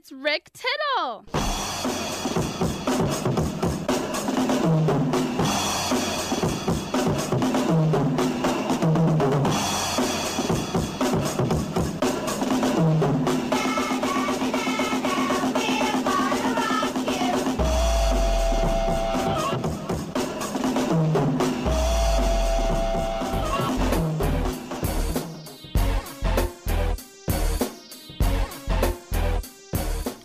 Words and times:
It's 0.00 0.12
Rick 0.12 0.50
Tittle. 0.54 1.26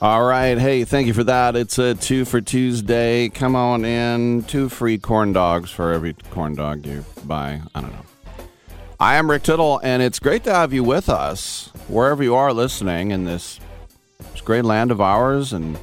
All 0.05 0.23
right. 0.23 0.55
Hey, 0.59 0.83
thank 0.83 1.07
you 1.07 1.15
for 1.15 1.23
that. 1.23 1.55
It's 1.55 1.79
a 1.79 1.95
two 1.95 2.25
for 2.25 2.39
Tuesday. 2.39 3.27
Come 3.27 3.55
on 3.55 3.83
in. 3.83 4.43
Two 4.43 4.69
free 4.69 4.99
corn 4.99 5.33
dogs 5.33 5.71
for 5.71 5.93
every 5.93 6.13
corn 6.29 6.53
dog 6.53 6.85
you 6.85 7.03
buy. 7.25 7.63
I 7.73 7.81
don't 7.81 7.91
know. 7.91 8.05
I 8.99 9.15
am 9.15 9.31
Rick 9.31 9.41
Tittle, 9.41 9.79
and 9.81 10.03
it's 10.03 10.19
great 10.19 10.43
to 10.43 10.53
have 10.53 10.73
you 10.73 10.83
with 10.83 11.09
us 11.09 11.71
wherever 11.87 12.21
you 12.21 12.35
are 12.35 12.53
listening 12.53 13.09
in 13.09 13.25
this, 13.25 13.59
this 14.31 14.41
great 14.41 14.63
land 14.63 14.91
of 14.91 15.01
ours. 15.01 15.53
And, 15.53 15.75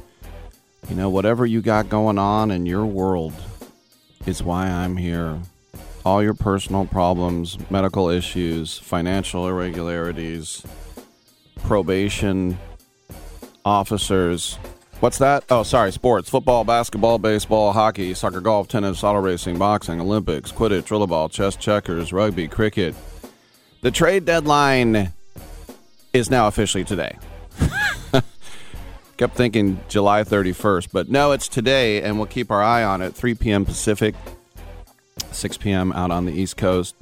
you 0.87 0.95
know, 0.95 1.09
whatever 1.09 1.45
you 1.45 1.61
got 1.61 1.89
going 1.89 2.17
on 2.17 2.49
in 2.49 2.65
your 2.65 2.85
world 2.85 3.33
is 4.25 4.41
why 4.41 4.69
I'm 4.69 4.95
here. 4.95 5.37
All 6.05 6.23
your 6.23 6.33
personal 6.33 6.85
problems, 6.85 7.57
medical 7.69 8.07
issues, 8.07 8.77
financial 8.77 9.49
irregularities, 9.49 10.65
probation 11.57 12.57
officers. 13.65 14.57
What's 14.99 15.17
that? 15.17 15.43
Oh, 15.49 15.63
sorry, 15.63 15.91
sports. 15.91 16.29
Football, 16.29 16.63
basketball, 16.63 17.17
baseball, 17.17 17.73
hockey, 17.73 18.13
soccer, 18.13 18.39
golf, 18.39 18.67
tennis, 18.69 19.03
auto 19.03 19.19
racing, 19.19 19.57
boxing, 19.57 19.99
Olympics, 19.99 20.51
Quidditch, 20.51 20.87
rollerball, 20.87 21.29
chess, 21.29 21.55
checkers, 21.55 22.13
rugby, 22.13 22.47
cricket. 22.47 22.95
The 23.81 23.91
trade 23.91 24.23
deadline 24.23 25.11
is 26.13 26.29
now 26.29 26.47
officially 26.47 26.85
today. 26.85 27.17
Kept 29.17 29.35
thinking 29.35 29.79
July 29.89 30.23
31st, 30.23 30.87
but 30.93 31.09
no, 31.09 31.33
it's 31.33 31.49
today, 31.49 32.01
and 32.01 32.17
we'll 32.17 32.27
keep 32.27 32.49
our 32.49 32.63
eye 32.63 32.83
on 32.83 33.01
it. 33.01 33.13
3 33.13 33.35
p.m. 33.35 33.65
Pacific, 33.65 34.15
6 35.31 35.57
p.m. 35.57 35.91
out 35.91 36.11
on 36.11 36.25
the 36.25 36.31
East 36.31 36.55
Coast. 36.55 36.95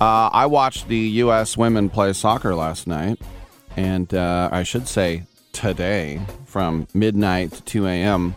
Uh, 0.00 0.28
I 0.32 0.46
watched 0.46 0.88
the 0.88 0.98
U.S. 0.98 1.56
women 1.56 1.88
play 1.88 2.12
soccer 2.12 2.54
last 2.54 2.86
night, 2.86 3.18
and 3.76 4.12
uh, 4.12 4.50
I 4.52 4.62
should 4.62 4.88
say 4.88 5.24
today 5.54 6.20
from 6.44 6.86
midnight 6.92 7.52
to 7.52 7.62
2 7.62 7.86
a.m. 7.86 8.36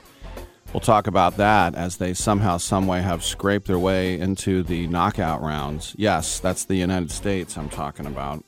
We'll 0.71 0.79
talk 0.79 1.07
about 1.07 1.37
that 1.37 1.75
as 1.75 1.97
they 1.97 2.13
somehow, 2.13 2.57
someway 2.57 3.01
have 3.01 3.23
scraped 3.23 3.67
their 3.67 3.79
way 3.79 4.19
into 4.19 4.63
the 4.63 4.87
knockout 4.87 5.41
rounds. 5.41 5.95
Yes, 5.97 6.39
that's 6.39 6.65
the 6.65 6.75
United 6.75 7.11
States 7.11 7.57
I'm 7.57 7.69
talking 7.69 8.05
about. 8.05 8.43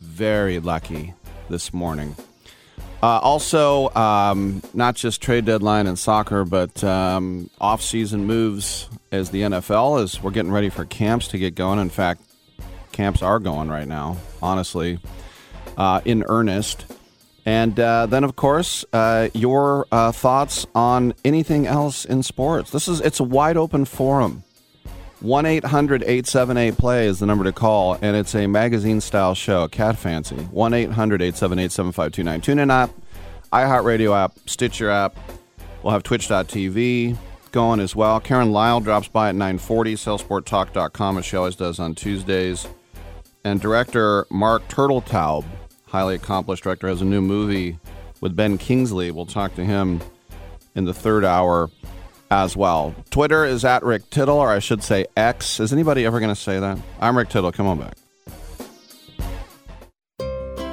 Very 0.00 0.58
lucky 0.58 1.14
this 1.48 1.72
morning. 1.72 2.16
Uh, 3.02 3.18
also, 3.18 3.90
um, 3.94 4.62
not 4.72 4.96
just 4.96 5.20
trade 5.20 5.44
deadline 5.44 5.86
in 5.86 5.94
soccer, 5.94 6.44
but 6.44 6.82
um, 6.82 7.50
off-season 7.60 8.24
moves 8.24 8.88
as 9.12 9.30
the 9.30 9.42
NFL 9.42 10.02
as 10.02 10.22
we're 10.22 10.30
getting 10.30 10.52
ready 10.52 10.70
for 10.70 10.86
camps 10.86 11.28
to 11.28 11.38
get 11.38 11.54
going. 11.54 11.78
In 11.78 11.90
fact, 11.90 12.22
camps 12.92 13.22
are 13.22 13.38
going 13.38 13.68
right 13.68 13.86
now. 13.86 14.16
Honestly, 14.42 14.98
uh, 15.76 16.00
in 16.04 16.24
earnest. 16.28 16.86
And 17.46 17.78
uh, 17.78 18.06
then, 18.06 18.24
of 18.24 18.36
course, 18.36 18.84
uh, 18.92 19.28
your 19.34 19.86
uh, 19.92 20.12
thoughts 20.12 20.66
on 20.74 21.14
anything 21.24 21.66
else 21.66 22.04
in 22.04 22.22
sports. 22.22 22.70
This 22.70 22.88
is 22.88 23.00
it's 23.00 23.20
a 23.20 23.24
wide 23.24 23.56
open 23.56 23.84
forum. 23.84 24.44
One 25.20 25.46
878 25.46 26.76
play 26.76 27.06
is 27.06 27.18
the 27.18 27.26
number 27.26 27.44
to 27.44 27.52
call, 27.52 27.94
and 28.02 28.14
it's 28.14 28.34
a 28.34 28.46
magazine 28.46 29.00
style 29.00 29.34
show. 29.34 29.68
Cat 29.68 29.96
Fancy. 29.96 30.36
One 30.36 30.74
878 30.74 31.36
7529 31.36 32.40
Tune 32.40 32.58
in 32.58 32.70
app, 32.70 32.90
iHeartRadio 33.52 34.14
app, 34.14 34.38
Stitcher 34.46 34.90
app. 34.90 35.16
We'll 35.82 35.92
have 35.92 36.02
Twitch.tv 36.02 37.16
going 37.52 37.80
as 37.80 37.94
well. 37.94 38.20
Karen 38.20 38.52
Lyle 38.52 38.80
drops 38.80 39.08
by 39.08 39.28
at 39.28 39.34
940. 39.34 39.94
Salesforttalk.com 39.94 41.18
as 41.18 41.24
she 41.24 41.36
always 41.36 41.56
does 41.56 41.78
on 41.78 41.94
Tuesdays. 41.94 42.66
And 43.44 43.60
director 43.60 44.26
Mark 44.30 44.66
Turtletaub 44.68 45.44
highly 45.94 46.16
accomplished 46.16 46.64
director, 46.64 46.88
has 46.88 47.00
a 47.00 47.04
new 47.04 47.20
movie 47.20 47.78
with 48.20 48.34
Ben 48.34 48.58
Kingsley. 48.58 49.12
We'll 49.12 49.26
talk 49.26 49.54
to 49.54 49.64
him 49.64 50.00
in 50.74 50.86
the 50.86 50.92
third 50.92 51.24
hour 51.24 51.70
as 52.32 52.56
well. 52.56 52.96
Twitter 53.10 53.44
is 53.44 53.64
at 53.64 53.84
Rick 53.84 54.10
Tittle, 54.10 54.38
or 54.38 54.50
I 54.50 54.58
should 54.58 54.82
say 54.82 55.06
X. 55.16 55.60
Is 55.60 55.72
anybody 55.72 56.04
ever 56.04 56.18
going 56.18 56.34
to 56.34 56.40
say 56.40 56.58
that? 56.58 56.80
I'm 57.00 57.16
Rick 57.16 57.28
Tittle. 57.28 57.52
Come 57.52 57.68
on 57.68 57.78
back. 57.78 57.96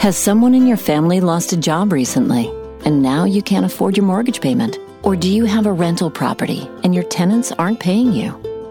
Has 0.02 0.18
someone 0.18 0.56
in 0.56 0.66
your 0.66 0.78
family 0.78 1.22
lost 1.22 1.54
a 1.54 1.58
job 1.58 1.94
recently 1.94 2.48
and 2.84 3.04
now 3.04 3.24
you 3.24 3.44
can't 3.44 3.64
afford 3.64 3.96
your 3.96 4.08
mortgage 4.08 4.42
payment? 4.42 4.80
Or 5.04 5.16
do 5.16 5.32
you 5.32 5.46
have 5.46 5.68
a 5.68 5.72
rental 5.72 6.10
property 6.10 6.68
and 6.84 6.96
your 6.96 7.04
tenants 7.04 7.52
aren't 7.52 7.80
paying 7.80 8.12
you? 8.12 8.51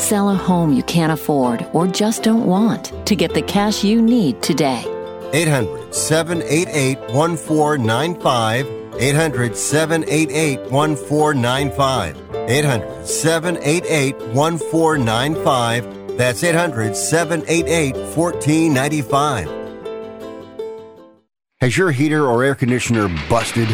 Sell 0.00 0.30
a 0.30 0.34
home 0.34 0.72
you 0.72 0.82
can't 0.82 1.12
afford 1.12 1.66
or 1.74 1.86
just 1.86 2.22
don't 2.22 2.46
want 2.46 2.90
to 3.06 3.14
get 3.14 3.34
the 3.34 3.42
cash 3.42 3.84
you 3.84 4.00
need 4.00 4.42
today. 4.42 4.82
800 5.34 5.94
788 5.94 6.98
1495. 7.12 8.66
800 8.98 9.54
788 9.54 10.70
1495. 10.70 12.16
800 12.48 13.06
788 13.06 14.16
1495. 14.34 16.16
That's 16.16 16.42
800 16.42 16.96
788 16.96 17.94
1495. 18.16 19.48
Has 21.60 21.76
your 21.76 21.90
heater 21.90 22.26
or 22.26 22.42
air 22.42 22.54
conditioner 22.54 23.08
busted? 23.28 23.68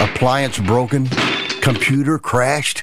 Appliance 0.00 0.58
broken? 0.58 1.06
Computer 1.62 2.18
crashed? 2.18 2.82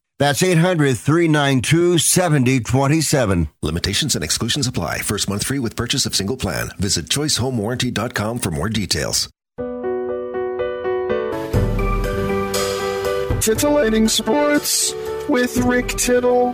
That's 0.21 0.43
800 0.43 0.99
392 0.99 1.97
7027. 1.97 3.47
Limitations 3.63 4.13
and 4.13 4.23
exclusions 4.23 4.67
apply. 4.67 4.99
First 4.99 5.27
month 5.27 5.47
free 5.47 5.57
with 5.57 5.75
purchase 5.75 6.05
of 6.05 6.15
single 6.15 6.37
plan. 6.37 6.69
Visit 6.77 7.07
choicehomewarranty.com 7.07 8.37
for 8.37 8.51
more 8.51 8.69
details. 8.69 9.31
Titillating 13.41 14.07
Sports 14.07 14.93
with 15.27 15.57
Rick 15.57 15.87
Tittle. 15.87 16.53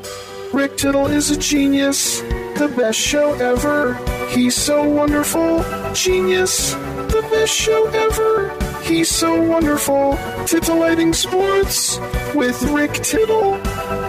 Rick 0.54 0.78
Tittle 0.78 1.08
is 1.08 1.31
a 1.31 1.38
genius, 1.38 2.22
the 2.22 2.74
best 2.78 2.98
show 2.98 3.34
ever. 3.34 3.96
He's 4.30 4.56
so 4.56 4.88
wonderful, 4.88 5.62
genius, 5.94 6.72
the 6.72 7.28
best 7.30 7.54
show 7.54 7.86
ever. 7.88 8.67
He's 8.88 9.10
so 9.10 9.42
wonderful. 9.42 10.18
Titillating 10.45 11.12
Sports 11.12 12.00
with 12.34 12.62
Rick 12.72 12.94
Tittle. 12.94 13.57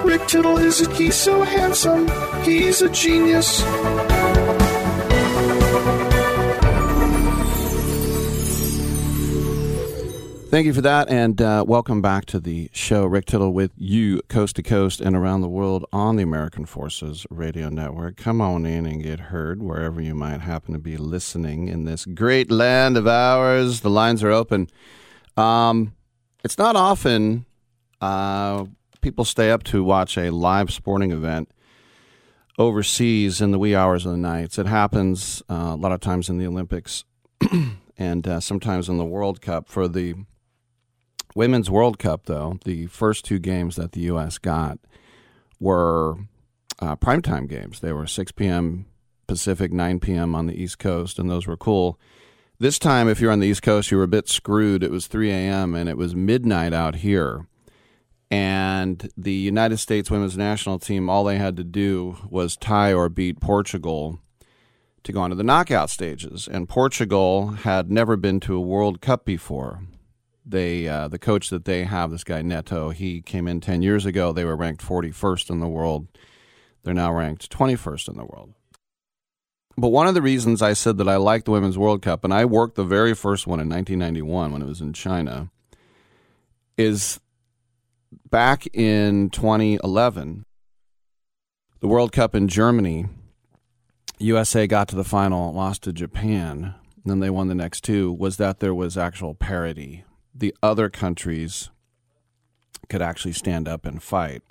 Rick 0.04 0.26
Tittle 0.28 0.56
is 0.58 0.80
a, 0.80 0.94
he's 0.94 1.16
so 1.16 1.42
handsome. 1.42 2.08
He's 2.44 2.80
a 2.80 2.88
genius. 2.88 3.60
Thank 10.50 10.64
you 10.64 10.72
for 10.72 10.80
that, 10.80 11.10
and 11.10 11.42
uh, 11.42 11.62
welcome 11.68 12.00
back 12.00 12.24
to 12.24 12.40
the 12.40 12.70
show. 12.72 13.04
Rick 13.04 13.26
Tittle 13.26 13.52
with 13.52 13.70
you, 13.76 14.22
coast 14.30 14.56
to 14.56 14.62
coast 14.62 14.98
and 14.98 15.14
around 15.14 15.42
the 15.42 15.48
world 15.48 15.84
on 15.92 16.16
the 16.16 16.22
American 16.22 16.64
Forces 16.64 17.26
Radio 17.28 17.68
Network. 17.68 18.16
Come 18.16 18.40
on 18.40 18.64
in 18.64 18.86
and 18.86 19.02
get 19.02 19.20
heard 19.20 19.62
wherever 19.62 20.00
you 20.00 20.14
might 20.14 20.40
happen 20.40 20.72
to 20.72 20.78
be 20.78 20.96
listening 20.96 21.68
in 21.68 21.84
this 21.84 22.06
great 22.06 22.50
land 22.50 22.96
of 22.96 23.06
ours. 23.06 23.80
The 23.80 23.90
lines 23.90 24.24
are 24.24 24.30
open. 24.30 24.68
Um, 25.36 25.92
it's 26.42 26.56
not 26.56 26.76
often 26.76 27.44
uh, 28.00 28.64
people 29.02 29.26
stay 29.26 29.50
up 29.50 29.64
to 29.64 29.84
watch 29.84 30.16
a 30.16 30.30
live 30.30 30.72
sporting 30.72 31.12
event 31.12 31.50
overseas 32.58 33.42
in 33.42 33.50
the 33.50 33.58
wee 33.58 33.76
hours 33.76 34.06
of 34.06 34.12
the 34.12 34.18
nights. 34.18 34.58
It 34.58 34.66
happens 34.66 35.42
uh, 35.50 35.72
a 35.74 35.76
lot 35.76 35.92
of 35.92 36.00
times 36.00 36.30
in 36.30 36.38
the 36.38 36.46
Olympics 36.46 37.04
and 37.98 38.26
uh, 38.26 38.40
sometimes 38.40 38.88
in 38.88 38.96
the 38.96 39.04
World 39.04 39.42
Cup 39.42 39.68
for 39.68 39.86
the 39.86 40.14
Women's 41.38 41.70
World 41.70 42.00
Cup, 42.00 42.24
though, 42.24 42.58
the 42.64 42.86
first 42.86 43.24
two 43.24 43.38
games 43.38 43.76
that 43.76 43.92
the 43.92 44.00
U.S. 44.00 44.38
got 44.38 44.80
were 45.60 46.16
uh, 46.80 46.96
primetime 46.96 47.48
games. 47.48 47.78
They 47.78 47.92
were 47.92 48.08
6 48.08 48.32
p.m. 48.32 48.86
Pacific, 49.28 49.72
9 49.72 50.00
p.m. 50.00 50.34
on 50.34 50.48
the 50.48 50.60
East 50.60 50.80
Coast, 50.80 51.16
and 51.16 51.30
those 51.30 51.46
were 51.46 51.56
cool. 51.56 51.96
This 52.58 52.76
time, 52.80 53.08
if 53.08 53.20
you're 53.20 53.30
on 53.30 53.38
the 53.38 53.46
East 53.46 53.62
Coast, 53.62 53.92
you 53.92 53.98
were 53.98 54.02
a 54.02 54.08
bit 54.08 54.28
screwed. 54.28 54.82
It 54.82 54.90
was 54.90 55.06
3 55.06 55.30
a.m., 55.30 55.76
and 55.76 55.88
it 55.88 55.96
was 55.96 56.12
midnight 56.12 56.72
out 56.72 56.96
here. 56.96 57.46
And 58.32 59.08
the 59.16 59.30
United 59.30 59.76
States 59.76 60.10
women's 60.10 60.36
national 60.36 60.80
team, 60.80 61.08
all 61.08 61.22
they 61.22 61.38
had 61.38 61.56
to 61.58 61.62
do 61.62 62.16
was 62.28 62.56
tie 62.56 62.92
or 62.92 63.08
beat 63.08 63.38
Portugal 63.38 64.18
to 65.04 65.12
go 65.12 65.20
on 65.20 65.30
to 65.30 65.36
the 65.36 65.44
knockout 65.44 65.88
stages. 65.88 66.48
And 66.48 66.68
Portugal 66.68 67.50
had 67.50 67.92
never 67.92 68.16
been 68.16 68.40
to 68.40 68.56
a 68.56 68.60
World 68.60 69.00
Cup 69.00 69.24
before 69.24 69.82
they 70.48 70.88
uh, 70.88 71.08
the 71.08 71.18
coach 71.18 71.50
that 71.50 71.64
they 71.64 71.84
have, 71.84 72.10
this 72.10 72.24
guy 72.24 72.42
Neto, 72.42 72.90
he 72.90 73.20
came 73.20 73.46
in 73.46 73.60
ten 73.60 73.82
years 73.82 74.06
ago. 74.06 74.32
They 74.32 74.44
were 74.44 74.56
ranked 74.56 74.84
41st 74.84 75.50
in 75.50 75.60
the 75.60 75.68
world. 75.68 76.08
They're 76.82 76.94
now 76.94 77.12
ranked 77.12 77.50
21st 77.50 78.08
in 78.08 78.16
the 78.16 78.24
world. 78.24 78.54
But 79.76 79.90
one 79.90 80.08
of 80.08 80.14
the 80.14 80.22
reasons 80.22 80.62
I 80.62 80.72
said 80.72 80.98
that 80.98 81.08
I 81.08 81.16
like 81.16 81.44
the 81.44 81.50
Women's 81.50 81.78
World 81.78 82.02
Cup, 82.02 82.24
and 82.24 82.34
I 82.34 82.44
worked 82.44 82.74
the 82.74 82.84
very 82.84 83.14
first 83.14 83.46
one 83.46 83.60
in 83.60 83.68
1991 83.68 84.52
when 84.52 84.62
it 84.62 84.66
was 84.66 84.80
in 84.80 84.92
China, 84.92 85.50
is 86.76 87.20
back 88.28 88.66
in 88.74 89.30
2011, 89.30 90.44
the 91.80 91.86
World 91.86 92.10
Cup 92.10 92.34
in 92.34 92.48
Germany, 92.48 93.06
USA 94.18 94.66
got 94.66 94.88
to 94.88 94.96
the 94.96 95.04
final, 95.04 95.52
lost 95.52 95.84
to 95.84 95.92
Japan, 95.92 96.74
and 96.96 97.04
then 97.04 97.20
they 97.20 97.30
won 97.30 97.46
the 97.46 97.54
next 97.54 97.84
two, 97.84 98.12
was 98.12 98.36
that 98.38 98.58
there 98.58 98.74
was 98.74 98.98
actual 98.98 99.34
parity 99.34 100.04
the 100.38 100.54
other 100.62 100.88
countries 100.88 101.70
could 102.88 103.02
actually 103.02 103.32
stand 103.32 103.68
up 103.68 103.84
and 103.84 104.02
fight. 104.02 104.42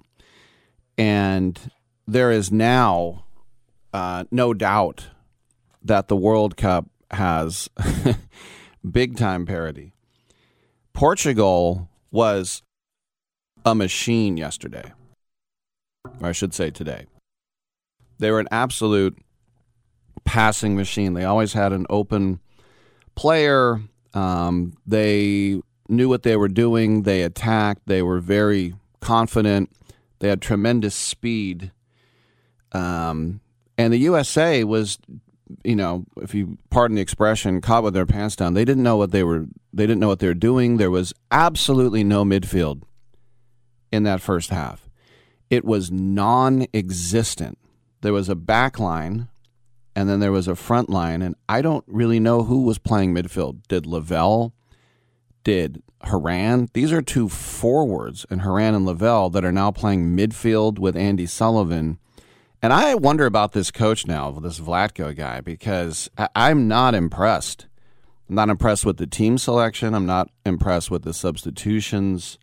And 0.97 1.71
there 2.07 2.31
is 2.31 2.51
now 2.51 3.25
uh, 3.93 4.25
no 4.31 4.53
doubt 4.53 5.07
that 5.83 6.07
the 6.07 6.15
World 6.15 6.57
Cup 6.57 6.89
has 7.11 7.69
big 8.91 9.17
time 9.17 9.45
parity. 9.45 9.93
Portugal 10.93 11.89
was 12.11 12.63
a 13.65 13.75
machine 13.75 14.37
yesterday, 14.37 14.93
or 16.19 16.29
I 16.29 16.31
should 16.31 16.53
say 16.53 16.71
today. 16.71 17.05
They 18.19 18.31
were 18.31 18.39
an 18.39 18.47
absolute 18.51 19.17
passing 20.25 20.75
machine. 20.75 21.13
They 21.13 21.23
always 21.23 21.53
had 21.53 21.71
an 21.71 21.85
open 21.89 22.39
player. 23.15 23.81
Um, 24.13 24.73
they 24.85 25.61
knew 25.89 26.09
what 26.09 26.23
they 26.23 26.35
were 26.35 26.47
doing. 26.47 27.03
They 27.03 27.23
attacked. 27.23 27.83
They 27.85 28.01
were 28.01 28.19
very 28.19 28.75
confident. 29.01 29.69
They 30.19 30.29
had 30.29 30.41
tremendous 30.41 30.95
speed. 30.95 31.71
Um, 32.71 33.41
and 33.77 33.93
the 33.93 33.97
USA 33.97 34.63
was, 34.63 34.97
you 35.63 35.75
know, 35.75 36.05
if 36.17 36.33
you 36.33 36.57
pardon 36.69 36.95
the 36.95 37.01
expression, 37.01 37.61
caught 37.61 37.83
with 37.83 37.93
their 37.93 38.05
pants 38.05 38.35
down. 38.35 38.53
They 38.53 38.65
didn't 38.65 38.83
know 38.83 38.97
what 38.97 39.11
they 39.11 39.23
were. 39.23 39.45
They 39.73 39.85
didn't 39.85 39.99
know 39.99 40.07
what 40.07 40.19
they 40.19 40.27
were 40.27 40.33
doing. 40.33 40.77
There 40.77 40.91
was 40.91 41.13
absolutely 41.31 42.03
no 42.03 42.23
midfield 42.23 42.81
in 43.91 44.03
that 44.03 44.21
first 44.21 44.49
half. 44.49 44.89
It 45.49 45.63
was 45.63 45.91
non-existent. 45.91 47.57
There 48.01 48.13
was 48.13 48.29
a 48.29 48.35
back 48.35 48.79
line, 48.79 49.29
and 49.95 50.09
then 50.09 50.19
there 50.19 50.31
was 50.31 50.47
a 50.47 50.55
front 50.55 50.89
line, 50.89 51.21
and 51.21 51.35
I 51.47 51.61
don't 51.61 51.85
really 51.87 52.19
know 52.19 52.43
who 52.43 52.63
was 52.63 52.77
playing 52.77 53.13
midfield. 53.13 53.61
Did 53.67 53.85
Lavelle? 53.85 54.53
Did 55.47 55.81
Horan. 56.03 56.67
These 56.73 56.91
are 56.91 57.01
two 57.01 57.29
forwards 57.29 58.25
in 58.29 58.39
Horan 58.39 58.75
and 58.75 58.85
Lavelle 58.85 59.29
that 59.29 59.45
are 59.45 59.51
now 59.53 59.71
playing 59.71 60.13
midfield 60.13 60.77
with 60.77 60.93
Andi 60.93 61.29
Sullivan. 61.29 61.99
And 62.61 62.73
I 62.73 62.95
wonder 62.95 63.25
about 63.25 63.53
this 63.53 63.71
coach 63.71 64.05
now, 64.05 64.29
this 64.29 64.59
Vlatko 64.59 65.15
guy, 65.15 65.39
because 65.39 66.09
I'm 66.35 66.67
not 66.67 66.95
impressed. 66.95 67.65
I'm 68.27 68.35
not 68.35 68.49
impressed 68.49 68.85
with 68.85 68.97
the 68.97 69.07
team 69.07 69.37
selection. 69.37 69.93
I'm 69.93 70.05
not 70.05 70.29
impressed 70.45 70.91
with 70.91 71.03
the 71.03 71.13
substitutions. 71.13 72.37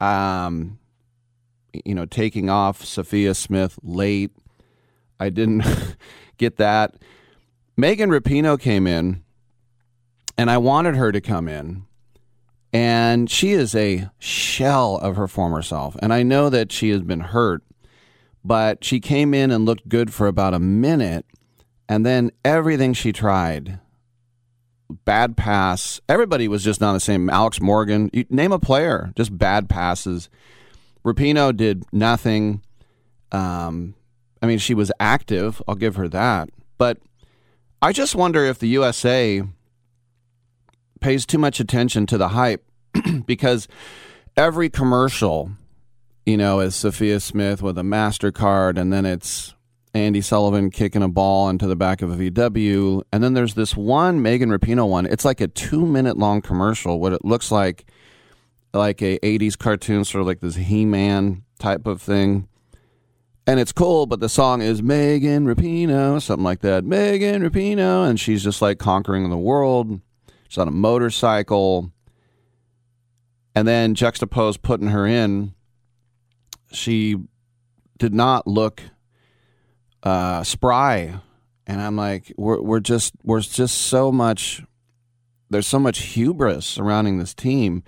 Um, 0.00 0.78
you 1.84 1.96
know, 1.96 2.06
taking 2.06 2.48
off 2.48 2.84
Sophia 2.84 3.34
Smith 3.34 3.76
late. 3.82 4.30
I 5.18 5.30
didn't 5.30 5.64
get 6.38 6.58
that. 6.58 6.94
Megan 7.76 8.10
Rapinoe 8.10 8.60
came 8.60 8.86
in, 8.86 9.21
and 10.36 10.50
I 10.50 10.58
wanted 10.58 10.96
her 10.96 11.12
to 11.12 11.20
come 11.20 11.48
in. 11.48 11.84
And 12.72 13.30
she 13.30 13.52
is 13.52 13.74
a 13.74 14.08
shell 14.18 14.96
of 14.96 15.16
her 15.16 15.28
former 15.28 15.60
self. 15.60 15.94
And 16.00 16.12
I 16.12 16.22
know 16.22 16.48
that 16.48 16.72
she 16.72 16.88
has 16.90 17.02
been 17.02 17.20
hurt, 17.20 17.62
but 18.42 18.82
she 18.82 18.98
came 18.98 19.34
in 19.34 19.50
and 19.50 19.66
looked 19.66 19.88
good 19.88 20.12
for 20.12 20.26
about 20.26 20.54
a 20.54 20.58
minute. 20.58 21.26
And 21.88 22.06
then 22.06 22.30
everything 22.44 22.94
she 22.94 23.12
tried, 23.12 23.78
bad 25.04 25.36
pass, 25.36 26.00
everybody 26.08 26.48
was 26.48 26.64
just 26.64 26.80
not 26.80 26.94
the 26.94 27.00
same. 27.00 27.28
Alex 27.28 27.60
Morgan, 27.60 28.08
you 28.12 28.24
name 28.30 28.52
a 28.52 28.58
player, 28.58 29.12
just 29.16 29.36
bad 29.36 29.68
passes. 29.68 30.30
Rapinoe 31.04 31.54
did 31.54 31.84
nothing. 31.92 32.62
Um, 33.32 33.94
I 34.40 34.46
mean, 34.46 34.58
she 34.58 34.72
was 34.72 34.90
active. 34.98 35.60
I'll 35.68 35.74
give 35.74 35.96
her 35.96 36.08
that. 36.08 36.48
But 36.78 36.98
I 37.82 37.92
just 37.92 38.14
wonder 38.14 38.44
if 38.44 38.58
the 38.58 38.68
USA 38.68 39.42
pays 41.02 41.26
too 41.26 41.38
much 41.38 41.60
attention 41.60 42.06
to 42.06 42.16
the 42.16 42.28
hype 42.28 42.64
because 43.26 43.68
every 44.36 44.70
commercial, 44.70 45.50
you 46.24 46.36
know, 46.36 46.60
is 46.60 46.74
Sophia 46.74 47.20
Smith 47.20 47.60
with 47.60 47.76
a 47.76 47.82
MasterCard, 47.82 48.78
and 48.78 48.92
then 48.92 49.04
it's 49.04 49.54
Andi 49.94 50.24
Sullivan 50.24 50.70
kicking 50.70 51.02
a 51.02 51.08
ball 51.08 51.50
into 51.50 51.66
the 51.66 51.76
back 51.76 52.00
of 52.00 52.10
a 52.10 52.30
VW. 52.30 53.02
And 53.12 53.22
then 53.22 53.34
there's 53.34 53.54
this 53.54 53.76
one 53.76 54.22
Megan 54.22 54.50
Rapinoe 54.50 54.88
one. 54.88 55.06
It's 55.06 55.24
like 55.24 55.40
a 55.40 55.48
two 55.48 55.84
minute 55.84 56.16
long 56.16 56.40
commercial, 56.40 56.98
what 56.98 57.12
it 57.12 57.24
looks 57.24 57.50
like 57.50 57.84
like 58.74 59.02
a 59.02 59.18
80s 59.18 59.58
cartoon, 59.58 60.04
sort 60.04 60.22
of 60.22 60.26
like 60.26 60.40
this 60.40 60.56
He 60.56 60.86
Man 60.86 61.44
type 61.58 61.86
of 61.86 62.00
thing. 62.00 62.48
And 63.46 63.58
it's 63.58 63.72
cool, 63.72 64.06
but 64.06 64.20
the 64.20 64.28
song 64.28 64.62
is 64.62 64.82
Megan 64.82 65.46
Rapinoe, 65.46 66.22
something 66.22 66.44
like 66.44 66.60
that. 66.60 66.84
Megan 66.84 67.42
Rapinoe. 67.42 68.08
And 68.08 68.18
she's 68.18 68.42
just 68.42 68.62
like 68.62 68.78
conquering 68.78 69.28
the 69.28 69.36
world. 69.36 70.00
She's 70.52 70.58
on 70.58 70.68
a 70.68 70.70
motorcycle. 70.70 71.90
And 73.54 73.66
then 73.66 73.94
juxtapose 73.94 74.60
putting 74.60 74.88
her 74.88 75.06
in, 75.06 75.54
she 76.70 77.16
did 77.96 78.12
not 78.12 78.46
look 78.46 78.82
uh, 80.02 80.42
spry. 80.42 81.18
And 81.66 81.80
I'm 81.80 81.96
like, 81.96 82.34
we're, 82.36 82.60
we're 82.60 82.80
just, 82.80 83.14
we're 83.24 83.40
just 83.40 83.80
so 83.86 84.12
much, 84.12 84.62
there's 85.48 85.66
so 85.66 85.78
much 85.78 86.00
hubris 86.00 86.66
surrounding 86.66 87.16
this 87.16 87.32
team. 87.32 87.82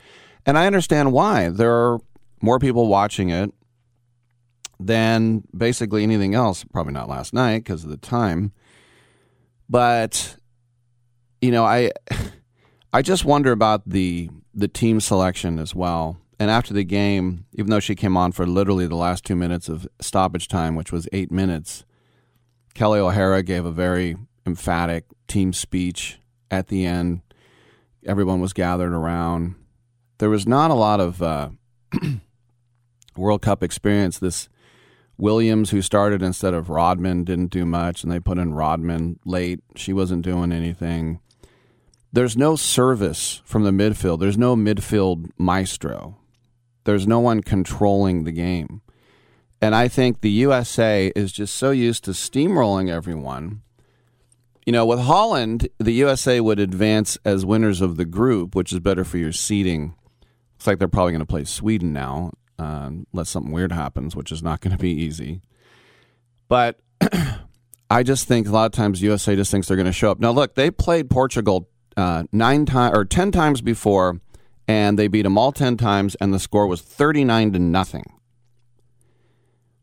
And 0.47 0.57
I 0.57 0.67
understand 0.67 1.13
why. 1.13 1.51
There 1.51 1.71
are 1.71 1.99
more 2.41 2.59
people 2.59 2.89
watching 2.89 3.29
it 3.29 3.53
than 4.81 5.45
basically 5.55 6.03
anything 6.03 6.35
else. 6.35 6.65
Probably 6.65 6.95
not 6.95 7.11
last 7.11 7.35
night 7.35 7.59
because 7.59 7.85
of 7.85 7.91
the 7.91 7.99
time. 7.99 8.53
But 9.69 10.39
you 11.43 11.51
know, 11.51 11.67
I 11.67 11.91
I 12.95 13.03
just 13.03 13.25
wonder 13.25 13.53
about 13.53 13.83
the 13.87 14.31
the 14.55 14.69
team 14.69 15.01
selection 15.01 15.59
as 15.59 15.75
well. 15.75 16.17
And 16.39 16.51
after 16.51 16.73
the 16.73 16.85
game, 16.85 17.47
even 17.53 17.71
though 17.71 17.81
she 17.81 17.95
came 17.95 18.17
on 18.17 18.33
for 18.33 18.47
literally 18.47 18.87
the 18.87 18.97
last 18.97 19.25
two 19.25 19.37
minutes 19.37 19.69
of 19.69 19.87
stoppage 20.01 20.49
time, 20.49 20.75
which 20.77 20.93
was 20.93 21.09
eight 21.13 21.31
minutes, 21.31 21.85
Kelly 22.75 23.01
O'Hara 23.01 23.43
gave 23.43 23.65
a 23.65 23.71
very 23.71 24.17
emphatic 24.47 25.07
team 25.29 25.53
speech 25.53 26.19
at 26.51 26.69
the 26.69 26.87
end. 26.87 27.21
Everyone 28.07 28.41
was 28.41 28.53
gathered 28.53 28.93
around 28.93 29.57
there 30.19 30.31
was 30.31 30.47
not 30.47 30.71
a 30.71 30.75
lot 30.75 31.01
of 31.01 31.23
uh, 31.23 31.51
World 33.17 33.43
Cup 33.43 33.63
experience. 33.63 34.19
This 34.19 34.49
Williams, 35.17 35.71
who 35.71 35.83
started 35.83 36.23
instead 36.23 36.55
of 36.55 36.71
Rodman, 36.71 37.25
didn't 37.25 37.51
do 37.51 37.65
much, 37.65 38.03
and 38.03 38.13
they 38.13 38.21
put 38.21 38.39
in 38.39 38.55
Rodman 38.55 39.19
late. 39.25 39.61
She 39.77 39.93
wasn't 39.93 40.25
doing 40.25 40.53
anything. 40.53 41.21
There's 42.15 42.37
no 42.37 42.57
service 42.57 43.43
from 43.45 43.65
the 43.65 43.71
midfield. 43.71 44.21
There's 44.21 44.39
no 44.39 44.55
midfield 44.55 45.31
maestro. 45.37 46.17
There's 46.85 47.07
no 47.07 47.19
one 47.21 47.43
controlling 47.43 48.25
the 48.25 48.33
game. 48.33 48.83
And 49.61 49.75
I 49.75 49.89
think 49.89 50.21
the 50.21 50.31
USA 50.31 51.11
is 51.17 51.33
just 51.33 51.55
so 51.55 51.71
used 51.71 52.05
to 52.05 52.13
steamrolling 52.13 52.89
everyone. 52.89 53.63
You 54.65 54.73
know, 54.73 54.87
with 54.87 55.01
Holland, 55.01 55.69
the 55.79 55.93
USA 55.93 56.41
would 56.41 56.61
advance 56.61 57.19
as 57.25 57.45
winners 57.45 57.81
of 57.81 57.97
the 57.97 58.05
group, 58.05 58.55
which 58.55 58.73
is 58.73 58.81
better 58.81 59.05
for 59.05 59.19
your 59.19 59.33
seeding 59.33 59.95
Looks 60.65 60.67
like 60.69 60.79
they're 60.79 60.89
probably 60.89 61.13
going 61.13 61.21
to 61.21 61.27
play 61.27 61.45
Sweden 61.45 61.93
now, 61.93 62.33
uh, 62.59 62.89
unless 63.13 63.29
something 63.29 63.53
weird 63.53 63.71
happens, 63.71 64.17
which 64.17 64.33
is 64.33 64.43
not 64.43 64.63
going 64.63 64.75
to 64.75 64.81
be 64.81 64.93
easy. 64.93 65.43
But 66.49 66.81
I 67.91 68.03
just 68.03 68.27
think 68.27 68.49
a 68.49 68.51
lot 68.51 68.65
of 68.65 68.73
times 68.73 69.03
USA 69.03 69.37
just 69.37 69.51
thinks 69.51 69.69
they're 69.69 69.77
going 69.77 69.85
to 69.85 69.93
show 69.93 70.11
up. 70.11 70.21
Now, 70.21 70.31
look, 70.31 70.55
they 70.55 70.71
played 70.71 71.11
Portugal 71.11 71.69
uh, 71.97 72.25
nine 72.33 72.67
times 72.67 72.97
or 72.97 73.05
ten 73.05 73.31
times 73.31 73.61
before, 73.61 74.21
and 74.67 74.99
they 74.99 75.09
beat 75.09 75.23
them 75.23 75.39
all 75.39 75.53
ten 75.53 75.77
times, 75.77 76.15
and 76.17 76.33
the 76.33 76.39
score 76.39 76.67
was 76.67 76.81
thirty-nine 76.81 77.53
to 77.53 77.59
nothing. 77.59 78.05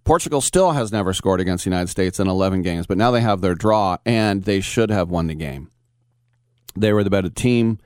Portugal 0.03 0.41
still 0.41 0.71
has 0.71 0.91
never 0.91 1.13
scored 1.13 1.39
against 1.39 1.63
the 1.63 1.69
United 1.69 1.87
States 1.87 2.19
in 2.19 2.27
11 2.27 2.63
games, 2.63 2.87
but 2.87 2.97
now 2.97 3.11
they 3.11 3.21
have 3.21 3.41
their 3.41 3.53
draw, 3.53 3.97
and 4.05 4.43
they 4.43 4.59
should 4.59 4.89
have 4.89 5.09
won 5.09 5.27
the 5.27 5.35
game. 5.35 5.69
They 6.75 6.91
were 6.91 7.03
the 7.03 7.09
better 7.09 7.29
team. 7.29 7.77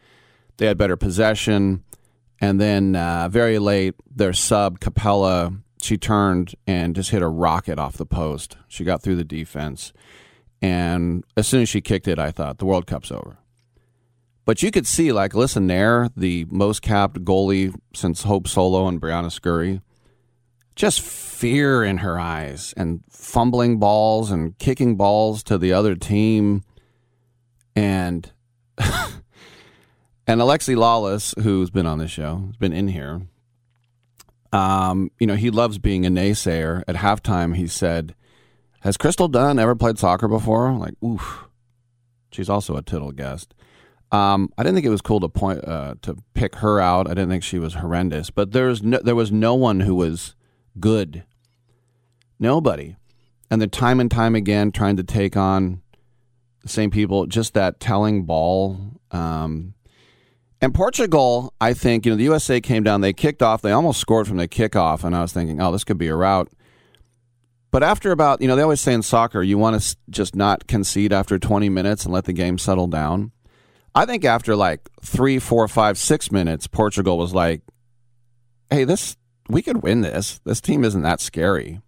They 0.57 0.65
had 0.65 0.77
better 0.77 0.95
possession. 0.95 1.83
And 2.39 2.59
then 2.59 2.95
uh, 2.95 3.27
very 3.29 3.59
late, 3.59 3.95
their 4.09 4.33
sub 4.33 4.79
Capeta, 4.79 5.61
she 5.81 5.97
turned 5.97 6.55
and 6.65 6.95
just 6.95 7.11
hit 7.11 7.21
a 7.21 7.27
rocket 7.27 7.79
off 7.79 7.97
the 7.97 8.05
post. 8.05 8.57
She 8.67 8.83
got 8.83 9.01
through 9.01 9.15
the 9.17 9.23
defense, 9.23 9.93
and 10.61 11.23
as 11.37 11.47
soon 11.47 11.61
as 11.61 11.69
she 11.69 11.81
kicked 11.81 12.07
it, 12.07 12.19
I 12.19 12.31
thought 12.31 12.57
the 12.57 12.65
World 12.65 12.87
Cup's 12.87 13.11
over. 13.11 13.37
But 14.45 14.61
you 14.61 14.69
could 14.69 14.85
see, 14.85 15.11
like, 15.11 15.33
listen 15.33 15.65
there, 15.67 16.09
the 16.15 16.45
most 16.49 16.83
capped 16.83 17.25
goalie 17.25 17.75
since 17.95 18.23
Hope 18.23 18.47
Solo 18.47 18.87
and 18.87 19.01
Briana 19.01 19.31
Scurry, 19.31 19.81
just 20.75 21.01
fear 21.01 21.83
in 21.83 21.97
her 21.97 22.19
eyes 22.19 22.73
and 22.77 23.03
fumbling 23.09 23.79
balls 23.79 24.29
and 24.29 24.57
kicking 24.59 24.95
balls 24.95 25.43
to 25.43 25.57
the 25.57 25.73
other 25.73 25.95
team. 25.95 26.63
And 27.75 28.31
and 28.77 30.41
Alexi 30.41 30.75
Lalas, 30.75 31.41
who's 31.41 31.71
been 31.71 31.87
on 31.87 31.97
this 31.97 32.11
show, 32.11 32.43
has 32.45 32.57
been 32.57 32.73
in 32.73 32.89
here. 32.89 33.21
Um, 34.53 35.11
you 35.19 35.27
know, 35.27 35.35
he 35.35 35.49
loves 35.49 35.79
being 35.79 36.05
a 36.05 36.09
naysayer. 36.09 36.83
At 36.87 36.95
halftime, 36.95 37.55
he 37.55 37.67
said, 37.67 38.15
"Has 38.81 38.95
Crystal 38.95 39.27
Dunn 39.27 39.59
ever 39.59 39.75
played 39.75 39.97
soccer 39.97 40.27
before?" 40.27 40.71
Like, 40.73 40.93
oof. 41.03 41.45
She's 42.31 42.49
also 42.49 42.75
a 42.75 42.81
tittle 42.81 43.11
guest. 43.11 43.53
Um, 44.15 44.49
I 44.57 44.63
didn't 44.63 44.75
think 44.75 44.85
it 44.85 44.91
was 44.91 45.01
cool 45.01 45.19
to 45.19 45.27
point 45.27 45.65
uh, 45.67 45.95
to 46.03 46.15
pick 46.33 46.55
her 46.55 46.79
out. 46.79 47.07
I 47.07 47.09
didn't 47.09 47.29
think 47.29 47.43
she 47.43 47.59
was 47.59 47.73
horrendous, 47.75 48.29
but 48.29 48.53
there's 48.53 48.81
no, 48.81 48.99
there 49.03 49.15
was 49.15 49.29
no 49.29 49.55
one 49.55 49.81
who 49.81 49.93
was 49.93 50.35
good. 50.79 51.25
Nobody, 52.39 52.95
and 53.51 53.61
the 53.61 53.67
time 53.67 53.99
and 53.99 54.09
time 54.09 54.33
again 54.33 54.71
trying 54.71 54.95
to 54.95 55.03
take 55.03 55.35
on 55.35 55.81
the 56.61 56.69
same 56.69 56.91
people. 56.91 57.25
Just 57.25 57.53
that 57.55 57.81
telling 57.81 58.23
ball. 58.23 58.79
Um, 59.11 59.73
and 60.61 60.73
Portugal, 60.73 61.53
I 61.59 61.73
think, 61.73 62.05
you 62.05 62.11
know, 62.13 62.15
the 62.15 62.23
USA 62.23 62.61
came 62.61 62.83
down, 62.83 63.01
they 63.01 63.11
kicked 63.11 63.43
off, 63.43 63.61
they 63.61 63.73
almost 63.73 63.99
scored 63.99 64.27
from 64.27 64.37
the 64.37 64.47
kickoff, 64.47 65.03
and 65.03 65.13
I 65.13 65.21
was 65.21 65.33
thinking, 65.33 65.61
oh, 65.61 65.73
this 65.73 65.83
could 65.83 65.97
be 65.97 66.07
a 66.07 66.15
rout. 66.15 66.49
But 67.69 67.83
after 67.83 68.11
about, 68.11 68.41
you 68.41 68.47
know, 68.47 68.55
they 68.55 68.61
always 68.61 68.79
say 68.79 68.93
in 68.93 69.01
soccer, 69.01 69.43
you 69.43 69.57
want 69.57 69.81
to 69.81 69.97
just 70.09 70.35
not 70.35 70.67
concede 70.67 71.11
after 71.11 71.37
20 71.37 71.67
minutes 71.67 72.05
and 72.05 72.13
let 72.13 72.23
the 72.23 72.33
game 72.33 72.57
settle 72.57 72.87
down. 72.87 73.33
I 73.95 74.05
think 74.05 74.25
after 74.25 74.55
like 74.55 74.89
three, 75.01 75.39
four, 75.39 75.67
five, 75.69 75.97
six 75.97 76.31
minutes, 76.31 76.67
Portugal 76.67 77.17
was 77.17 77.33
like, 77.33 77.61
hey, 78.69 78.83
this, 78.83 79.15
we 79.47 79.61
could 79.61 79.81
win 79.81 80.01
this. 80.01 80.41
This 80.43 80.59
team 80.59 80.83
isn't 80.83 81.01
that 81.03 81.21
scary. 81.21 81.81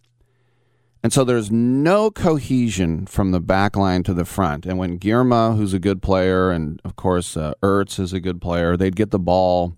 And 1.02 1.12
so 1.12 1.22
there's 1.22 1.50
no 1.50 2.10
cohesion 2.10 3.06
from 3.06 3.30
the 3.30 3.40
back 3.40 3.76
line 3.76 4.02
to 4.04 4.14
the 4.14 4.24
front. 4.24 4.66
And 4.66 4.78
when 4.78 4.98
Girma, 4.98 5.56
who's 5.56 5.74
a 5.74 5.78
good 5.78 6.02
player, 6.02 6.50
and 6.50 6.80
of 6.84 6.96
course 6.96 7.36
uh, 7.36 7.52
Ertz 7.62 8.00
is 8.00 8.12
a 8.12 8.20
good 8.20 8.40
player, 8.40 8.76
they'd 8.76 8.96
get 8.96 9.10
the 9.10 9.18
ball. 9.18 9.76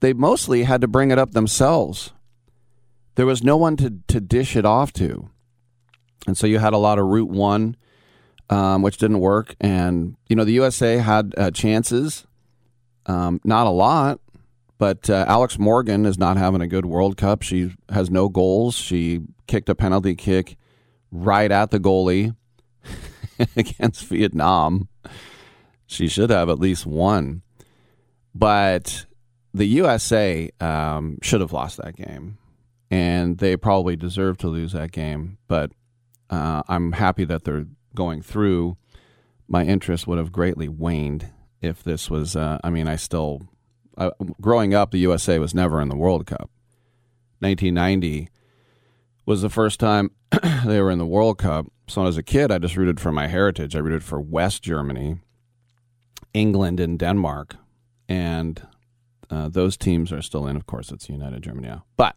They 0.00 0.12
mostly 0.12 0.62
had 0.62 0.80
to 0.80 0.88
bring 0.88 1.10
it 1.10 1.18
up 1.18 1.32
themselves. 1.32 2.12
There 3.16 3.26
was 3.26 3.42
no 3.42 3.56
one 3.56 3.76
to, 3.76 3.96
to 4.08 4.20
dish 4.20 4.56
it 4.56 4.64
off 4.64 4.92
to. 4.94 5.28
And 6.26 6.38
so 6.38 6.46
you 6.46 6.58
had 6.58 6.72
a 6.72 6.78
lot 6.78 6.98
of 6.98 7.06
route 7.06 7.28
one, 7.28 7.76
um, 8.50 8.82
which 8.82 8.98
didn't 8.98 9.20
work. 9.20 9.54
And, 9.60 10.16
you 10.28 10.36
know, 10.36 10.44
the 10.44 10.52
USA 10.52 10.98
had 10.98 11.34
uh, 11.38 11.50
chances. 11.52 12.26
Um, 13.06 13.40
not 13.44 13.66
a 13.66 13.70
lot, 13.70 14.20
but 14.76 15.08
uh, 15.08 15.24
Alex 15.26 15.58
Morgan 15.58 16.04
is 16.04 16.18
not 16.18 16.36
having 16.36 16.60
a 16.60 16.66
good 16.66 16.84
World 16.84 17.16
Cup. 17.16 17.42
She 17.42 17.74
has 17.88 18.10
no 18.10 18.28
goals. 18.28 18.74
She 18.74 19.20
kicked 19.46 19.68
a 19.68 19.74
penalty 19.74 20.14
kick 20.14 20.56
right 21.10 21.50
at 21.50 21.70
the 21.70 21.80
goalie 21.80 22.36
against 23.56 24.04
Vietnam. 24.04 24.88
She 25.86 26.08
should 26.08 26.30
have 26.30 26.48
at 26.50 26.58
least 26.58 26.86
one. 26.86 27.42
But 28.34 29.06
the 29.54 29.66
USA 29.66 30.50
um, 30.60 31.18
should 31.22 31.40
have 31.40 31.52
lost 31.52 31.78
that 31.78 31.96
game, 31.96 32.38
and 32.90 33.38
they 33.38 33.56
probably 33.56 33.96
deserve 33.96 34.38
to 34.38 34.48
lose 34.48 34.72
that 34.72 34.92
game. 34.92 35.38
But 35.48 35.72
uh, 36.28 36.62
I'm 36.68 36.92
happy 36.92 37.24
that 37.24 37.42
they're 37.42 37.66
going 37.94 38.22
through. 38.22 38.76
My 39.48 39.64
interest 39.64 40.06
would 40.06 40.18
have 40.18 40.32
greatly 40.32 40.68
waned 40.68 41.28
if 41.60 41.82
this 41.82 42.10
was. 42.10 42.36
Uh, 42.36 42.58
I 42.62 42.70
mean, 42.70 42.88
I 42.88 42.96
still, 42.96 43.48
uh, 43.96 44.10
growing 44.40 44.74
up, 44.74 44.90
the 44.90 44.98
USA 44.98 45.38
was 45.38 45.54
never 45.54 45.80
in 45.80 45.88
the 45.88 45.96
World 45.96 46.26
Cup. 46.26 46.50
1990 47.40 48.28
was 49.26 49.42
the 49.42 49.48
first 49.48 49.80
time 49.80 50.10
they 50.66 50.80
were 50.80 50.90
in 50.90 50.98
the 50.98 51.06
World 51.06 51.38
Cup. 51.38 51.66
So 51.88 52.06
as 52.06 52.16
a 52.16 52.22
kid, 52.22 52.52
I 52.52 52.58
just 52.58 52.76
rooted 52.76 53.00
for 53.00 53.10
my 53.10 53.26
heritage. 53.26 53.74
I 53.74 53.80
rooted 53.80 54.04
for 54.04 54.20
West 54.20 54.62
Germany, 54.62 55.18
England, 56.32 56.78
and 56.78 56.98
Denmark, 56.98 57.56
and 58.08 58.64
uh, 59.28 59.48
those 59.48 59.76
teams 59.76 60.12
are 60.12 60.22
still 60.22 60.46
in. 60.46 60.56
Of 60.56 60.66
course, 60.66 60.92
it's 60.92 61.08
United 61.08 61.42
Germany 61.42 61.68
now, 61.68 61.84
but. 61.96 62.16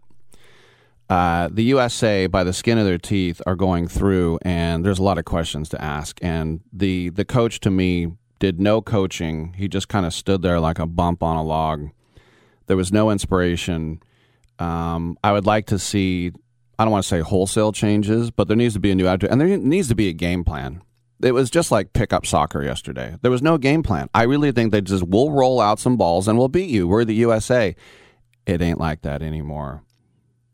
Uh, 1.14 1.48
the 1.52 1.62
USA, 1.66 2.26
by 2.26 2.44
the 2.44 2.52
skin 2.52 2.80
of 2.80 2.86
their 2.86 2.98
teeth, 2.98 3.40
are 3.46 3.56
going 3.56 3.88
through, 3.88 4.40
and 4.42 4.84
there's 4.84 4.98
a 4.98 5.04
lot 5.04 5.20
of 5.20 5.26
questions 5.26 5.70
to 5.70 5.80
ask. 5.80 6.18
And 6.24 6.62
the 6.74 7.10
the 7.10 7.24
coach 7.24 7.60
to 7.60 7.70
me 7.70 8.14
did 8.40 8.60
no 8.60 8.82
coaching. 8.82 9.54
He 9.56 9.68
just 9.68 9.88
kind 9.90 10.08
of 10.08 10.14
stood 10.16 10.42
there 10.42 10.60
like 10.60 10.80
a 10.80 10.88
bump 10.88 11.22
on 11.22 11.38
a 11.38 11.44
log. 11.44 11.92
There 12.66 12.76
was 12.76 12.92
no 12.92 13.12
inspiration. 13.12 14.02
Um, 14.58 15.16
I 15.24 15.34
would 15.34 15.46
like 15.46 15.68
to 15.68 15.78
see. 15.78 16.32
I 16.80 16.84
don't 16.84 16.92
want 16.92 17.04
to 17.04 17.08
say 17.08 17.20
wholesale 17.20 17.74
changes, 17.74 18.32
but 18.32 18.48
there 18.48 18.58
needs 18.58 18.74
to 18.74 18.80
be 18.80 18.90
a 18.90 18.96
new 18.96 19.06
attitude, 19.06 19.30
and 19.30 19.40
there 19.40 19.56
needs 19.56 19.90
to 19.90 19.96
be 19.96 20.10
a 20.10 20.14
game 20.14 20.44
plan. 20.44 20.82
It 21.22 21.34
was 21.34 21.52
just 21.52 21.70
like 21.70 21.94
pickup 21.94 22.26
soccer 22.26 22.64
yesterday. 22.64 23.18
There 23.22 23.30
was 23.30 23.44
no 23.44 23.60
game 23.60 23.84
plan. 23.84 24.10
I 24.16 24.24
really 24.24 24.52
think 24.52 24.72
they 24.72 24.82
just 24.82 25.04
we'll 25.04 25.30
roll 25.30 25.62
out 25.62 25.78
some 25.78 25.96
balls 25.96 26.28
and 26.28 26.40
we'll 26.40 26.48
beat 26.48 26.72
you. 26.72 26.88
We're 26.88 27.06
the 27.06 27.14
USA. 27.14 27.76
It 28.48 28.64
ain't 28.64 28.80
like 28.80 29.04
that 29.04 29.22
anymore. 29.22 29.84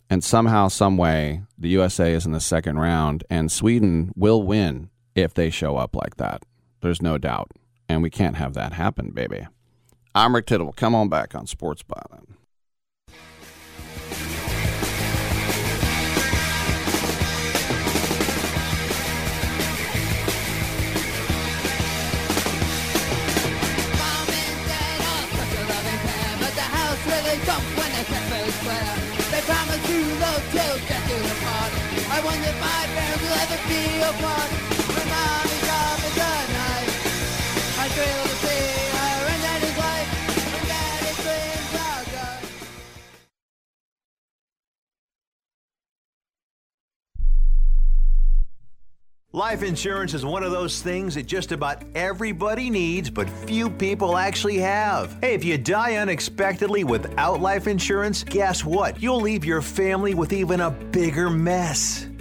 And 0.09 0.23
somehow, 0.23 0.69
some 0.69 0.97
way, 0.97 1.43
the 1.57 1.69
USA 1.69 2.13
is 2.13 2.25
in 2.25 2.31
the 2.31 2.39
second 2.39 2.79
round, 2.79 3.23
and 3.29 3.51
Sweden 3.51 4.11
will 4.15 4.41
win 4.41 4.89
if 5.13 5.33
they 5.33 5.51
show 5.51 5.77
up 5.77 5.95
like 5.95 6.17
that. 6.17 6.43
There's 6.81 7.01
no 7.01 7.17
doubt. 7.17 7.51
And 7.87 8.01
we 8.01 8.09
can't 8.09 8.37
have 8.37 8.53
that 8.55 8.73
happen, 8.73 9.11
baby. 9.11 9.47
I'm 10.15 10.33
Rick 10.33 10.47
Tittle. 10.47 10.73
Come 10.73 10.95
on 10.95 11.09
back 11.09 11.35
on 11.35 11.45
Sports 11.45 11.83
Byline. 11.83 12.35
I 32.19 32.21
wonder 32.21 32.47
if 32.49 32.59
my 32.59 32.83
will 33.23 33.31
ever 33.31 33.55
be 33.69 33.79
mommy's 35.07 35.63
job 35.63 35.99
is 36.03 36.17
a 36.19 36.35
night, 36.51 36.91
I 37.79 37.87
thrill 37.95 38.23
to 38.23 38.35
see 38.43 38.63
her 38.91 39.23
and 39.31 39.41
life. 39.79 40.09
When 40.51 40.63
daddy 40.67 41.11
screams 41.15 41.69
shotgun. 41.71 42.39
Life 49.31 49.63
insurance 49.63 50.13
is 50.13 50.25
one 50.25 50.43
of 50.43 50.51
those 50.51 50.81
things 50.81 51.15
that 51.15 51.25
just 51.25 51.53
about 51.53 51.85
everybody 51.95 52.69
needs, 52.69 53.09
but 53.09 53.29
few 53.29 53.69
people 53.69 54.17
actually 54.17 54.57
have. 54.57 55.17
Hey, 55.21 55.35
if 55.35 55.45
you 55.45 55.57
die 55.57 55.95
unexpectedly 55.95 56.83
without 56.83 57.39
life 57.39 57.65
insurance, 57.65 58.25
guess 58.25 58.65
what? 58.65 59.01
You'll 59.01 59.21
leave 59.21 59.45
your 59.45 59.61
family 59.61 60.15
with 60.15 60.33
even 60.33 60.59
a 60.59 60.69
bigger 60.69 61.29
mess. 61.29 62.08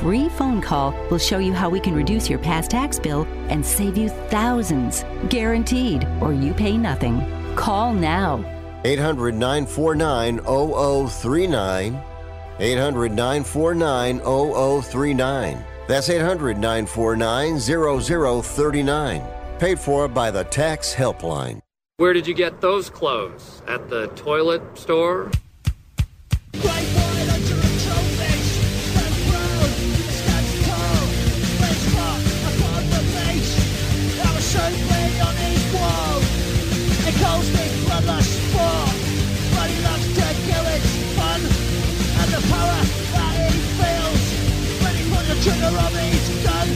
free 0.00 0.30
phone 0.30 0.62
call 0.62 0.94
will 1.10 1.18
show 1.18 1.38
you 1.38 1.52
how 1.52 1.68
we 1.68 1.78
can 1.78 1.94
reduce 1.94 2.30
your 2.30 2.38
past 2.38 2.70
tax 2.70 2.98
bill 2.98 3.26
and 3.48 3.64
save 3.64 3.98
you 3.98 4.08
thousands. 4.08 5.04
Guaranteed, 5.28 6.08
or 6.20 6.32
you 6.32 6.54
pay 6.54 6.76
nothing. 6.76 7.20
Call 7.54 7.92
now. 7.92 8.42
800 8.84 9.34
949 9.34 10.38
0039. 10.38 12.02
800 12.58 13.12
949 13.12 14.20
0039. 14.20 15.64
That's 15.86 16.08
800 16.08 16.56
949 16.56 17.58
0039. 17.60 19.22
Paid 19.58 19.78
for 19.78 20.08
by 20.08 20.30
the 20.30 20.44
Tax 20.44 20.94
Helpline. 20.94 21.60
Where 21.98 22.14
did 22.14 22.26
you 22.26 22.32
get 22.32 22.62
those 22.62 22.88
clothes? 22.88 23.60
At 23.68 23.90
the 23.90 24.06
toilet 24.08 24.62
store? 24.78 25.30
Trigger 45.50 45.78
on 45.78 45.92
each 45.92 46.44
gun, 46.44 46.68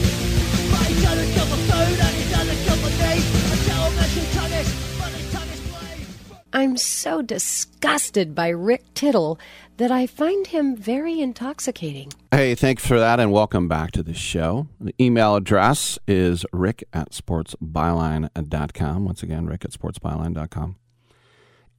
but 0.69 0.85
he 0.87 1.01
doesn't 1.01 1.31
kill 1.31 1.45
for 1.45 1.55
food 1.55 1.97
and 1.97 2.15
he 2.15 2.29
doesn't 2.29 2.59
kill 2.65 2.75
for 2.75 2.91
need. 2.91 3.23
Until 3.53 3.91
measured 3.95 4.31
tennis, 4.33 4.99
but 4.99 5.11
his 5.13 5.31
tennis 5.31 5.61
blade. 5.69 6.07
I'm 6.51 6.75
so 6.75 7.21
disgusted 7.21 8.35
by 8.35 8.49
Rick 8.49 8.93
Tittle 8.93 9.39
that 9.77 9.91
I 9.91 10.07
find 10.07 10.47
him 10.47 10.75
very 10.75 11.21
intoxicating. 11.21 12.11
Hey, 12.31 12.53
thanks 12.53 12.85
for 12.85 12.99
that, 12.99 13.21
and 13.21 13.31
welcome 13.31 13.69
back 13.69 13.91
to 13.91 14.03
the 14.03 14.13
show. 14.13 14.67
The 14.81 14.93
email 14.99 15.37
address 15.37 15.97
is 16.05 16.45
rick 16.51 16.83
at 16.91 17.11
sportsbyline.com. 17.11 19.05
Once 19.05 19.23
again, 19.23 19.45
rick 19.45 19.63
at 19.63 19.71
sportsbyline.com. 19.71 20.75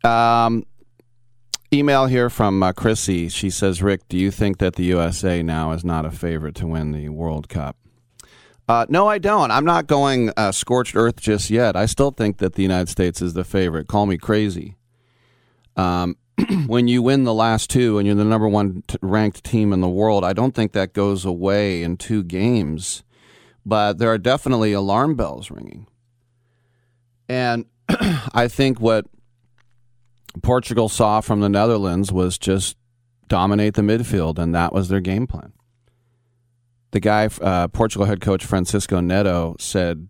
Um, 0.03 0.65
email 1.73 2.07
here 2.07 2.31
from 2.31 2.63
uh, 2.63 2.73
Chrissy. 2.73 3.29
She 3.29 3.51
says, 3.51 3.83
Rick, 3.83 4.09
do 4.09 4.17
you 4.17 4.31
think 4.31 4.59
that 4.59 4.77
the 4.77 4.85
USA 4.85 5.43
now 5.43 5.73
is 5.73 5.85
not 5.85 6.05
a 6.05 6.11
favorite 6.11 6.55
to 6.57 6.67
win 6.67 6.93
the 6.93 7.09
World 7.09 7.49
Cup? 7.49 7.77
Uh, 8.69 8.85
no, 8.89 9.07
I 9.07 9.19
don't. 9.19 9.51
I'm 9.51 9.65
not 9.65 9.87
going 9.87 10.33
uh, 10.37 10.51
scorched 10.51 10.97
earth 10.97 11.21
just 11.21 11.51
yet. 11.51 11.77
I 11.77 11.87
still 11.87 12.11
think 12.11 12.39
that 12.39 12.55
the 12.55 12.63
United 12.63 12.89
States 12.89 13.23
is 13.23 13.35
the 13.35 13.45
favorite. 13.45 13.87
Call 13.87 14.07
me 14.07 14.17
crazy. 14.19 14.77
Um, 15.77 16.17
when 16.67 16.89
you 16.89 17.01
win 17.01 17.25
the 17.25 17.35
last 17.35 17.71
two 17.71 17.99
and 17.99 18.07
you're 18.07 18.17
the 18.17 18.25
number 18.25 18.49
one 18.49 18.83
t- 18.89 18.99
ranked 19.01 19.45
team 19.45 19.73
in 19.73 19.81
the 19.81 19.89
world, 19.89 20.25
I 20.25 20.33
don't 20.33 20.55
think 20.55 20.73
that 20.73 20.93
goes 20.93 21.25
away 21.25 21.83
in 21.83 21.97
two 21.97 22.25
games. 22.25 23.05
But 23.65 23.99
there 23.99 24.11
are 24.11 24.19
definitely 24.19 24.73
alarm 24.73 25.15
bells 25.15 25.51
ringing. 25.51 25.87
And 27.29 27.67
I 27.89 28.49
think 28.49 28.81
what 28.81 29.07
Portugal 30.43 30.89
saw 30.89 31.21
from 31.21 31.41
the 31.41 31.49
Netherlands 31.49 32.13
was 32.13 32.39
just 32.39 32.77
dominate 33.29 33.75
the 33.75 33.83
midfield, 33.83 34.39
and 34.39 34.55
that 34.55 34.73
was 34.73 34.89
their 34.89 35.01
game 35.01 35.27
plan. 35.27 35.53
The 36.93 37.01
guy, 37.01 37.29
uh, 37.41 37.69
Portugal 37.69 38.07
head 38.07 38.21
coach 38.21 38.45
Francisco 38.45 39.01
Neto, 39.01 39.57
said, 39.59 40.09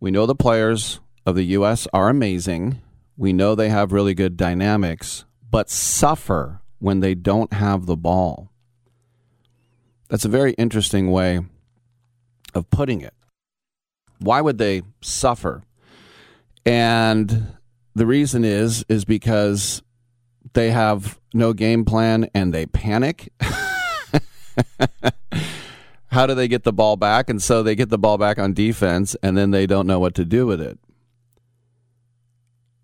We 0.00 0.10
know 0.10 0.26
the 0.26 0.34
players 0.34 1.00
of 1.24 1.34
the 1.34 1.44
U.S. 1.44 1.88
are 1.92 2.08
amazing. 2.08 2.80
We 3.16 3.32
know 3.32 3.54
they 3.54 3.70
have 3.70 3.92
really 3.92 4.14
good 4.14 4.36
dynamics, 4.36 5.24
but 5.50 5.70
suffer 5.70 6.60
when 6.78 7.00
they 7.00 7.14
don't 7.14 7.52
have 7.52 7.86
the 7.86 7.96
ball. 7.96 8.50
That's 10.08 10.24
a 10.24 10.30
very 10.30 10.52
interesting 10.52 11.10
way 11.10 11.40
of 12.54 12.70
putting 12.70 13.00
it. 13.00 13.14
Why 14.18 14.40
would 14.40 14.58
they 14.58 14.82
suffer? 15.00 15.62
And 16.64 17.56
the 17.96 18.06
reason 18.06 18.44
is 18.44 18.84
is 18.90 19.06
because 19.06 19.82
they 20.52 20.70
have 20.70 21.18
no 21.32 21.54
game 21.54 21.84
plan 21.86 22.28
and 22.34 22.52
they 22.52 22.66
panic. 22.66 23.32
How 26.08 26.26
do 26.26 26.34
they 26.34 26.46
get 26.46 26.64
the 26.64 26.74
ball 26.74 26.96
back? 26.96 27.30
And 27.30 27.42
so 27.42 27.62
they 27.62 27.74
get 27.74 27.88
the 27.88 27.96
ball 27.98 28.18
back 28.18 28.38
on 28.38 28.52
defense 28.52 29.16
and 29.22 29.36
then 29.36 29.50
they 29.50 29.66
don't 29.66 29.86
know 29.86 29.98
what 29.98 30.14
to 30.16 30.26
do 30.26 30.46
with 30.46 30.60
it. 30.60 30.78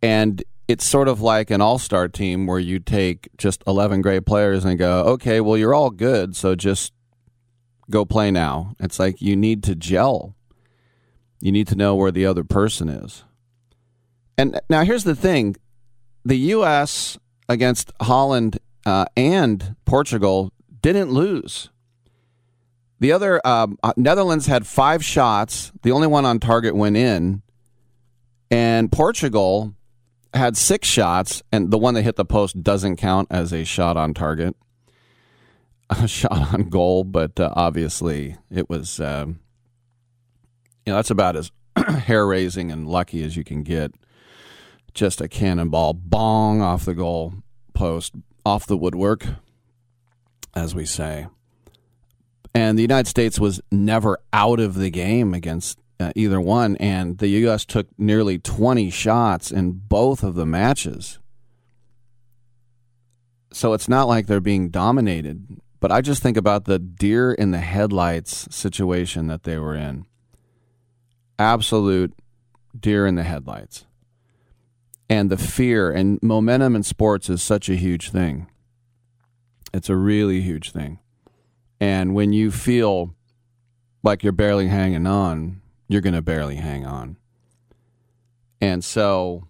And 0.02 0.42
it's 0.66 0.86
sort 0.86 1.08
of 1.08 1.20
like 1.20 1.50
an 1.50 1.60
all 1.60 1.78
star 1.78 2.08
team 2.08 2.46
where 2.46 2.58
you 2.58 2.78
take 2.78 3.28
just 3.36 3.62
11 3.66 4.00
great 4.00 4.24
players 4.24 4.64
and 4.64 4.78
go, 4.78 5.02
okay, 5.04 5.42
well, 5.42 5.58
you're 5.58 5.74
all 5.74 5.90
good. 5.90 6.34
So 6.34 6.54
just 6.54 6.94
go 7.90 8.06
play 8.06 8.30
now. 8.30 8.74
It's 8.80 8.98
like 8.98 9.20
you 9.20 9.36
need 9.36 9.62
to 9.64 9.74
gel. 9.74 10.34
You 11.38 11.52
need 11.52 11.68
to 11.68 11.76
know 11.76 11.94
where 11.94 12.12
the 12.12 12.24
other 12.24 12.44
person 12.44 12.88
is. 12.88 13.24
And 14.38 14.60
now 14.68 14.84
here's 14.84 15.04
the 15.04 15.16
thing 15.16 15.56
the 16.24 16.36
U.S. 16.36 17.18
against 17.48 17.92
Holland 18.00 18.58
uh, 18.86 19.06
and 19.16 19.76
Portugal 19.84 20.52
didn't 20.80 21.10
lose. 21.10 21.70
The 23.00 23.12
other, 23.12 23.44
um, 23.44 23.78
uh, 23.82 23.92
Netherlands 23.96 24.46
had 24.46 24.66
five 24.66 25.04
shots. 25.04 25.72
The 25.82 25.90
only 25.90 26.06
one 26.06 26.24
on 26.24 26.38
target 26.38 26.76
went 26.76 26.96
in. 26.96 27.42
And 28.50 28.92
Portugal 28.92 29.74
had 30.34 30.56
six 30.56 30.88
shots, 30.88 31.42
and 31.50 31.70
the 31.70 31.78
one 31.78 31.94
that 31.94 32.02
hit 32.02 32.16
the 32.16 32.24
post 32.24 32.62
doesn't 32.62 32.96
count 32.96 33.28
as 33.30 33.52
a 33.52 33.64
shot 33.64 33.96
on 33.96 34.14
target, 34.14 34.54
a 35.90 36.06
shot 36.06 36.54
on 36.54 36.68
goal, 36.68 37.04
but 37.04 37.38
uh, 37.40 37.52
obviously 37.54 38.36
it 38.50 38.68
was, 38.68 39.00
um, 39.00 39.40
you 40.86 40.92
know, 40.92 40.96
that's 40.96 41.10
about 41.10 41.36
as 41.36 41.50
hair 42.04 42.26
raising 42.26 42.70
and 42.70 42.86
lucky 42.86 43.22
as 43.24 43.36
you 43.36 43.44
can 43.44 43.62
get 43.62 43.94
just 44.94 45.20
a 45.20 45.28
cannonball 45.28 45.94
bong 45.94 46.60
off 46.60 46.84
the 46.84 46.94
goal 46.94 47.34
post, 47.74 48.14
off 48.44 48.66
the 48.66 48.76
woodwork, 48.76 49.26
as 50.54 50.74
we 50.74 50.84
say. 50.84 51.26
And 52.54 52.76
the 52.76 52.82
United 52.82 53.08
States 53.08 53.40
was 53.40 53.60
never 53.70 54.18
out 54.32 54.60
of 54.60 54.74
the 54.74 54.90
game 54.90 55.32
against 55.32 55.78
uh, 55.98 56.12
either 56.14 56.40
one. 56.40 56.76
And 56.76 57.18
the 57.18 57.28
U.S. 57.28 57.64
took 57.64 57.86
nearly 57.98 58.38
20 58.38 58.90
shots 58.90 59.50
in 59.50 59.72
both 59.72 60.22
of 60.22 60.34
the 60.34 60.44
matches. 60.44 61.18
So 63.52 63.72
it's 63.72 63.88
not 63.88 64.08
like 64.08 64.26
they're 64.26 64.40
being 64.40 64.68
dominated. 64.68 65.46
But 65.80 65.90
I 65.90 66.00
just 66.00 66.22
think 66.22 66.36
about 66.36 66.66
the 66.66 66.78
deer 66.78 67.32
in 67.32 67.50
the 67.50 67.58
headlights 67.58 68.54
situation 68.54 69.26
that 69.28 69.44
they 69.44 69.58
were 69.58 69.74
in. 69.74 70.06
Absolute 71.38 72.14
deer 72.78 73.06
in 73.06 73.16
the 73.16 73.24
headlights 73.24 73.86
and 75.12 75.28
the 75.28 75.36
fear 75.36 75.90
and 75.90 76.18
momentum 76.22 76.74
in 76.74 76.82
sports 76.82 77.28
is 77.28 77.42
such 77.42 77.68
a 77.68 77.74
huge 77.74 78.08
thing. 78.08 78.46
It's 79.74 79.90
a 79.90 79.94
really 79.94 80.40
huge 80.40 80.72
thing. 80.72 81.00
And 81.78 82.14
when 82.14 82.32
you 82.32 82.50
feel 82.50 83.14
like 84.02 84.22
you're 84.22 84.32
barely 84.32 84.68
hanging 84.68 85.06
on, 85.06 85.60
you're 85.86 86.00
going 86.00 86.14
to 86.14 86.22
barely 86.22 86.56
hang 86.56 86.86
on. 86.86 87.18
And 88.62 88.82
so 88.82 89.46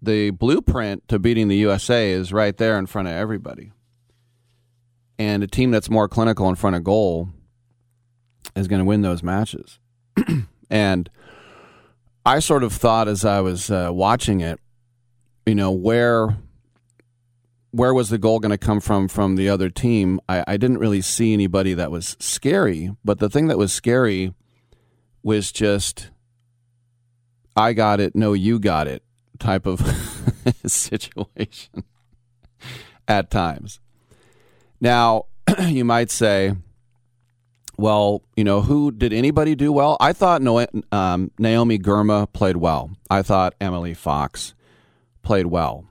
the 0.00 0.30
blueprint 0.30 1.08
to 1.08 1.18
beating 1.18 1.48
the 1.48 1.56
USA 1.56 2.10
is 2.10 2.32
right 2.32 2.56
there 2.56 2.78
in 2.78 2.86
front 2.86 3.08
of 3.08 3.12
everybody. 3.12 3.70
And 5.18 5.42
a 5.42 5.46
team 5.46 5.72
that's 5.72 5.90
more 5.90 6.08
clinical 6.08 6.48
in 6.48 6.54
front 6.54 6.74
of 6.74 6.84
goal 6.84 7.28
is 8.56 8.66
going 8.66 8.80
to 8.80 8.86
win 8.86 9.02
those 9.02 9.22
matches. 9.22 9.78
and 10.70 11.10
I 12.26 12.38
sort 12.38 12.62
of 12.62 12.72
thought 12.72 13.06
as 13.06 13.24
I 13.24 13.40
was 13.40 13.70
uh, 13.70 13.90
watching 13.92 14.40
it, 14.40 14.58
you 15.46 15.54
know, 15.54 15.70
where 15.70 16.36
where 17.70 17.92
was 17.92 18.08
the 18.08 18.18
goal 18.18 18.38
going 18.38 18.50
to 18.50 18.58
come 18.58 18.80
from 18.80 19.08
from 19.08 19.34
the 19.34 19.48
other 19.48 19.68
team? 19.68 20.20
I, 20.28 20.44
I 20.46 20.56
didn't 20.56 20.78
really 20.78 21.00
see 21.00 21.32
anybody 21.32 21.74
that 21.74 21.90
was 21.90 22.16
scary, 22.20 22.94
but 23.04 23.18
the 23.18 23.28
thing 23.28 23.48
that 23.48 23.58
was 23.58 23.72
scary 23.72 24.32
was 25.22 25.50
just 25.50 26.10
I 27.56 27.72
got 27.72 28.00
it, 28.00 28.14
no, 28.14 28.32
you 28.32 28.58
got 28.58 28.86
it 28.86 29.02
type 29.38 29.66
of 29.66 29.80
situation 30.66 31.84
at 33.06 33.30
times. 33.30 33.80
Now, 34.80 35.26
you 35.60 35.84
might 35.84 36.10
say, 36.10 36.54
well, 37.76 38.22
you 38.36 38.44
know, 38.44 38.62
who 38.62 38.90
did 38.90 39.12
anybody 39.12 39.54
do 39.54 39.72
well? 39.72 39.96
I 40.00 40.12
thought 40.12 40.42
um, 40.92 41.30
Naomi 41.38 41.78
Girma 41.78 42.32
played 42.32 42.56
well. 42.56 42.90
I 43.10 43.22
thought 43.22 43.54
Emily 43.60 43.94
Fox 43.94 44.54
played 45.22 45.46
well 45.46 45.84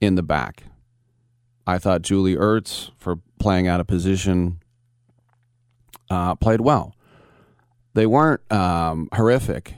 in 0.00 0.14
the 0.14 0.22
back. 0.22 0.64
I 1.66 1.78
thought 1.78 2.02
Julie 2.02 2.36
Ertz, 2.36 2.90
for 2.98 3.16
playing 3.38 3.68
out 3.68 3.80
of 3.80 3.86
position, 3.86 4.58
uh, 6.10 6.34
played 6.34 6.60
well. 6.60 6.94
They 7.94 8.06
weren't 8.06 8.40
um, 8.52 9.08
horrific, 9.14 9.74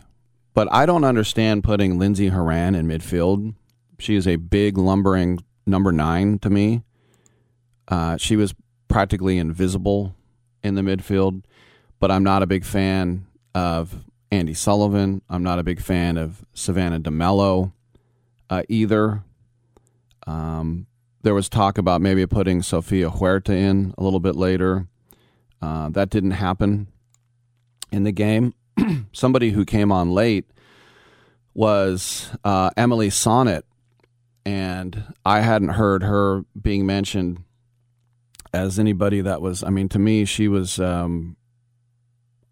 but 0.55 0.69
I 0.73 0.87
don't 0.87 1.05
understand 1.05 1.65
putting 1.65 1.99
Lindsey 1.99 2.29
Horan 2.29 2.75
in 2.75 2.87
midfield. 2.87 3.55
She 3.99 4.17
is 4.17 4.27
a 4.27 4.37
big, 4.37 4.77
lumbering 4.77 5.39
number 5.67 5.93
nine 5.93 6.39
to 6.41 6.51
me. 6.51 6.83
Uh, 7.89 8.17
she 8.17 8.37
was 8.37 8.55
practically 8.89 9.39
invisible 9.39 10.15
in 10.63 10.75
the 10.75 10.83
midfield 10.83 11.43
but 12.03 12.11
I'm 12.11 12.25
not 12.25 12.43
a 12.43 12.49
big 12.49 12.65
fan 12.65 13.29
of 13.55 13.95
Andi 14.33 14.57
Sullivan. 14.57 15.23
I'm 15.31 15.45
not 15.45 15.61
a 15.61 15.63
big 15.63 15.81
fan 15.81 16.17
of 16.17 16.45
Savannah 16.53 16.99
DeMelo 16.99 17.71
uh, 18.51 18.65
either. 18.69 19.23
Um, 20.27 20.89
there 21.23 21.33
was 21.33 21.49
talk 21.49 21.79
about 21.79 22.01
maybe 22.01 22.27
putting 22.27 22.61
Sofia 22.61 23.09
Huerta 23.09 23.55
in 23.55 23.95
a 23.97 24.03
little 24.03 24.19
bit 24.19 24.35
later. 24.35 24.89
Uh, 25.63 25.91
that 25.91 26.11
didn't 26.11 26.33
happen 26.33 26.89
in 27.93 28.03
the 28.03 28.11
game. 28.11 28.53
Somebody 29.13 29.53
who 29.53 29.65
came 29.65 29.93
on 29.93 30.11
late 30.11 30.51
was 31.55 32.33
uh, 32.43 32.71
Emily 32.77 33.11
Sonnett, 33.11 33.63
and 34.45 35.15
I 35.25 35.43
hadn't 35.43 35.69
heard 35.69 36.03
her 36.03 36.45
being 36.61 36.85
mentioned 36.85 37.45
as 38.53 38.81
anybody 38.81 39.21
that 39.21 39.41
was. 39.41 39.63
I 39.63 39.71
mean, 39.71 39.89
to 39.91 40.01
me, 40.01 40.25
she 40.25 40.49
was. 40.49 40.81
Um, 40.81 41.37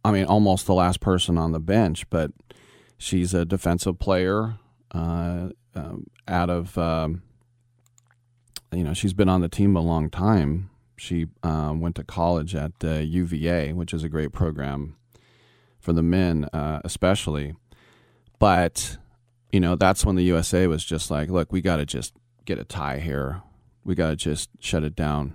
I 0.05 0.13
mean, 0.13 0.25
almost 0.25 0.67
the 0.67 0.75
last 0.75 1.01
person 1.01 1.37
on 1.37 1.53
the 1.53 1.61
bench, 1.61 2.09
but 2.11 2.31
she's 2.97 3.35
a 3.35 3.45
defensive 3.45 3.99
player 3.99 4.59
uh, 4.93 5.51
um, 5.75 6.07
out 6.27 6.51
of. 6.51 6.77
Um, 6.79 7.23
you 8.73 8.85
know, 8.85 8.95
she's 8.95 9.13
been 9.13 9.29
on 9.29 9.41
the 9.41 9.49
team 9.49 9.77
a 9.77 9.81
long 9.81 10.11
time. 10.11 10.71
She 10.97 11.27
um, 11.43 11.81
went 11.81 11.97
to 11.97 12.05
college 12.05 12.55
at 12.55 12.73
uh, 12.85 12.99
UVA, 12.99 13.73
which 13.73 13.93
is 13.93 14.05
a 14.05 14.09
great 14.09 14.33
program 14.33 14.97
for 15.81 15.93
the 15.93 16.03
men, 16.03 16.45
uh, 16.53 16.81
especially. 16.85 17.55
But 18.39 18.99
you 19.53 19.61
know, 19.61 19.77
that's 19.77 20.05
when 20.05 20.17
the 20.17 20.25
USA 20.25 20.67
was 20.67 20.85
just 20.85 21.11
like, 21.11 21.29
look, 21.29 21.53
we 21.53 21.61
got 21.61 21.77
to 21.77 21.87
just 21.87 22.15
get 22.45 22.59
a 22.59 22.65
tie 22.65 22.99
here. 22.99 23.43
We 23.85 23.95
got 23.95 24.11
to 24.11 24.17
just 24.17 24.51
shut 24.61 24.85
it 24.85 24.95
down. 24.95 25.35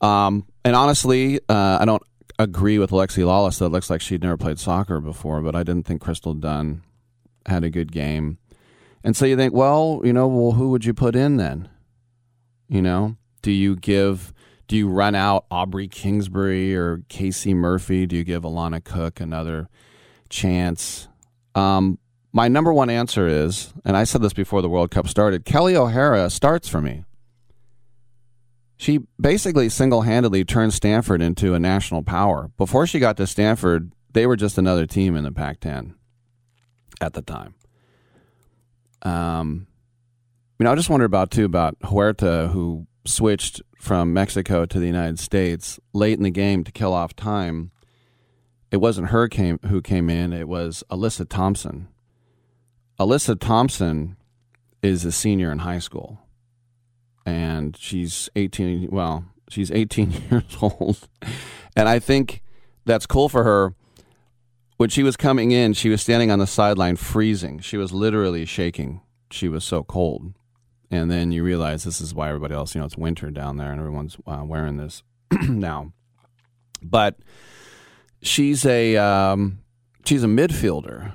Um, 0.00 0.46
and 0.64 0.76
honestly, 0.76 1.40
uh, 1.48 1.78
I 1.80 1.84
don't 1.84 2.02
agree 2.38 2.78
with 2.78 2.90
Lexi 2.90 3.24
Lalas 3.24 3.58
that 3.58 3.66
it 3.66 3.72
looks 3.72 3.90
like 3.90 4.00
she'd 4.00 4.22
never 4.22 4.36
played 4.36 4.58
soccer 4.58 5.00
before, 5.00 5.40
but 5.40 5.56
I 5.56 5.62
didn't 5.62 5.86
think 5.86 6.00
Crystal 6.00 6.34
Dunn 6.34 6.82
had 7.46 7.64
a 7.64 7.70
good 7.70 7.92
game. 7.92 8.38
And 9.02 9.16
so 9.16 9.26
you 9.26 9.36
think, 9.36 9.54
well, 9.54 10.00
you 10.04 10.12
know, 10.12 10.28
well, 10.28 10.52
who 10.52 10.70
would 10.70 10.84
you 10.84 10.94
put 10.94 11.16
in 11.16 11.36
then? 11.36 11.68
You 12.68 12.82
know, 12.82 13.16
do 13.42 13.50
you 13.50 13.76
give, 13.76 14.32
do 14.66 14.76
you 14.76 14.88
run 14.88 15.14
out 15.14 15.46
Aubrey 15.50 15.88
Kingsbury 15.88 16.76
or 16.76 17.02
Casey 17.08 17.54
Murphy? 17.54 18.06
Do 18.06 18.16
you 18.16 18.24
give 18.24 18.42
Alana 18.42 18.84
Cook 18.84 19.20
another 19.20 19.68
chance? 20.28 21.08
Um, 21.54 21.98
my 22.32 22.48
number 22.48 22.72
one 22.72 22.90
answer 22.90 23.26
is, 23.26 23.72
and 23.84 23.96
I 23.96 24.04
said 24.04 24.20
this 24.20 24.34
before 24.34 24.62
the 24.62 24.68
World 24.68 24.90
Cup 24.90 25.08
started, 25.08 25.44
Kelly 25.44 25.74
O'Hara 25.74 26.28
starts 26.28 26.68
for 26.68 26.80
me. 26.80 27.04
She 28.78 29.00
basically 29.20 29.68
single 29.68 30.02
handedly 30.02 30.44
turned 30.44 30.72
Stanford 30.72 31.20
into 31.20 31.52
a 31.52 31.58
national 31.58 32.02
power. 32.04 32.50
Before 32.56 32.86
she 32.86 33.00
got 33.00 33.16
to 33.16 33.26
Stanford, 33.26 33.92
they 34.12 34.24
were 34.24 34.36
just 34.36 34.56
another 34.56 34.86
team 34.86 35.16
in 35.16 35.24
the 35.24 35.32
Pac 35.32 35.60
10 35.60 35.94
at 37.00 37.12
the 37.12 37.22
time. 37.22 37.54
Um, 39.02 39.66
you 40.58 40.64
know, 40.64 40.72
I 40.72 40.76
just 40.76 40.90
wonder 40.90 41.06
about 41.06 41.32
too 41.32 41.44
about 41.44 41.76
Huerta, 41.82 42.50
who 42.52 42.86
switched 43.04 43.62
from 43.80 44.12
Mexico 44.12 44.64
to 44.64 44.78
the 44.78 44.86
United 44.86 45.18
States 45.18 45.80
late 45.92 46.16
in 46.18 46.24
the 46.24 46.30
game 46.30 46.62
to 46.64 46.72
kill 46.72 46.92
off 46.92 47.14
time. 47.16 47.72
It 48.70 48.78
wasn't 48.78 49.08
her 49.08 49.28
came 49.28 49.58
who 49.66 49.80
came 49.80 50.10
in; 50.10 50.32
it 50.32 50.48
was 50.48 50.84
Alyssa 50.90 51.28
Thompson. 51.28 51.88
Alyssa 52.98 53.38
Thompson 53.38 54.16
is 54.82 55.04
a 55.04 55.12
senior 55.12 55.50
in 55.50 55.60
high 55.60 55.78
school, 55.78 56.20
and 57.28 57.76
she's 57.76 58.28
eighteen. 58.36 58.88
Well, 58.90 59.24
she's 59.48 59.70
eighteen 59.70 60.10
years 60.30 60.56
old, 60.60 61.08
and 61.76 61.88
I 61.88 61.98
think 61.98 62.42
that's 62.84 63.06
cool 63.06 63.28
for 63.28 63.44
her. 63.44 63.74
When 64.76 64.88
she 64.88 65.02
was 65.02 65.16
coming 65.16 65.50
in, 65.50 65.72
she 65.72 65.88
was 65.88 66.00
standing 66.00 66.30
on 66.30 66.38
the 66.38 66.46
sideline 66.46 66.96
freezing. 66.96 67.58
She 67.58 67.76
was 67.76 67.92
literally 67.92 68.44
shaking. 68.44 69.00
She 69.30 69.48
was 69.48 69.64
so 69.64 69.82
cold 69.82 70.32
and 70.90 71.10
then 71.10 71.32
you 71.32 71.44
realize 71.44 71.84
this 71.84 72.00
is 72.00 72.14
why 72.14 72.28
everybody 72.28 72.54
else, 72.54 72.74
you 72.74 72.80
know, 72.80 72.86
it's 72.86 72.96
winter 72.96 73.30
down 73.30 73.56
there, 73.56 73.70
and 73.70 73.78
everyone's 73.78 74.16
uh, 74.26 74.42
wearing 74.44 74.76
this 74.76 75.02
now. 75.48 75.92
But 76.82 77.16
she's 78.22 78.64
a 78.64 78.96
um, 78.96 79.58
she's 80.04 80.24
a 80.24 80.28
midfielder, 80.28 81.12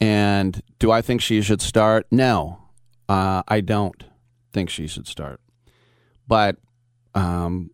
and 0.00 0.62
do 0.78 0.90
I 0.90 1.00
think 1.00 1.22
she 1.22 1.40
should 1.40 1.62
start? 1.62 2.06
No, 2.10 2.58
uh, 3.08 3.42
I 3.48 3.60
don't 3.60 4.04
think 4.54 4.70
she 4.70 4.86
should 4.86 5.06
start. 5.06 5.40
But 6.26 6.56
um, 7.14 7.70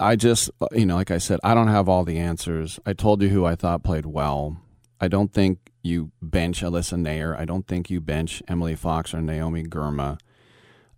I 0.00 0.16
just, 0.16 0.50
you 0.72 0.86
know, 0.86 0.96
like 0.96 1.12
I 1.12 1.18
said, 1.18 1.38
I 1.44 1.54
don't 1.54 1.68
have 1.68 1.88
all 1.88 2.04
the 2.04 2.18
answers. 2.18 2.80
I 2.84 2.92
told 2.92 3.22
you 3.22 3.28
who 3.28 3.44
I 3.44 3.54
thought 3.54 3.84
played 3.84 4.06
well. 4.06 4.56
I 5.00 5.08
don't 5.08 5.32
think 5.32 5.70
you 5.82 6.10
bench 6.20 6.62
Alyssa 6.62 6.98
Naeher. 6.98 7.38
I 7.38 7.44
don't 7.44 7.66
think 7.66 7.90
you 7.90 8.00
bench 8.00 8.42
Emily 8.48 8.74
Fox 8.74 9.14
or 9.14 9.20
Naomi 9.20 9.62
Girma. 9.62 10.18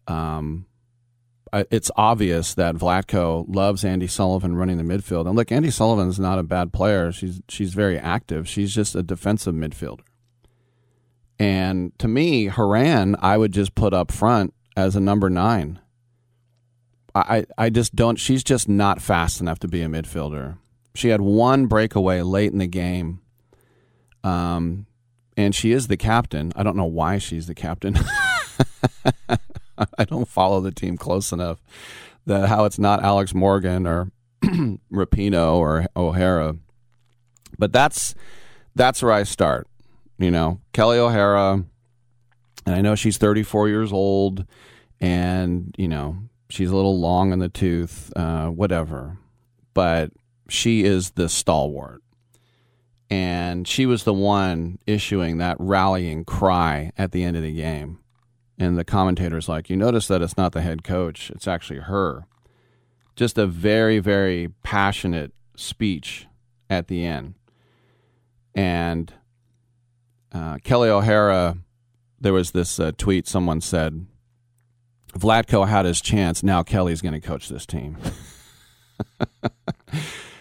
Um, 0.06 0.66
it's 1.52 1.90
obvious 1.96 2.54
that 2.54 2.76
Vlatko 2.76 3.44
loves 3.54 3.82
Andi 3.82 4.08
Sullivan 4.08 4.56
running 4.56 4.76
the 4.76 4.82
midfield. 4.82 5.26
And 5.26 5.36
look, 5.36 5.48
Andi 5.48 5.72
Sullivan's 5.72 6.18
not 6.18 6.38
a 6.38 6.42
bad 6.42 6.72
player. 6.72 7.10
She's 7.10 7.40
she's 7.48 7.74
very 7.74 7.98
active. 7.98 8.48
She's 8.48 8.74
just 8.74 8.94
a 8.94 9.02
defensive 9.02 9.54
midfielder. 9.54 10.00
And 11.38 11.96
to 12.00 12.08
me, 12.08 12.46
Horan, 12.46 13.16
I 13.20 13.36
would 13.36 13.52
just 13.52 13.74
put 13.74 13.94
up 13.94 14.10
front 14.10 14.52
as 14.78 14.96
a 14.96 15.00
number 15.00 15.28
nine. 15.28 15.80
I, 17.14 17.46
I 17.56 17.70
just 17.70 17.96
don't. 17.96 18.16
She's 18.16 18.44
just 18.44 18.68
not 18.68 19.02
fast 19.02 19.40
enough 19.40 19.58
to 19.60 19.68
be 19.68 19.82
a 19.82 19.88
midfielder. 19.88 20.58
She 20.94 21.08
had 21.08 21.20
one 21.20 21.66
breakaway 21.66 22.22
late 22.22 22.52
in 22.52 22.58
the 22.58 22.66
game 22.66 23.20
um, 24.24 24.86
and 25.36 25.54
she 25.54 25.72
is 25.72 25.86
the 25.86 25.96
captain. 25.96 26.52
I 26.56 26.62
don't 26.62 26.76
know 26.76 26.84
why 26.84 27.18
she's 27.18 27.46
the 27.46 27.54
captain. 27.54 27.96
I 29.28 30.04
don't 30.04 30.28
follow 30.28 30.60
the 30.60 30.72
team 30.72 30.96
close 30.96 31.32
enough 31.32 31.60
that 32.26 32.48
how 32.48 32.64
it's 32.64 32.78
not 32.78 33.02
Alex 33.02 33.34
Morgan 33.34 33.86
or 33.86 34.10
Rapinoe 34.44 35.54
or 35.54 35.86
O'Hara. 35.96 36.56
But 37.58 37.72
that's 37.72 38.14
that's 38.74 39.02
where 39.02 39.12
I 39.12 39.22
start. 39.22 39.66
You 40.18 40.30
know, 40.30 40.60
Kelly 40.72 40.98
O'Hara, 40.98 41.64
and 42.68 42.76
I 42.76 42.80
know 42.80 42.94
she's 42.94 43.18
34 43.18 43.68
years 43.68 43.92
old, 43.92 44.44
and 45.00 45.74
you 45.78 45.88
know 45.88 46.18
she's 46.48 46.70
a 46.70 46.76
little 46.76 47.00
long 47.00 47.32
in 47.32 47.38
the 47.38 47.48
tooth, 47.48 48.12
uh, 48.14 48.48
whatever. 48.48 49.18
But 49.74 50.12
she 50.48 50.84
is 50.84 51.10
the 51.10 51.28
stalwart 51.28 52.02
and 53.10 53.66
she 53.66 53.86
was 53.86 54.04
the 54.04 54.12
one 54.12 54.78
issuing 54.86 55.38
that 55.38 55.56
rallying 55.58 56.24
cry 56.24 56.92
at 56.98 57.12
the 57.12 57.24
end 57.24 57.36
of 57.36 57.42
the 57.42 57.54
game. 57.54 57.98
And 58.58 58.76
the 58.76 58.84
commentator's 58.84 59.48
like, 59.48 59.70
You 59.70 59.76
notice 59.76 60.08
that 60.08 60.20
it's 60.20 60.36
not 60.36 60.52
the 60.52 60.60
head 60.60 60.84
coach, 60.84 61.30
it's 61.30 61.48
actually 61.48 61.80
her. 61.80 62.26
Just 63.16 63.38
a 63.38 63.46
very, 63.46 63.98
very 63.98 64.48
passionate 64.62 65.32
speech 65.56 66.26
at 66.68 66.88
the 66.88 67.04
end. 67.04 67.34
And 68.54 69.12
uh, 70.32 70.58
Kelly 70.62 70.88
O'Hara, 70.88 71.58
there 72.20 72.32
was 72.32 72.50
this 72.52 72.78
uh, 72.80 72.92
tweet 72.96 73.26
someone 73.26 73.60
said, 73.60 74.06
Vlatko 75.12 75.66
had 75.66 75.86
his 75.86 76.00
chance. 76.00 76.42
Now 76.42 76.62
Kelly's 76.62 77.00
going 77.00 77.14
to 77.14 77.20
coach 77.20 77.48
this 77.48 77.66
team. 77.66 77.96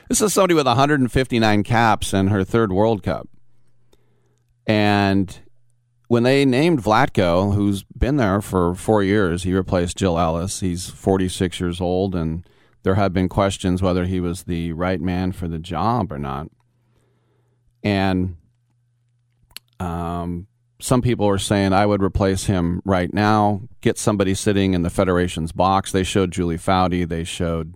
This 0.08 0.22
is 0.22 0.34
somebody 0.34 0.54
with 0.54 0.68
159 0.68 1.64
caps 1.64 2.14
and 2.14 2.30
her 2.30 2.46
third 2.46 2.72
World 2.72 3.04
Cup. 3.04 3.28
And 4.66 5.38
when 6.08 6.24
they 6.24 6.46
named 6.46 6.82
Vlatko, 6.82 7.54
who's 7.54 7.84
been 7.84 8.16
there 8.16 8.42
for 8.42 8.74
four 8.74 9.04
years, 9.04 9.44
he 9.44 9.54
replaced 9.54 9.98
Jill 9.98 10.18
Ellis. 10.18 10.62
He's 10.62 10.90
46 10.90 11.60
years 11.60 11.82
old, 11.82 12.16
and 12.16 12.48
there 12.84 12.96
have 12.96 13.12
been 13.12 13.28
questions 13.28 13.82
whether 13.82 14.06
he 14.06 14.22
was 14.22 14.44
the 14.44 14.72
right 14.72 15.02
man 15.02 15.34
for 15.34 15.50
the 15.50 15.60
job 15.60 16.14
or 16.14 16.20
not. 16.20 16.48
And 17.84 18.38
um, 19.82 20.48
some 20.80 21.02
people 21.02 21.28
are 21.28 21.38
saying 21.38 21.74
I 21.74 21.86
would 21.86 22.04
replace 22.04 22.46
him 22.46 22.82
right 22.86 23.12
now, 23.14 23.62
get 23.82 23.98
somebody 23.98 24.34
sitting 24.34 24.74
in 24.74 24.84
the 24.84 24.90
Federation's 24.90 25.52
box. 25.52 25.92
They 25.92 26.04
showed 26.04 26.32
Julie 26.32 26.58
Foudy, 26.58 27.08
they 27.08 27.24
showed 27.24 27.76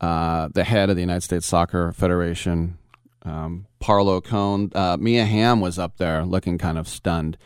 uh, 0.00 0.48
the 0.52 0.64
head 0.64 0.90
of 0.90 0.96
the 0.96 1.02
United 1.02 1.22
States 1.22 1.46
Soccer 1.46 1.92
Federation, 1.92 2.78
um, 3.24 3.66
Parlow 3.80 4.22
Cone. 4.22 4.70
Uh, 4.74 4.96
Mia 4.98 5.24
Hamm 5.24 5.60
was 5.60 5.78
up 5.78 5.96
there 5.96 6.24
looking 6.24 6.58
kind 6.58 6.78
of 6.78 6.88
stunned. 6.88 7.36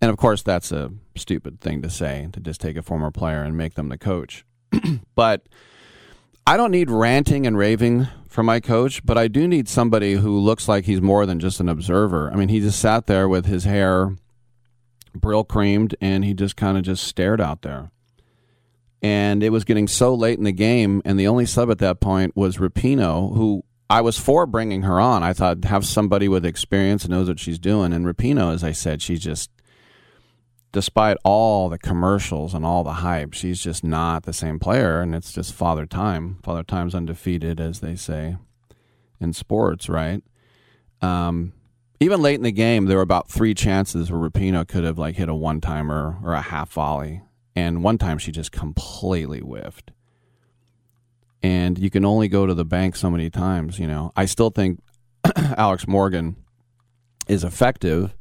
And 0.00 0.10
of 0.10 0.16
course, 0.18 0.42
that's 0.42 0.72
a 0.72 0.92
stupid 1.14 1.60
thing 1.60 1.82
to 1.82 1.90
say 1.90 2.28
to 2.32 2.40
just 2.40 2.60
take 2.60 2.76
a 2.76 2.82
former 2.82 3.10
player 3.10 3.42
and 3.42 3.56
make 3.56 3.74
them 3.74 3.88
the 3.88 3.98
coach. 3.98 4.44
but 5.14 5.46
I 6.46 6.56
don't 6.56 6.70
need 6.70 6.90
ranting 6.90 7.46
and 7.46 7.56
raving 7.56 8.08
from 8.36 8.46
my 8.46 8.60
coach, 8.60 9.04
but 9.04 9.18
I 9.18 9.26
do 9.26 9.48
need 9.48 9.68
somebody 9.68 10.12
who 10.12 10.38
looks 10.38 10.68
like 10.68 10.84
he's 10.84 11.00
more 11.00 11.26
than 11.26 11.40
just 11.40 11.58
an 11.58 11.68
observer. 11.68 12.30
I 12.30 12.36
mean, 12.36 12.50
he 12.50 12.60
just 12.60 12.78
sat 12.78 13.06
there 13.08 13.28
with 13.28 13.46
his 13.46 13.64
hair 13.64 14.14
brill 15.14 15.44
Brylcreemed 15.44 15.94
and 16.00 16.24
he 16.24 16.34
just 16.34 16.54
kind 16.54 16.76
of 16.76 16.84
just 16.84 17.02
stared 17.04 17.40
out 17.40 17.62
there 17.62 17.90
and 19.02 19.42
it 19.42 19.50
was 19.50 19.64
getting 19.64 19.88
so 19.88 20.14
late 20.14 20.38
in 20.38 20.44
the 20.44 20.52
game, 20.52 21.02
and 21.04 21.18
the 21.18 21.28
only 21.28 21.46
sub 21.46 21.70
at 21.70 21.78
that 21.78 22.00
point 22.00 22.36
was 22.36 22.56
Rapinoe, 22.56 23.34
who 23.36 23.64
I 23.88 24.00
was 24.00 24.18
for 24.18 24.46
bringing 24.46 24.82
her 24.82 24.98
on. 24.98 25.22
I 25.22 25.32
thought 25.32 25.64
have 25.64 25.86
somebody 25.86 26.28
with 26.28 26.44
experience 26.44 27.04
and 27.04 27.12
knows 27.12 27.28
what 27.28 27.38
she's 27.38 27.58
doing. 27.58 27.92
And 27.92 28.04
Rapinoe, 28.04 28.52
as 28.52 28.64
I 28.64 28.72
said, 28.72 29.02
she 29.02 29.16
just 29.16 29.50
despite 30.76 31.16
all 31.24 31.70
the 31.70 31.78
commercials 31.78 32.52
and 32.52 32.62
all 32.62 32.84
the 32.84 32.92
hype, 32.92 33.32
she's 33.32 33.62
just 33.62 33.82
not 33.82 34.24
the 34.24 34.32
same 34.34 34.58
player, 34.58 35.00
and 35.00 35.14
it's 35.14 35.32
just 35.32 35.54
father 35.54 35.86
time. 35.86 36.36
Father 36.42 36.62
time's 36.62 36.94
undefeated, 36.94 37.58
as 37.58 37.80
they 37.80 37.96
say 37.96 38.36
in 39.18 39.32
sports, 39.32 39.88
right? 39.88 40.22
Um, 41.00 41.54
even 41.98 42.20
late 42.20 42.34
in 42.34 42.42
the 42.42 42.52
game, 42.52 42.84
there 42.84 42.98
were 42.98 43.02
about 43.02 43.30
three 43.30 43.54
chances 43.54 44.12
where 44.12 44.28
Rapinoe 44.28 44.68
could 44.68 44.84
have 44.84 44.98
like 44.98 45.16
hit 45.16 45.30
a 45.30 45.34
one 45.34 45.62
timer 45.62 46.18
or 46.22 46.34
a 46.34 46.42
half 46.42 46.72
volley, 46.72 47.22
and 47.54 47.82
one 47.82 47.96
time 47.96 48.18
she 48.18 48.30
just 48.30 48.52
completely 48.52 49.40
whiffed. 49.40 49.92
And 51.42 51.78
you 51.78 51.88
can 51.88 52.04
only 52.04 52.28
go 52.28 52.44
to 52.44 52.52
the 52.52 52.66
bank 52.66 52.96
so 52.96 53.08
many 53.08 53.30
times, 53.30 53.78
you 53.78 53.86
know. 53.86 54.12
I 54.14 54.26
still 54.26 54.50
think 54.50 54.82
Alex 55.56 55.88
Morgan 55.88 56.36
is 57.28 57.44
effective. 57.44 58.14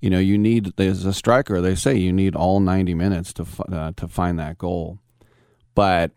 You 0.00 0.10
know, 0.10 0.18
you 0.18 0.38
need 0.38 0.78
as 0.80 1.04
a 1.04 1.12
striker, 1.12 1.60
they 1.60 1.74
say 1.74 1.96
you 1.96 2.12
need 2.12 2.36
all 2.36 2.60
90 2.60 2.94
minutes 2.94 3.32
to 3.34 3.46
uh, 3.70 3.92
to 3.96 4.08
find 4.08 4.38
that 4.38 4.58
goal. 4.58 4.98
But 5.74 6.12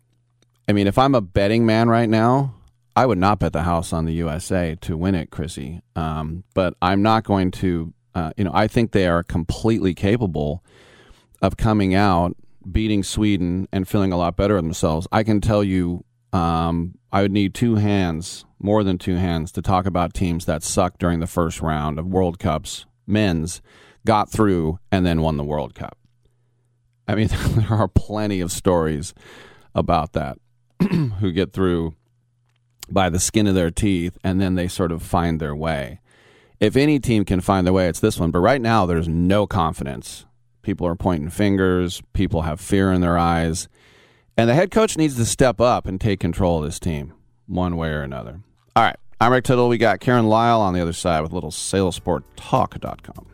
I 0.67 0.73
mean, 0.73 0.87
if 0.87 0.97
I'm 0.97 1.15
a 1.15 1.21
betting 1.21 1.65
man 1.65 1.89
right 1.89 2.09
now, 2.09 2.55
I 2.95 3.05
would 3.05 3.17
not 3.17 3.39
bet 3.39 3.53
the 3.53 3.63
house 3.63 3.93
on 3.93 4.05
the 4.05 4.13
USA 4.13 4.75
to 4.81 4.97
win 4.97 5.15
it, 5.15 5.31
Chrissy. 5.31 5.81
Um, 5.95 6.43
but 6.53 6.75
I'm 6.81 7.01
not 7.01 7.23
going 7.23 7.51
to. 7.51 7.93
Uh, 8.13 8.31
you 8.35 8.43
know, 8.43 8.51
I 8.53 8.67
think 8.67 8.91
they 8.91 9.07
are 9.07 9.23
completely 9.23 9.93
capable 9.93 10.63
of 11.41 11.55
coming 11.55 11.95
out, 11.95 12.35
beating 12.69 13.03
Sweden, 13.03 13.67
and 13.71 13.87
feeling 13.87 14.11
a 14.11 14.17
lot 14.17 14.35
better 14.35 14.55
themselves. 14.57 15.07
I 15.13 15.23
can 15.23 15.39
tell 15.39 15.63
you, 15.63 16.03
um, 16.33 16.97
I 17.11 17.21
would 17.21 17.31
need 17.31 17.53
two 17.53 17.75
hands, 17.75 18.45
more 18.59 18.83
than 18.83 18.97
two 18.97 19.15
hands, 19.15 19.51
to 19.53 19.61
talk 19.61 19.85
about 19.85 20.13
teams 20.13 20.45
that 20.45 20.61
suck 20.61 20.99
during 20.99 21.21
the 21.21 21.27
first 21.27 21.61
round 21.61 21.99
of 21.99 22.05
World 22.05 22.37
Cups, 22.37 22.85
men's, 23.11 23.61
got 24.05 24.31
through, 24.31 24.79
and 24.91 25.05
then 25.05 25.21
won 25.21 25.37
the 25.37 25.43
World 25.43 25.75
Cup. 25.75 25.97
I 27.07 27.15
mean, 27.15 27.27
there 27.49 27.73
are 27.73 27.87
plenty 27.87 28.41
of 28.41 28.51
stories 28.51 29.13
about 29.75 30.13
that 30.13 30.37
who 31.19 31.31
get 31.31 31.53
through 31.53 31.93
by 32.89 33.09
the 33.09 33.19
skin 33.19 33.47
of 33.47 33.55
their 33.55 33.71
teeth, 33.71 34.17
and 34.23 34.41
then 34.41 34.55
they 34.55 34.67
sort 34.67 34.91
of 34.91 35.01
find 35.01 35.39
their 35.39 35.55
way. 35.55 35.99
If 36.59 36.75
any 36.75 36.99
team 36.99 37.25
can 37.25 37.41
find 37.41 37.65
their 37.65 37.73
way, 37.73 37.87
it's 37.87 37.99
this 37.99 38.19
one. 38.19 38.31
But 38.31 38.39
right 38.39 38.61
now, 38.61 38.85
there's 38.85 39.07
no 39.07 39.47
confidence. 39.47 40.25
People 40.61 40.85
are 40.85 40.95
pointing 40.95 41.29
fingers, 41.29 42.01
people 42.13 42.43
have 42.43 42.61
fear 42.61 42.91
in 42.91 43.01
their 43.01 43.17
eyes. 43.17 43.67
And 44.37 44.49
the 44.49 44.53
head 44.53 44.71
coach 44.71 44.97
needs 44.97 45.15
to 45.15 45.25
step 45.25 45.59
up 45.59 45.85
and 45.87 45.99
take 45.99 46.19
control 46.19 46.59
of 46.59 46.65
this 46.65 46.79
team, 46.79 47.13
one 47.47 47.77
way 47.77 47.89
or 47.89 48.01
another. 48.01 48.41
All 48.75 48.83
right. 48.83 48.95
I'm 49.21 49.31
Rick 49.31 49.43
Tittle. 49.43 49.69
We 49.69 49.77
got 49.77 49.99
Karen 49.99 50.25
Lyle 50.25 50.61
on 50.61 50.73
the 50.73 50.81
other 50.81 50.93
side 50.93 51.21
with 51.21 51.31
a 51.31 51.35
little 51.35 51.51
salesporttalk.com. 51.51 53.30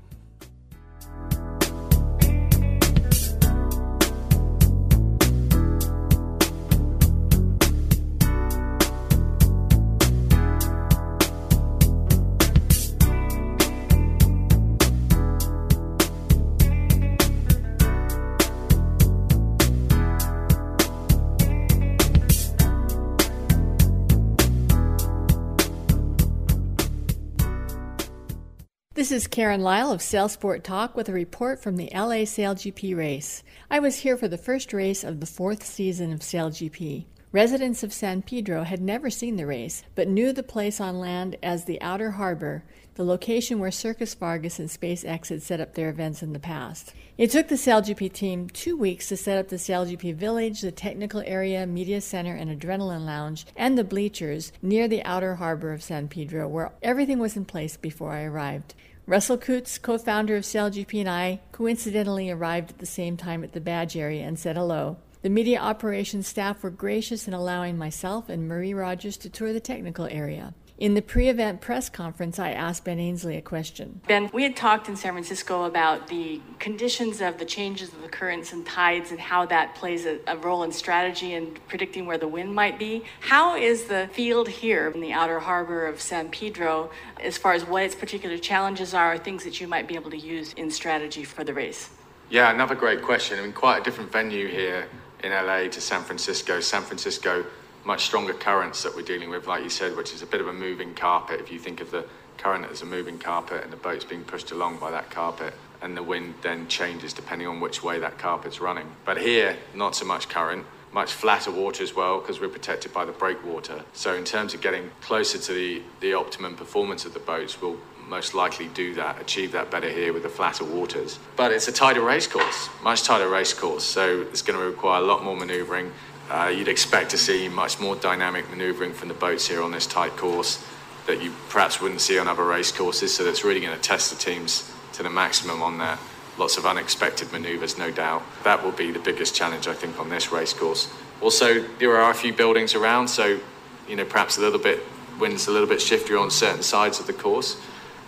This 29.07 29.23
is 29.23 29.27
Karen 29.27 29.61
Lyle 29.61 29.93
of 29.93 30.01
SailSport 30.01 30.63
Talk 30.63 30.97
with 30.97 31.07
a 31.07 31.13
report 31.13 31.63
from 31.63 31.77
the 31.77 31.89
LA 31.93 32.25
Sail 32.25 32.55
GP 32.55 32.93
race. 32.93 33.41
I 33.71 33.79
was 33.79 33.99
here 33.99 34.17
for 34.17 34.27
the 34.27 34.37
first 34.37 34.73
race 34.73 35.01
of 35.01 35.21
the 35.21 35.25
fourth 35.25 35.65
season 35.65 36.11
of 36.11 36.21
Sail 36.21 36.49
GP. 36.49 37.05
Residents 37.31 37.83
of 37.83 37.93
San 37.93 38.21
Pedro 38.21 38.63
had 38.63 38.81
never 38.81 39.09
seen 39.09 39.37
the 39.37 39.45
race, 39.45 39.81
but 39.95 40.09
knew 40.09 40.33
the 40.33 40.43
place 40.43 40.81
on 40.81 40.99
land 40.99 41.37
as 41.41 41.63
the 41.63 41.81
Outer 41.81 42.11
Harbor, 42.11 42.65
the 42.95 43.05
location 43.05 43.59
where 43.59 43.71
Circus 43.71 44.13
Vargas 44.13 44.59
and 44.59 44.67
SpaceX 44.67 45.29
had 45.29 45.41
set 45.41 45.61
up 45.61 45.75
their 45.75 45.87
events 45.87 46.21
in 46.21 46.33
the 46.33 46.39
past. 46.39 46.93
It 47.17 47.31
took 47.31 47.47
the 47.47 47.55
SailGP 47.55 48.11
team 48.11 48.49
two 48.49 48.75
weeks 48.75 49.07
to 49.07 49.15
set 49.15 49.37
up 49.37 49.47
the 49.47 49.55
SailGP 49.55 50.15
Village, 50.15 50.59
the 50.59 50.71
technical 50.71 51.21
area, 51.25 51.65
media 51.65 52.01
center, 52.01 52.35
and 52.35 52.49
adrenaline 52.49 53.05
lounge, 53.05 53.45
and 53.55 53.77
the 53.77 53.83
bleachers 53.85 54.51
near 54.61 54.89
the 54.89 55.03
outer 55.05 55.35
harbor 55.35 55.71
of 55.71 55.81
San 55.81 56.09
Pedro, 56.09 56.47
where 56.47 56.73
everything 56.81 57.19
was 57.19 57.37
in 57.37 57.45
place 57.45 57.77
before 57.77 58.11
I 58.11 58.23
arrived. 58.23 58.73
Russell 59.07 59.37
Coutts, 59.37 59.77
co 59.77 59.97
founder 59.97 60.35
of 60.35 60.43
SailGP, 60.43 60.99
and 60.99 61.09
I 61.09 61.39
coincidentally 61.53 62.29
arrived 62.29 62.71
at 62.71 62.79
the 62.79 62.85
same 62.85 63.15
time 63.15 63.41
at 63.41 63.53
the 63.53 63.61
badge 63.61 63.95
area 63.95 64.25
and 64.25 64.37
said 64.37 64.57
hello. 64.57 64.97
The 65.21 65.29
media 65.29 65.59
operations 65.59 66.27
staff 66.27 66.61
were 66.61 66.69
gracious 66.69 67.25
in 67.25 67.33
allowing 67.33 67.77
myself 67.77 68.27
and 68.27 68.49
Marie 68.49 68.73
Rogers 68.73 69.15
to 69.19 69.29
tour 69.29 69.53
the 69.53 69.61
technical 69.61 70.07
area. 70.07 70.53
In 70.77 70.93
the 70.93 71.01
pre 71.01 71.27
event 71.27 71.59
press 71.59 71.89
conference, 71.89 72.37
I 72.37 72.51
asked 72.51 72.83
Ben 72.83 72.99
Ainslie 72.99 73.35
a 73.35 73.41
question. 73.41 74.01
Ben, 74.07 74.29
we 74.31 74.43
had 74.43 74.55
talked 74.55 74.87
in 74.87 74.95
San 74.95 75.13
Francisco 75.13 75.63
about 75.63 76.07
the 76.07 76.39
conditions 76.59 77.19
of 77.19 77.39
the 77.39 77.45
changes 77.45 77.91
of 77.93 78.03
the 78.03 78.07
currents 78.07 78.53
and 78.53 78.63
tides 78.63 79.09
and 79.09 79.19
how 79.19 79.47
that 79.47 79.73
plays 79.73 80.05
a, 80.05 80.19
a, 80.27 80.37
role 80.37 80.61
in 80.61 80.71
strategy 80.71 81.33
and 81.33 81.59
predicting 81.67 82.05
where 82.05 82.19
the 82.19 82.27
wind 82.27 82.53
might 82.53 82.77
be. 82.77 83.03
How 83.21 83.55
is 83.55 83.85
the 83.85 84.07
field 84.13 84.47
here 84.49 84.87
in 84.91 85.01
the 85.01 85.13
outer 85.13 85.39
harbor 85.39 85.87
of 85.87 85.99
San 85.99 86.29
Pedro 86.29 86.91
as 87.23 87.39
far 87.39 87.53
as 87.53 87.65
what 87.65 87.81
its 87.81 87.95
particular 87.95 88.37
challenges 88.37 88.93
are, 88.93 89.13
or 89.13 89.17
things 89.17 89.43
that 89.45 89.59
you 89.59 89.67
might 89.67 89.87
be 89.87 89.95
able 89.95 90.11
to 90.11 90.17
use 90.17 90.53
in 90.53 90.69
strategy 90.69 91.23
for 91.23 91.43
the 91.43 91.55
race? 91.55 91.89
Yeah, 92.29 92.53
another 92.53 92.75
great 92.75 93.01
question. 93.01 93.39
I 93.39 93.41
mean, 93.41 93.53
quite 93.53 93.79
a 93.79 93.83
different 93.83 94.11
venue 94.11 94.47
here 94.47 94.87
in 95.23 95.31
LA 95.31 95.69
to 95.69 95.81
San 95.81 96.03
Francisco. 96.03 96.59
San 96.59 96.83
Francisco 96.83 97.45
much 97.87 98.03
stronger 98.03 98.33
currents 98.33 98.83
that 98.83 98.93
we're 98.93 99.01
dealing 99.01 99.29
with, 99.29 99.47
like 99.47 99.63
you 99.63 99.69
said, 99.69 99.95
which 99.95 100.13
is 100.13 100.21
a 100.21 100.25
bit 100.25 100.41
of 100.41 100.47
a 100.49 100.53
moving 100.53 100.93
carpet. 100.93 101.39
If 101.39 101.49
you 101.49 101.57
think 101.57 101.79
of 101.79 101.89
the 101.89 102.05
current 102.37 102.65
as 102.69 102.81
a 102.81 102.85
moving 102.85 103.17
carpet 103.17 103.63
and 103.63 103.71
the 103.71 103.77
boat's 103.77 104.03
being 104.03 104.25
pushed 104.25 104.51
along 104.51 104.77
by 104.77 104.91
that 104.91 105.09
carpet, 105.09 105.53
and 105.81 105.95
the 105.95 106.03
wind 106.03 106.33
then 106.41 106.67
changes 106.67 107.13
depending 107.13 107.47
on 107.47 107.61
which 107.61 107.81
way 107.81 107.97
that 107.99 108.17
carpet's 108.17 108.59
running. 108.59 108.87
But 109.05 109.17
here, 109.17 109.55
not 109.73 109.95
so 109.95 110.03
much 110.03 110.27
current, 110.27 110.65
much 110.91 111.13
flatter 111.13 111.49
water 111.49 111.81
as 111.81 111.95
well 111.95 112.19
because 112.19 112.41
we're 112.41 112.49
protected 112.49 112.91
by 112.91 113.05
the 113.05 113.13
breakwater. 113.13 113.85
So 113.93 114.15
in 114.15 114.25
terms 114.25 114.53
of 114.53 114.59
getting 114.59 114.91
closer 114.99 115.37
to 115.37 115.53
the, 115.53 115.81
the 116.01 116.13
optimum 116.13 116.55
performance 116.55 117.05
of 117.05 117.13
the 117.13 117.19
boats, 117.21 117.61
we'll 117.61 117.77
most 118.07 118.33
likely 118.33 118.67
do 118.69 118.93
that, 118.95 119.21
achieve 119.21 119.51
that 119.51 119.69
better 119.69 119.89
here 119.89 120.13
with 120.13 120.23
the 120.23 120.29
flatter 120.29 120.63
waters. 120.63 121.19
But 121.35 121.51
it's 121.51 121.67
a 121.67 121.71
tighter 121.71 122.01
race 122.01 122.27
course, 122.27 122.69
much 122.81 123.03
tighter 123.03 123.29
race 123.29 123.53
course, 123.53 123.83
so 123.83 124.21
it's 124.21 124.41
going 124.41 124.57
to 124.57 124.65
require 124.65 125.01
a 125.01 125.05
lot 125.05 125.23
more 125.23 125.35
manoeuvring, 125.35 125.91
uh, 126.29 126.51
you'd 126.53 126.67
expect 126.67 127.11
to 127.11 127.17
see 127.17 127.47
much 127.47 127.79
more 127.79 127.95
dynamic 127.95 128.49
manoeuvring 128.49 128.93
from 128.93 129.07
the 129.07 129.13
boats 129.13 129.47
here 129.47 129.61
on 129.61 129.71
this 129.71 129.87
tight 129.87 130.15
course 130.17 130.65
that 131.05 131.21
you 131.21 131.33
perhaps 131.49 131.81
wouldn't 131.81 132.01
see 132.01 132.19
on 132.19 132.27
other 132.27 132.43
race 132.43 132.71
courses. 132.71 133.15
So 133.15 133.23
that's 133.23 133.43
really 133.43 133.61
going 133.61 133.75
to 133.75 133.81
test 133.81 134.11
the 134.11 134.17
teams 134.17 134.71
to 134.93 135.03
the 135.03 135.09
maximum 135.09 135.61
on 135.61 135.77
that. 135.77 135.99
Lots 136.37 136.57
of 136.57 136.65
unexpected 136.65 137.31
manoeuvres, 137.31 137.77
no 137.77 137.89
doubt. 137.89 138.21
That 138.43 138.63
will 138.63 138.73
be 138.73 138.91
the 138.91 138.99
biggest 138.99 139.33
challenge, 139.33 139.67
I 139.67 139.73
think, 139.73 139.99
on 139.99 140.09
this 140.09 140.31
race 140.31 140.53
course. 140.53 140.93
Also, 141.21 141.63
there 141.79 141.97
are 141.97 142.11
a 142.11 142.13
few 142.13 142.31
buildings 142.31 142.75
around, 142.75 143.07
so 143.07 143.39
you 143.87 143.95
know 143.95 144.05
perhaps 144.05 144.37
a 144.37 144.41
little 144.41 144.59
bit 144.59 144.83
winds 145.19 145.47
a 145.47 145.51
little 145.51 145.67
bit 145.67 145.79
shiftier 145.79 146.21
on 146.21 146.29
certain 146.29 146.61
sides 146.61 146.99
of 146.99 147.07
the 147.07 147.13
course. 147.13 147.59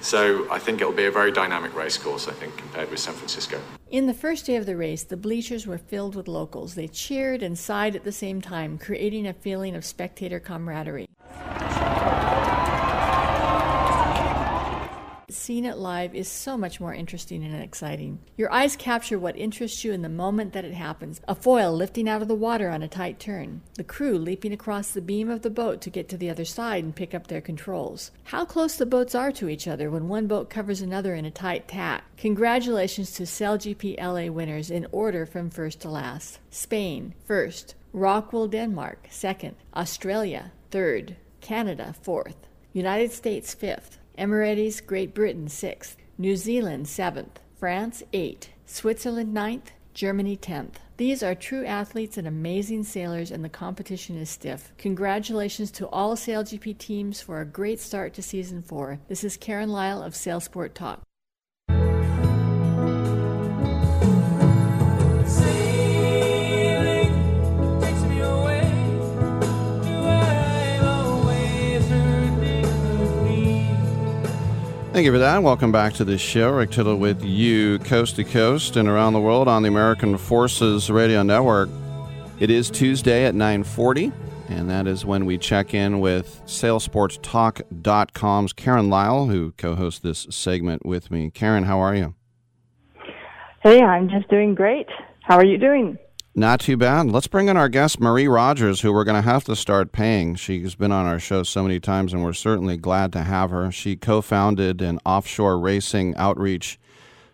So 0.02 0.50
I 0.52 0.60
think 0.60 0.82
it'll 0.82 0.94
be 0.94 1.06
a 1.06 1.12
very 1.12 1.32
dynamic 1.32 1.76
race 1.76 1.98
course, 1.98 2.28
I 2.28 2.34
think, 2.34 2.58
compared 2.58 2.90
with 2.90 3.00
San 3.00 3.14
Francisco. 3.14 3.60
In 3.92 4.08
the 4.08 4.14
first 4.14 4.46
day 4.46 4.56
of 4.56 4.66
the 4.66 4.78
race, 4.78 5.04
the 5.04 5.18
bleachers 5.18 5.68
were 5.68 5.78
filled 5.78 6.16
with 6.16 6.28
locals. 6.28 6.76
They 6.76 6.88
cheered 6.88 7.44
and 7.44 7.58
sighed 7.58 7.96
at 7.96 8.04
the 8.04 8.12
same 8.12 8.42
time, 8.42 8.78
creating 8.78 9.28
a 9.28 9.34
feeling 9.34 9.76
of 9.76 9.84
spectator 9.84 10.40
camaraderie. 10.40 11.08
Seeing 15.32 15.65
it 15.65 15.78
live 15.78 16.15
is 16.15 16.28
so 16.28 16.58
much 16.58 16.80
more 16.80 16.92
interesting 16.92 17.44
and 17.44 17.62
exciting. 17.62 18.17
Your 18.36 18.52
eyes 18.52 18.75
capture 18.75 19.19
what 19.19 19.38
interests 19.38 19.84
you 19.84 19.92
in 19.92 20.02
the 20.02 20.10
moment 20.10 20.54
that 20.54 20.65
it 20.65 20.73
happens. 20.73 21.21
A 21.27 21.36
foil 21.36 21.71
lifting 21.71 22.10
out 22.10 22.23
of 22.23 22.27
the 22.27 22.34
water 22.34 22.69
on 22.69 22.82
a 22.82 22.88
tight 22.88 23.19
turn. 23.19 23.62
The 23.75 23.84
crew 23.84 24.17
leaping 24.17 24.54
across 24.54 24.92
the 24.92 25.02
beam 25.02 25.30
of 25.30 25.44
the 25.44 25.52
boat 25.52 25.82
to 25.82 25.92
get 25.92 26.10
to 26.10 26.17
the 26.17 26.32
other 26.32 26.46
side 26.46 26.84
and 26.84 26.96
pick 26.96 27.13
up 27.13 27.27
their 27.27 27.42
controls. 27.42 28.10
How 28.23 28.44
close 28.44 28.75
the 28.75 28.88
boats 28.88 29.13
are 29.13 29.32
to 29.34 29.50
each 29.50 29.67
other 29.67 29.92
when 29.92 30.08
one 30.08 30.25
boat 30.25 30.50
covers 30.50 30.82
another 30.82 31.13
in 31.13 31.25
a 31.25 31.32
tight 31.32 31.67
tack. 31.67 32.06
Congratulations 32.17 33.12
to 33.12 33.23
SailGP 33.23 34.02
LA 34.02 34.32
winners 34.32 34.71
in 34.71 34.88
order 34.92 35.27
from 35.27 35.52
first 35.52 35.80
to 35.82 35.90
last. 35.92 36.40
Spain, 36.50 37.13
first. 37.23 37.75
Rockwool, 37.94 38.50
Denmark, 38.50 39.08
second. 39.12 39.58
Australia, 39.75 40.52
third. 40.71 41.17
Canada, 41.40 41.94
fourth. 42.02 42.48
United 42.73 43.12
States, 43.12 43.54
fifth. 43.54 43.98
Emirates, 44.20 44.86
Great 44.86 45.13
Britain 45.13 45.48
6th, 45.48 45.96
New 46.17 46.36
Zealand 46.36 46.88
7th, 46.88 47.38
France 47.58 48.04
8th, 48.12 48.48
Switzerland 48.65 49.34
9th, 49.34 49.67
Germany 49.94 50.36
10th. 50.36 50.74
These 50.98 51.24
are 51.24 51.34
true 51.34 51.65
athletes 51.65 52.17
and 52.17 52.28
amazing 52.28 52.84
sailors, 52.84 53.32
and 53.32 53.46
the 53.46 53.50
competition 53.50 54.17
is 54.17 54.30
stiff. 54.30 54.74
Congratulations 54.78 55.72
to 55.72 55.88
all 55.88 56.17
SailGP 56.17 56.78
teams 56.78 57.22
for 57.22 57.40
a 57.40 57.46
great 57.46 57.80
start 57.80 58.13
to 58.15 58.22
season 58.22 58.62
four. 58.62 59.00
This 59.08 59.24
is 59.24 59.38
Karen 59.38 59.70
Lyle 59.70 60.04
of 60.04 60.15
SailSport 60.15 60.74
Talk. 60.74 61.02
Thank 74.92 75.06
you 75.06 75.12
for 75.12 75.19
that. 75.19 75.44
Welcome 75.44 75.71
back 75.71 75.94
to 75.94 76.04
the 76.04 76.17
show. 76.17 76.50
Rick 76.50 76.71
Tittle 76.71 76.96
with 76.96 77.23
you, 77.23 77.77
coast 77.77 78.15
to 78.15 78.23
coast 78.23 78.75
and 78.75 78.90
around 78.90 79.13
the 79.13 79.21
world 79.21 79.48
on 79.48 79.62
the 79.62 79.67
American 79.67 80.17
Forces 80.17 80.90
Radio 80.90 81.21
Network. 81.21 81.69
It 82.40 82.50
is 82.50 82.71
Tuesday 82.71 83.25
at 83.25 83.35
940, 83.35 84.12
and 84.50 84.67
that 84.67 84.87
is 84.87 85.06
when 85.06 85.27
we 85.27 85.37
check 85.37 85.75
in 85.75 86.00
with 86.00 86.42
SailSportsTalk.com's 86.48 88.54
Karen 88.54 88.90
Lyle, 88.90 89.27
who 89.27 89.52
co-hosts 89.52 90.00
this 90.00 90.25
segment 90.31 90.83
with 90.83 91.12
me. 91.12 91.29
Karen, 91.29 91.65
how 91.65 91.79
are 91.79 91.96
you? 91.96 92.15
Hey, 93.62 93.83
I'm 93.83 94.10
just 94.10 94.27
doing 94.27 94.56
great. 94.56 94.87
How 95.21 95.37
are 95.37 95.46
you 95.46 95.60
doing? 95.60 96.00
Not 96.40 96.62
too 96.62 96.77
bad. 96.77 97.12
Let's 97.12 97.27
bring 97.27 97.50
in 97.50 97.58
our 97.58 97.67
guest, 97.67 98.00
Marie 98.00 98.29
Rogers, 98.29 98.79
who 98.79 98.94
we're 98.94 99.04
going 99.04 99.21
to 99.21 99.29
have 99.29 99.44
to 99.44 99.58
start 99.58 99.92
paying. 99.92 100.35
She's 100.35 100.73
been 100.73 100.94
on 100.94 101.06
our 101.06 101.19
show 101.19 101.44
so 101.44 101.63
many 101.63 101.81
times, 101.81 102.13
and 102.13 102.23
we're 102.23 102.31
certainly 102.31 102.77
glad 102.77 103.12
to 103.12 103.25
have 103.25 103.50
her. 103.50 103.69
She 103.73 103.98
co 103.98 104.21
founded 104.21 104.81
an 104.81 105.00
offshore 105.06 105.60
racing 105.60 106.15
outreach 106.15 106.79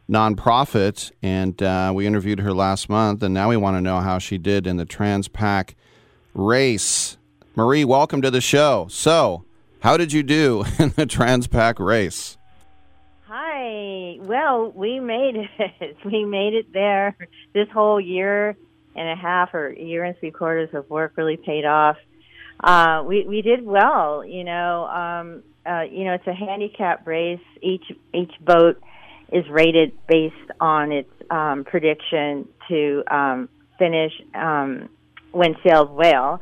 nonprofit, 0.10 1.12
and 1.22 1.62
uh, 1.62 1.91
we 1.93 2.08
interviewed 2.08 2.39
her 2.39 2.51
last 2.51 2.89
month, 2.89 3.22
and 3.22 3.32
now 3.32 3.47
we 3.47 3.58
want 3.58 3.78
to 3.78 3.82
know 3.82 3.99
how 3.99 4.18
she 4.18 4.39
did 4.39 4.66
in 4.66 4.78
the 4.78 4.88
Transpac 4.88 5.76
race. 6.34 7.18
Marie, 7.56 7.86
welcome 7.86 8.24
to 8.24 8.32
the 8.32 8.41
show. 8.41 8.88
So, 8.89 9.45
how 9.82 9.97
did 9.97 10.14
you 10.14 10.24
do 10.24 10.64
in 10.80 10.89
the 10.95 11.06
Transpac 11.06 11.78
race? 11.78 12.39
Hi. 13.28 14.18
Well, 14.22 14.72
we 14.72 14.99
made 14.99 15.36
it. 15.36 15.97
We 16.06 16.26
made 16.26 16.56
it 16.56 16.74
there 16.74 17.16
this 17.53 17.68
whole 17.70 18.01
year 18.01 18.56
and 18.96 19.10
a 19.10 19.16
half 19.16 19.54
or 19.54 19.68
a 19.68 19.80
year 19.80 20.04
and 20.04 20.18
three 20.20 20.32
quarters 20.32 20.70
of 20.74 20.89
work 20.89 21.14
really 21.16 21.38
paid 21.38 21.66
off. 21.66 21.98
Uh, 22.64 23.04
we 23.06 23.26
we 23.26 23.41
did 23.41 23.66
well, 23.66 24.24
you 24.26 24.43
know. 24.43 24.86
Um, 24.86 25.43
uh, 25.66 25.82
you 25.82 26.06
know, 26.06 26.14
it's 26.14 26.28
a 26.28 26.34
handicap 26.34 27.06
race. 27.08 27.39
Each 27.62 27.86
each 28.14 28.32
boat 28.39 28.82
is 29.32 29.43
rated 29.50 29.91
based 30.08 30.36
on 30.60 30.91
its 30.91 31.10
um, 31.30 31.66
prediction 31.66 32.48
to 32.70 33.04
um, 33.12 33.50
finish 33.78 34.14
um, 34.34 34.89
when 35.32 35.56
sailed 35.68 35.91
well, 35.91 36.39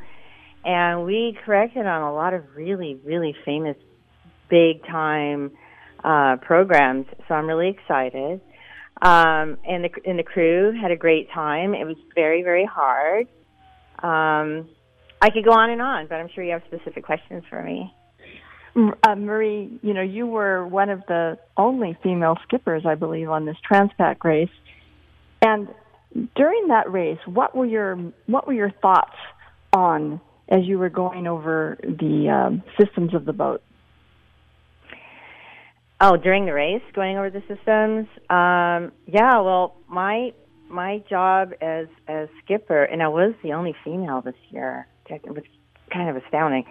and 0.63 1.05
we 1.05 1.37
corrected 1.45 1.85
on 1.85 2.01
a 2.01 2.13
lot 2.13 2.33
of 2.33 2.43
really 2.55 2.99
really 3.03 3.35
famous 3.45 3.77
big 4.49 4.85
time 4.85 5.51
uh, 6.03 6.35
programs. 6.41 7.07
So 7.27 7.33
I'm 7.33 7.47
really 7.47 7.69
excited. 7.69 8.41
Um, 9.03 9.57
and 9.67 9.83
the 9.83 9.89
and 10.05 10.17
the 10.17 10.23
crew 10.23 10.71
had 10.81 10.91
a 10.91 10.95
great 10.95 11.29
time. 11.31 11.73
It 11.75 11.83
was 11.85 11.97
very 12.15 12.41
very 12.41 12.65
hard. 12.65 13.27
Um, 14.01 14.69
I 15.21 15.29
could 15.29 15.43
go 15.43 15.51
on 15.51 15.69
and 15.69 15.81
on, 15.81 16.07
but 16.07 16.15
I'm 16.15 16.29
sure 16.33 16.43
you 16.43 16.53
have 16.53 16.63
specific 16.67 17.03
questions 17.03 17.43
for 17.49 17.61
me. 17.61 17.93
Uh, 18.75 19.15
Marie, 19.15 19.79
you 19.81 19.93
know, 19.93 20.01
you 20.01 20.25
were 20.25 20.65
one 20.67 20.89
of 20.89 21.01
the 21.07 21.37
only 21.57 21.97
female 22.01 22.37
skippers, 22.47 22.83
I 22.85 22.95
believe, 22.95 23.29
on 23.29 23.45
this 23.45 23.57
Transpac 23.69 24.23
race. 24.23 24.49
And 25.41 25.67
during 26.35 26.69
that 26.69 26.91
race, 26.91 27.19
what 27.25 27.55
were 27.55 27.65
your 27.65 27.95
what 28.25 28.47
were 28.47 28.53
your 28.53 28.71
thoughts 28.81 29.15
on 29.73 30.21
as 30.49 30.61
you 30.63 30.79
were 30.79 30.89
going 30.89 31.27
over 31.27 31.77
the 31.81 32.29
um, 32.29 32.63
systems 32.79 33.13
of 33.13 33.25
the 33.25 33.33
boat? 33.33 33.61
Oh, 36.01 36.17
during 36.17 36.45
the 36.45 36.53
race, 36.53 36.81
going 36.93 37.17
over 37.17 37.29
the 37.29 37.41
systems. 37.41 38.07
Um, 38.29 38.91
yeah, 39.05 39.39
well, 39.39 39.77
my 39.87 40.33
my 40.69 41.03
job 41.09 41.53
as 41.61 41.87
as 42.07 42.27
skipper, 42.43 42.83
and 42.83 43.01
I 43.01 43.07
was 43.07 43.33
the 43.43 43.53
only 43.53 43.75
female 43.83 44.21
this 44.21 44.35
year. 44.49 44.87
Was 45.09 45.43
kind 45.91 46.09
of 46.09 46.21
astounding, 46.23 46.65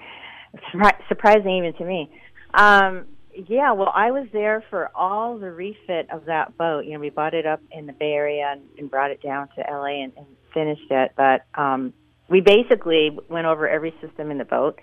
surprising 1.09 1.57
even 1.59 1.75
to 1.75 1.85
me. 1.85 2.11
Um, 2.55 3.07
yeah, 3.49 3.73
well, 3.73 3.93
I 3.95 4.11
was 4.11 4.27
there 4.33 4.63
for 4.69 4.91
all 4.95 5.39
the 5.39 5.51
refit 5.51 6.09
of 6.13 6.27
that 6.27 6.57
boat. 6.59 6.85
You 6.85 6.95
know, 6.95 7.01
we 7.01 7.11
bought 7.11 7.35
it 7.35 7.47
up 7.47 7.61
in 7.71 7.87
the 7.87 7.93
Bay 7.93 8.13
Area 8.13 8.53
and, 8.53 8.63
and 8.79 8.91
brought 8.91 9.11
it 9.11 9.23
down 9.23 9.49
to 9.57 9.65
LA 9.71 10.03
and, 10.03 10.13
and 10.17 10.27
finished 10.53 10.91
it. 10.91 11.13
But 11.17 11.45
um, 11.55 11.95
we 12.29 12.41
basically 12.41 13.17
went 13.29 13.47
over 13.47 13.69
every 13.69 13.95
system 14.03 14.31
in 14.31 14.39
the 14.39 14.45
boat. 14.45 14.81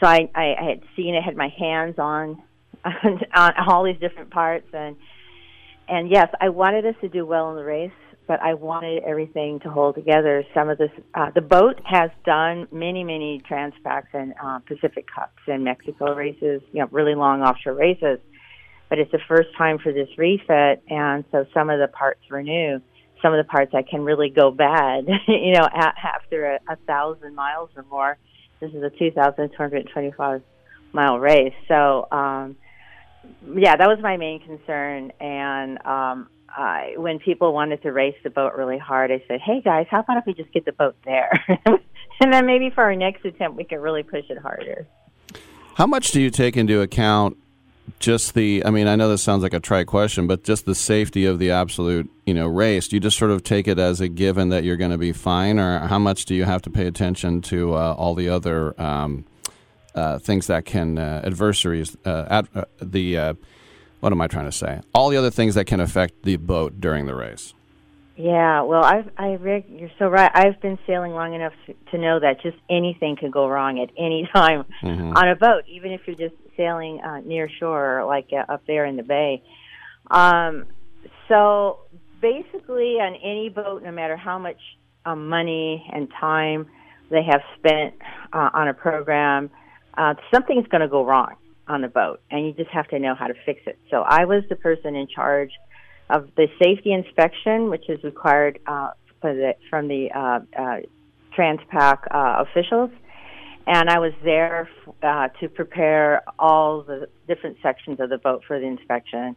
So 0.00 0.06
I, 0.06 0.30
I, 0.34 0.54
I 0.58 0.68
had 0.68 0.82
seen 0.94 1.14
it, 1.14 1.22
had 1.22 1.36
my 1.36 1.48
hands 1.58 1.96
on 1.98 2.42
on 3.34 3.52
all 3.68 3.84
these 3.84 4.00
different 4.00 4.30
parts 4.30 4.66
and 4.72 4.96
and 5.88 6.10
yes, 6.10 6.28
I 6.40 6.48
wanted 6.48 6.84
us 6.86 6.94
to 7.00 7.08
do 7.08 7.24
well 7.24 7.50
in 7.50 7.56
the 7.56 7.64
race, 7.64 7.92
but 8.26 8.40
I 8.42 8.54
wanted 8.54 9.04
everything 9.04 9.60
to 9.60 9.70
hold 9.70 9.94
together. 9.94 10.42
Some 10.52 10.68
of 10.68 10.78
this, 10.78 10.90
uh, 11.14 11.30
the 11.34 11.40
boat 11.40 11.80
has 11.84 12.10
done 12.24 12.66
many, 12.72 13.04
many 13.04 13.40
Transpacs 13.48 14.08
and 14.12 14.34
uh, 14.42 14.58
Pacific 14.66 15.06
Cups 15.12 15.38
and 15.46 15.62
Mexico 15.62 16.14
races, 16.14 16.60
you 16.72 16.80
know, 16.80 16.88
really 16.90 17.14
long 17.14 17.42
offshore 17.42 17.74
races. 17.74 18.18
But 18.88 18.98
it's 18.98 19.12
the 19.12 19.20
first 19.28 19.48
time 19.56 19.78
for 19.78 19.92
this 19.92 20.08
refit, 20.18 20.82
and 20.88 21.24
so 21.30 21.44
some 21.54 21.70
of 21.70 21.78
the 21.78 21.88
parts 21.88 22.20
were 22.30 22.42
new. 22.42 22.80
Some 23.22 23.32
of 23.32 23.44
the 23.44 23.48
parts 23.48 23.72
I 23.74 23.82
can 23.88 24.02
really 24.02 24.30
go 24.30 24.50
bad, 24.50 25.06
you 25.28 25.52
know, 25.52 25.64
a- 25.64 25.94
after 26.16 26.54
a, 26.54 26.58
a 26.68 26.76
thousand 26.86 27.34
miles 27.34 27.70
or 27.76 27.84
more. 27.90 28.18
This 28.60 28.70
is 28.70 28.82
a 28.82 28.90
2,225 28.90 30.42
mile 30.92 31.18
race, 31.20 31.54
so. 31.68 32.08
um 32.10 32.56
yeah, 33.54 33.76
that 33.76 33.88
was 33.88 33.98
my 34.00 34.16
main 34.16 34.40
concern. 34.40 35.12
And 35.20 35.78
um, 35.86 36.28
I, 36.48 36.94
when 36.96 37.18
people 37.18 37.52
wanted 37.52 37.82
to 37.82 37.92
race 37.92 38.16
the 38.24 38.30
boat 38.30 38.54
really 38.54 38.78
hard, 38.78 39.10
I 39.10 39.22
said, 39.28 39.40
"Hey 39.40 39.60
guys, 39.60 39.86
how 39.90 40.00
about 40.00 40.18
if 40.18 40.26
we 40.26 40.34
just 40.34 40.52
get 40.52 40.64
the 40.64 40.72
boat 40.72 40.96
there, 41.04 41.30
and 41.66 42.32
then 42.32 42.46
maybe 42.46 42.70
for 42.70 42.82
our 42.84 42.96
next 42.96 43.24
attempt 43.24 43.56
we 43.56 43.64
can 43.64 43.80
really 43.80 44.02
push 44.02 44.24
it 44.28 44.38
harder." 44.38 44.86
How 45.74 45.86
much 45.86 46.10
do 46.10 46.22
you 46.22 46.30
take 46.30 46.56
into 46.56 46.80
account 46.80 47.36
just 47.98 48.34
the? 48.34 48.64
I 48.64 48.70
mean, 48.70 48.88
I 48.88 48.96
know 48.96 49.08
this 49.08 49.22
sounds 49.22 49.42
like 49.42 49.52
a 49.52 49.60
try 49.60 49.84
question, 49.84 50.26
but 50.26 50.42
just 50.42 50.64
the 50.64 50.74
safety 50.74 51.26
of 51.26 51.38
the 51.38 51.50
absolute, 51.50 52.10
you 52.24 52.34
know, 52.34 52.46
race. 52.46 52.88
Do 52.88 52.96
you 52.96 53.00
just 53.00 53.18
sort 53.18 53.30
of 53.30 53.44
take 53.44 53.68
it 53.68 53.78
as 53.78 54.00
a 54.00 54.08
given 54.08 54.48
that 54.48 54.64
you're 54.64 54.76
going 54.76 54.90
to 54.90 54.98
be 54.98 55.12
fine, 55.12 55.58
or 55.58 55.80
how 55.80 55.98
much 55.98 56.24
do 56.24 56.34
you 56.34 56.44
have 56.44 56.62
to 56.62 56.70
pay 56.70 56.86
attention 56.86 57.42
to 57.42 57.74
uh, 57.74 57.94
all 57.98 58.14
the 58.14 58.28
other? 58.28 58.80
Um, 58.80 59.26
uh, 59.96 60.18
things 60.18 60.46
that 60.46 60.64
can 60.64 60.98
uh, 60.98 61.22
adversaries 61.24 61.96
uh, 62.04 62.26
ad, 62.28 62.48
uh, 62.54 62.64
the 62.80 63.18
uh, 63.18 63.34
what 64.00 64.12
am 64.12 64.20
I 64.20 64.26
trying 64.26 64.44
to 64.44 64.52
say? 64.52 64.80
All 64.94 65.08
the 65.08 65.16
other 65.16 65.30
things 65.30 65.54
that 65.54 65.64
can 65.64 65.80
affect 65.80 66.22
the 66.22 66.36
boat 66.36 66.80
during 66.80 67.06
the 67.06 67.14
race. 67.14 67.54
Yeah, 68.16 68.62
well, 68.62 68.82
I've, 68.82 69.10
I, 69.18 69.32
Rick, 69.32 69.66
you're 69.68 69.90
so 69.98 70.08
right. 70.08 70.30
I've 70.32 70.58
been 70.62 70.78
sailing 70.86 71.12
long 71.12 71.34
enough 71.34 71.52
to, 71.66 71.74
to 71.90 71.98
know 71.98 72.18
that 72.18 72.40
just 72.40 72.56
anything 72.70 73.16
could 73.16 73.30
go 73.30 73.46
wrong 73.46 73.78
at 73.78 73.90
any 73.98 74.28
time 74.34 74.64
mm-hmm. 74.82 75.12
on 75.14 75.28
a 75.28 75.36
boat, 75.36 75.64
even 75.68 75.92
if 75.92 76.02
you're 76.06 76.16
just 76.16 76.34
sailing 76.56 77.00
uh, 77.00 77.20
near 77.20 77.48
shore, 77.58 78.04
like 78.06 78.28
uh, 78.32 78.50
up 78.50 78.62
there 78.66 78.86
in 78.86 78.96
the 78.96 79.02
bay. 79.02 79.42
Um, 80.10 80.64
so 81.28 81.80
basically, 82.22 82.96
on 83.00 83.14
any 83.16 83.50
boat, 83.50 83.82
no 83.82 83.90
matter 83.90 84.16
how 84.16 84.38
much 84.38 84.60
um, 85.04 85.28
money 85.28 85.86
and 85.92 86.08
time 86.18 86.66
they 87.10 87.22
have 87.22 87.42
spent 87.58 87.94
uh, 88.32 88.50
on 88.54 88.68
a 88.68 88.74
program, 88.74 89.50
uh, 89.96 90.14
something's 90.32 90.66
going 90.68 90.82
to 90.82 90.88
go 90.88 91.04
wrong 91.04 91.34
on 91.68 91.82
the 91.82 91.88
boat, 91.88 92.20
and 92.30 92.46
you 92.46 92.52
just 92.52 92.70
have 92.70 92.88
to 92.88 92.98
know 92.98 93.14
how 93.14 93.26
to 93.26 93.34
fix 93.44 93.60
it. 93.66 93.78
So 93.90 94.02
I 94.02 94.24
was 94.24 94.44
the 94.48 94.56
person 94.56 94.94
in 94.94 95.08
charge 95.08 95.50
of 96.08 96.28
the 96.36 96.46
safety 96.62 96.92
inspection, 96.92 97.70
which 97.70 97.88
is 97.88 98.02
required 98.04 98.60
uh, 98.66 98.90
the, 99.22 99.54
from 99.68 99.88
the 99.88 100.08
uh, 100.14 100.40
uh, 100.58 100.76
Transpac 101.36 101.98
uh, 102.10 102.44
officials, 102.44 102.90
and 103.66 103.90
I 103.90 103.98
was 103.98 104.12
there 104.22 104.68
uh, 105.02 105.28
to 105.40 105.48
prepare 105.48 106.22
all 106.38 106.82
the 106.82 107.08
different 107.26 107.56
sections 107.62 107.98
of 107.98 108.10
the 108.10 108.18
boat 108.18 108.42
for 108.46 108.60
the 108.60 108.66
inspection. 108.66 109.34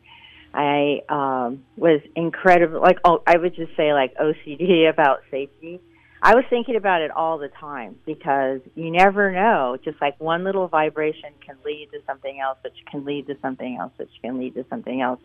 I 0.54 1.02
um, 1.10 1.64
was 1.78 2.02
incredible, 2.16 2.80
like 2.82 3.00
oh, 3.04 3.24
I 3.26 3.38
would 3.38 3.56
just 3.56 3.76
say 3.76 3.94
like 3.94 4.16
OCD 4.18 4.90
about 4.94 5.22
safety 5.32 5.80
I 6.22 6.36
was 6.36 6.44
thinking 6.50 6.76
about 6.76 7.02
it 7.02 7.12
all 7.12 7.38
the 7.38 7.48
time 7.48 7.96
because 8.06 8.60
you 8.76 8.92
never 8.92 9.32
know. 9.32 9.78
Just 9.84 10.02
like 10.02 10.20
one 10.20 10.44
little 10.44 10.68
vibration 10.68 11.30
can 11.46 11.56
lead 11.66 11.90
to 11.94 12.00
something 12.06 12.40
else, 12.40 12.58
which 12.64 12.74
can 12.92 13.06
lead 13.06 13.28
to 13.28 13.36
something 13.42 13.78
else, 13.80 13.94
which 13.98 14.10
can 14.22 14.38
lead 14.38 14.56
to 14.56 14.66
something 14.70 15.02
else. 15.02 15.22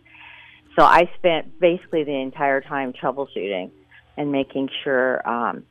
So 0.79 0.85
I 0.85 1.11
spent 1.19 1.59
basically 1.59 2.05
the 2.05 2.15
entire 2.15 2.61
time 2.61 2.93
troubleshooting 2.93 3.71
and 4.17 4.31
making 4.31 4.69
sure 4.85 5.27
um, 5.29 5.65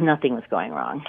nothing 0.00 0.34
was 0.34 0.44
going 0.50 0.72
wrong. 0.72 1.04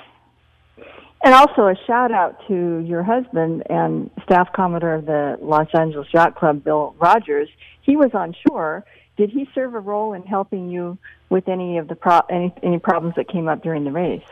And 1.23 1.35
also 1.35 1.67
a 1.67 1.75
shout 1.85 2.11
out 2.11 2.37
to 2.47 2.79
your 2.79 3.03
husband 3.03 3.63
and 3.69 4.09
staff 4.23 4.49
commodore 4.55 4.95
of 4.95 5.05
the 5.05 5.37
Los 5.39 5.67
Angeles 5.73 6.07
Yacht 6.13 6.35
Club, 6.35 6.63
Bill 6.63 6.95
Rogers. 6.99 7.47
He 7.81 7.95
was 7.95 8.09
on 8.13 8.33
shore 8.47 8.83
did 9.21 9.29
he 9.29 9.47
serve 9.53 9.75
a 9.75 9.79
role 9.79 10.13
in 10.13 10.23
helping 10.23 10.71
you 10.71 10.97
with 11.29 11.47
any 11.47 11.77
of 11.77 11.87
the 11.87 11.93
pro- 11.93 12.25
any 12.27 12.51
any 12.63 12.79
problems 12.79 13.13
that 13.17 13.29
came 13.29 13.47
up 13.47 13.61
during 13.61 13.83
the 13.83 13.91
race? 13.91 14.25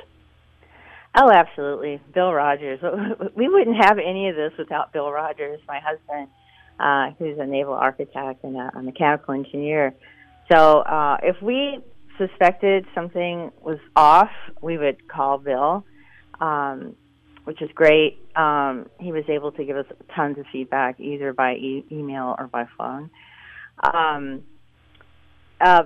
Oh, 1.15 1.29
absolutely, 1.31 2.01
Bill 2.11 2.33
Rogers. 2.33 2.79
We 3.35 3.47
wouldn't 3.47 3.77
have 3.85 3.99
any 3.99 4.29
of 4.29 4.35
this 4.35 4.51
without 4.57 4.91
Bill 4.91 5.11
Rogers, 5.11 5.59
my 5.67 5.79
husband, 5.79 6.27
uh, 6.79 7.15
who's 7.19 7.37
a 7.37 7.45
naval 7.45 7.75
architect 7.75 8.43
and 8.43 8.57
a, 8.57 8.71
a 8.79 8.81
mechanical 8.81 9.35
engineer. 9.35 9.93
So, 10.51 10.79
uh, 10.79 11.17
if 11.21 11.39
we 11.39 11.83
suspected 12.17 12.87
something 12.95 13.51
was 13.61 13.77
off, 13.95 14.31
we 14.59 14.79
would 14.79 15.07
call 15.07 15.37
Bill. 15.37 15.85
Um, 16.41 16.95
which 17.43 17.61
is 17.61 17.69
great. 17.73 18.19
Um, 18.35 18.89
he 18.99 19.11
was 19.11 19.23
able 19.27 19.51
to 19.53 19.63
give 19.65 19.75
us 19.75 19.87
tons 20.15 20.37
of 20.37 20.45
feedback, 20.51 20.99
either 20.99 21.33
by 21.33 21.53
e- 21.53 21.85
email 21.91 22.35
or 22.37 22.47
by 22.47 22.65
phone. 22.77 23.09
Um, 23.81 24.43
uh, 25.61 25.83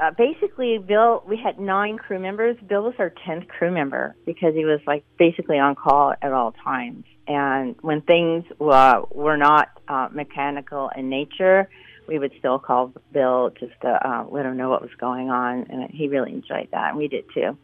uh, 0.00 0.10
basically, 0.16 0.78
Bill, 0.78 1.22
we 1.26 1.36
had 1.36 1.58
nine 1.58 1.98
crew 1.98 2.18
members. 2.18 2.56
Bill 2.66 2.82
was 2.82 2.94
our 2.98 3.12
tenth 3.26 3.48
crew 3.48 3.70
member 3.70 4.16
because 4.24 4.54
he 4.54 4.64
was 4.64 4.80
like 4.86 5.04
basically 5.18 5.58
on 5.58 5.74
call 5.74 6.14
at 6.20 6.32
all 6.32 6.52
times. 6.52 7.04
And 7.28 7.76
when 7.82 8.00
things 8.02 8.44
uh, 8.60 9.02
were 9.10 9.36
not 9.36 9.68
uh, 9.86 10.08
mechanical 10.12 10.90
in 10.96 11.08
nature, 11.08 11.68
we 12.08 12.18
would 12.18 12.32
still 12.38 12.58
call 12.58 12.92
Bill 13.12 13.50
just 13.58 13.72
to 13.82 13.88
uh, 13.88 14.26
let 14.30 14.44
him 14.44 14.56
know 14.56 14.70
what 14.70 14.82
was 14.82 14.90
going 14.98 15.30
on, 15.30 15.66
and 15.70 15.90
he 15.90 16.08
really 16.08 16.32
enjoyed 16.32 16.68
that, 16.72 16.90
and 16.90 16.98
we 16.98 17.08
did 17.08 17.24
too. 17.32 17.56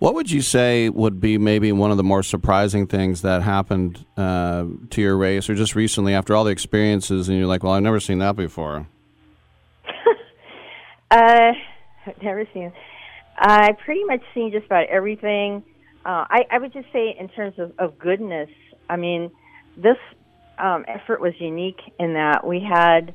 What 0.00 0.14
would 0.14 0.32
you 0.32 0.42
say 0.42 0.88
would 0.88 1.20
be 1.20 1.38
maybe 1.38 1.70
one 1.70 1.92
of 1.92 1.96
the 1.96 2.02
more 2.02 2.24
surprising 2.24 2.88
things 2.88 3.22
that 3.22 3.42
happened 3.42 4.04
uh, 4.16 4.64
to 4.90 5.00
your 5.00 5.16
race, 5.16 5.48
or 5.48 5.54
just 5.54 5.76
recently 5.76 6.12
after 6.12 6.34
all 6.34 6.42
the 6.42 6.50
experiences, 6.50 7.28
and 7.28 7.38
you're 7.38 7.46
like, 7.46 7.62
"Well, 7.62 7.72
I've 7.72 7.84
never 7.84 8.00
seen 8.00 8.18
that 8.18 8.34
before." 8.34 8.88
Uh, 11.12 11.52
I've 12.06 12.22
never 12.22 12.44
seen. 12.52 12.72
I 13.36 13.72
pretty 13.84 14.04
much 14.04 14.20
seen 14.34 14.50
just 14.52 14.66
about 14.66 14.86
everything. 14.88 15.62
Uh, 16.04 16.26
I, 16.28 16.40
I 16.50 16.58
would 16.58 16.72
just 16.72 16.86
say, 16.92 17.16
in 17.18 17.28
terms 17.28 17.54
of, 17.58 17.72
of 17.78 17.98
goodness, 17.98 18.50
I 18.88 18.96
mean, 18.96 19.30
this 19.76 19.96
um, 20.58 20.84
effort 20.88 21.20
was 21.20 21.32
unique 21.38 21.80
in 21.98 22.14
that 22.14 22.46
we 22.46 22.60
had 22.60 23.14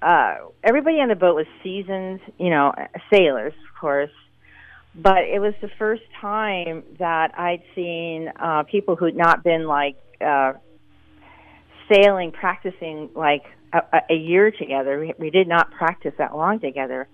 uh, 0.00 0.36
everybody 0.62 0.96
on 0.96 1.08
the 1.08 1.16
boat 1.16 1.34
was 1.34 1.46
seasoned, 1.62 2.20
you 2.38 2.50
know, 2.50 2.72
sailors, 3.12 3.52
of 3.52 3.80
course, 3.80 4.10
but 4.94 5.24
it 5.24 5.40
was 5.40 5.54
the 5.60 5.70
first 5.78 6.02
time 6.20 6.82
that 6.98 7.38
I'd 7.38 7.62
seen 7.74 8.30
uh, 8.40 8.62
people 8.64 8.96
who'd 8.96 9.16
not 9.16 9.42
been 9.42 9.66
like 9.66 9.96
uh, 10.20 10.52
sailing, 11.92 12.32
practicing 12.32 13.10
like 13.14 13.44
a, 13.72 14.00
a 14.10 14.14
year 14.14 14.50
together. 14.50 15.00
We, 15.00 15.14
we 15.18 15.30
did 15.30 15.48
not 15.48 15.70
practice 15.70 16.14
that 16.18 16.36
long 16.36 16.60
together. 16.60 17.08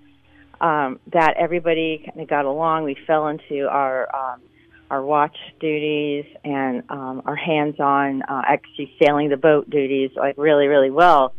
Um, 0.61 1.01
that 1.13 1.35
everybody 1.39 2.05
kind 2.07 2.21
of 2.21 2.29
got 2.29 2.45
along. 2.45 2.85
We 2.85 2.97
fell 3.07 3.27
into 3.29 3.67
our 3.69 4.09
um, 4.15 4.41
our 4.91 5.03
watch 5.03 5.37
duties 5.61 6.25
and 6.45 6.83
um, 6.89 7.23
our 7.27 7.37
hands-on 7.37 8.23
uh, 8.23 8.43
actually 8.47 8.93
sailing 9.03 9.29
the 9.29 9.37
boat 9.37 9.69
duties 9.69 10.11
like 10.15 10.37
really 10.39 10.67
really 10.67 10.91
well 10.91 11.35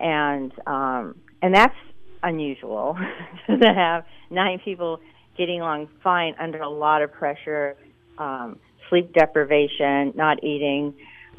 and 0.00 0.52
um, 0.66 1.14
and 1.40 1.54
that's 1.54 1.76
unusual 2.22 2.98
to 3.46 3.72
have 3.74 4.04
nine 4.30 4.58
people 4.64 5.00
getting 5.38 5.60
along 5.60 5.88
fine 6.02 6.34
under 6.38 6.60
a 6.60 6.68
lot 6.68 7.02
of 7.02 7.12
pressure 7.12 7.76
um, 8.18 8.58
sleep 8.90 9.12
deprivation 9.14 10.12
not 10.14 10.42
eating 10.44 10.92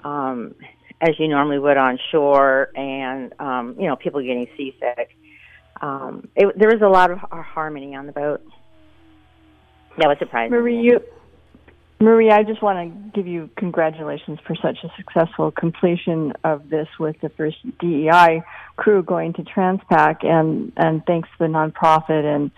um, 0.04 0.56
as 1.04 1.20
you 1.20 1.28
normally 1.28 1.60
would 1.60 1.78
on 1.78 2.00
shore 2.12 2.70
and 2.76 3.34
um, 3.40 3.76
you 3.78 3.88
know 3.88 3.96
people 3.96 4.22
getting 4.22 4.48
seasick. 4.56 5.16
Um, 5.82 6.30
it, 6.36 6.58
there 6.58 6.70
was 6.70 6.82
a 6.82 6.88
lot 6.88 7.12
of 7.12 7.20
harmony 7.20 7.96
on 7.96 8.06
the 8.06 8.14
boat. 8.14 8.42
That 9.98 10.08
was 10.08 10.18
surprising. 10.18 10.52
Marie, 10.52 10.82
you 10.82 11.02
Marie, 12.00 12.32
I 12.32 12.44
just 12.44 12.62
want 12.62 12.80
to 12.80 13.12
give 13.12 13.28
you 13.28 13.50
congratulations 13.58 14.40
for 14.46 14.56
such 14.56 14.78
a 14.84 14.92
successful 14.98 15.52
completion 15.52 16.34
of 16.44 16.70
this 16.70 16.88
with 17.00 17.20
the 17.22 17.30
first 17.30 17.58
DEI 17.80 18.44
crew 18.78 19.04
going 19.04 19.34
to 19.34 19.44
Transpac, 19.44 20.26
and 20.26 20.72
and 20.78 21.06
thanks 21.06 21.30
to 21.30 21.36
the 21.40 21.46
nonprofit 21.46 22.24
and 22.24 22.52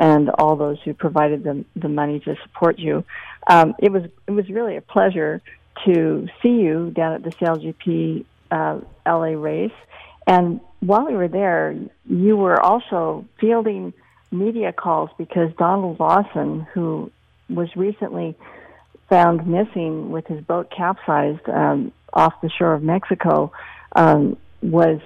and 0.00 0.30
all 0.30 0.56
those 0.56 0.78
who 0.84 0.92
provided 0.92 1.44
the 1.44 1.64
the 1.76 1.88
money 1.88 2.18
to 2.20 2.36
support 2.42 2.78
you. 2.78 3.04
Um, 3.46 3.74
it 3.78 3.92
was 3.92 4.04
it 4.26 4.32
was 4.32 4.48
really 4.48 4.76
a 4.76 4.80
pleasure 4.80 5.40
to 5.84 6.28
see 6.42 6.48
you 6.48 6.90
down 6.94 7.14
at 7.14 7.22
the 7.22 7.30
SailGP 7.30 8.24
uh, 8.50 8.80
LA 9.06 9.38
race, 9.38 9.72
and 10.26 10.60
while 10.80 11.06
we 11.06 11.14
were 11.14 11.28
there, 11.28 11.76
you 12.06 12.36
were 12.36 12.60
also 12.60 13.24
fielding 13.40 13.92
media 14.30 14.72
calls 14.72 15.10
because 15.18 15.50
Donald 15.58 16.00
Lawson, 16.00 16.66
who 16.72 17.10
was 17.48 17.68
recently 17.76 18.36
found 19.08 19.46
missing 19.46 20.10
with 20.10 20.26
his 20.26 20.42
boat 20.42 20.72
capsized 20.74 21.48
um, 21.48 21.92
off 22.12 22.34
the 22.42 22.50
shore 22.50 22.74
of 22.74 22.82
Mexico 22.82 23.52
um, 23.94 24.36
was, 24.62 25.00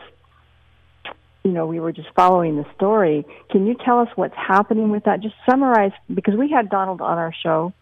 you 1.44 1.50
know, 1.50 1.66
we 1.66 1.80
were 1.80 1.92
just 1.92 2.08
following 2.14 2.56
the 2.56 2.66
story. 2.76 3.26
Can 3.50 3.66
you 3.66 3.74
tell 3.84 4.00
us 4.00 4.08
what's 4.14 4.36
happening 4.36 4.90
with 4.90 5.04
that? 5.04 5.20
Just 5.20 5.34
summarize, 5.48 5.92
because 6.12 6.36
we 6.36 6.50
had 6.50 6.70
Donald 6.70 7.00
on 7.00 7.18
our 7.18 7.34
show, 7.42 7.72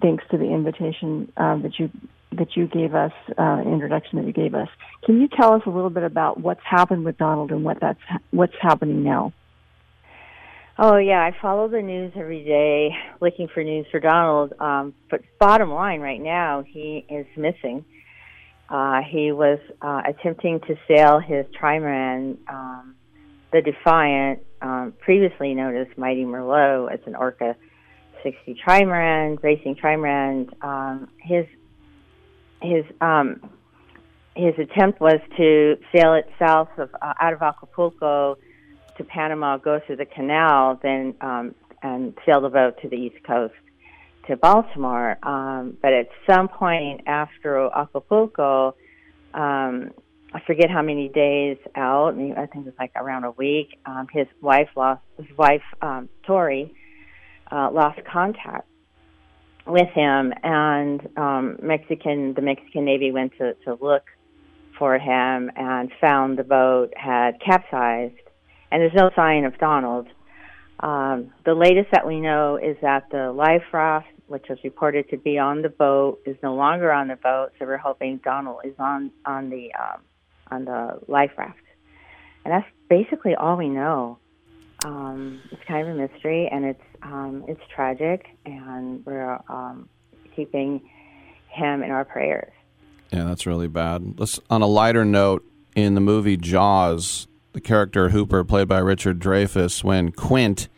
thanks 0.00 0.24
to 0.30 0.38
the 0.38 0.44
invitation 0.44 1.32
uh, 1.36 1.56
that 1.58 1.78
you 1.78 1.90
that 2.32 2.56
you 2.56 2.66
gave 2.66 2.94
us, 2.94 3.12
uh, 3.38 3.62
introduction 3.64 4.18
that 4.18 4.26
you 4.26 4.34
gave 4.34 4.54
us. 4.54 4.68
Can 5.04 5.20
you 5.20 5.28
tell 5.28 5.54
us 5.54 5.62
a 5.64 5.70
little 5.70 5.90
bit 5.90 6.02
about 6.02 6.38
what's 6.38 6.60
happened 6.62 7.04
with 7.04 7.16
Donald 7.16 7.50
and 7.50 7.64
what 7.64 7.80
that's 7.80 8.00
what's 8.30 8.54
happening 8.60 9.02
now? 9.02 9.32
Oh 10.78 10.96
yeah, 10.96 11.20
I 11.20 11.34
follow 11.42 11.68
the 11.68 11.82
news 11.82 12.12
every 12.14 12.44
day, 12.44 12.90
looking 13.20 13.48
for 13.52 13.64
news 13.64 13.86
for 13.90 13.98
Donald. 13.98 14.52
Um, 14.60 14.94
but 15.10 15.22
bottom 15.40 15.70
line, 15.70 16.00
right 16.00 16.20
now, 16.20 16.62
he 16.66 17.04
is 17.08 17.26
missing. 17.36 17.84
Uh, 18.68 19.00
he 19.08 19.32
was 19.32 19.58
uh, 19.80 20.02
attempting 20.06 20.60
to 20.60 20.76
sail 20.86 21.18
his 21.18 21.46
trimaran, 21.60 22.36
um, 22.48 22.94
the 23.50 23.62
Defiant, 23.62 24.44
um, 24.60 24.92
previously 25.00 25.54
known 25.54 25.74
as 25.74 25.86
Mighty 25.96 26.24
Merloe. 26.24 26.92
It's 26.92 27.06
an 27.06 27.16
ORMA 27.16 27.56
60 28.22 28.60
trimaran, 28.66 29.42
racing 29.42 29.76
trimaran. 29.76 30.48
Um, 30.62 31.08
his 31.20 31.46
his 32.60 32.84
um, 33.00 33.40
his 34.34 34.54
attempt 34.58 35.00
was 35.00 35.20
to 35.36 35.76
sail 35.94 36.14
it 36.14 36.28
south 36.38 36.68
of 36.78 36.90
uh, 37.00 37.14
out 37.20 37.32
of 37.32 37.42
Acapulco 37.42 38.38
to 38.96 39.04
Panama, 39.04 39.56
go 39.56 39.80
through 39.86 39.96
the 39.96 40.06
canal, 40.06 40.78
then 40.82 41.14
um, 41.20 41.54
and 41.82 42.14
sail 42.26 42.40
the 42.40 42.48
boat 42.48 42.74
to 42.82 42.88
the 42.88 42.96
east 42.96 43.24
coast 43.24 43.54
to 44.26 44.36
Baltimore. 44.36 45.18
Um, 45.22 45.76
but 45.80 45.92
at 45.92 46.08
some 46.28 46.48
point 46.48 47.02
after 47.06 47.68
Acapulco, 47.74 48.74
um, 49.34 49.90
I 50.32 50.40
forget 50.46 50.70
how 50.70 50.82
many 50.82 51.08
days 51.08 51.56
out. 51.74 52.14
I 52.14 52.46
think 52.46 52.66
it 52.66 52.66
was 52.66 52.74
like 52.78 52.92
around 52.96 53.24
a 53.24 53.30
week. 53.30 53.78
Um, 53.86 54.06
his 54.12 54.26
wife 54.40 54.68
lost. 54.76 55.00
His 55.16 55.36
wife 55.36 55.62
um, 55.80 56.08
Tori 56.26 56.74
uh, 57.50 57.70
lost 57.72 58.00
contact 58.10 58.68
with 59.66 59.88
him, 59.88 60.32
and 60.42 61.08
um, 61.16 61.58
Mexican 61.62 62.34
the 62.34 62.42
Mexican 62.42 62.84
Navy 62.84 63.12
went 63.12 63.32
to 63.38 63.54
to 63.64 63.78
look 63.80 64.04
for 64.78 64.98
him 64.98 65.50
and 65.56 65.90
found 66.00 66.38
the 66.38 66.44
boat 66.44 66.92
had 66.96 67.40
capsized 67.40 68.14
and 68.70 68.82
there's 68.82 68.94
no 68.94 69.10
sign 69.16 69.44
of 69.44 69.58
Donald. 69.58 70.06
Um, 70.80 71.32
the 71.44 71.54
latest 71.54 71.88
that 71.92 72.06
we 72.06 72.20
know 72.20 72.56
is 72.56 72.76
that 72.82 73.10
the 73.10 73.32
life 73.32 73.62
raft, 73.72 74.06
which 74.28 74.46
was 74.48 74.58
reported 74.62 75.08
to 75.10 75.16
be 75.16 75.38
on 75.38 75.62
the 75.62 75.68
boat, 75.68 76.20
is 76.26 76.36
no 76.42 76.54
longer 76.54 76.92
on 76.92 77.08
the 77.08 77.16
boat. 77.16 77.50
So 77.58 77.66
we're 77.66 77.78
hoping 77.78 78.20
Donald 78.22 78.60
is 78.64 78.74
on 78.78 79.10
on 79.24 79.50
the 79.50 79.70
um, 79.74 80.02
on 80.50 80.64
the 80.64 81.00
life 81.08 81.32
raft, 81.36 81.58
and 82.44 82.52
that's 82.52 82.66
basically 82.88 83.34
all 83.34 83.56
we 83.56 83.68
know. 83.68 84.18
Um, 84.84 85.42
it's 85.50 85.62
kind 85.66 85.88
of 85.88 85.96
a 85.96 85.98
mystery, 85.98 86.48
and 86.52 86.64
it's 86.64 86.80
um, 87.02 87.44
it's 87.48 87.60
tragic, 87.74 88.26
and 88.44 89.04
we're 89.04 89.38
um, 89.48 89.88
keeping 90.34 90.88
him 91.48 91.82
in 91.82 91.90
our 91.90 92.04
prayers. 92.04 92.52
Yeah, 93.12 93.24
that's 93.24 93.46
really 93.46 93.68
bad. 93.68 94.18
Let's 94.18 94.38
on 94.50 94.62
a 94.62 94.66
lighter 94.66 95.04
note. 95.04 95.44
In 95.74 95.94
the 95.94 96.00
movie 96.00 96.36
Jaws, 96.36 97.28
the 97.52 97.60
character 97.60 98.08
Hooper, 98.08 98.42
played 98.42 98.66
by 98.66 98.78
Richard 98.78 99.20
Dreyfuss, 99.20 99.84
when 99.84 100.10
Quint, 100.10 100.68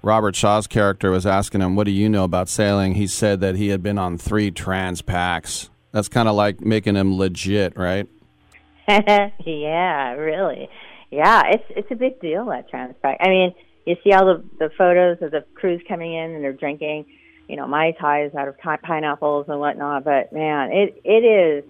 Robert 0.00 0.36
Shaw's 0.36 0.68
character, 0.68 1.10
was 1.10 1.26
asking 1.26 1.60
him, 1.60 1.74
What 1.74 1.84
do 1.84 1.90
you 1.90 2.08
know 2.08 2.24
about 2.24 2.48
sailing? 2.48 2.94
He 2.94 3.08
said 3.08 3.40
that 3.40 3.56
he 3.56 3.68
had 3.68 3.82
been 3.82 3.98
on 3.98 4.16
three 4.16 4.52
trans 4.52 5.02
Transpacs. 5.02 5.70
That's 5.90 6.08
kind 6.08 6.28
of 6.28 6.36
like 6.36 6.60
making 6.60 6.94
him 6.94 7.16
legit, 7.16 7.76
right? 7.76 8.06
yeah, 8.88 10.12
really. 10.12 10.68
Yeah, 11.10 11.42
it's 11.46 11.64
it's 11.70 11.90
a 11.90 11.94
big 11.94 12.20
deal 12.20 12.46
that 12.46 12.68
trans 12.68 12.94
Transpac. 13.02 13.16
I 13.20 13.28
mean, 13.28 13.54
you 13.88 13.96
see 14.04 14.12
all 14.12 14.26
the 14.26 14.44
the 14.58 14.70
photos 14.76 15.16
of 15.22 15.30
the 15.30 15.44
crews 15.54 15.80
coming 15.88 16.12
in 16.12 16.32
and 16.32 16.44
they're 16.44 16.52
drinking, 16.52 17.06
you 17.48 17.56
know, 17.56 17.66
mai 17.66 17.92
tais 17.92 18.34
out 18.36 18.48
of 18.48 18.58
pineapples 18.58 19.46
and 19.48 19.58
whatnot. 19.58 20.04
But 20.04 20.30
man, 20.32 20.70
it 20.72 21.00
it 21.04 21.24
is 21.24 21.64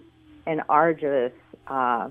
an 0.45 0.61
arduous 0.67 1.31
uh, 1.67 2.09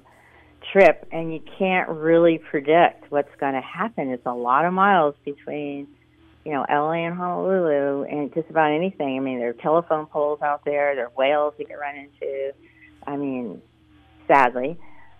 trip 0.73 1.07
and 1.13 1.33
you 1.33 1.41
can't 1.59 1.91
really 1.91 2.39
predict 2.39 3.11
what's 3.11 3.35
going 3.39 3.53
to 3.53 3.61
happen. 3.61 4.09
It's 4.09 4.25
a 4.25 4.33
lot 4.33 4.65
of 4.65 4.73
miles 4.73 5.15
between, 5.27 5.89
you 6.45 6.53
know, 6.53 6.65
LA 6.71 7.07
and 7.07 7.15
Honolulu 7.15 8.05
and 8.05 8.33
just 8.33 8.49
about 8.49 8.73
anything. 8.73 9.17
I 9.17 9.21
mean, 9.21 9.39
there 9.39 9.51
are 9.51 9.55
telephone 9.55 10.07
poles 10.07 10.41
out 10.41 10.65
there, 10.65 10.95
there 10.95 11.07
are 11.07 11.13
whales 11.17 11.53
you 11.59 11.67
can 11.67 11.77
run 11.77 11.97
into. 11.97 12.53
I 13.07 13.17
mean, 13.17 13.61
sadly. 14.27 14.79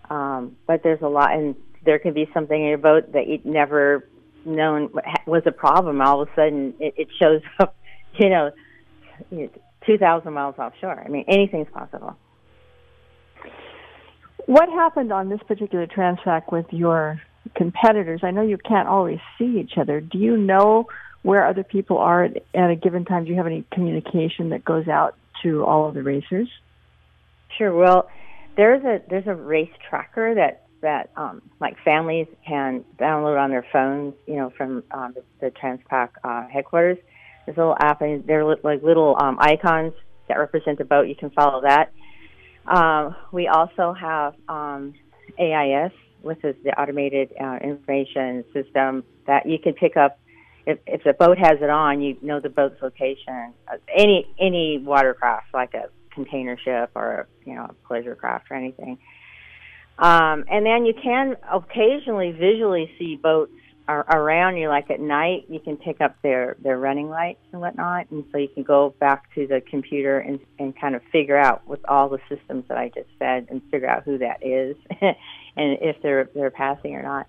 Um, 0.09 0.55
but 0.65 0.81
there's 0.81 1.01
a 1.01 1.07
lot, 1.07 1.33
and 1.33 1.55
there 1.85 1.99
can 1.99 2.13
be 2.13 2.27
something 2.33 2.59
in 2.59 2.67
your 2.67 2.79
boat 2.79 3.11
that 3.13 3.27
you'd 3.27 3.45
never 3.45 4.09
known 4.45 4.89
was 5.25 5.43
a 5.45 5.51
problem. 5.51 6.01
All 6.01 6.21
of 6.21 6.29
a 6.29 6.31
sudden, 6.35 6.73
it, 6.79 6.93
it 6.97 7.07
shows 7.19 7.41
up, 7.59 7.75
you 8.19 8.29
know, 8.29 8.51
2,000 9.85 10.33
miles 10.33 10.55
offshore. 10.57 11.03
I 11.03 11.09
mean, 11.09 11.25
anything's 11.27 11.67
possible. 11.73 12.15
What 14.45 14.69
happened 14.69 15.11
on 15.11 15.29
this 15.29 15.39
particular 15.47 15.85
Transpac 15.85 16.51
with 16.51 16.65
your 16.71 17.21
competitors? 17.55 18.21
I 18.23 18.31
know 18.31 18.41
you 18.41 18.57
can't 18.57 18.87
always 18.87 19.19
see 19.37 19.59
each 19.59 19.77
other. 19.77 20.01
Do 20.01 20.17
you 20.17 20.37
know 20.37 20.87
where 21.21 21.45
other 21.45 21.63
people 21.63 21.97
are 21.97 22.23
at, 22.23 22.37
at 22.53 22.69
a 22.69 22.75
given 22.75 23.05
time? 23.05 23.25
Do 23.25 23.31
you 23.31 23.37
have 23.37 23.45
any 23.45 23.65
communication 23.71 24.49
that 24.49 24.65
goes 24.65 24.87
out 24.87 25.15
to 25.43 25.63
all 25.65 25.87
of 25.87 25.93
the 25.93 26.03
racers? 26.03 26.49
Sure. 27.57 27.75
Well, 27.75 28.09
there's 28.55 28.83
a 28.83 29.01
there's 29.09 29.27
a 29.27 29.35
race 29.35 29.71
tracker 29.89 30.35
that 30.35 30.63
that 30.81 31.11
um, 31.15 31.41
like 31.59 31.75
families 31.83 32.27
can 32.47 32.83
download 32.99 33.39
on 33.39 33.49
their 33.49 33.65
phones. 33.71 34.13
You 34.27 34.35
know, 34.35 34.53
from 34.57 34.83
um, 34.91 35.13
the, 35.13 35.23
the 35.39 35.51
Transpac 35.51 36.09
uh, 36.23 36.47
headquarters. 36.47 36.97
There's 37.45 37.57
a 37.57 37.61
little 37.61 37.77
app, 37.79 38.01
and 38.01 38.25
they're 38.27 38.45
li- 38.45 38.61
like 38.63 38.83
little 38.83 39.15
um, 39.19 39.37
icons 39.39 39.93
that 40.27 40.37
represent 40.37 40.77
the 40.77 40.85
boat. 40.85 41.07
You 41.07 41.15
can 41.15 41.31
follow 41.31 41.61
that. 41.61 41.91
Um, 42.67 43.15
we 43.31 43.47
also 43.47 43.93
have 43.99 44.35
um, 44.47 44.93
AIS, 45.39 45.91
which 46.21 46.43
is 46.43 46.55
the 46.63 46.79
automated 46.79 47.33
uh, 47.41 47.57
information 47.63 48.45
system 48.53 49.03
that 49.25 49.47
you 49.47 49.57
can 49.59 49.73
pick 49.73 49.97
up. 49.97 50.19
If, 50.65 50.77
if 50.85 51.03
the 51.03 51.13
boat 51.13 51.37
has 51.39 51.57
it 51.61 51.69
on, 51.69 52.01
you 52.01 52.17
know 52.21 52.39
the 52.39 52.49
boat's 52.49 52.81
location. 52.81 53.53
Uh, 53.67 53.77
any 53.95 54.27
any 54.39 54.77
watercraft, 54.77 55.47
like 55.53 55.73
a 55.73 55.89
container 56.13 56.57
ship 56.57 56.91
or 56.95 57.27
you 57.45 57.55
know 57.55 57.67
a 57.69 57.87
pleasure 57.87 58.15
craft 58.15 58.51
or 58.51 58.57
anything. 58.57 58.99
Um, 59.99 60.45
and 60.49 60.65
then 60.65 60.85
you 60.85 60.93
can 60.93 61.35
occasionally 61.51 62.31
visually 62.31 62.89
see 62.97 63.17
boats 63.17 63.51
are 63.89 64.05
around 64.07 64.57
you, 64.57 64.69
like 64.69 64.89
at 64.91 64.99
night. 64.99 65.45
You 65.49 65.59
can 65.59 65.75
pick 65.75 65.99
up 65.99 66.15
their 66.21 66.55
their 66.63 66.77
running 66.77 67.09
lights 67.09 67.41
and 67.51 67.59
whatnot, 67.59 68.09
and 68.11 68.23
so 68.31 68.37
you 68.37 68.47
can 68.47 68.63
go 68.63 68.93
back 68.99 69.33
to 69.35 69.47
the 69.47 69.61
computer 69.61 70.19
and 70.19 70.39
and 70.59 70.79
kind 70.79 70.95
of 70.95 71.01
figure 71.11 71.37
out 71.37 71.67
with 71.67 71.79
all 71.89 72.07
the 72.07 72.19
systems 72.29 72.65
that 72.69 72.77
I 72.77 72.89
just 72.89 73.09
said, 73.17 73.47
and 73.49 73.61
figure 73.71 73.89
out 73.89 74.03
who 74.03 74.19
that 74.19 74.45
is, 74.45 74.77
and 75.01 75.77
if 75.81 76.01
they're 76.03 76.29
they're 76.35 76.51
passing 76.51 76.95
or 76.95 77.01
not. 77.01 77.27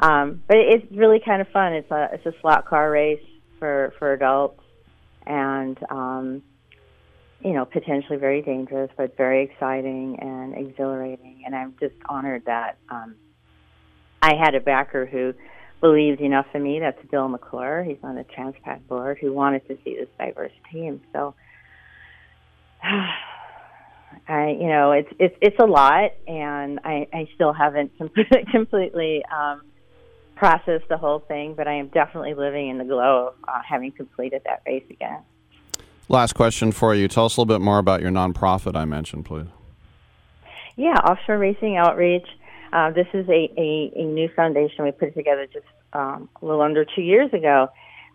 Um, 0.00 0.42
but 0.46 0.56
it's 0.56 0.86
really 0.92 1.20
kind 1.22 1.42
of 1.42 1.48
fun. 1.48 1.72
It's 1.72 1.90
a 1.90 2.10
it's 2.12 2.26
a 2.26 2.40
slot 2.40 2.66
car 2.66 2.90
race 2.90 3.24
for 3.58 3.92
for 3.98 4.12
adults, 4.12 4.62
and 5.26 5.76
um, 5.90 6.42
you 7.40 7.52
know 7.52 7.64
potentially 7.64 8.18
very 8.18 8.42
dangerous, 8.42 8.90
but 8.96 9.16
very 9.16 9.44
exciting 9.44 10.18
and 10.20 10.54
exhilarating. 10.56 11.42
And 11.46 11.54
I'm 11.54 11.74
just 11.80 11.94
honored 12.08 12.44
that 12.46 12.78
um, 12.88 13.16
I 14.22 14.34
had 14.34 14.54
a 14.54 14.60
backer 14.60 15.06
who 15.06 15.34
believed 15.80 16.20
enough 16.20 16.46
in 16.54 16.62
me. 16.62 16.80
That's 16.80 16.98
Bill 17.10 17.28
McClure. 17.28 17.84
He's 17.84 17.98
on 18.02 18.16
the 18.16 18.24
Transpac 18.24 18.86
board 18.88 19.18
who 19.20 19.32
wanted 19.32 19.66
to 19.68 19.78
see 19.84 19.96
this 19.96 20.08
diverse 20.18 20.52
team. 20.72 21.00
So. 21.12 21.34
I, 24.26 24.56
you 24.60 24.68
know, 24.68 24.92
it's 24.92 25.08
it's 25.18 25.34
it's 25.40 25.56
a 25.58 25.66
lot, 25.66 26.10
and 26.26 26.80
I, 26.84 27.06
I 27.12 27.28
still 27.34 27.52
haven't 27.52 27.92
completely 28.52 29.22
um, 29.24 29.62
process 30.38 30.80
the 30.88 30.96
whole 30.96 31.20
thing, 31.20 31.54
but 31.54 31.66
I 31.66 31.74
am 31.74 31.88
definitely 31.88 32.34
living 32.34 32.68
in 32.68 32.78
the 32.78 32.84
glow 32.84 33.28
of 33.28 33.34
uh, 33.46 33.60
having 33.68 33.92
completed 33.92 34.42
that 34.44 34.62
race 34.66 34.84
again. 34.90 35.22
Last 36.10 36.32
question 36.32 36.72
for 36.72 36.94
you. 36.94 37.06
Tell 37.06 37.26
us 37.26 37.36
a 37.36 37.40
little 37.40 37.54
bit 37.54 37.62
more 37.62 37.78
about 37.78 38.00
your 38.00 38.10
nonprofit 38.10 38.74
I 38.74 38.86
mentioned, 38.86 39.26
please. 39.26 39.46
Yeah, 40.76 40.94
Offshore 40.94 41.38
Racing 41.38 41.76
Outreach. 41.76 42.26
Uh, 42.72 42.90
this 42.92 43.06
is 43.12 43.28
a, 43.28 43.52
a, 43.58 43.92
a, 43.94 44.04
new 44.04 44.28
foundation 44.34 44.84
we 44.84 44.92
put 44.92 45.14
together 45.14 45.46
just 45.46 45.66
um, 45.92 46.28
a 46.40 46.46
little 46.46 46.62
under 46.62 46.84
two 46.84 47.02
years 47.02 47.32
ago, 47.32 47.68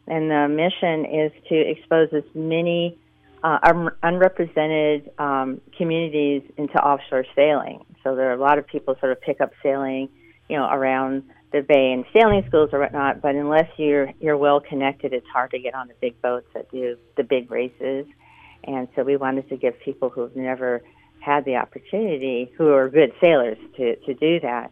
and 0.07 0.29
the 0.29 0.47
mission 0.47 1.05
is 1.05 1.31
to 1.49 1.55
expose 1.55 2.09
as 2.13 2.23
many 2.33 2.97
uh, 3.43 3.59
un- 3.63 3.91
unrepresented 4.01 5.11
um, 5.19 5.59
communities 5.77 6.43
into 6.57 6.75
offshore 6.75 7.25
sailing. 7.35 7.83
So 8.03 8.15
there 8.15 8.29
are 8.29 8.33
a 8.33 8.37
lot 8.37 8.57
of 8.57 8.65
people 8.65 8.95
sort 8.99 9.11
of 9.11 9.21
pick 9.21 9.41
up 9.41 9.51
sailing, 9.61 10.09
you 10.49 10.57
know, 10.57 10.65
around 10.65 11.23
the 11.54 11.62
bay 11.62 11.93
and 11.93 12.04
sailing 12.12 12.43
schools 12.47 12.72
or 12.74 12.80
whatnot. 12.80 13.22
But 13.22 13.36
unless 13.36 13.70
you're 13.78 14.12
you're 14.20 14.38
well 14.38 14.60
connected, 14.60 15.14
it's 15.14 15.28
hard 15.28 15.51
to 15.51 15.60
get 15.60 15.74
on 15.74 15.88
the 15.88 15.93
big 16.01 16.22
boats 16.22 16.47
that 16.54 16.70
do 16.72 16.97
the 17.16 17.24
big 17.24 17.49
races. 17.49 18.06
And 18.66 18.88
so 18.95 19.04
we 19.04 19.16
wanted 19.16 19.47
to 19.49 19.58
give 19.58 19.80
people 19.80 20.10
who've 20.10 20.36
never 20.36 20.82
had 21.20 21.45
the 21.45 21.56
opportunity, 21.56 22.51
who 22.58 22.74
are 22.74 22.89
good 22.89 23.14
sailors, 23.22 23.58
to 23.78 23.95
to 23.95 24.14
do 24.14 24.39
that. 24.41 24.72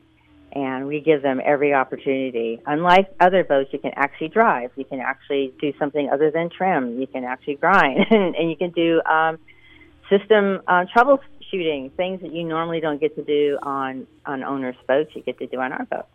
And 0.54 0.88
we 0.88 1.00
give 1.00 1.22
them 1.22 1.40
every 1.46 1.74
opportunity. 1.74 2.60
Unlike 2.66 3.16
other 3.22 3.46
boats, 3.46 3.70
you 3.72 3.80
can 3.80 3.94
actually 3.96 4.28
drive. 4.28 4.72
You 4.76 4.84
can 4.84 5.00
actually 5.00 5.54
do 5.62 5.72
something 5.80 6.10
other 6.10 6.30
than 6.30 6.50
trim. 6.50 7.00
You 7.00 7.08
can 7.08 7.24
actually 7.24 7.56
grind, 7.56 8.06
and, 8.10 8.36
and 8.36 8.50
you 8.50 8.58
can 8.58 8.72
do 8.72 9.02
um, 9.04 9.38
system 10.10 10.62
uh, 10.68 10.86
troubleshooting, 10.94 11.94
things 11.94 12.22
that 12.22 12.34
you 12.34 12.44
normally 12.44 12.82
don't 12.82 13.00
get 13.00 13.16
to 13.16 13.24
do 13.24 13.60
on 13.62 14.08
on 14.26 14.44
owners' 14.44 14.76
boats. 14.88 15.12
You 15.14 15.22
get 15.22 15.38
to 15.38 15.48
do 15.48 15.60
on 15.60 15.72
our 15.72 15.86
boat. 15.86 16.08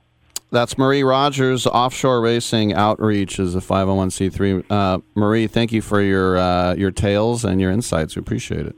That's 0.51 0.79
Marie 0.79 1.03
Rogers. 1.03 1.67
Offshore 1.67 2.21
Racing 2.21 2.73
Outreach 2.73 3.39
is 3.39 3.55
a 3.55 3.61
501c3. 3.61 4.65
Uh, 4.71 4.99
Marie, 5.15 5.49
thank 5.49 5.73
you 5.73 5.83
for 5.83 6.01
your 6.01 6.39
uh, 6.39 6.75
your 6.75 6.93
tales 6.93 7.45
and 7.45 7.61
your 7.61 7.71
insights. 7.71 8.17
We 8.17 8.21
appreciate 8.21 8.67
it. 8.67 8.77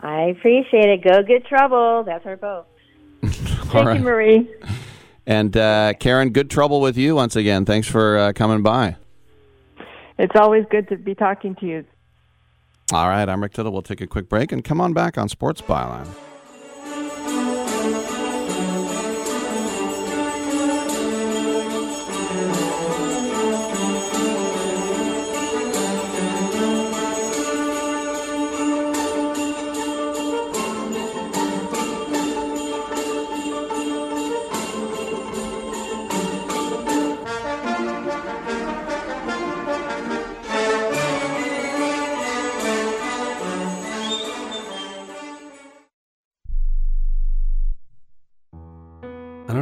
I 0.00 0.34
appreciate 0.36 0.88
it. 0.88 1.02
Go 1.02 1.22
get 1.22 1.46
trouble. 1.46 2.04
That's 2.04 2.24
our 2.26 2.36
boat. 2.36 2.66
Thank 3.22 3.86
right. 3.86 3.98
you, 3.98 4.04
Marie. 4.04 4.50
And 5.26 5.56
uh, 5.56 5.94
Karen, 5.98 6.30
good 6.30 6.50
trouble 6.50 6.80
with 6.80 6.96
you 6.96 7.16
once 7.16 7.34
again. 7.34 7.64
Thanks 7.64 7.88
for 7.88 8.16
uh, 8.16 8.32
coming 8.32 8.62
by. 8.62 8.96
It's 10.18 10.36
always 10.36 10.64
good 10.70 10.88
to 10.90 10.96
be 10.96 11.14
talking 11.14 11.56
to 11.56 11.66
you. 11.66 11.84
All 12.92 13.08
right, 13.08 13.28
I'm 13.28 13.42
Rick 13.42 13.54
Tittle. 13.54 13.72
We'll 13.72 13.82
take 13.82 14.00
a 14.00 14.06
quick 14.06 14.28
break 14.28 14.52
and 14.52 14.62
come 14.62 14.80
on 14.80 14.92
back 14.92 15.18
on 15.18 15.28
Sports 15.28 15.60
Byline. 15.60 16.06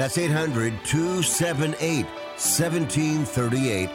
That's 0.00 0.16
800 0.16 0.72
278 0.86 2.06
1738. 2.06 3.90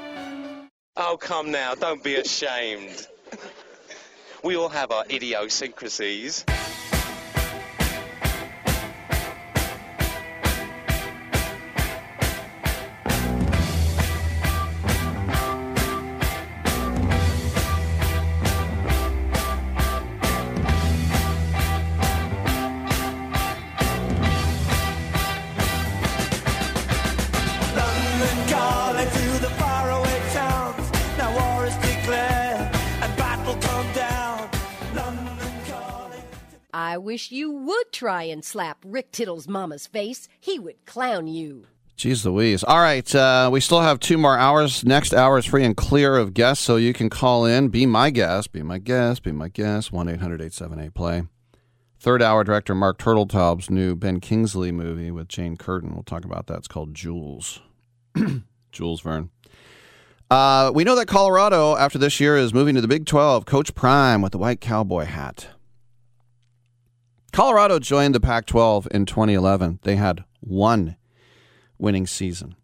Oh, 0.98 1.18
come 1.20 1.50
now, 1.50 1.74
don't 1.74 2.04
be 2.04 2.18
ashamed. 2.18 3.08
We 4.44 4.56
all 4.56 4.70
have 4.70 4.92
our 4.92 5.04
idiosyncrasies. 5.10 6.46
I 36.96 36.98
wish 36.98 37.30
you 37.30 37.52
would 37.52 37.92
try 37.92 38.24
and 38.24 38.42
slap 38.42 38.78
Rick 38.86 39.12
Tittle's 39.12 39.50
mama's 39.50 39.86
face. 39.86 40.30
He 40.40 40.58
would 40.60 40.86
clown 40.86 41.28
you. 41.28 41.68
Jeez 41.98 42.24
Louise. 42.24 42.64
All 42.64 42.80
right. 42.80 43.14
Uh, 43.14 43.50
we 43.52 43.60
still 43.60 43.82
have 43.82 44.00
two 44.00 44.18
more 44.18 44.38
hours. 44.38 44.86
Next 44.86 45.14
hour 45.14 45.38
is 45.38 45.46
free 45.46 45.66
and 45.66 45.76
clear 45.76 46.16
of 46.16 46.34
guests, 46.34 46.64
so 46.64 46.78
you 46.78 46.94
can 46.94 47.10
call 47.10 47.44
in. 47.44 47.68
Be 47.68 47.86
my 47.86 48.12
guest. 48.12 48.54
Be 48.54 48.64
my 48.64 48.78
guest. 48.78 49.24
Be 49.24 49.34
my 49.34 49.50
guest. 49.50 49.92
1 49.92 50.08
800 50.08 50.36
878 50.36 50.94
play. 50.94 51.24
Third 52.00 52.22
hour, 52.22 52.46
director 52.46 52.74
Marc 52.74 52.98
Turteltaub's 52.98 53.70
new 53.70 53.94
Ben 53.98 54.22
Kingsley 54.22 54.72
movie 54.72 55.12
with 55.12 55.28
Jane 55.28 55.58
Curtin. 55.58 55.96
We'll 55.96 56.04
talk 56.04 56.24
about 56.24 56.48
that. 56.48 56.60
It's 56.60 56.70
called 56.70 56.96
Jules. 56.96 57.60
Jules 58.72 59.02
Verne. 59.02 59.32
Uh, 60.32 60.72
we 60.74 60.86
know 60.86 60.96
that 60.96 61.08
Colorado, 61.08 61.76
after 61.76 61.98
this 61.98 62.22
year, 62.22 62.38
is 62.38 62.54
moving 62.54 62.74
to 62.76 62.80
the 62.80 62.88
Big 62.88 63.06
12. 63.06 63.46
Coach 63.46 63.76
Prime 63.76 64.22
with 64.22 64.32
the 64.32 64.38
white 64.38 64.62
cowboy 64.62 65.04
hat. 65.04 65.50
Colorado 67.36 67.80
joined 67.80 68.16
the 68.16 68.22
Pac 68.22 68.46
12 68.46 68.88
in 68.92 69.06
2011. 69.06 69.80
They 69.84 69.98
had 69.98 70.24
one 70.40 70.96
winning 71.78 72.08
season. 72.08 72.56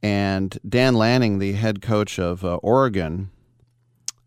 And 0.00 0.56
Dan 0.64 0.94
Lanning, 0.94 1.40
the 1.40 1.54
head 1.54 1.82
coach 1.82 2.20
of 2.20 2.44
uh, 2.44 2.58
Oregon, 2.62 3.30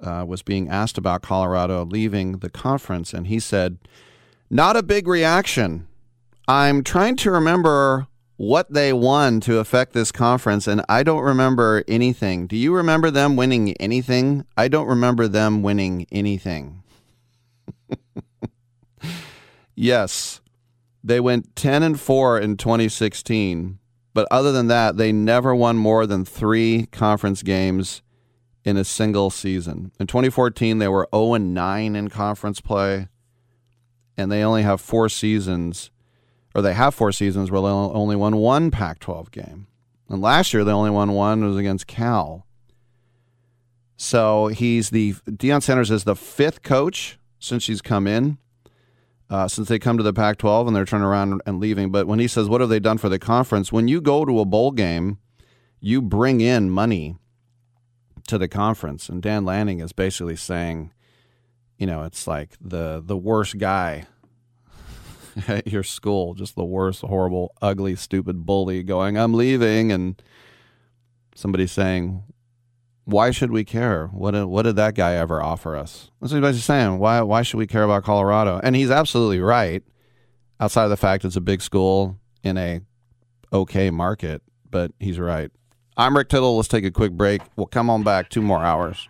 uh, 0.01 0.25
was 0.27 0.41
being 0.41 0.67
asked 0.67 0.97
about 0.97 1.21
Colorado 1.21 1.85
leaving 1.85 2.39
the 2.39 2.49
conference, 2.49 3.13
and 3.13 3.27
he 3.27 3.39
said, 3.39 3.77
Not 4.49 4.75
a 4.75 4.83
big 4.83 5.07
reaction. 5.07 5.87
I'm 6.45 6.83
trying 6.83 7.15
to 7.15 7.31
remember 7.31 8.07
what 8.35 8.73
they 8.73 8.91
won 8.91 9.39
to 9.39 9.59
affect 9.59 9.93
this 9.93 10.11
conference, 10.11 10.67
and 10.67 10.83
I 10.89 11.01
don't 11.01 11.23
remember 11.23 11.85
anything. 11.87 12.45
Do 12.45 12.57
you 12.57 12.75
remember 12.75 13.09
them 13.09 13.37
winning 13.37 13.71
anything? 13.77 14.45
I 14.57 14.67
don't 14.67 14.87
remember 14.87 15.29
them 15.29 15.63
winning 15.63 16.07
anything. 16.11 16.83
yes, 19.80 20.41
they 21.03 21.19
went 21.19 21.55
10 21.55 21.84
and 21.84 21.99
4 21.99 22.39
in 22.39 22.57
2016, 22.57 23.80
but 24.13 24.27
other 24.30 24.51
than 24.51 24.67
that, 24.67 24.97
they 24.97 25.11
never 25.11 25.55
won 25.55 25.77
more 25.77 26.05
than 26.05 26.25
three 26.25 26.88
conference 26.91 27.41
games 27.41 28.01
in 28.65 28.75
a 28.75 28.84
single 28.84 29.30
season. 29.30 29.91
In 29.99 30.07
2014, 30.07 30.80
they 30.80 30.88
were 30.88 31.07
0 31.15 31.36
and 31.36 31.53
9 31.53 31.95
in 31.95 32.09
conference 32.09 32.59
play, 32.59 33.07
and 34.17 34.32
they 34.32 34.43
only 34.43 34.63
have 34.63 34.82
four 34.82 35.07
seasons, 35.07 35.91
or 36.53 36.61
they 36.61 36.73
have 36.73 36.93
four 36.93 37.11
seasons 37.11 37.49
where 37.49 37.61
they 37.61 37.67
only 37.67 38.15
won 38.15 38.36
one 38.38 38.71
Pac 38.71 38.99
12 38.99 39.32
game. 39.32 39.67
And 40.09 40.21
last 40.21 40.53
year, 40.53 40.63
they 40.63 40.71
only 40.71 40.89
won 40.89 41.13
one, 41.13 41.45
was 41.45 41.55
against 41.55 41.88
Cal. 41.88 42.45
So 43.95 44.47
he's 44.47 44.89
the, 44.89 45.13
Deion 45.30 45.61
Sanders 45.61 45.91
is 45.91 46.03
the 46.03 46.15
fifth 46.15 46.63
coach 46.63 47.17
since 47.39 47.67
he's 47.67 47.82
come 47.82 48.07
in. 48.07 48.38
Uh, 49.30 49.47
since 49.47 49.67
they 49.67 49.77
come 49.77 49.95
to 49.95 50.03
the 50.03 50.11
Pac 50.11 50.39
12 50.39 50.65
and 50.65 50.75
they're 50.75 50.86
turning 50.86 51.05
around 51.05 51.39
and 51.45 51.59
leaving. 51.59 51.91
But 51.91 52.07
when 52.07 52.17
he 52.17 52.27
says, 52.27 52.49
What 52.49 52.61
have 52.61 52.69
they 52.69 52.80
done 52.80 52.97
for 52.97 53.09
the 53.09 53.19
conference? 53.19 53.71
When 53.71 53.88
you 53.88 54.01
go 54.01 54.25
to 54.25 54.39
a 54.39 54.45
bowl 54.45 54.71
game, 54.71 55.19
you 55.80 56.01
bring 56.01 56.41
in 56.41 56.71
money 56.71 57.15
to 58.27 58.38
the 58.38 58.47
conference. 58.47 59.09
And 59.09 59.21
Dan 59.21 59.45
Lanning 59.45 59.80
is 59.80 59.93
basically 59.93 60.36
saying, 60.36 60.91
you 61.77 61.88
know, 61.88 62.03
it's 62.03 62.27
like 62.27 62.51
the 62.61 63.01
the 63.03 63.17
worst 63.17 63.57
guy 63.57 64.05
at 65.47 65.67
your 65.67 65.84
school, 65.84 66.34
just 66.34 66.55
the 66.55 66.65
worst, 66.65 67.01
horrible, 67.01 67.53
ugly, 67.61 67.95
stupid 67.95 68.45
bully 68.45 68.84
going, 68.84 69.17
I'm 69.17 69.34
leaving. 69.34 69.91
And 69.91 70.21
somebody 71.36 71.67
saying, 71.67 72.23
why 73.10 73.32
should 73.32 73.51
we 73.51 73.64
care? 73.64 74.07
What 74.07 74.32
did, 74.32 74.45
what 74.45 74.64
did 74.64 74.76
that 74.76 74.95
guy 74.95 75.14
ever 75.16 75.41
offer 75.41 75.76
us? 75.76 76.12
That's 76.22 76.34
what 76.34 76.43
he's 76.53 76.64
saying. 76.64 76.99
Why, 76.99 77.22
why 77.22 77.41
should 77.41 77.57
we 77.57 77.68
care 77.68 77.84
about 77.84 78.03
Colorado? 78.03 78.60
And 78.64 78.76
he's 78.76 78.91
absolutely 78.91 79.39
right, 79.39 79.84
outside 80.60 80.84
of 80.84 80.89
the 80.89 80.97
fact 80.97 81.26
it's 81.26 81.36
a 81.36 81.41
big 81.41 81.62
school 81.62 82.18
in 82.43 82.57
a 82.57 82.82
okay 83.51 83.89
market, 83.89 84.41
but 84.70 84.91
he's 84.99 85.20
right. 85.20 85.51
I'm 85.97 86.16
Rick 86.16 86.30
Tittle. 86.30 86.55
Let's 86.55 86.68
take 86.68 86.86
a 86.86 86.91
quick 86.91 87.12
break. 87.14 87.41
We'll 87.55 87.68
come 87.68 87.89
on 87.89 88.03
back 88.03 88.30
two 88.30 88.41
more 88.41 88.64
hours. 88.64 89.10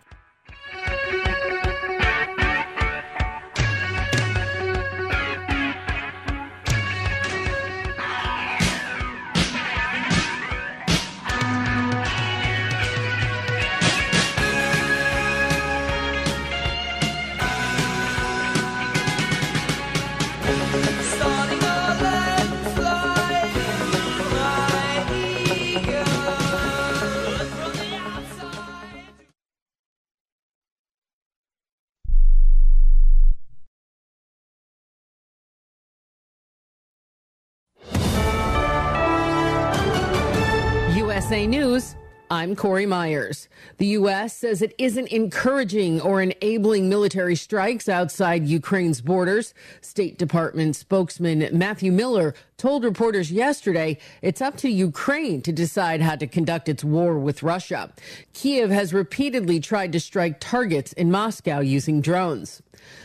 I'm 42.40 42.56
Corey 42.56 42.86
Myers. 42.86 43.50
The 43.76 43.88
U.S. 43.98 44.34
says 44.34 44.62
it 44.62 44.74
isn't 44.78 45.08
encouraging 45.08 46.00
or 46.00 46.22
enabling 46.22 46.88
military 46.88 47.36
strikes 47.36 47.86
outside 47.86 48.46
Ukraine's 48.46 49.02
borders. 49.02 49.52
State 49.82 50.16
Department 50.16 50.74
spokesman 50.74 51.46
Matthew 51.52 51.92
Miller 51.92 52.34
told 52.56 52.82
reporters 52.82 53.30
yesterday 53.30 53.98
it's 54.22 54.40
up 54.40 54.56
to 54.56 54.70
Ukraine 54.70 55.42
to 55.42 55.52
decide 55.52 56.00
how 56.00 56.16
to 56.16 56.26
conduct 56.26 56.70
its 56.70 56.82
war 56.82 57.18
with 57.18 57.42
Russia. 57.42 57.92
Kiev 58.32 58.70
has 58.70 58.94
repeatedly 58.94 59.60
tried 59.60 59.92
to 59.92 60.00
strike 60.00 60.40
targets 60.40 60.94
in 60.94 61.10
Moscow 61.10 61.60
using 61.60 62.00
drones. 62.00 62.62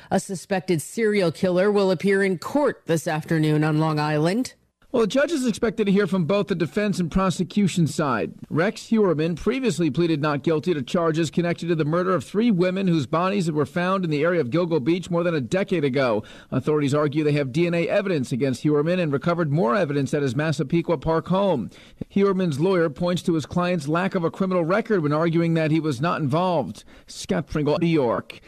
A 0.09 0.21
suspected 0.21 0.81
serial 0.81 1.33
killer 1.33 1.69
will 1.69 1.91
appear 1.91 2.23
in 2.23 2.37
court 2.37 2.83
this 2.85 3.05
afternoon 3.05 3.65
on 3.65 3.79
Long 3.79 3.99
Island. 3.99 4.53
Well, 4.95 5.01
the 5.01 5.07
judge 5.07 5.33
is 5.33 5.45
expected 5.45 5.87
to 5.87 5.91
hear 5.91 6.07
from 6.07 6.23
both 6.23 6.47
the 6.47 6.55
defense 6.55 7.01
and 7.01 7.11
prosecution 7.11 7.85
side. 7.85 8.31
Rex 8.49 8.83
Heuermann 8.83 9.35
previously 9.35 9.91
pleaded 9.91 10.21
not 10.21 10.41
guilty 10.41 10.73
to 10.73 10.81
charges 10.81 11.29
connected 11.29 11.67
to 11.67 11.75
the 11.75 11.83
murder 11.83 12.15
of 12.15 12.23
three 12.23 12.49
women 12.49 12.87
whose 12.87 13.05
bodies 13.05 13.51
were 13.51 13.65
found 13.65 14.05
in 14.05 14.09
the 14.09 14.23
area 14.23 14.39
of 14.39 14.51
Gilgo 14.51 14.81
Beach 14.81 15.09
more 15.09 15.21
than 15.21 15.35
a 15.35 15.41
decade 15.41 15.83
ago. 15.83 16.23
Authorities 16.49 16.93
argue 16.93 17.25
they 17.25 17.33
have 17.33 17.49
DNA 17.49 17.87
evidence 17.87 18.31
against 18.31 18.63
Heuermann 18.63 19.01
and 19.01 19.11
recovered 19.11 19.51
more 19.51 19.75
evidence 19.75 20.13
at 20.13 20.21
his 20.21 20.33
Massapequa 20.33 20.97
Park 20.97 21.27
home. 21.27 21.69
Heuermann's 22.07 22.61
lawyer 22.61 22.89
points 22.89 23.21
to 23.23 23.33
his 23.33 23.45
client's 23.45 23.89
lack 23.89 24.15
of 24.15 24.23
a 24.23 24.31
criminal 24.31 24.63
record 24.63 25.03
when 25.03 25.11
arguing 25.11 25.55
that 25.55 25.71
he 25.71 25.81
was 25.81 25.99
not 25.99 26.21
involved. 26.21 26.85
Scott 27.05 27.47
Pringle, 27.47 27.79
New 27.81 27.87
York. 27.87 28.39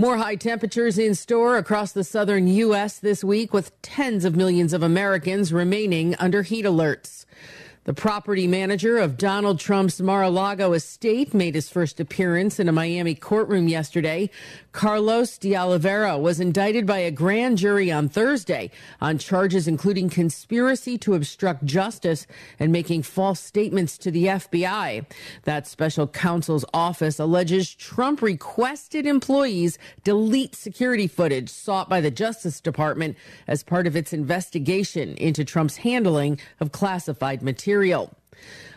More 0.00 0.18
high 0.18 0.36
temperatures 0.36 0.96
in 0.96 1.16
store 1.16 1.56
across 1.56 1.90
the 1.90 2.04
southern 2.04 2.46
U.S. 2.46 3.00
this 3.00 3.24
week, 3.24 3.52
with 3.52 3.82
tens 3.82 4.24
of 4.24 4.36
millions 4.36 4.72
of 4.72 4.84
Americans 4.84 5.52
remaining 5.52 6.14
under 6.20 6.42
heat 6.42 6.64
alerts. 6.64 7.26
The 7.82 7.94
property 7.94 8.46
manager 8.46 8.98
of 8.98 9.16
Donald 9.16 9.58
Trump's 9.58 10.00
Mar-a-Lago 10.00 10.72
estate 10.74 11.34
made 11.34 11.56
his 11.56 11.68
first 11.68 11.98
appearance 11.98 12.60
in 12.60 12.68
a 12.68 12.72
Miami 12.72 13.16
courtroom 13.16 13.66
yesterday. 13.66 14.30
Carlos 14.72 15.38
de 15.38 15.56
Oliveira 15.56 16.18
was 16.18 16.40
indicted 16.40 16.86
by 16.86 16.98
a 16.98 17.10
grand 17.10 17.58
jury 17.58 17.90
on 17.90 18.08
Thursday 18.08 18.70
on 19.00 19.18
charges 19.18 19.66
including 19.66 20.10
conspiracy 20.10 20.98
to 20.98 21.14
obstruct 21.14 21.64
justice 21.64 22.26
and 22.58 22.70
making 22.70 23.02
false 23.02 23.40
statements 23.40 23.96
to 23.96 24.10
the 24.10 24.26
FBI. 24.26 25.06
That 25.44 25.66
special 25.66 26.06
counsel's 26.06 26.66
office 26.74 27.18
alleges 27.18 27.74
Trump 27.74 28.20
requested 28.20 29.06
employees 29.06 29.78
delete 30.04 30.54
security 30.54 31.06
footage 31.06 31.48
sought 31.48 31.88
by 31.88 32.00
the 32.00 32.10
Justice 32.10 32.60
Department 32.60 33.16
as 33.46 33.62
part 33.62 33.86
of 33.86 33.96
its 33.96 34.12
investigation 34.12 35.14
into 35.16 35.44
Trump's 35.44 35.78
handling 35.78 36.38
of 36.60 36.72
classified 36.72 37.42
material. 37.42 38.17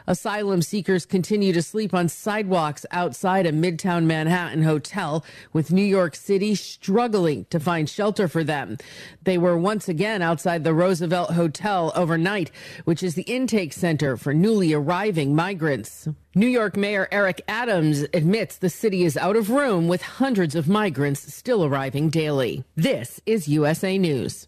Asylum 0.08 0.62
seekers 0.62 1.06
continue 1.06 1.54
to 1.54 1.62
sleep 1.62 1.94
on 1.94 2.10
sidewalks 2.10 2.86
outside 2.92 3.46
a 3.46 3.52
Midtown 3.52 4.06
Manhattan 4.06 4.64
hotel, 4.64 5.24
with 5.54 5.72
New 5.72 5.84
York 5.84 6.16
City 6.16 6.56
struggling 6.56 7.46
to 7.50 7.60
find 7.60 7.90
shelter 7.90 8.28
for 8.28 8.44
them. 8.44 8.78
They 9.24 9.38
were 9.38 9.58
once 9.58 9.88
again 9.88 10.22
outside 10.22 10.64
the 10.64 10.74
Roosevelt 10.74 11.32
Hotel 11.32 11.92
overnight, 11.96 12.52
which 12.86 13.04
is 13.04 13.16
the 13.16 13.24
intake 13.24 13.74
center 13.74 14.18
for 14.18 14.34
newly 14.34 14.74
arriving 14.74 15.36
migrants. 15.36 16.08
New 16.34 16.48
York 16.48 16.78
Mayor 16.78 17.08
Eric 17.12 17.42
Adams 17.48 18.04
admits 18.14 18.58
the 18.58 18.70
city 18.70 19.04
is 19.04 19.18
out 19.18 19.36
of 19.36 19.50
room 19.50 19.88
with 19.88 20.02
hundreds 20.02 20.56
of 20.56 20.70
migrants 20.70 21.34
still 21.34 21.66
arriving 21.66 22.10
daily. 22.10 22.64
This 22.76 23.20
is 23.26 23.48
USA 23.48 23.98
News. 23.98 24.48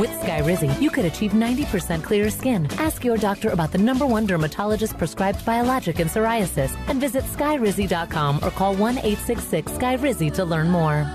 With 0.00 0.08
Skyrizi, 0.22 0.80
you 0.80 0.88
could 0.88 1.04
achieve 1.04 1.32
90% 1.32 2.02
clearer 2.02 2.30
skin. 2.30 2.66
Ask 2.78 3.04
your 3.04 3.18
doctor 3.18 3.50
about 3.50 3.70
the 3.70 3.76
number 3.76 4.06
one 4.06 4.24
dermatologist 4.24 4.96
prescribed 4.96 5.44
biologic 5.44 6.00
in 6.00 6.08
psoriasis 6.08 6.74
and 6.88 6.98
visit 6.98 7.22
skyrizi.com 7.24 8.40
or 8.42 8.50
call 8.50 8.74
1 8.74 8.96
866 8.96 9.72
Skyrizi 9.72 10.32
to 10.32 10.44
learn 10.46 10.70
more. 10.70 11.06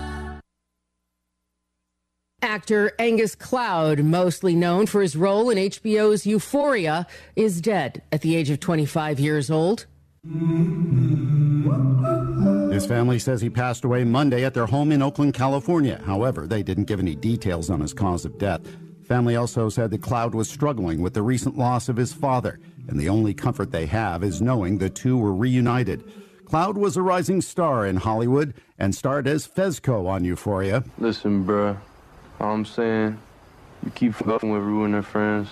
Actor 2.44 2.92
Angus 3.00 3.34
Cloud, 3.34 4.04
mostly 4.04 4.54
known 4.54 4.86
for 4.86 5.02
his 5.02 5.16
role 5.16 5.50
in 5.50 5.58
HBO's 5.58 6.28
Euphoria, 6.28 7.08
is 7.36 7.62
dead 7.62 8.04
at 8.12 8.22
the 8.22 8.36
age 8.36 8.52
of 8.52 8.60
25 8.60 9.20
years 9.20 9.50
old. 9.50 9.88
His 12.72 12.86
family 12.86 13.20
says 13.20 13.42
he 13.42 13.50
passed 13.50 13.86
away 13.86 14.04
Monday 14.04 14.44
at 14.44 14.54
their 14.54 14.66
home 14.66 14.92
in 14.92 15.02
Oakland, 15.02 15.34
California. 15.34 16.02
However, 16.06 16.48
they 16.48 16.64
didn't 16.64 16.86
give 16.86 17.00
any 17.00 17.16
details 17.16 17.70
on 17.70 17.80
his 17.80 17.94
cause 17.94 18.26
of 18.26 18.38
death. 18.38 18.62
Family 19.04 19.36
also 19.36 19.70
said 19.70 19.92
that 19.92 20.02
Cloud 20.02 20.34
was 20.34 20.50
struggling 20.50 21.00
with 21.00 21.14
the 21.14 21.22
recent 21.22 21.58
loss 21.58 21.90
of 21.90 21.96
his 21.96 22.12
father, 22.12 22.60
and 22.88 23.00
the 23.00 23.08
only 23.08 23.36
comfort 23.36 23.72
they 23.72 23.86
have 23.86 24.24
is 24.24 24.42
knowing 24.42 24.80
the 24.80 24.90
two 24.90 25.16
were 25.16 25.34
reunited. 25.34 26.04
Cloud 26.46 26.76
was 26.76 26.98
a 26.98 27.04
rising 27.04 27.40
star 27.42 27.86
in 27.86 27.98
Hollywood 27.98 28.56
and 28.80 28.96
starred 28.96 29.28
as 29.28 29.48
Fezco 29.48 30.08
on 30.08 30.24
Euphoria. 30.24 30.84
Listen, 30.98 31.46
bruh, 31.46 31.78
all 32.40 32.54
I'm 32.54 32.66
saying, 32.66 33.20
you 33.84 33.92
keep 33.92 34.16
fucking 34.16 34.52
with 34.52 34.92
her 34.92 35.04
friends, 35.04 35.50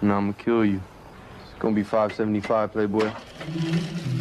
and 0.00 0.10
I'm 0.10 0.32
gonna 0.32 0.42
kill 0.42 0.64
you. 0.64 0.80
It's 1.58 1.62
gonna 1.64 1.74
be 1.74 1.82
575, 1.82 2.70
Playboy. 2.72 3.10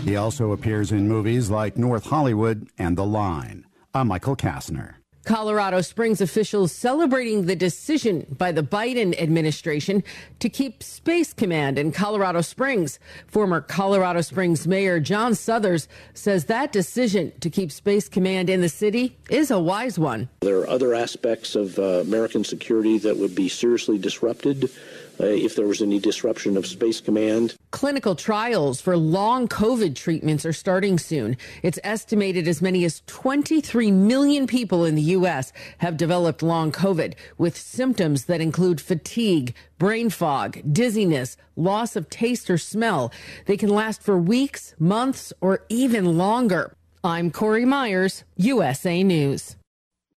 He 0.03 0.15
also 0.15 0.53
appears 0.53 0.91
in 0.91 1.07
movies 1.07 1.51
like 1.51 1.77
North 1.77 2.05
Hollywood 2.05 2.67
and 2.79 2.97
The 2.97 3.05
Line. 3.05 3.63
I'm 3.93 4.07
Michael 4.07 4.35
Kastner. 4.35 4.95
Colorado 5.27 5.81
Springs 5.81 6.21
officials 6.21 6.71
celebrating 6.71 7.45
the 7.45 7.55
decision 7.55 8.25
by 8.39 8.53
the 8.53 8.63
Biden 8.63 9.13
administration 9.21 10.03
to 10.39 10.47
keep 10.47 10.81
Space 10.81 11.33
Command 11.33 11.77
in 11.77 11.91
Colorado 11.91 12.39
Springs. 12.39 12.97
Former 13.27 13.59
Colorado 13.59 14.21
Springs 14.21 14.65
Mayor 14.65 15.01
John 15.01 15.35
Suthers 15.35 15.89
says 16.13 16.45
that 16.45 16.71
decision 16.71 17.33
to 17.41 17.49
keep 17.49 17.71
Space 17.73 18.07
Command 18.07 18.49
in 18.49 18.61
the 18.61 18.69
city 18.69 19.17
is 19.29 19.51
a 19.51 19.59
wise 19.59 19.99
one. 19.99 20.29
There 20.39 20.59
are 20.59 20.69
other 20.69 20.95
aspects 20.95 21.55
of 21.55 21.77
uh, 21.77 21.99
American 22.01 22.45
security 22.45 22.97
that 22.99 23.17
would 23.17 23.35
be 23.35 23.49
seriously 23.49 23.99
disrupted 23.99 24.71
uh, 25.19 25.25
if 25.25 25.55
there 25.55 25.67
was 25.67 25.81
any 25.81 25.99
disruption 25.99 26.57
of 26.57 26.65
Space 26.65 27.01
Command. 27.01 27.55
Clinical 27.71 28.15
trials 28.15 28.81
for 28.81 28.97
long 28.97 29.47
COVID 29.47 29.95
treatments 29.95 30.45
are 30.45 30.53
starting 30.53 30.97
soon. 30.97 31.37
It's 31.63 31.79
estimated 31.83 32.47
as 32.47 32.61
many 32.61 32.85
as 32.85 33.01
23 33.07 33.91
million 33.91 34.47
people 34.47 34.85
in 34.85 34.95
the 34.95 35.01
U.S. 35.17 35.53
have 35.79 35.97
developed 35.97 36.43
long 36.43 36.71
COVID 36.71 37.13
with 37.37 37.57
symptoms 37.57 38.25
that 38.25 38.41
include 38.41 38.81
fatigue, 38.81 39.55
brain 39.77 40.09
fog, 40.09 40.59
dizziness, 40.71 41.37
loss 41.55 41.95
of 41.95 42.09
taste 42.09 42.49
or 42.49 42.57
smell. 42.57 43.11
They 43.45 43.57
can 43.57 43.69
last 43.69 44.01
for 44.01 44.17
weeks, 44.17 44.75
months, 44.79 45.33
or 45.41 45.65
even 45.69 46.17
longer. 46.17 46.73
I'm 47.03 47.31
Corey 47.31 47.65
Myers, 47.65 48.23
USA 48.35 49.03
News. 49.03 49.55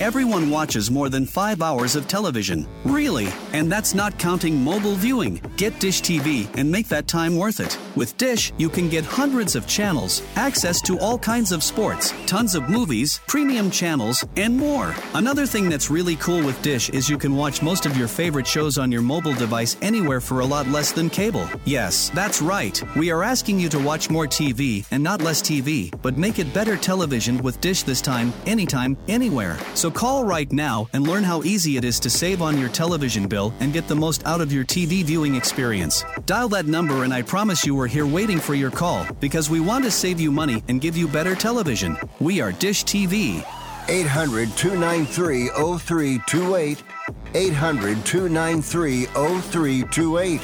Everyone 0.00 0.48
watches 0.48 0.92
more 0.92 1.08
than 1.08 1.26
five 1.26 1.60
hours 1.60 1.96
of 1.96 2.06
television. 2.06 2.68
Really? 2.84 3.26
And 3.52 3.70
that's 3.70 3.94
not 3.94 4.16
counting 4.16 4.54
mobile 4.54 4.94
viewing. 4.94 5.40
Get 5.58 5.80
Dish 5.80 6.02
TV 6.02 6.48
and 6.56 6.70
make 6.70 6.86
that 6.86 7.08
time 7.08 7.34
worth 7.34 7.58
it. 7.58 7.76
With 7.96 8.16
Dish, 8.16 8.52
you 8.58 8.68
can 8.68 8.88
get 8.88 9.04
hundreds 9.04 9.56
of 9.56 9.66
channels, 9.66 10.22
access 10.36 10.80
to 10.82 11.00
all 11.00 11.18
kinds 11.18 11.50
of 11.50 11.64
sports, 11.64 12.14
tons 12.26 12.54
of 12.54 12.70
movies, 12.70 13.20
premium 13.26 13.68
channels, 13.68 14.24
and 14.36 14.56
more. 14.56 14.94
Another 15.14 15.46
thing 15.46 15.68
that's 15.68 15.90
really 15.90 16.14
cool 16.14 16.44
with 16.44 16.62
Dish 16.62 16.90
is 16.90 17.10
you 17.10 17.18
can 17.18 17.34
watch 17.34 17.60
most 17.60 17.86
of 17.86 17.96
your 17.96 18.06
favorite 18.06 18.46
shows 18.46 18.78
on 18.78 18.92
your 18.92 19.02
mobile 19.02 19.34
device 19.34 19.76
anywhere 19.82 20.20
for 20.20 20.40
a 20.40 20.44
lot 20.44 20.68
less 20.68 20.92
than 20.92 21.10
cable. 21.10 21.50
Yes, 21.64 22.10
that's 22.10 22.40
right. 22.40 22.80
We 22.94 23.10
are 23.10 23.24
asking 23.24 23.58
you 23.58 23.68
to 23.70 23.80
watch 23.80 24.10
more 24.10 24.28
TV 24.28 24.86
and 24.92 25.02
not 25.02 25.22
less 25.22 25.42
TV, 25.42 25.92
but 26.02 26.16
make 26.16 26.38
it 26.38 26.54
better 26.54 26.76
television 26.76 27.36
with 27.38 27.60
Dish 27.60 27.82
this 27.82 28.00
time, 28.00 28.32
anytime, 28.46 28.96
anywhere. 29.08 29.58
So 29.74 29.90
call 29.90 30.24
right 30.24 30.52
now 30.52 30.86
and 30.92 31.04
learn 31.04 31.24
how 31.24 31.42
easy 31.42 31.76
it 31.76 31.84
is 31.84 31.98
to 31.98 32.10
save 32.10 32.42
on 32.42 32.60
your 32.60 32.68
television 32.68 33.26
bill 33.26 33.52
and 33.58 33.72
get 33.72 33.88
the 33.88 33.96
most 33.96 34.24
out 34.24 34.40
of 34.40 34.52
your 34.52 34.64
TV 34.64 35.02
viewing 35.02 35.34
experience. 35.34 35.47
Dial 36.26 36.48
that 36.50 36.66
number 36.66 37.04
and 37.04 37.12
I 37.12 37.22
promise 37.22 37.64
you 37.64 37.74
we're 37.74 37.86
here 37.86 38.06
waiting 38.06 38.38
for 38.38 38.54
your 38.54 38.70
call 38.70 39.06
because 39.20 39.50
we 39.50 39.60
want 39.60 39.84
to 39.84 39.90
save 39.90 40.20
you 40.20 40.30
money 40.30 40.62
and 40.68 40.80
give 40.80 40.96
you 40.96 41.08
better 41.08 41.34
television. 41.34 41.96
We 42.20 42.40
are 42.40 42.52
Dish 42.52 42.84
TV. 42.84 43.44
800 43.88 44.50
293 44.56 45.48
0328. 45.48 46.82
800 47.34 48.04
293 48.04 49.04
0328. 49.06 50.40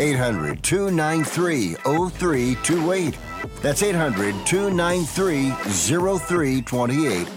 800 0.00 0.62
293 0.62 1.74
0328. 1.74 3.18
That's 3.62 3.82
800 3.82 4.46
293 4.46 5.50
0328. 5.50 7.28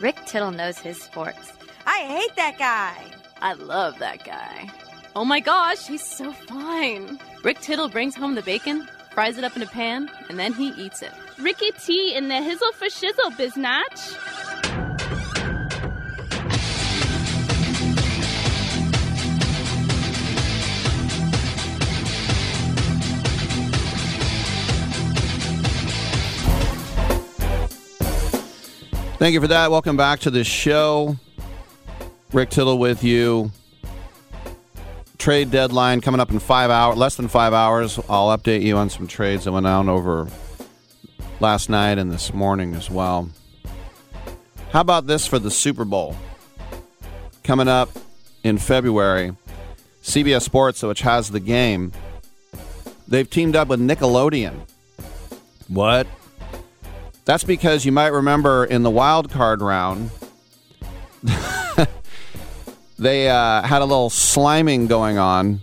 Rick 0.00 0.16
Tittle 0.26 0.50
knows 0.50 0.78
his 0.78 1.00
sports. 1.00 1.52
I 1.86 2.00
hate 2.00 2.36
that 2.36 2.58
guy. 2.58 3.10
I 3.40 3.54
love 3.54 3.98
that 4.00 4.24
guy. 4.24 4.70
Oh 5.16 5.24
my 5.24 5.38
gosh, 5.38 5.86
he's 5.86 6.02
so 6.02 6.32
fine. 6.32 7.20
Rick 7.44 7.60
Tittle 7.60 7.88
brings 7.88 8.16
home 8.16 8.34
the 8.34 8.42
bacon, 8.42 8.88
fries 9.12 9.38
it 9.38 9.44
up 9.44 9.54
in 9.54 9.62
a 9.62 9.66
pan, 9.66 10.10
and 10.28 10.40
then 10.40 10.52
he 10.52 10.70
eats 10.70 11.02
it. 11.02 11.12
Ricky 11.38 11.70
T 11.70 12.16
in 12.16 12.26
the 12.26 12.34
hizzle 12.34 12.72
for 12.72 12.86
shizzle, 12.86 13.30
biznatch. 13.38 14.16
Thank 29.18 29.34
you 29.34 29.40
for 29.40 29.46
that. 29.46 29.70
Welcome 29.70 29.96
back 29.96 30.18
to 30.20 30.30
the 30.32 30.42
show. 30.42 31.16
Rick 32.32 32.50
Tittle 32.50 32.78
with 32.78 33.04
you. 33.04 33.52
Trade 35.24 35.50
deadline 35.50 36.02
coming 36.02 36.20
up 36.20 36.30
in 36.30 36.38
five 36.38 36.68
hours, 36.68 36.98
less 36.98 37.16
than 37.16 37.28
five 37.28 37.54
hours. 37.54 37.98
I'll 38.10 38.36
update 38.36 38.60
you 38.60 38.76
on 38.76 38.90
some 38.90 39.06
trades 39.06 39.44
that 39.44 39.52
went 39.52 39.64
down 39.64 39.88
over 39.88 40.28
last 41.40 41.70
night 41.70 41.96
and 41.96 42.12
this 42.12 42.34
morning 42.34 42.74
as 42.74 42.90
well. 42.90 43.30
How 44.70 44.82
about 44.82 45.06
this 45.06 45.26
for 45.26 45.38
the 45.38 45.50
Super 45.50 45.86
Bowl? 45.86 46.14
Coming 47.42 47.68
up 47.68 47.88
in 48.42 48.58
February, 48.58 49.34
CBS 50.02 50.42
Sports, 50.42 50.82
which 50.82 51.00
has 51.00 51.30
the 51.30 51.40
game, 51.40 51.92
they've 53.08 53.30
teamed 53.30 53.56
up 53.56 53.68
with 53.68 53.80
Nickelodeon. 53.80 54.68
What? 55.68 56.06
That's 57.24 57.44
because 57.44 57.86
you 57.86 57.92
might 57.92 58.08
remember 58.08 58.66
in 58.66 58.82
the 58.82 58.90
wild 58.90 59.30
card 59.30 59.62
round, 59.62 60.10
they 62.98 63.28
uh, 63.28 63.62
had 63.62 63.82
a 63.82 63.84
little 63.84 64.10
sliming 64.10 64.88
going 64.88 65.18
on. 65.18 65.60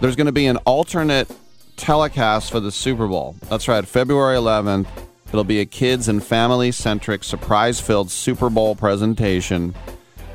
There's 0.00 0.16
going 0.16 0.26
to 0.26 0.32
be 0.32 0.46
an 0.46 0.56
alternate 0.58 1.30
telecast 1.76 2.50
for 2.50 2.60
the 2.60 2.72
Super 2.72 3.06
Bowl. 3.06 3.36
That's 3.48 3.68
right, 3.68 3.86
February 3.86 4.36
11th. 4.36 4.86
It'll 5.28 5.44
be 5.44 5.60
a 5.60 5.66
kids 5.66 6.08
and 6.08 6.22
family 6.22 6.72
centric, 6.72 7.24
surprise 7.24 7.80
filled 7.80 8.10
Super 8.10 8.48
Bowl 8.48 8.74
presentation. 8.76 9.74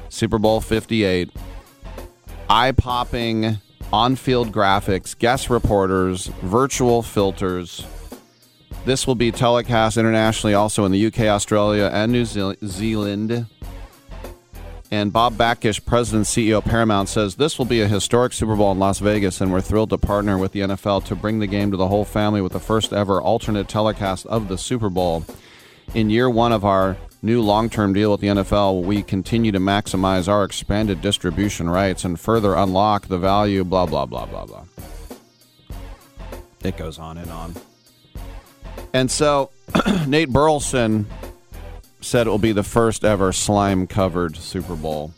Super 0.10 0.38
Bowl 0.38 0.62
58. 0.62 1.32
Eye 2.50 2.72
popping 2.74 3.58
on 3.94 4.16
field 4.16 4.52
graphics, 4.52 5.18
guest 5.18 5.50
reporters, 5.50 6.28
virtual 6.42 7.02
filters. 7.02 7.86
This 8.86 9.06
will 9.06 9.16
be 9.16 9.32
telecast 9.32 9.98
internationally 9.98 10.54
also 10.54 10.86
in 10.86 10.92
the 10.92 11.06
UK, 11.06 11.22
Australia, 11.22 11.90
and 11.94 12.12
New 12.12 12.26
Zealand. 12.26 13.46
And 14.94 15.14
Bob 15.14 15.36
Bakish, 15.36 15.86
President 15.86 16.26
CEO 16.26 16.58
of 16.58 16.66
Paramount, 16.66 17.08
says 17.08 17.36
this 17.36 17.58
will 17.58 17.66
be 17.66 17.80
a 17.80 17.88
historic 17.88 18.34
Super 18.34 18.58
Bowl 18.58 18.74
in 18.74 18.80
Las 18.80 19.00
Vegas, 19.00 19.40
and 19.40 19.50
we're 19.50 19.62
thrilled 19.62 19.90
to 19.92 19.98
partner 19.98 20.38
with 20.38 20.52
the 20.52 20.60
NFL 20.60 21.06
to 21.06 21.16
bring 21.16 21.40
the 21.40 21.48
game 21.48 21.72
to 21.72 21.78
the 21.78 21.88
whole 21.88 22.04
family 22.04 22.42
with 22.42 22.52
the 22.52 22.60
first 22.60 22.92
ever 22.92 23.22
alternate 23.22 23.70
telecast 23.70 24.26
of 24.26 24.50
the 24.50 24.58
Super 24.58 24.90
Bowl. 24.90 25.24
In 25.94 26.10
year 26.10 26.30
one 26.30 26.52
of 26.52 26.66
our 26.66 26.98
new 27.22 27.42
long 27.42 27.70
term 27.70 27.94
deal 27.94 28.12
with 28.12 28.20
the 28.20 28.28
NFL, 28.28 28.84
we 28.84 29.02
continue 29.02 29.54
to 29.54 29.60
maximize 29.60 30.28
our 30.28 30.44
expanded 30.44 31.02
distribution 31.02 31.70
rights 31.70 32.04
and 32.04 32.20
further 32.20 32.54
unlock 32.54 33.08
the 33.08 33.18
value, 33.18 33.64
blah, 33.64 33.86
blah, 33.86 34.06
blah, 34.06 34.26
blah, 34.26 34.46
blah. 34.46 34.66
It 36.66 36.76
goes 36.76 37.00
on 37.00 37.18
and 37.18 37.32
on. 37.32 37.56
And 38.94 39.10
so 39.10 39.52
Nate 40.06 40.30
Burleson 40.30 41.08
said 42.02 42.28
it 42.28 42.30
will 42.30 42.38
be 42.38 42.52
the 42.52 42.64
first 42.64 43.06
ever 43.06 43.32
slime 43.32 43.88
covered 43.88 44.36
Super 44.36 44.76
Bowl. 44.76 45.14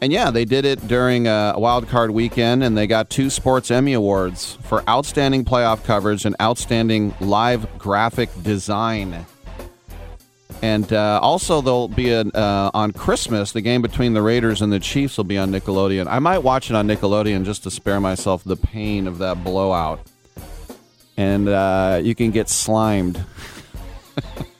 And 0.00 0.12
yeah, 0.12 0.30
they 0.30 0.44
did 0.44 0.64
it 0.64 0.86
during 0.86 1.26
a 1.26 1.54
wild 1.56 1.88
card 1.88 2.10
weekend, 2.10 2.62
and 2.62 2.76
they 2.76 2.86
got 2.86 3.10
two 3.10 3.30
Sports 3.30 3.70
Emmy 3.70 3.94
Awards 3.94 4.58
for 4.62 4.88
outstanding 4.88 5.44
playoff 5.44 5.84
coverage 5.84 6.24
and 6.24 6.36
outstanding 6.40 7.14
live 7.20 7.78
graphic 7.78 8.28
design. 8.42 9.24
And 10.62 10.92
uh, 10.92 11.20
also, 11.22 11.60
there'll 11.60 11.88
be 11.88 12.10
an, 12.10 12.30
uh, 12.34 12.70
on 12.72 12.92
Christmas, 12.92 13.52
the 13.52 13.60
game 13.60 13.82
between 13.82 14.14
the 14.14 14.22
Raiders 14.22 14.62
and 14.62 14.72
the 14.72 14.80
Chiefs 14.80 15.16
will 15.16 15.24
be 15.24 15.38
on 15.38 15.50
Nickelodeon. 15.50 16.06
I 16.06 16.18
might 16.20 16.38
watch 16.38 16.70
it 16.70 16.76
on 16.76 16.86
Nickelodeon 16.86 17.44
just 17.44 17.64
to 17.64 17.70
spare 17.70 18.00
myself 18.00 18.44
the 18.44 18.56
pain 18.56 19.06
of 19.06 19.18
that 19.18 19.44
blowout. 19.44 20.00
And 21.16 21.48
uh, 21.48 22.00
you 22.02 22.14
can 22.14 22.30
get 22.30 22.48
slimed. 22.48 23.24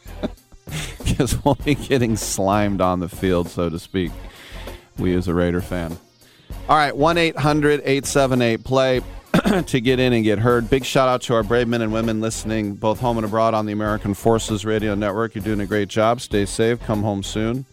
Because 1.04 1.44
we'll 1.44 1.54
be 1.54 1.74
getting 1.74 2.16
slimed 2.16 2.80
on 2.80 2.98
the 2.98 3.08
field, 3.08 3.48
so 3.48 3.68
to 3.68 3.78
speak. 3.78 4.10
We 4.98 5.14
as 5.14 5.28
a 5.28 5.34
Raider 5.34 5.60
fan. 5.60 5.96
All 6.68 6.76
right, 6.76 6.96
1 6.96 7.18
800 7.18 7.80
878 7.80 8.64
play 8.64 9.00
to 9.66 9.80
get 9.80 9.98
in 10.00 10.12
and 10.12 10.24
get 10.24 10.38
heard. 10.38 10.70
Big 10.70 10.84
shout 10.84 11.08
out 11.08 11.22
to 11.22 11.34
our 11.34 11.42
brave 11.42 11.68
men 11.68 11.82
and 11.82 11.92
women 11.92 12.20
listening 12.20 12.74
both 12.74 13.00
home 13.00 13.18
and 13.18 13.24
abroad 13.24 13.54
on 13.54 13.66
the 13.66 13.72
American 13.72 14.14
Forces 14.14 14.64
Radio 14.64 14.94
Network. 14.94 15.34
You're 15.34 15.44
doing 15.44 15.60
a 15.60 15.66
great 15.66 15.88
job. 15.88 16.20
Stay 16.20 16.46
safe. 16.46 16.80
Come 16.80 17.02
home 17.02 17.22
soon. 17.22 17.64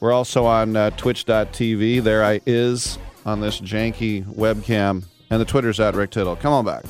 We're 0.00 0.12
also 0.12 0.44
on 0.44 0.76
uh, 0.76 0.90
twitch.tv. 0.90 2.02
There 2.02 2.24
I 2.24 2.40
is 2.46 2.98
on 3.24 3.40
this 3.40 3.60
janky 3.60 4.24
webcam. 4.24 5.04
And 5.30 5.40
the 5.40 5.44
Twitter's 5.44 5.78
at 5.80 5.94
Rick 5.94 6.10
Tittle. 6.10 6.36
Come 6.36 6.52
on 6.52 6.64
back. 6.64 6.84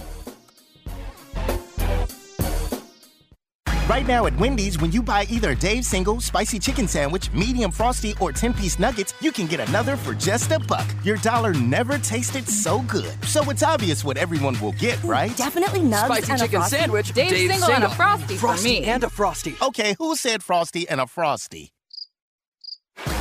Right 3.88 4.06
now 4.06 4.26
at 4.26 4.36
Wendy's, 4.36 4.78
when 4.78 4.92
you 4.92 5.02
buy 5.02 5.24
either 5.30 5.52
a 5.52 5.56
Dave's 5.56 5.88
single, 5.88 6.20
spicy 6.20 6.58
chicken 6.58 6.86
sandwich, 6.86 7.32
medium 7.32 7.70
frosty, 7.70 8.14
or 8.20 8.32
10 8.32 8.52
piece 8.52 8.78
nuggets, 8.78 9.14
you 9.20 9.32
can 9.32 9.46
get 9.46 9.66
another 9.66 9.96
for 9.96 10.12
just 10.12 10.50
a 10.50 10.58
buck. 10.58 10.86
Your 11.04 11.16
dollar 11.18 11.54
never 11.54 11.96
tasted 11.96 12.46
so 12.46 12.80
good. 12.82 13.10
So 13.24 13.48
it's 13.48 13.62
obvious 13.62 14.04
what 14.04 14.18
everyone 14.18 14.60
will 14.60 14.72
get, 14.72 14.98
mm, 14.98 15.08
right? 15.08 15.34
Definitely 15.38 15.80
nugs 15.80 16.04
Spicy 16.04 16.32
and 16.32 16.40
a 16.40 16.44
chicken 16.44 16.58
frosty. 16.60 16.76
sandwich, 16.76 17.12
Dave's, 17.14 17.30
Dave's 17.32 17.52
single, 17.54 17.70
and 17.70 17.84
a 17.84 17.88
frosty, 17.88 18.36
Frosty 18.36 18.76
for 18.76 18.82
me. 18.82 18.84
and 18.84 19.04
a 19.04 19.08
frosty. 19.08 19.56
Okay, 19.62 19.94
who 19.98 20.14
said 20.16 20.42
frosty 20.42 20.86
and 20.86 21.00
a 21.00 21.06
frosty? 21.06 21.72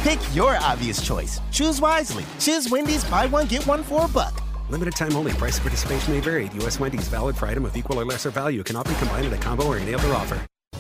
Pick 0.04 0.20
your 0.36 0.58
obvious 0.58 1.00
choice. 1.06 1.40
Choose 1.52 1.80
wisely. 1.80 2.26
Choose 2.40 2.68
Wendy's 2.70 3.06
buy 3.06 3.26
one, 3.28 3.48
get 3.48 3.66
one 3.66 3.84
for 3.84 4.04
a 4.04 4.08
buck. 4.10 4.44
Limited 4.70 4.96
time 4.98 5.16
only. 5.16 5.32
Price 5.34 5.56
of 5.58 5.62
participation 5.64 6.14
may 6.14 6.20
vary. 6.20 6.50
U.S. 6.56 6.78
Wendy's 6.78 7.08
valid 7.08 7.38
for 7.38 7.46
item 7.48 7.64
of 7.64 7.78
equal 7.78 8.00
or 8.02 8.04
lesser 8.04 8.32
value. 8.32 8.64
Cannot 8.64 8.86
be 8.86 8.96
combined 8.96 9.28
in 9.28 9.32
a 9.34 9.38
combo 9.38 9.66
or 9.66 9.78
any 9.78 9.94
other 9.94 10.14
offer. 10.14 10.46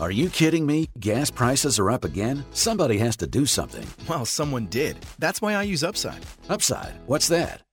Are 0.00 0.12
you 0.12 0.28
kidding 0.30 0.64
me? 0.64 0.90
Gas 1.00 1.30
prices 1.30 1.78
are 1.78 1.90
up 1.90 2.04
again? 2.04 2.44
Somebody 2.52 2.98
has 2.98 3.16
to 3.16 3.26
do 3.26 3.46
something. 3.46 3.86
Well, 4.08 4.24
someone 4.24 4.66
did. 4.66 4.96
That's 5.18 5.42
why 5.42 5.54
I 5.54 5.64
use 5.64 5.82
Upside. 5.82 6.24
Upside? 6.48 6.94
What's 7.06 7.28
that? 7.28 7.62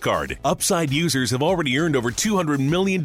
card. 0.00 0.38
Upside 0.44 0.92
users 0.92 1.32
have 1.32 1.42
already 1.42 1.76
earned 1.78 1.96
over 1.96 2.10
$200 2.10 2.60
million. 2.60 3.02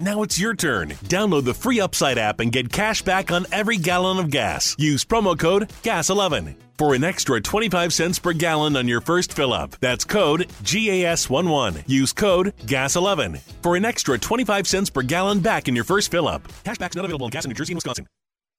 Now 0.00 0.22
it's 0.22 0.38
your 0.38 0.54
turn. 0.54 0.90
Download 1.08 1.44
the 1.44 1.52
free 1.52 1.80
Upside 1.80 2.16
app 2.16 2.40
and 2.40 2.50
get 2.50 2.72
cash 2.72 3.02
back 3.02 3.30
on 3.30 3.46
every 3.52 3.76
gallon 3.76 4.18
of 4.18 4.30
gas. 4.30 4.74
Use 4.78 5.04
promo 5.04 5.38
code 5.38 5.68
GAS11 5.82 6.54
for 6.78 6.94
an 6.94 7.04
extra 7.04 7.40
25 7.40 7.92
cents 7.92 8.18
per 8.18 8.32
gallon 8.32 8.76
on 8.76 8.88
your 8.88 9.00
first 9.00 9.32
fill 9.32 9.52
up. 9.52 9.76
That's 9.80 10.04
code 10.04 10.48
GAS11. 10.62 11.84
Use 11.86 12.12
code 12.12 12.54
GAS11 12.64 13.40
for 13.62 13.76
an 13.76 13.84
extra 13.84 14.18
25 14.18 14.66
cents 14.66 14.90
per 14.90 15.02
gallon 15.02 15.40
back 15.40 15.68
in 15.68 15.74
your 15.74 15.84
first 15.84 16.10
fill 16.10 16.28
up. 16.28 16.42
Cashback's 16.64 16.96
not 16.96 17.04
available 17.04 17.26
in 17.26 17.30
gas 17.30 17.44
in 17.44 17.50
New 17.50 17.54
Jersey 17.54 17.72
and 17.72 17.78
Wisconsin. 17.78 18.06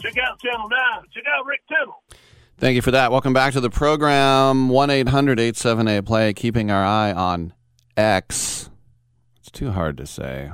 check 0.00 0.16
out 0.18 0.40
Channel 0.40 0.68
9. 0.68 0.78
Check 1.12 1.24
out 1.28 1.46
Rick 1.46 1.60
Tittle. 1.68 2.02
Thank 2.58 2.74
you 2.74 2.82
for 2.82 2.90
that. 2.90 3.12
Welcome 3.12 3.32
back 3.32 3.52
to 3.52 3.60
the 3.60 3.70
program. 3.70 4.68
1 4.68 4.90
800 4.90 5.38
878 5.38 6.04
play, 6.04 6.32
keeping 6.32 6.70
our 6.70 6.84
eye 6.84 7.12
on 7.12 7.52
X. 7.96 8.70
It's 9.38 9.50
too 9.50 9.70
hard 9.70 9.96
to 9.98 10.06
say. 10.06 10.50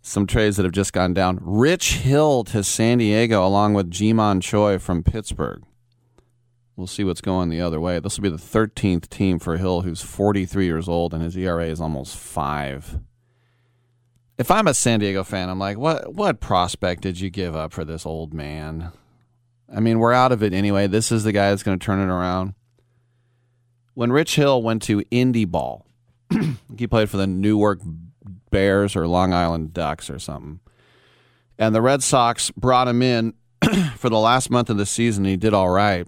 Some 0.00 0.26
trades 0.26 0.56
that 0.56 0.64
have 0.64 0.72
just 0.72 0.92
gone 0.92 1.14
down. 1.14 1.38
Rich 1.40 1.94
Hill 1.94 2.44
to 2.44 2.62
San 2.62 2.98
Diego, 2.98 3.44
along 3.44 3.74
with 3.74 3.90
Ji-Man 3.90 4.40
Choi 4.40 4.78
from 4.78 5.02
Pittsburgh. 5.02 5.64
We'll 6.76 6.86
see 6.86 7.04
what's 7.04 7.20
going 7.20 7.48
the 7.48 7.60
other 7.60 7.80
way. 7.80 8.00
This 8.00 8.18
will 8.18 8.24
be 8.24 8.28
the 8.28 8.36
13th 8.36 9.08
team 9.08 9.38
for 9.38 9.56
Hill, 9.56 9.82
who's 9.82 10.02
43 10.02 10.66
years 10.66 10.88
old, 10.88 11.14
and 11.14 11.22
his 11.22 11.36
ERA 11.36 11.66
is 11.66 11.80
almost 11.80 12.16
five. 12.16 12.98
If 14.36 14.50
I'm 14.50 14.66
a 14.66 14.74
San 14.74 15.00
Diego 15.00 15.22
fan, 15.22 15.48
I'm 15.48 15.58
like, 15.58 15.78
what 15.78 16.14
what 16.14 16.40
prospect 16.40 17.02
did 17.02 17.20
you 17.20 17.30
give 17.30 17.54
up 17.54 17.72
for 17.72 17.84
this 17.84 18.04
old 18.04 18.34
man? 18.34 18.90
I 19.74 19.80
mean, 19.80 19.98
we're 19.98 20.12
out 20.12 20.32
of 20.32 20.42
it 20.42 20.52
anyway. 20.52 20.86
This 20.86 21.10
is 21.12 21.24
the 21.24 21.32
guy 21.32 21.50
that's 21.50 21.62
going 21.62 21.78
to 21.78 21.84
turn 21.84 22.00
it 22.00 22.12
around. 22.12 22.54
When 23.94 24.12
Rich 24.12 24.36
Hill 24.36 24.62
went 24.62 24.82
to 24.82 25.04
Indy 25.10 25.44
Ball, 25.44 25.86
he 26.76 26.86
played 26.86 27.10
for 27.10 27.16
the 27.16 27.26
Newark 27.26 27.80
Bears 28.50 28.96
or 28.96 29.06
Long 29.06 29.32
Island 29.32 29.72
Ducks 29.72 30.10
or 30.10 30.18
something. 30.18 30.60
And 31.58 31.74
the 31.74 31.82
Red 31.82 32.02
Sox 32.02 32.50
brought 32.50 32.88
him 32.88 33.02
in 33.02 33.34
for 33.96 34.10
the 34.10 34.18
last 34.18 34.50
month 34.50 34.70
of 34.70 34.76
the 34.76 34.86
season. 34.86 35.24
He 35.24 35.36
did 35.36 35.54
all 35.54 35.70
right. 35.70 36.06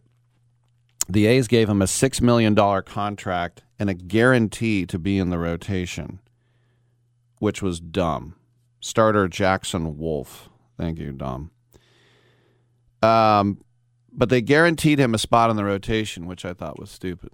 The 1.09 1.27
A's 1.27 1.47
gave 1.47 1.69
him 1.69 1.81
a 1.81 1.87
$6 1.87 2.21
million 2.21 2.55
contract 2.83 3.63
and 3.79 3.89
a 3.89 3.95
guarantee 3.95 4.87
to 4.87 4.99
be 4.99 5.19
in 5.19 5.31
the 5.31 5.39
rotation, 5.39 6.19
which 7.39 7.63
was 7.63 7.81
dumb. 7.81 8.35
Starter 8.81 9.29
Jackson 9.29 9.99
Wolf. 9.99 10.49
Thank 10.79 10.99
you, 10.99 11.13
Dom. 11.13 11.51
Um, 13.03 13.59
but 14.13 14.29
they 14.29 14.41
guaranteed 14.41 14.99
him 14.99 15.15
a 15.15 15.19
spot 15.19 15.51
in 15.51 15.57
the 15.57 15.65
rotation, 15.65 16.27
which 16.27 16.45
I 16.45 16.53
thought 16.53 16.79
was 16.79 16.91
stupid. 16.91 17.31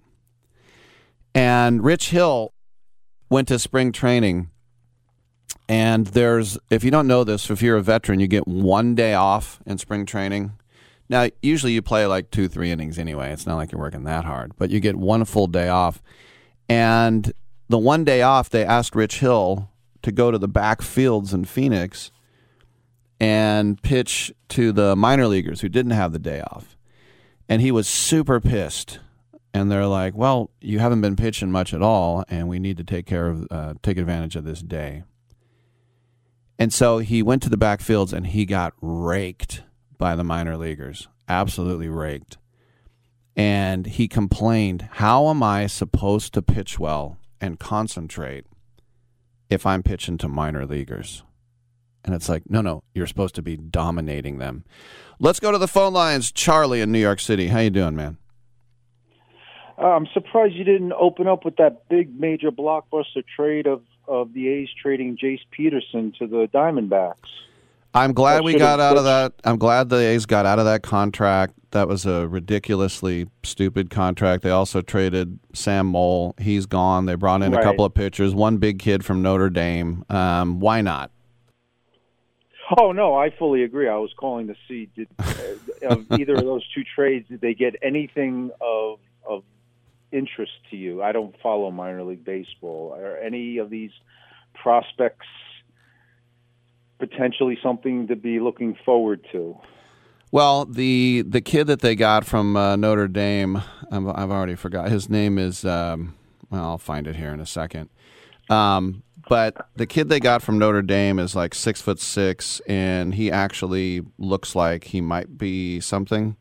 And 1.33 1.83
Rich 1.83 2.09
Hill 2.09 2.53
went 3.29 3.47
to 3.47 3.57
spring 3.57 3.91
training, 3.91 4.49
and 5.67 6.07
there's 6.07 6.57
if 6.69 6.83
you 6.83 6.91
don't 6.91 7.07
know 7.07 7.23
this, 7.23 7.49
if 7.49 7.61
you're 7.61 7.77
a 7.77 7.81
veteran, 7.81 8.19
you 8.19 8.27
get 8.27 8.47
one 8.47 8.95
day 8.95 9.13
off 9.13 9.59
in 9.65 9.77
spring 9.77 10.05
training. 10.05 10.53
Now, 11.09 11.27
usually 11.41 11.73
you 11.73 11.81
play 11.81 12.05
like 12.05 12.31
two, 12.31 12.47
three 12.47 12.71
innings 12.71 12.97
anyway. 12.97 13.31
It's 13.31 13.45
not 13.45 13.55
like 13.55 13.71
you're 13.71 13.81
working 13.81 14.03
that 14.03 14.25
hard, 14.25 14.53
but 14.57 14.69
you 14.69 14.79
get 14.79 14.95
one 14.95 15.25
full 15.25 15.47
day 15.47 15.69
off. 15.69 16.01
And 16.69 17.31
the 17.69 17.77
one 17.77 18.03
day 18.03 18.21
off, 18.21 18.49
they 18.49 18.63
asked 18.63 18.95
Rich 18.95 19.19
Hill 19.19 19.69
to 20.03 20.11
go 20.11 20.31
to 20.31 20.37
the 20.37 20.47
back 20.47 20.81
fields 20.81 21.33
in 21.33 21.45
Phoenix 21.45 22.11
and 23.19 23.81
pitch 23.81 24.31
to 24.49 24.71
the 24.71 24.95
minor 24.95 25.27
leaguers 25.27 25.61
who 25.61 25.69
didn't 25.69 25.91
have 25.91 26.11
the 26.11 26.19
day 26.19 26.41
off. 26.41 26.77
And 27.49 27.61
he 27.61 27.71
was 27.71 27.87
super 27.87 28.39
pissed. 28.39 28.99
And 29.53 29.71
they're 29.71 29.87
like, 29.87 30.15
"Well, 30.15 30.49
you 30.61 30.79
haven't 30.79 31.01
been 31.01 31.15
pitching 31.15 31.51
much 31.51 31.73
at 31.73 31.81
all, 31.81 32.23
and 32.27 32.47
we 32.47 32.57
need 32.57 32.75
to 32.77 32.83
take 32.83 33.05
care 33.05 33.27
of, 33.27 33.47
uh, 33.51 33.75
take 33.83 33.97
advantage 33.97 34.35
of 34.35 34.45
this 34.45 34.61
day." 34.61 35.03
And 36.57 36.73
so 36.73 36.97
he 36.97 37.21
went 37.21 37.43
to 37.43 37.49
the 37.49 37.57
backfields 37.57 38.13
and 38.13 38.27
he 38.27 38.45
got 38.45 38.73
raked 38.81 39.63
by 39.97 40.15
the 40.15 40.23
minor 40.23 40.57
leaguers, 40.57 41.07
absolutely 41.27 41.87
raked. 41.87 42.37
And 43.35 43.85
he 43.85 44.07
complained, 44.07 44.89
"How 44.93 45.29
am 45.29 45.43
I 45.43 45.67
supposed 45.67 46.33
to 46.33 46.41
pitch 46.41 46.79
well 46.79 47.17
and 47.39 47.59
concentrate 47.59 48.45
if 49.53 49.65
I'm 49.65 49.83
pitching 49.83 50.17
to 50.19 50.27
minor 50.27 50.65
leaguers?" 50.65 51.23
And 52.05 52.13
it's 52.13 52.27
like, 52.27 52.43
no, 52.49 52.61
no, 52.61 52.83
you're 52.93 53.07
supposed 53.07 53.35
to 53.35 53.41
be 53.41 53.55
dominating 53.55 54.37
them. 54.37 54.65
Let's 55.19 55.39
go 55.39 55.51
to 55.51 55.57
the 55.57 55.67
phone 55.69 55.93
lines. 55.93 56.31
Charlie 56.31 56.81
in 56.81 56.91
New 56.91 56.99
York 56.99 57.19
City. 57.19 57.47
How 57.47 57.59
you 57.59 57.69
doing, 57.69 57.95
man? 57.95 58.17
Uh, 59.77 59.87
I'm 59.87 60.07
surprised 60.13 60.53
you 60.53 60.65
didn't 60.65 60.93
open 60.93 61.27
up 61.27 61.45
with 61.45 61.55
that 61.57 61.87
big 61.89 62.19
major 62.19 62.51
blockbuster 62.51 63.23
trade 63.35 63.67
of, 63.67 63.81
of 64.07 64.33
the 64.33 64.49
A's 64.49 64.69
trading 64.81 65.17
Jace 65.17 65.41
Peterson 65.51 66.13
to 66.19 66.27
the 66.27 66.47
Diamondbacks. 66.53 67.15
I'm 67.93 68.13
glad 68.13 68.43
we 68.43 68.57
got 68.57 68.79
out 68.79 68.97
of 68.97 69.03
that. 69.03 69.33
I'm 69.43 69.57
glad 69.57 69.89
the 69.89 69.97
A's 69.97 70.25
got 70.25 70.45
out 70.45 70.57
of 70.57 70.65
that 70.65 70.81
contract. 70.81 71.53
That 71.71 71.87
was 71.87 72.05
a 72.05 72.27
ridiculously 72.27 73.27
stupid 73.43 73.89
contract. 73.89 74.43
They 74.43 74.49
also 74.49 74.81
traded 74.81 75.39
Sam 75.53 75.87
Moll. 75.87 76.35
He's 76.39 76.65
gone. 76.65 77.05
They 77.05 77.15
brought 77.15 77.43
in 77.43 77.53
a 77.53 77.61
couple 77.61 77.85
of 77.85 77.93
pitchers, 77.93 78.33
one 78.33 78.57
big 78.57 78.79
kid 78.79 79.05
from 79.05 79.21
Notre 79.21 79.49
Dame. 79.49 80.05
Um, 80.09 80.59
why 80.59 80.81
not? 80.81 81.11
Oh 82.79 82.91
no, 82.91 83.15
I 83.15 83.29
fully 83.29 83.63
agree. 83.63 83.87
I 83.87 83.97
was 83.97 84.11
calling 84.17 84.47
to 84.47 84.55
see 84.67 84.89
did 84.95 85.07
uh, 85.19 85.33
of 85.89 86.05
either 86.19 86.35
of 86.35 86.45
those 86.45 86.65
two 86.73 86.83
trades 86.95 87.27
did 87.27 87.41
they 87.41 87.53
get 87.53 87.75
anything 87.81 88.51
of 88.61 88.99
of 89.27 89.43
interest 90.11 90.53
to 90.71 90.77
you? 90.77 91.03
I 91.03 91.11
don't 91.11 91.35
follow 91.41 91.69
minor 91.71 92.03
league 92.03 92.23
baseball. 92.23 92.93
Are 92.93 93.17
any 93.17 93.57
of 93.57 93.69
these 93.69 93.91
prospects 94.53 95.27
potentially 96.99 97.57
something 97.61 98.07
to 98.07 98.15
be 98.15 98.39
looking 98.39 98.77
forward 98.85 99.25
to? 99.31 99.57
Well, 100.31 100.65
the 100.65 101.23
the 101.27 101.41
kid 101.41 101.67
that 101.67 101.81
they 101.81 101.95
got 101.95 102.25
from 102.25 102.57
uh, 102.57 102.75
Notre 102.75 103.07
Dame, 103.07 103.57
I've, 103.91 104.07
I've, 104.07 104.31
already 104.31 104.55
forgot 104.55 104.89
his 104.89 105.09
name 105.09 105.37
is. 105.37 105.63
Um, 105.63 106.15
well, 106.49 106.63
I'll 106.63 106.77
find 106.77 107.07
it 107.07 107.15
here 107.15 107.31
in 107.33 107.39
a 107.39 107.45
second. 107.45 107.89
Um, 108.49 109.03
but 109.29 109.69
the 109.75 109.85
kid 109.85 110.09
they 110.09 110.19
got 110.19 110.41
from 110.41 110.59
Notre 110.59 110.81
Dame 110.81 111.19
is 111.19 111.35
like 111.35 111.53
six 111.53 111.81
foot 111.81 111.99
six, 111.99 112.61
and 112.67 113.13
he 113.13 113.31
actually 113.31 114.01
looks 114.17 114.55
like 114.55 114.85
he 114.85 115.01
might 115.01 115.37
be 115.37 115.79
something. 115.79 116.35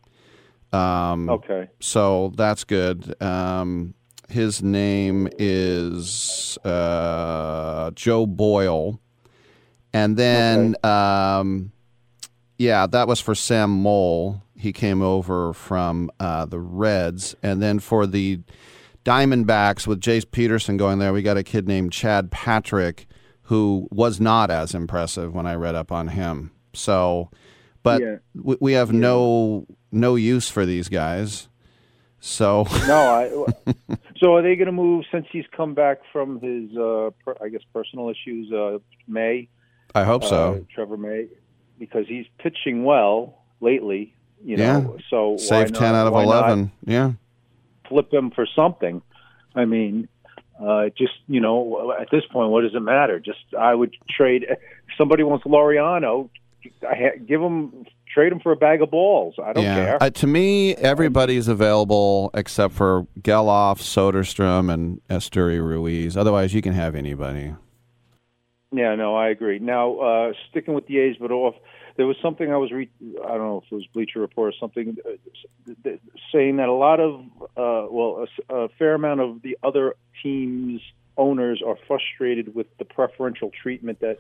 Um, 0.73 1.29
okay. 1.29 1.69
So 1.81 2.33
that's 2.35 2.65
good. 2.65 3.21
Um, 3.23 3.95
his 4.29 4.63
name 4.63 5.29
is 5.39 6.57
uh, 6.65 7.91
Joe 7.91 8.27
Boyle, 8.27 9.01
and 9.93 10.17
then 10.17 10.77
okay. 10.85 10.89
um, 10.89 11.73
yeah, 12.59 12.87
that 12.87 13.09
was 13.09 13.21
for 13.21 13.35
Sam 13.35 13.71
Moll. 13.71 14.43
He 14.57 14.73
came 14.73 15.03
over 15.03 15.53
from 15.53 16.11
uh, 16.21 16.47
the 16.47 16.61
Reds, 16.61 17.35
and 17.43 17.61
then 17.61 17.81
for 17.81 18.07
the 18.07 18.41
Diamondbacks 19.05 19.87
with 19.87 20.01
Jace 20.01 20.31
Peterson 20.31 20.77
going 20.77 20.99
there, 20.99 21.13
we 21.13 21.23
got 21.23 21.37
a 21.37 21.43
kid 21.43 21.67
named 21.67 21.93
Chad 21.93 22.31
Patrick 22.31 23.07
who 23.43 23.89
was 23.91 24.21
not 24.21 24.51
as 24.51 24.75
impressive 24.75 25.35
when 25.35 25.47
I 25.47 25.55
read 25.55 25.75
up 25.75 25.91
on 25.91 26.09
him. 26.09 26.53
So, 26.73 27.31
but 27.83 28.01
yeah. 28.01 28.17
we, 28.35 28.57
we, 28.61 28.73
have 28.75 28.93
yeah. 28.93 29.01
no 29.01 29.67
no 29.91 30.15
use 30.15 30.49
for 30.49 30.65
these 30.65 30.89
guys. 30.89 31.49
So 32.21 32.67
no, 32.87 32.97
I, 32.97 33.75
so 34.19 34.37
are 34.37 34.43
they 34.43 34.55
going 34.55 34.67
to 34.67 34.73
move 34.73 35.05
since 35.11 35.27
he's 35.33 35.45
come 35.55 35.75
back 35.75 35.99
from 36.13 36.41
his, 36.41 36.71
uh, 36.77 37.11
per, 37.25 37.35
I 37.43 37.49
guess, 37.49 37.63
personal 37.75 38.09
issues? 38.09 38.53
Uh, 38.53 38.79
May. 39.09 39.49
I 39.95 40.05
hope 40.05 40.25
so. 40.25 40.55
Uh, 40.55 40.75
Trevor 40.75 40.97
May, 40.97 41.27
because 41.79 42.07
he's 42.07 42.27
pitching 42.39 42.85
well 42.85 43.43
lately. 43.61 44.15
You 44.45 44.57
know, 44.57 44.97
yeah. 44.97 45.05
so 45.09 45.37
save 45.37 45.73
ten 45.73 45.95
out 45.95 46.09
of 46.09 46.15
eleven. 46.15 46.73
Yeah 46.85 47.13
flip 47.93 48.13
him 48.13 48.31
for 48.31 48.47
something. 48.57 49.03
I 49.55 49.65
mean, 49.67 50.09
uh, 50.61 50.87
just 50.97 51.13
you 51.29 51.41
know, 51.41 51.95
at 52.01 52.09
this 52.11 52.25
point, 52.31 52.51
what 52.51 52.63
does 52.63 52.75
it 52.75 52.81
matter? 52.81 53.21
Just 53.21 53.41
I 53.59 53.75
would 53.75 53.95
trade. 54.09 54.47
If 54.49 54.59
somebody 54.97 55.23
wants 55.23 55.45
Laureano, 55.45 56.31
give 57.27 57.41
him 57.41 57.85
trade 58.13 58.33
him 58.33 58.41
for 58.41 58.53
a 58.53 58.57
bag 58.57 58.83
of 58.83 58.91
balls. 58.91 59.35
I 59.43 59.53
don't 59.53 59.65
yeah. 59.65 59.75
care. 59.75 60.03
Uh, 60.03 60.11
to 60.11 60.27
me, 60.27 60.75
everybody's 60.77 61.49
available 61.49 62.31
except 62.35 62.75
for 62.75 63.07
Gelof, 63.21 63.79
Soderstrom, 63.79 64.73
and 64.73 65.01
Esteury 65.09 65.61
Ruiz. 65.65 66.17
Otherwise, 66.17 66.55
you 66.55 66.63
can 66.63 66.73
have 66.73 66.95
anybody. 66.95 67.55
Yeah, 68.73 68.95
no, 68.95 69.15
I 69.15 69.29
agree. 69.29 69.59
Now, 69.59 69.97
uh, 69.99 70.33
sticking 70.51 70.75
with 70.75 70.87
the 70.87 70.99
A's, 70.99 71.17
but 71.21 71.31
off 71.31 71.55
there 71.97 72.07
was 72.07 72.17
something 72.23 72.51
I 72.51 72.57
was 72.57 72.73
re- 72.73 72.91
I 73.23 73.29
don't 73.29 73.47
know 73.47 73.63
if 73.65 73.71
it 73.71 73.75
was 73.75 73.87
Bleacher 73.93 74.21
Report 74.21 74.55
or 74.55 74.57
something 74.59 74.97
uh, 75.05 75.91
saying 76.33 76.57
that 76.57 76.69
a 76.69 76.73
lot 76.73 77.01
of 77.01 77.21
uh, 77.57 77.87
well 77.91 78.27
a, 78.49 78.55
a 78.55 78.69
fair 78.79 78.95
amount 78.95 79.21
of 79.21 79.43
the 79.43 79.59
other 79.63 79.95
teams 80.23 80.81
owners 81.17 81.63
are 81.65 81.77
frustrated 81.87 82.55
with 82.55 82.67
the 82.79 82.85
preferential 82.85 83.51
treatment 83.63 84.01
that 84.01 84.19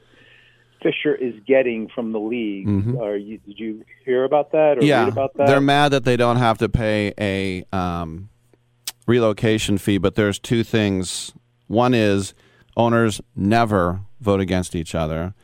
Fisher 0.83 1.15
is 1.15 1.35
getting 1.47 1.89
from 1.89 2.13
the 2.13 2.19
league. 2.19 2.67
Mm-hmm. 2.67 3.01
Are 3.01 3.17
you, 3.17 3.39
did 3.39 3.59
you 3.59 3.85
hear 4.05 4.25
about 4.25 4.53
that 4.53 4.79
or 4.79 4.85
yeah, 4.85 5.05
read 5.05 5.13
about 5.13 5.35
that? 5.37 5.47
They're 5.47 5.61
mad 5.61 5.91
that 5.91 6.05
they 6.05 6.17
don't 6.17 6.37
have 6.37 6.59
to 6.59 6.69
pay 6.69 7.15
a 7.19 7.65
um, 7.75 8.29
relocation 9.07 9.79
fee, 9.79 9.99
but 9.99 10.17
there's 10.17 10.39
two 10.39 10.65
things. 10.65 11.33
One 11.69 11.95
is 11.95 12.35
owners 12.77 13.21
never 13.35 14.01
vote 14.21 14.41
against 14.41 14.75
each 14.75 14.95
other 14.95 15.35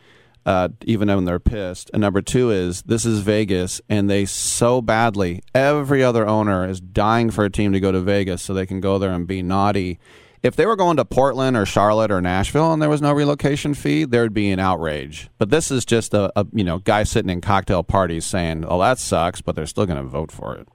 uh, 0.48 0.70
even 0.86 1.09
when 1.09 1.26
they're 1.26 1.38
pissed. 1.38 1.90
And 1.92 2.00
number 2.00 2.22
two 2.22 2.50
is 2.50 2.80
this 2.82 3.05
is 3.05 3.20
Vegas, 3.20 3.82
and 3.86 4.09
they 4.09 4.24
so 4.24 4.80
badly, 4.80 5.42
every 5.55 6.02
other 6.02 6.26
owner 6.26 6.66
is 6.66 6.80
dying 6.80 7.30
for 7.30 7.44
a 7.44 7.50
team 7.50 7.74
to 7.74 7.80
go 7.80 7.92
to 7.92 8.00
Vegas 8.00 8.40
so 8.40 8.55
they 8.55 8.64
can 8.64 8.80
go 8.80 8.98
there 8.98 9.12
and 9.12 9.26
be 9.26 9.42
naughty. 9.42 9.98
If 10.42 10.56
they 10.56 10.64
were 10.64 10.76
going 10.76 10.96
to 10.96 11.05
Portland 11.05 11.55
or 11.55 11.66
Charlotte 11.66 12.10
or 12.10 12.22
Nashville 12.22 12.72
and 12.72 12.80
there 12.80 12.88
was 12.88 13.02
no 13.02 13.12
relocation 13.12 13.74
fee, 13.74 14.05
there'd 14.05 14.32
be 14.32 14.50
an 14.50 14.59
outrage. 14.59 15.28
But 15.36 15.50
this 15.50 15.70
is 15.70 15.84
just 15.84 16.14
a, 16.14 16.32
a 16.34 16.46
you 16.55 16.64
know 16.64 16.78
guy 16.78 17.02
sitting 17.02 17.30
in 17.30 17.42
cocktail 17.42 17.82
parties 17.82 18.24
saying, 18.24 18.64
"Oh, 18.66 18.80
that 18.80 18.98
sucks," 18.98 19.42
but 19.42 19.55
they're 19.55 19.66
still 19.66 19.84
going 19.84 20.02
to 20.02 20.09
vote 20.09 20.32
for 20.32 20.55
it. 20.56 20.66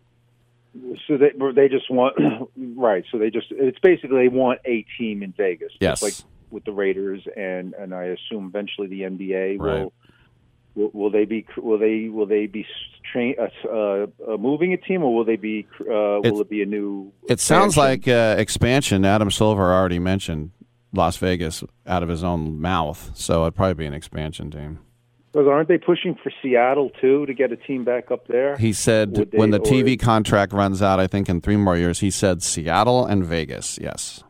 So 1.07 1.17
they 1.17 1.31
they 1.55 1.67
just 1.67 1.89
want 1.89 2.15
right. 2.77 3.05
So 3.11 3.17
they 3.17 3.31
just 3.31 3.47
it's 3.49 3.79
basically 3.79 4.17
they 4.19 4.27
want 4.27 4.59
a 4.65 4.85
team 4.99 5.23
in 5.23 5.31
Vegas. 5.31 5.71
Yes, 5.79 6.03
like 6.03 6.13
with 6.53 6.63
the 6.63 6.71
Raiders, 6.71 7.21
and 7.35 7.73
and 7.73 7.93
I 7.93 8.05
assume 8.05 8.47
eventually 8.47 8.87
the 8.87 9.01
NBA 9.01 9.59
right. 9.59 9.79
will, 9.81 9.93
will. 10.75 10.91
Will 10.93 11.09
they 11.09 11.25
be? 11.25 11.45
Will 11.57 11.79
they? 11.79 12.07
Will 12.07 12.27
they 12.27 12.45
be 12.45 12.65
train, 13.11 13.35
uh, 13.39 13.67
uh, 13.67 14.07
uh, 14.27 14.37
moving 14.37 14.73
a 14.73 14.77
team, 14.77 15.03
or 15.03 15.13
will 15.13 15.25
they 15.25 15.35
be? 15.35 15.67
Uh, 15.81 16.21
will 16.23 16.41
it 16.41 16.49
be 16.49 16.61
a 16.61 16.65
new? 16.65 17.11
It 17.27 17.39
sounds 17.39 17.75
like 17.75 18.07
uh, 18.07 18.35
expansion. 18.37 19.03
Adam 19.03 19.31
Silver 19.31 19.73
already 19.73 19.99
mentioned 19.99 20.51
Las 20.93 21.17
Vegas 21.17 21.63
out 21.85 22.03
of 22.03 22.09
his 22.09 22.23
own 22.23 22.61
mouth, 22.61 23.11
so 23.15 23.41
it'd 23.43 23.55
probably 23.55 23.73
be 23.73 23.85
an 23.85 23.93
expansion 23.93 24.51
team. 24.51 24.79
Because 25.31 25.47
aren't 25.47 25.67
they 25.67 25.79
pushing 25.79 26.15
for 26.21 26.31
Seattle 26.43 26.91
too 27.01 27.25
to 27.25 27.33
get 27.33 27.51
a 27.51 27.55
team 27.55 27.83
back 27.83 28.11
up 28.11 28.27
there? 28.27 28.55
He 28.55 28.71
said 28.71 29.15
they, 29.15 29.37
when 29.37 29.49
the 29.49 29.59
TV 29.59 29.99
or, 29.99 30.05
contract 30.05 30.53
runs 30.53 30.79
out, 30.79 30.99
I 30.99 31.07
think 31.07 31.27
in 31.27 31.41
three 31.41 31.57
more 31.57 31.75
years, 31.75 32.01
he 32.01 32.11
said 32.11 32.43
Seattle 32.43 33.07
and 33.07 33.25
Vegas. 33.25 33.79
Yes. 33.81 34.23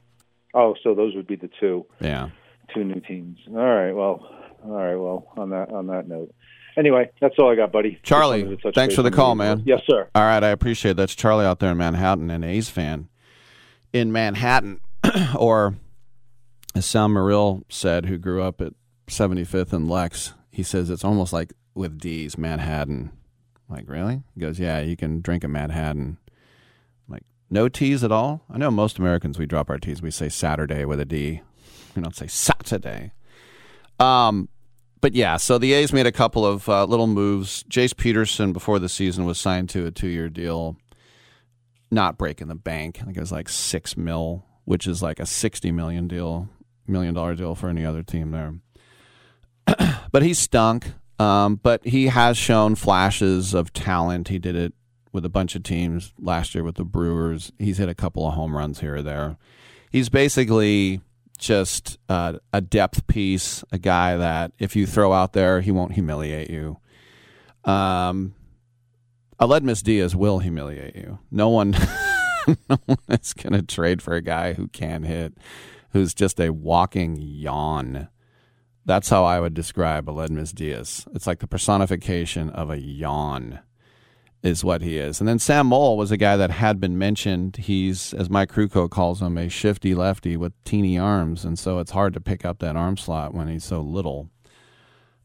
Oh, 0.54 0.76
so 0.84 0.94
those 0.94 1.16
would 1.16 1.28
be 1.28 1.36
the 1.36 1.50
two. 1.60 1.86
Yeah. 2.00 2.30
Two 2.74 2.84
new 2.84 3.00
teams. 3.02 3.40
All 3.50 3.56
right. 3.56 3.92
Well. 3.92 4.28
All 4.66 4.72
right. 4.72 4.96
Well, 4.96 5.28
on 5.36 5.50
that 5.50 5.72
on 5.72 5.88
that 5.88 6.08
note. 6.08 6.34
Anyway, 6.78 7.12
that's 7.22 7.36
all 7.38 7.52
I 7.52 7.56
got, 7.56 7.72
buddy. 7.72 8.00
Charlie, 8.02 8.58
thanks 8.74 8.96
for 8.96 9.04
the 9.04 9.12
call, 9.12 9.36
man. 9.36 9.62
Yes, 9.66 9.82
sir. 9.88 10.10
All 10.16 10.24
right, 10.24 10.44
I 10.44 10.50
appreciate 10.50 10.92
it. 10.92 10.98
That's 10.98 11.14
Charlie 11.14 11.46
out 11.46 11.60
there 11.60 11.72
in 11.72 11.78
Manhattan, 11.78 12.32
an 12.32 12.44
A's 12.44 12.68
fan 12.70 13.10
in 13.92 14.12
Manhattan, 14.12 14.80
or 15.38 15.76
as 16.74 16.88
Sam 16.88 17.14
Morrill 17.14 17.64
said, 17.70 18.06
who 18.06 18.18
grew 18.18 18.42
up 18.42 18.60
at 18.60 18.74
75th 19.08 19.72
and 19.72 19.88
Lex, 19.88 20.34
he 20.50 20.64
says 20.64 20.90
it's 20.90 21.04
almost 21.04 21.32
like 21.32 21.54
with 21.76 22.00
D's, 22.00 22.40
Manhattan. 22.40 23.12
I'm 23.70 23.76
like, 23.76 23.88
really? 23.88 24.24
He 24.34 24.42
goes, 24.42 24.60
yeah, 24.60 24.80
you 24.80 24.98
can 24.98 25.22
drink 25.22 25.44
a 25.44 25.48
Manhattan 25.48 26.18
no 27.54 27.70
T's 27.70 28.04
at 28.04 28.12
all? 28.12 28.44
I 28.50 28.58
know 28.58 28.72
most 28.72 28.98
Americans, 28.98 29.40
we 29.40 29.46
drop 29.46 29.70
our 29.70 29.78
T's. 29.78 30.02
We 30.02 30.12
say 30.12 30.28
Saturday 30.28 30.84
with 30.84 31.00
a 31.00 31.06
D. 31.06 31.42
We 31.96 32.02
don't 32.02 32.16
say 32.16 32.28
Saturday. 32.28 33.14
Um, 34.00 34.50
but 35.00 35.14
yeah, 35.14 35.38
so 35.38 35.58
the 35.58 35.74
A's 35.74 35.94
made 35.94 36.08
a 36.08 36.12
couple 36.12 36.46
of 36.46 36.68
uh, 36.68 36.86
little 36.86 37.08
moves. 37.08 37.64
Jace 37.70 37.96
Peterson, 37.96 38.52
before 38.52 38.80
the 38.80 38.90
season, 38.90 39.26
was 39.26 39.38
signed 39.38 39.70
to 39.70 39.86
a 39.86 39.92
two 39.92 40.08
year 40.08 40.30
deal, 40.30 40.78
not 41.92 42.18
breaking 42.18 42.48
the 42.48 42.56
bank. 42.56 42.98
I 43.00 43.06
think 43.06 43.18
it 43.18 43.22
was 43.22 43.32
like 43.32 43.48
six 43.48 43.96
mil, 43.96 44.46
which 44.66 44.88
is 44.88 45.04
like 45.04 45.20
a 45.20 45.26
60 45.26 45.72
million 45.72 46.08
deal, 46.08 46.50
million 46.88 47.14
dollar 47.14 47.36
deal 47.36 47.54
for 47.54 47.70
any 47.70 47.86
other 47.86 48.02
team 48.02 48.32
there. 48.32 48.56
but 50.12 50.24
he 50.24 50.34
stunk. 50.34 50.94
Um, 51.20 51.60
but 51.62 51.86
he 51.86 52.08
has 52.08 52.36
shown 52.36 52.74
flashes 52.74 53.54
of 53.54 53.72
talent. 53.72 54.30
He 54.30 54.40
did 54.40 54.56
it 54.56 54.74
with 55.14 55.23
a 55.23 55.30
bunch 55.30 55.56
of 55.56 55.64
teams 55.64 56.11
last 56.19 56.53
year 56.53 56.64
with 56.64 56.76
the 56.76 56.84
Brewers. 56.84 57.53
He's 57.60 57.77
hit 57.77 57.88
a 57.88 57.95
couple 57.95 58.27
of 58.27 58.34
home 58.34 58.57
runs 58.57 58.80
here 58.80 58.95
or 58.98 59.02
there. 59.02 59.38
He's 59.91 60.10
basically 60.10 61.02
just 61.38 61.99
uh, 62.10 62.34
a 62.52 62.61
depth 62.61 63.06
piece, 63.07 63.64
a 63.72 63.77
guy 63.77 64.18
that 64.18 64.52
if 64.57 64.76
you 64.76 64.88
throw 64.88 65.14
out 65.14 65.34
there, 65.34 65.61
he 65.61 65.72
won't 65.72 65.94
humiliate 65.94 66.49
you. 66.49 66.77
Um, 67.64 68.34
Aledmys 69.40 69.84
Diaz 69.84 70.15
will 70.15 70.40
humiliate 70.40 70.95
you. 70.95 71.19
No 71.30 71.49
one, 71.49 71.72
no 72.69 72.77
one 72.85 72.98
is 73.10 73.34
going 73.34 73.53
to 73.53 73.61
trade 73.61 74.02
for 74.02 74.15
a 74.15 74.22
guy 74.22 74.53
who 74.53 74.68
can 74.68 75.03
hit, 75.03 75.34
who's 75.91 76.14
just 76.14 76.40
a 76.40 76.49
walking 76.49 77.18
yawn. 77.19 78.10
That's 78.85 79.10
how 79.10 79.23
I 79.23 79.40
would 79.40 79.53
describe 79.53 80.07
Aledmys 80.07 80.53
Diaz. 80.53 81.06
It's 81.14 81.27
like 81.27 81.40
the 81.40 81.48
personification 81.48 82.49
of 82.49 82.69
a 82.69 82.80
yawn 82.80 83.60
is 84.44 84.64
what 84.64 84.82
he 84.82 84.98
is. 84.98 85.22
And 85.22 85.28
then 85.28 85.40
Sam 85.40 85.68
Moll 85.68 85.98
was 85.98 86.11
a 86.11 86.18
guy 86.18 86.36
that 86.36 86.52
had 86.52 86.80
been 86.80 86.98
mentioned. 86.98 87.56
He's, 87.56 88.14
as 88.14 88.30
Mike 88.30 88.52
Krukow 88.52 88.90
calls 88.90 89.22
him, 89.22 89.38
a 89.38 89.48
shifty 89.48 89.95
lefty 89.95 90.36
with 90.36 90.52
teeny 90.65 90.99
arms, 90.99 91.45
and 91.45 91.57
so 91.57 91.80
it's 91.80 91.91
hard 91.91 92.14
to 92.14 92.22
pick 92.22 92.44
up 92.44 92.60
that 92.60 92.76
arm 92.76 92.98
slot 92.98 93.34
when 93.34 93.48
he's 93.48 93.64
so 93.64 93.82
little. 93.82 94.30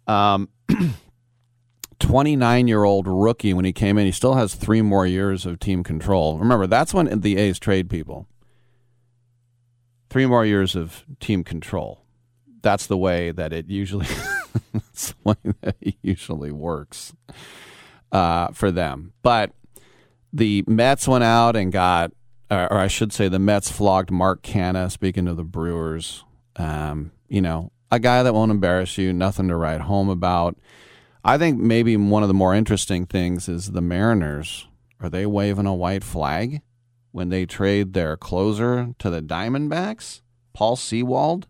Um, 0.06 0.48
29 1.98 2.68
year 2.68 2.84
old 2.84 3.08
rookie 3.08 3.52
when 3.52 3.64
he 3.64 3.72
came 3.72 3.98
in, 3.98 4.06
he 4.06 4.12
still 4.12 4.34
has 4.34 4.54
three 4.54 4.82
more 4.82 5.04
years 5.04 5.44
of 5.44 5.58
team 5.58 5.82
control. 5.82 6.38
Remember, 6.38 6.68
that's 6.68 6.94
when 6.94 7.20
the 7.20 7.36
A's 7.38 7.58
trade 7.58 7.90
people. 7.90 8.28
Three 10.08 10.26
more 10.26 10.46
years 10.46 10.76
of 10.76 11.04
team 11.18 11.42
control. 11.42 12.04
That's 12.62 12.86
the 12.86 12.96
way 12.96 13.32
that 13.32 13.52
it 13.52 13.68
usually 13.68 14.06
That's 14.72 15.12
the 15.12 15.16
way 15.24 15.54
that 15.60 15.76
it 15.80 15.96
usually 16.02 16.52
works 16.52 17.12
uh, 18.12 18.48
for 18.48 18.70
them. 18.70 19.12
But 19.22 19.52
the 20.32 20.64
Mets 20.66 21.08
went 21.08 21.24
out 21.24 21.56
and 21.56 21.72
got, 21.72 22.12
or 22.50 22.74
I 22.74 22.86
should 22.86 23.12
say, 23.12 23.28
the 23.28 23.38
Mets 23.38 23.70
flogged 23.70 24.10
Mark 24.10 24.42
Canha. 24.42 24.90
Speaking 24.90 25.28
of 25.28 25.36
the 25.36 25.44
Brewers, 25.44 26.24
um, 26.56 27.12
you 27.28 27.40
know, 27.40 27.72
a 27.90 27.98
guy 27.98 28.22
that 28.22 28.34
won't 28.34 28.50
embarrass 28.50 28.98
you, 28.98 29.12
nothing 29.12 29.48
to 29.48 29.56
write 29.56 29.82
home 29.82 30.08
about. 30.08 30.56
I 31.24 31.38
think 31.38 31.58
maybe 31.58 31.96
one 31.96 32.22
of 32.22 32.28
the 32.28 32.34
more 32.34 32.54
interesting 32.54 33.06
things 33.06 33.48
is 33.48 33.72
the 33.72 33.80
Mariners. 33.80 34.66
Are 35.00 35.08
they 35.08 35.26
waving 35.26 35.66
a 35.66 35.74
white 35.74 36.04
flag 36.04 36.62
when 37.12 37.28
they 37.28 37.46
trade 37.46 37.92
their 37.92 38.16
closer 38.16 38.94
to 38.98 39.10
the 39.10 39.22
Diamondbacks, 39.22 40.22
Paul 40.52 40.76
Sewald? 40.76 41.46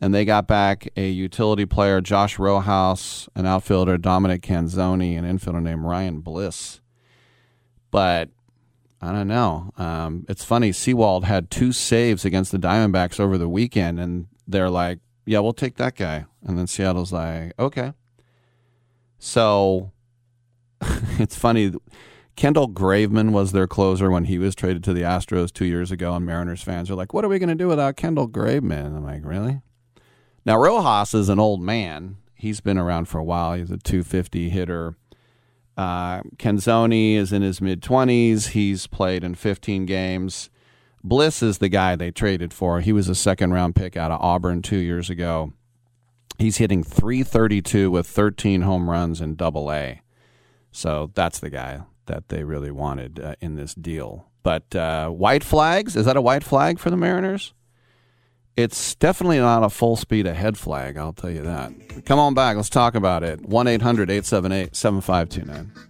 And 0.00 0.14
they 0.14 0.24
got 0.24 0.46
back 0.46 0.88
a 0.96 1.10
utility 1.10 1.66
player, 1.66 2.00
Josh 2.00 2.38
Rojas, 2.38 3.28
an 3.34 3.44
outfielder, 3.44 3.98
Dominic 3.98 4.40
Canzone, 4.40 5.18
an 5.18 5.24
infielder 5.24 5.62
named 5.62 5.84
Ryan 5.84 6.20
Bliss. 6.20 6.80
But 7.90 8.30
I 9.02 9.12
don't 9.12 9.28
know. 9.28 9.72
Um, 9.76 10.26
it's 10.28 10.44
funny. 10.44 10.72
Sewald 10.72 11.24
had 11.24 11.50
two 11.50 11.72
saves 11.72 12.24
against 12.24 12.52
the 12.52 12.58
Diamondbacks 12.58 13.18
over 13.18 13.38
the 13.38 13.48
weekend, 13.48 13.98
and 13.98 14.26
they're 14.46 14.70
like, 14.70 15.00
"Yeah, 15.24 15.40
we'll 15.40 15.52
take 15.54 15.76
that 15.76 15.96
guy." 15.96 16.26
And 16.46 16.58
then 16.58 16.66
Seattle's 16.66 17.12
like, 17.12 17.52
"Okay." 17.58 17.92
So 19.18 19.92
it's 21.18 21.36
funny. 21.36 21.72
Kendall 22.36 22.68
Graveman 22.68 23.32
was 23.32 23.52
their 23.52 23.66
closer 23.66 24.10
when 24.10 24.24
he 24.24 24.38
was 24.38 24.54
traded 24.54 24.84
to 24.84 24.92
the 24.92 25.02
Astros 25.02 25.52
two 25.52 25.66
years 25.66 25.90
ago, 25.90 26.14
and 26.14 26.24
Mariners 26.24 26.62
fans 26.62 26.90
are 26.90 26.94
like, 26.94 27.14
"What 27.14 27.24
are 27.24 27.28
we 27.28 27.38
going 27.38 27.48
to 27.48 27.54
do 27.54 27.68
without 27.68 27.96
Kendall 27.96 28.28
Graveman?" 28.28 28.96
I'm 28.96 29.04
like, 29.04 29.24
"Really?" 29.24 29.60
Now 30.44 30.58
Rojas 30.58 31.14
is 31.14 31.28
an 31.28 31.38
old 31.38 31.60
man. 31.60 32.16
He's 32.34 32.60
been 32.60 32.78
around 32.78 33.06
for 33.06 33.18
a 33.18 33.24
while. 33.24 33.54
He's 33.54 33.70
a 33.70 33.76
250 33.76 34.48
hitter. 34.48 34.96
Uh, 35.76 36.22
Canzone 36.36 37.14
is 37.14 37.32
in 37.32 37.42
his 37.42 37.60
mid 37.60 37.82
20s. 37.82 38.48
He's 38.48 38.86
played 38.86 39.22
in 39.22 39.34
15 39.34 39.86
games. 39.86 40.50
Bliss 41.02 41.42
is 41.42 41.58
the 41.58 41.68
guy 41.68 41.96
they 41.96 42.10
traded 42.10 42.52
for. 42.52 42.80
He 42.80 42.92
was 42.92 43.08
a 43.08 43.14
second 43.14 43.52
round 43.52 43.74
pick 43.74 43.96
out 43.96 44.10
of 44.10 44.20
Auburn 44.20 44.62
two 44.62 44.78
years 44.78 45.08
ago. 45.08 45.52
He's 46.38 46.56
hitting 46.56 46.82
332 46.82 47.90
with 47.90 48.06
13 48.06 48.62
home 48.62 48.88
runs 48.88 49.20
in 49.20 49.34
double 49.34 49.70
A. 49.70 50.00
So 50.72 51.10
that's 51.14 51.38
the 51.38 51.50
guy 51.50 51.80
that 52.06 52.28
they 52.28 52.44
really 52.44 52.70
wanted 52.70 53.20
uh, 53.20 53.34
in 53.40 53.56
this 53.56 53.74
deal. 53.74 54.26
But 54.42 54.74
uh, 54.74 55.10
white 55.10 55.44
flags, 55.44 55.96
is 55.96 56.06
that 56.06 56.16
a 56.16 56.22
white 56.22 56.44
flag 56.44 56.78
for 56.78 56.90
the 56.90 56.96
Mariners? 56.96 57.52
It's 58.62 58.94
definitely 58.94 59.38
not 59.38 59.62
a 59.62 59.70
full 59.70 59.96
speed 59.96 60.26
ahead 60.26 60.58
flag, 60.58 60.96
I'll 60.96 61.12
tell 61.12 61.30
you 61.30 61.42
that. 61.42 61.72
Come 62.04 62.18
on 62.18 62.34
back, 62.34 62.56
let's 62.56 62.68
talk 62.68 62.94
about 62.94 63.22
it. 63.22 63.40
1 63.42 63.66
800 63.66 64.10
878 64.10 64.76
7529. 64.76 65.89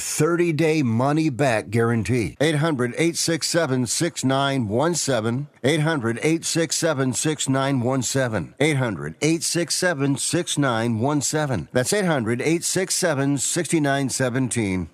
30 0.00 0.52
day 0.54 0.82
money 0.82 1.28
back 1.28 1.70
guarantee. 1.70 2.36
800 2.40 2.92
867 2.94 3.86
6917. 3.86 5.46
800 5.62 6.18
867 6.18 7.12
6917. 7.12 8.54
800 8.58 9.14
867 9.20 10.16
6917. 10.16 11.68
That's 11.72 11.92
800 11.92 12.40
867 12.40 13.38
6917. 13.38 14.88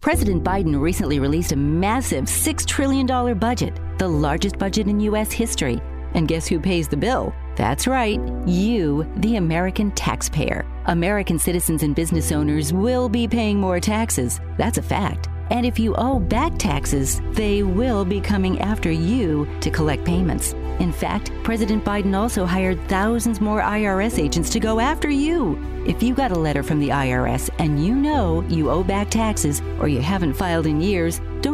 President 0.00 0.44
Biden 0.44 0.78
recently 0.78 1.18
released 1.18 1.52
a 1.52 1.56
massive 1.56 2.26
$6 2.26 2.66
trillion 2.66 3.38
budget, 3.38 3.74
the 3.98 4.06
largest 4.06 4.58
budget 4.58 4.86
in 4.86 5.00
U.S. 5.00 5.32
history. 5.32 5.80
And 6.12 6.28
guess 6.28 6.46
who 6.46 6.60
pays 6.60 6.88
the 6.88 6.96
bill? 6.96 7.34
That's 7.56 7.86
right, 7.86 8.20
you, 8.46 9.10
the 9.16 9.36
American 9.36 9.92
taxpayer. 9.92 10.66
American 10.86 11.38
citizens 11.38 11.82
and 11.82 11.94
business 11.94 12.32
owners 12.32 12.72
will 12.72 13.08
be 13.08 13.28
paying 13.28 13.60
more 13.60 13.80
taxes. 13.80 14.40
That's 14.58 14.78
a 14.78 14.82
fact. 14.82 15.28
And 15.50 15.66
if 15.66 15.78
you 15.78 15.94
owe 15.96 16.18
back 16.18 16.58
taxes, 16.58 17.20
they 17.32 17.62
will 17.62 18.04
be 18.04 18.20
coming 18.20 18.60
after 18.60 18.90
you 18.90 19.46
to 19.60 19.70
collect 19.70 20.04
payments. 20.04 20.52
In 20.80 20.90
fact, 20.90 21.30
President 21.44 21.84
Biden 21.84 22.16
also 22.16 22.44
hired 22.44 22.80
thousands 22.88 23.40
more 23.40 23.60
IRS 23.60 24.18
agents 24.18 24.50
to 24.50 24.60
go 24.60 24.80
after 24.80 25.08
you. 25.08 25.56
If 25.86 26.02
you 26.02 26.14
got 26.14 26.32
a 26.32 26.38
letter 26.38 26.62
from 26.62 26.80
the 26.80 26.88
IRS 26.88 27.50
and 27.58 27.84
you 27.84 27.94
know 27.94 28.42
you 28.48 28.70
owe 28.70 28.82
back 28.82 29.10
taxes 29.10 29.60
or 29.78 29.86
you 29.86 30.00
haven't 30.00 30.34
filed 30.34 30.66
in 30.66 30.80
years, 30.80 31.20
don't 31.42 31.53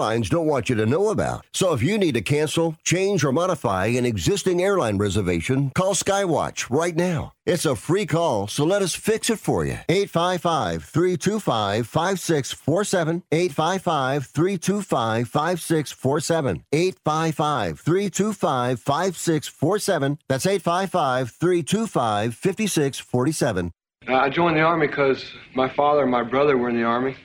airlines 0.00 0.30
don't 0.30 0.46
want 0.46 0.70
you 0.70 0.76
to 0.76 0.86
know 0.86 1.10
about. 1.10 1.44
So 1.52 1.74
if 1.74 1.82
you 1.82 1.98
need 1.98 2.14
to 2.14 2.22
cancel, 2.22 2.74
change, 2.84 3.22
or 3.22 3.32
modify 3.32 3.86
an 3.86 4.06
existing 4.06 4.62
airline 4.62 4.96
reservation, 4.96 5.70
call 5.74 5.92
Skywatch 5.92 6.70
right 6.70 6.96
now. 6.96 7.34
It's 7.44 7.66
a 7.66 7.76
free 7.76 8.06
call, 8.06 8.46
so 8.46 8.64
let 8.64 8.80
us 8.80 8.94
fix 8.94 9.28
it 9.28 9.38
for 9.38 9.66
you. 9.66 9.76
855 9.90 10.84
325 10.84 11.86
5647. 11.86 13.22
855 13.30 14.26
325 14.26 15.28
5647. 15.28 16.64
855 16.72 17.80
325 17.80 18.80
5647. 18.80 20.18
That's 20.28 20.46
855 20.46 21.30
325 21.30 22.34
5647. 22.34 23.72
Uh, 24.08 24.14
I 24.14 24.30
joined 24.30 24.56
the 24.56 24.62
Army 24.62 24.86
because 24.86 25.30
my 25.54 25.68
father 25.68 26.02
and 26.02 26.10
my 26.10 26.22
brother 26.22 26.56
were 26.56 26.70
in 26.70 26.76
the 26.76 26.84
Army. 26.84 27.16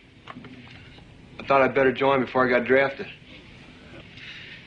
I 1.45 1.47
thought 1.47 1.61
I'd 1.61 1.75
better 1.75 1.91
join 1.91 2.21
before 2.21 2.43
I 2.43 2.49
got 2.49 2.65
drafted. 2.65 3.05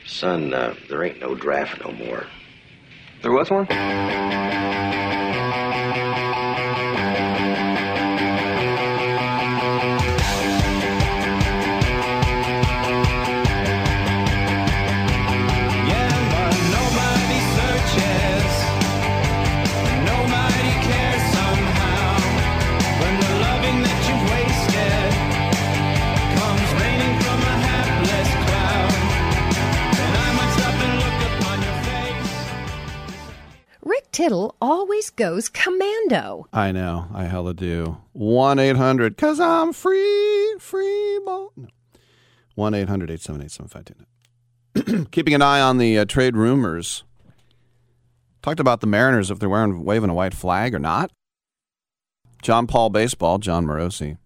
Son, 0.05 0.53
uh, 0.53 0.75
there 0.87 1.03
ain't 1.03 1.19
no 1.19 1.35
draft 1.35 1.83
no 1.83 1.91
more. 1.91 2.25
There 3.21 3.33
was 3.33 3.51
one? 3.51 3.67
Tittle 34.11 34.55
always 34.61 35.09
goes 35.09 35.49
commando. 35.49 36.47
I 36.51 36.71
know. 36.71 37.07
I 37.13 37.25
hella 37.25 37.53
do. 37.53 37.97
1 38.13 38.59
800, 38.59 39.15
because 39.15 39.39
I'm 39.39 39.73
free, 39.73 40.55
free 40.59 41.19
ball. 41.25 41.51
No. 41.55 41.67
1 42.55 42.73
800 42.73 43.11
878 43.11 43.51
7529. 43.51 45.05
Keeping 45.11 45.33
an 45.33 45.41
eye 45.41 45.61
on 45.61 45.77
the 45.77 45.99
uh, 45.99 46.05
trade 46.05 46.35
rumors. 46.35 47.03
Talked 48.41 48.59
about 48.59 48.81
the 48.81 48.87
Mariners 48.87 49.31
if 49.31 49.39
they're 49.39 49.49
wearing 49.49 49.83
waving 49.83 50.09
a 50.09 50.13
white 50.13 50.33
flag 50.33 50.73
or 50.73 50.79
not. 50.79 51.11
John 52.41 52.67
Paul 52.67 52.89
Baseball, 52.89 53.37
Jon 53.37 53.65
Morosi. 53.65 54.17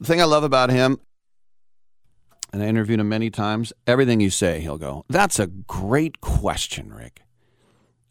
The 0.00 0.06
thing 0.06 0.20
I 0.20 0.24
love 0.24 0.44
about 0.44 0.70
him, 0.70 0.98
and 2.52 2.62
I 2.62 2.66
interviewed 2.66 3.00
him 3.00 3.08
many 3.08 3.30
times, 3.30 3.72
everything 3.86 4.20
you 4.20 4.30
say, 4.30 4.60
he'll 4.60 4.78
go, 4.78 5.04
That's 5.08 5.38
a 5.38 5.46
great 5.46 6.20
question, 6.20 6.92
Rick. 6.92 7.22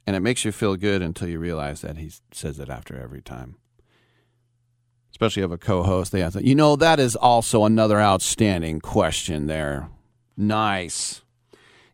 And 0.08 0.16
it 0.16 0.20
makes 0.20 0.46
you 0.46 0.52
feel 0.52 0.76
good 0.76 1.02
until 1.02 1.28
you 1.28 1.40
realize 1.40 1.82
that 1.82 1.98
he 1.98 2.12
says 2.32 2.60
it 2.60 2.70
after 2.70 3.00
every 3.00 3.22
time. 3.22 3.56
Especially 5.12 5.44
of 5.44 5.52
a 5.52 5.58
co 5.58 5.84
host, 5.84 6.12
they 6.12 6.30
to, 6.30 6.46
you 6.46 6.56
know, 6.56 6.76
that 6.76 7.00
is 7.00 7.16
also 7.16 7.64
another 7.66 8.00
outstanding 8.00 8.80
question 8.82 9.48
there. 9.48 9.90
Nice. 10.38 11.22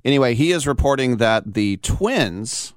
Anyway, 0.04 0.34
he 0.34 0.52
is 0.52 0.66
reporting 0.66 1.18
that 1.18 1.54
the 1.54 1.78
Twins 1.78 2.74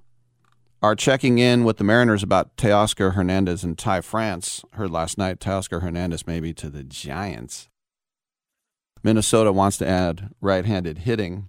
are 0.82 0.94
checking 0.94 1.38
in 1.38 1.64
with 1.64 1.78
the 1.78 1.84
Mariners 1.84 2.22
about 2.22 2.58
Teoscar 2.58 3.14
Hernandez 3.14 3.64
and 3.64 3.78
Ty 3.78 4.02
France. 4.02 4.62
Heard 4.72 4.90
last 4.90 5.16
night 5.16 5.40
Teoscar 5.40 5.80
Hernandez 5.80 6.26
maybe 6.26 6.52
to 6.52 6.68
the 6.68 6.84
Giants. 6.84 7.70
Minnesota 9.02 9.50
wants 9.50 9.78
to 9.78 9.88
add 9.88 10.28
right 10.42 10.66
handed 10.66 10.98
hitting. 10.98 11.48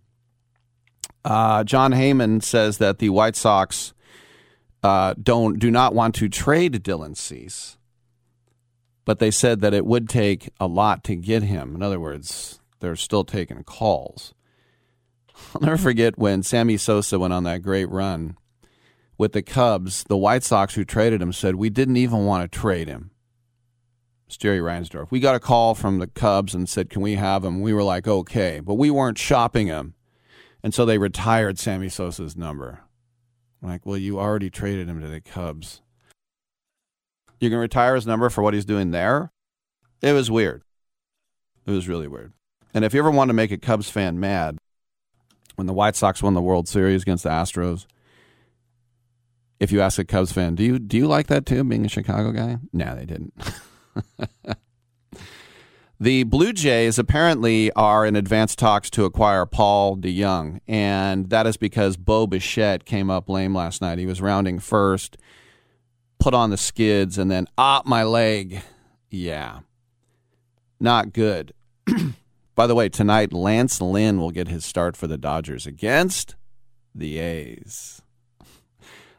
Uh, 1.26 1.64
Jon 1.64 1.92
Heyman 1.92 2.44
says 2.44 2.78
that 2.78 3.00
the 3.00 3.10
White 3.10 3.36
Sox 3.36 3.96
uh, 4.84 5.16
don't 5.22 5.58
do 5.58 5.72
not 5.72 5.96
want 5.96 6.14
to 6.16 6.30
trade 6.30 6.84
Dylan 6.84 7.18
Cease, 7.18 7.78
but 9.06 9.18
they 9.18 9.32
said 9.32 9.60
that 9.62 9.74
it 9.74 9.88
would 9.88 10.08
take 10.08 10.50
a 10.60 10.68
lot 10.68 11.04
to 11.06 11.16
get 11.16 11.42
him. 11.42 11.74
In 11.74 11.82
other 11.82 12.00
words, 12.00 12.60
they're 12.80 12.96
still 12.96 13.24
taking 13.24 13.64
calls. 13.64 14.36
I'll 15.56 15.62
never 15.62 15.78
forget 15.78 16.20
when 16.20 16.44
Sammy 16.44 16.78
Sosa 16.78 17.18
went 17.18 17.34
on 17.34 17.44
that 17.46 17.64
great 17.64 17.90
run 17.90 18.38
with 19.18 19.34
the 19.34 19.42
Cubs. 19.42 20.04
The 20.04 20.18
White 20.18 20.44
Sox 20.44 20.76
who 20.76 20.86
traded 20.86 21.24
him 21.24 21.34
said 21.34 21.56
we 21.56 21.72
didn't 21.72 21.98
even 21.98 22.26
want 22.26 22.50
to 22.52 22.60
trade 22.60 22.88
him. 22.88 23.10
It's 24.28 24.38
Jerry 24.38 24.60
Reinsdorf. 24.60 25.10
We 25.10 25.20
got 25.20 25.36
a 25.36 25.40
call 25.40 25.74
from 25.74 25.98
the 25.98 26.08
Cubs 26.08 26.54
and 26.54 26.70
said, 26.70 26.92
"Can 26.92 27.02
we 27.02 27.16
have 27.16 27.44
him?" 27.44 27.62
We 27.62 27.74
were 27.74 27.84
like, 27.84 28.08
"Okay," 28.08 28.60
but 28.60 28.76
we 28.76 28.92
weren't 28.92 29.18
shopping 29.18 29.66
him. 29.66 29.96
And 30.66 30.74
so 30.74 30.84
they 30.84 30.98
retired 30.98 31.60
Sammy 31.60 31.90
Sosa's 31.90 32.36
number. 32.36 32.80
I'm 33.62 33.70
like, 33.70 33.86
well, 33.86 34.00
you 34.00 34.20
already 34.20 34.50
traded 34.50 34.90
him 34.90 35.00
to 35.00 35.08
the 35.08 35.22
Cubs. 35.22 35.84
You 37.40 37.52
can 37.52 37.60
retire 37.60 37.94
his 37.94 38.08
number 38.08 38.32
for 38.32 38.42
what 38.42 38.56
he's 38.56 38.66
doing 38.66 38.90
there? 38.90 39.32
It 40.02 40.14
was 40.14 40.32
weird. 40.32 40.64
It 41.68 41.72
was 41.72 41.88
really 41.88 42.08
weird. 42.08 42.34
And 42.74 42.84
if 42.84 42.96
you 42.96 43.00
ever 43.00 43.12
want 43.12 43.30
to 43.30 43.36
make 43.36 43.52
a 43.52 43.60
Cubs 43.60 43.92
fan 43.92 44.20
mad, 44.20 44.58
when 45.54 45.68
the 45.68 45.74
White 45.74 45.96
Sox 45.96 46.24
won 46.24 46.34
the 46.34 46.42
World 46.42 46.68
Series 46.68 47.04
against 47.04 47.26
the 47.26 47.30
Astros, 47.30 47.86
if 49.60 49.72
you 49.72 49.82
ask 49.82 50.00
a 50.00 50.04
Cubs 50.04 50.32
fan, 50.32 50.56
do 50.56 50.64
you 50.64 50.80
do 50.80 50.98
you 50.98 51.06
like 51.06 51.28
that 51.28 51.46
too, 51.46 51.64
being 51.64 51.86
a 51.86 51.90
Chicago 51.90 52.32
guy? 52.32 52.58
No, 52.74 52.96
they 52.96 53.06
didn't. 53.06 53.36
The 56.00 56.24
Blue 56.24 56.52
Jays 56.52 57.00
apparently 57.00 57.72
are 57.72 58.06
in 58.06 58.18
advanced 58.18 58.60
talks 58.60 58.90
to 58.92 59.06
acquire 59.06 59.46
Paul 59.46 59.96
DeJong, 59.96 60.60
and 60.68 61.30
that 61.30 61.48
is 61.48 61.56
because 61.56 61.96
Bo 61.96 62.28
Bichette 62.28 62.84
came 62.84 63.10
up 63.10 63.30
lame 63.30 63.56
last 63.56 63.82
night. 63.82 63.98
He 63.98 64.06
was 64.06 64.22
rounding 64.22 64.60
first, 64.60 65.18
put 66.20 66.34
on 66.34 66.50
the 66.50 66.58
skids, 66.58 67.18
and 67.18 67.32
then, 67.32 67.48
ah, 67.58 67.82
my 67.86 68.04
leg. 68.04 68.62
Yeah. 69.10 69.60
Not 70.82 71.14
good. 71.14 71.54
By 72.56 72.68
the 72.68 72.76
way, 72.76 72.90
tonight, 72.90 73.32
Lance 73.32 73.80
Lynn 73.80 74.20
will 74.20 74.32
get 74.32 74.50
his 74.50 74.66
start 74.66 74.98
for 74.98 75.08
the 75.08 75.18
Dodgers 75.18 75.66
against 75.66 76.36
the 76.94 77.20
A's. 77.20 78.02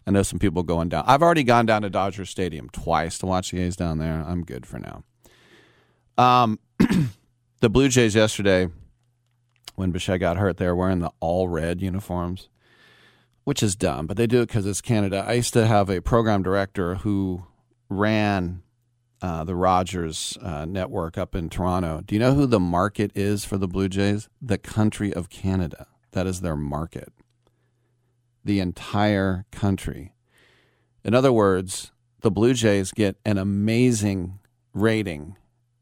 I 0.06 0.10
know 0.10 0.22
some 0.22 0.38
people 0.38 0.62
going 0.62 0.90
down. 0.90 1.04
I've 1.06 1.22
already 1.22 1.42
gone 1.42 1.64
down 1.64 1.82
to 1.82 1.90
Dodger 1.90 2.26
Stadium 2.26 2.68
twice 2.68 3.16
to 3.18 3.26
watch 3.26 3.50
the 3.50 3.60
A's 3.60 3.76
down 3.76 3.96
there. 3.96 4.22
I'm 4.26 4.44
good 4.44 4.66
for 4.66 4.78
now. 4.78 5.04
Um, 6.18 6.58
the 7.60 7.70
Blue 7.70 7.88
Jays 7.88 8.14
yesterday, 8.14 8.68
when 9.74 9.90
Bichette 9.90 10.20
got 10.20 10.36
hurt, 10.36 10.56
they 10.56 10.66
were 10.66 10.76
wearing 10.76 11.00
the 11.00 11.12
all 11.20 11.48
red 11.48 11.80
uniforms, 11.80 12.48
which 13.44 13.62
is 13.62 13.76
dumb, 13.76 14.06
but 14.06 14.16
they 14.16 14.26
do 14.26 14.42
it 14.42 14.46
because 14.46 14.66
it's 14.66 14.80
Canada. 14.80 15.24
I 15.26 15.34
used 15.34 15.52
to 15.54 15.66
have 15.66 15.88
a 15.88 16.00
program 16.00 16.42
director 16.42 16.96
who 16.96 17.44
ran 17.88 18.62
uh, 19.22 19.44
the 19.44 19.54
Rogers 19.54 20.36
uh, 20.42 20.64
network 20.64 21.16
up 21.16 21.34
in 21.34 21.48
Toronto. 21.48 22.02
Do 22.04 22.14
you 22.14 22.18
know 22.18 22.34
who 22.34 22.46
the 22.46 22.60
market 22.60 23.12
is 23.14 23.44
for 23.44 23.56
the 23.56 23.68
Blue 23.68 23.88
Jays? 23.88 24.28
The 24.40 24.58
country 24.58 25.12
of 25.12 25.30
Canada. 25.30 25.86
That 26.12 26.26
is 26.26 26.40
their 26.40 26.56
market. 26.56 27.12
The 28.44 28.60
entire 28.60 29.46
country. 29.50 30.14
In 31.02 31.14
other 31.14 31.32
words, 31.32 31.92
the 32.20 32.30
Blue 32.30 32.54
Jays 32.54 32.92
get 32.92 33.16
an 33.24 33.38
amazing 33.38 34.38
rating 34.72 35.36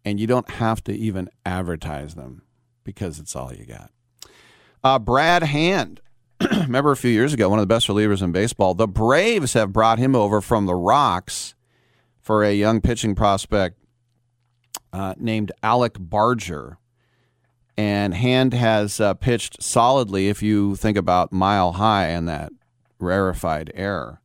and 0.05 0.21
you 0.21 0.27
don't 0.27 0.51
have 0.51 0.83
to 0.85 0.93
even 0.93 1.29
advertise 1.47 2.15
them 2.15 2.43
because 2.85 3.19
it's 3.19 3.35
all 3.35 3.53
you 3.53 3.65
got. 3.65 3.91
Uh, 4.83 4.99
Brad 4.99 5.43
Hand, 5.45 6.01
remember 6.53 6.93
a 6.93 6.97
few 6.97 7.11
years 7.11 7.33
ago, 7.33 7.49
one 7.49 7.59
of 7.59 7.63
the 7.63 7.75
best 7.75 7.89
relievers 7.89 8.23
in 8.23 8.33
baseball. 8.33 8.75
The 8.75 8.87
Braves 8.87 9.55
have 9.55 9.73
brought 9.73 9.99
him 9.99 10.15
over 10.15 10.41
from 10.41 10.67
the 10.67 10.75
Rocks 10.75 11.55
for 12.21 12.45
a 12.45 12.53
young 12.53 12.81
pitching 12.81 13.15
prospect 13.15 13.79
uh, 14.93 15.15
named 15.19 15.53
Alec 15.63 15.97
Barger. 15.99 16.79
And 17.77 18.15
Hand 18.15 18.55
has 18.55 19.01
uh, 19.01 19.15
pitched 19.15 19.63
solidly 19.63 20.29
if 20.29 20.43
you 20.43 20.77
think 20.77 20.97
about 20.97 21.33
Mile 21.33 21.73
High 21.73 22.07
and 22.07 22.29
that 22.29 22.53
rarefied 23.01 23.73
air. 23.75 24.21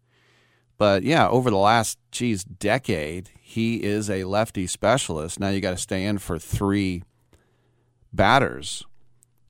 But 0.77 1.03
yeah, 1.03 1.27
over 1.27 1.49
the 1.49 1.57
last, 1.57 1.97
geez, 2.11 2.43
decade, 2.43 3.30
he 3.50 3.84
is 3.84 4.12
a 4.12 4.26
lefty 4.26 4.68
specialist. 4.68 5.40
Now 5.40 5.50
you 5.50 5.60
got 5.60 5.72
to 5.72 5.78
stay 5.78 6.06
in 6.06 6.20
for 6.20 6.38
three 6.38 7.02
batters. 8.14 8.84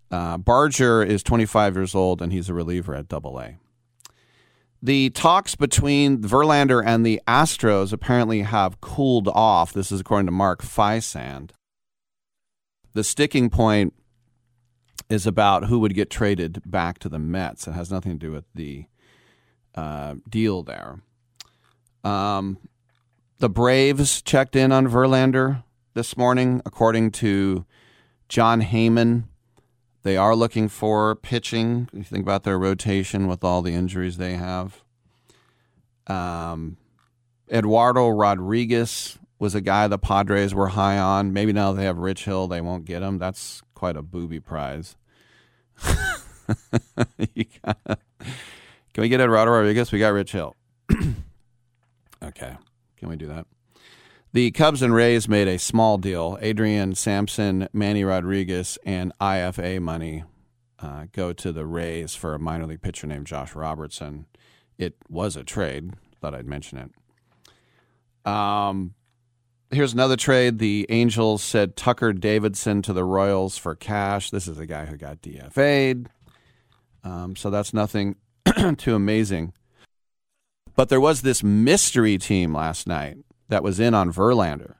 Uh, 0.09 0.37
Barger 0.37 1.03
is 1.03 1.21
25 1.21 1.75
years 1.75 1.93
old 1.93 2.21
and 2.21 2.31
he's 2.31 2.47
a 2.47 2.53
reliever 2.53 2.95
at 2.95 3.09
Double 3.09 3.37
A. 3.41 3.57
The 4.81 5.09
talks 5.09 5.55
between 5.55 6.19
Verlander 6.21 6.81
and 6.83 7.05
the 7.05 7.19
Astros 7.27 7.91
apparently 7.91 8.43
have 8.43 8.79
cooled 8.79 9.27
off. 9.27 9.73
This 9.73 9.91
is 9.91 9.99
according 9.99 10.27
to 10.27 10.31
Mark 10.31 10.61
Feinsand. 10.61 11.49
The 12.93 13.03
sticking 13.03 13.49
point 13.49 13.93
is 15.09 15.27
about 15.27 15.65
who 15.65 15.77
would 15.79 15.93
get 15.93 16.09
traded 16.09 16.61
back 16.65 16.99
to 16.99 17.09
the 17.09 17.19
Mets. 17.19 17.67
It 17.67 17.73
has 17.73 17.91
nothing 17.91 18.13
to 18.13 18.27
do 18.27 18.31
with 18.31 18.45
the 18.55 18.85
uh, 19.75 20.15
deal 20.29 20.63
there. 20.63 21.01
Um, 22.05 22.59
the 23.39 23.49
Braves 23.49 24.21
checked 24.21 24.55
in 24.55 24.71
on 24.71 24.87
Verlander 24.87 25.63
this 25.93 26.17
morning, 26.17 26.61
according 26.65 27.11
to 27.11 27.65
Jon 28.27 28.61
Heyman. 28.61 29.23
They 30.03 30.17
are 30.17 30.35
looking 30.35 30.67
for 30.67 31.15
pitching. 31.15 31.89
You 31.93 32.03
think 32.03 32.23
about 32.23 32.43
their 32.43 32.59
rotation 32.59 33.27
with 33.27 33.43
all 33.43 33.61
the 33.61 33.73
injuries 33.73 34.17
they 34.17 34.33
have. 34.33 34.83
Um, 36.07 36.77
Eduardo 37.51 38.09
Rodriguez 38.09 39.17
was 39.39 39.55
a 39.55 39.61
guy 39.61 39.87
the 39.87 39.97
Padres 39.97 40.53
were 40.53 40.69
high 40.69 40.97
on. 40.97 41.31
Maybe 41.31 41.53
now 41.53 41.71
they 41.71 41.85
have 41.85 41.97
Rich 41.97 42.25
Hill, 42.25 42.47
they 42.47 42.61
won't 42.61 42.85
get 42.85 43.01
him. 43.01 43.17
That's 43.17 43.61
quite 43.73 43.95
a 43.95 44.01
booby 44.01 44.41
prize. 44.41 44.97
gotta, 47.63 47.97
can 48.93 49.01
we 49.01 49.07
get 49.07 49.21
Eduardo 49.21 49.51
Rodriguez? 49.51 49.91
We 49.93 49.99
got 49.99 50.09
Rich 50.09 50.33
Hill. 50.33 50.55
okay, 52.23 52.57
can 52.99 53.09
we 53.09 53.15
do 53.15 53.27
that? 53.27 53.47
The 54.31 54.51
Cubs 54.51 54.83
and 54.83 54.93
Rays 54.93 55.27
made 55.27 55.47
a 55.47 55.57
small 55.57 55.97
deal. 55.97 56.37
Adrian 56.41 56.93
Sampson, 56.93 57.67
Manny 57.73 58.03
Rodriguez, 58.03 58.77
and 58.85 59.11
IFA 59.19 59.81
money 59.81 60.23
uh, 60.77 61.05
go 61.11 61.33
to 61.33 61.51
the 61.51 61.65
Rays 61.65 62.13
for 62.13 62.35
a 62.35 62.39
minor 62.39 62.67
league 62.67 62.81
pitcher 62.81 63.07
named 63.07 63.25
Josh 63.25 63.55
Robertson. 63.55 64.27
It 64.77 64.95
was 65.09 65.35
a 65.35 65.43
trade. 65.43 65.93
Thought 66.21 66.35
I'd 66.35 66.45
mention 66.45 66.77
it. 66.77 68.31
Um, 68.31 68.93
here's 69.71 69.93
another 69.93 70.15
trade. 70.15 70.59
The 70.59 70.85
Angels 70.89 71.41
said 71.41 71.75
Tucker 71.75 72.13
Davidson 72.13 72.81
to 72.83 72.93
the 72.93 73.03
Royals 73.03 73.57
for 73.57 73.75
cash. 73.75 74.29
This 74.29 74.47
is 74.47 74.59
a 74.59 74.67
guy 74.67 74.85
who 74.85 74.95
got 74.95 75.21
DFA'd. 75.21 76.09
Um, 77.03 77.35
so 77.35 77.49
that's 77.49 77.73
nothing 77.73 78.15
too 78.77 78.93
amazing. 78.93 79.53
But 80.79 80.87
there 80.87 81.01
was 81.01 81.23
this 81.23 81.43
mystery 81.43 82.17
team 82.17 82.55
last 82.55 82.87
night 82.87 83.17
that 83.49 83.63
was 83.63 83.81
in 83.81 83.93
on 83.93 84.13
Verlander. 84.13 84.75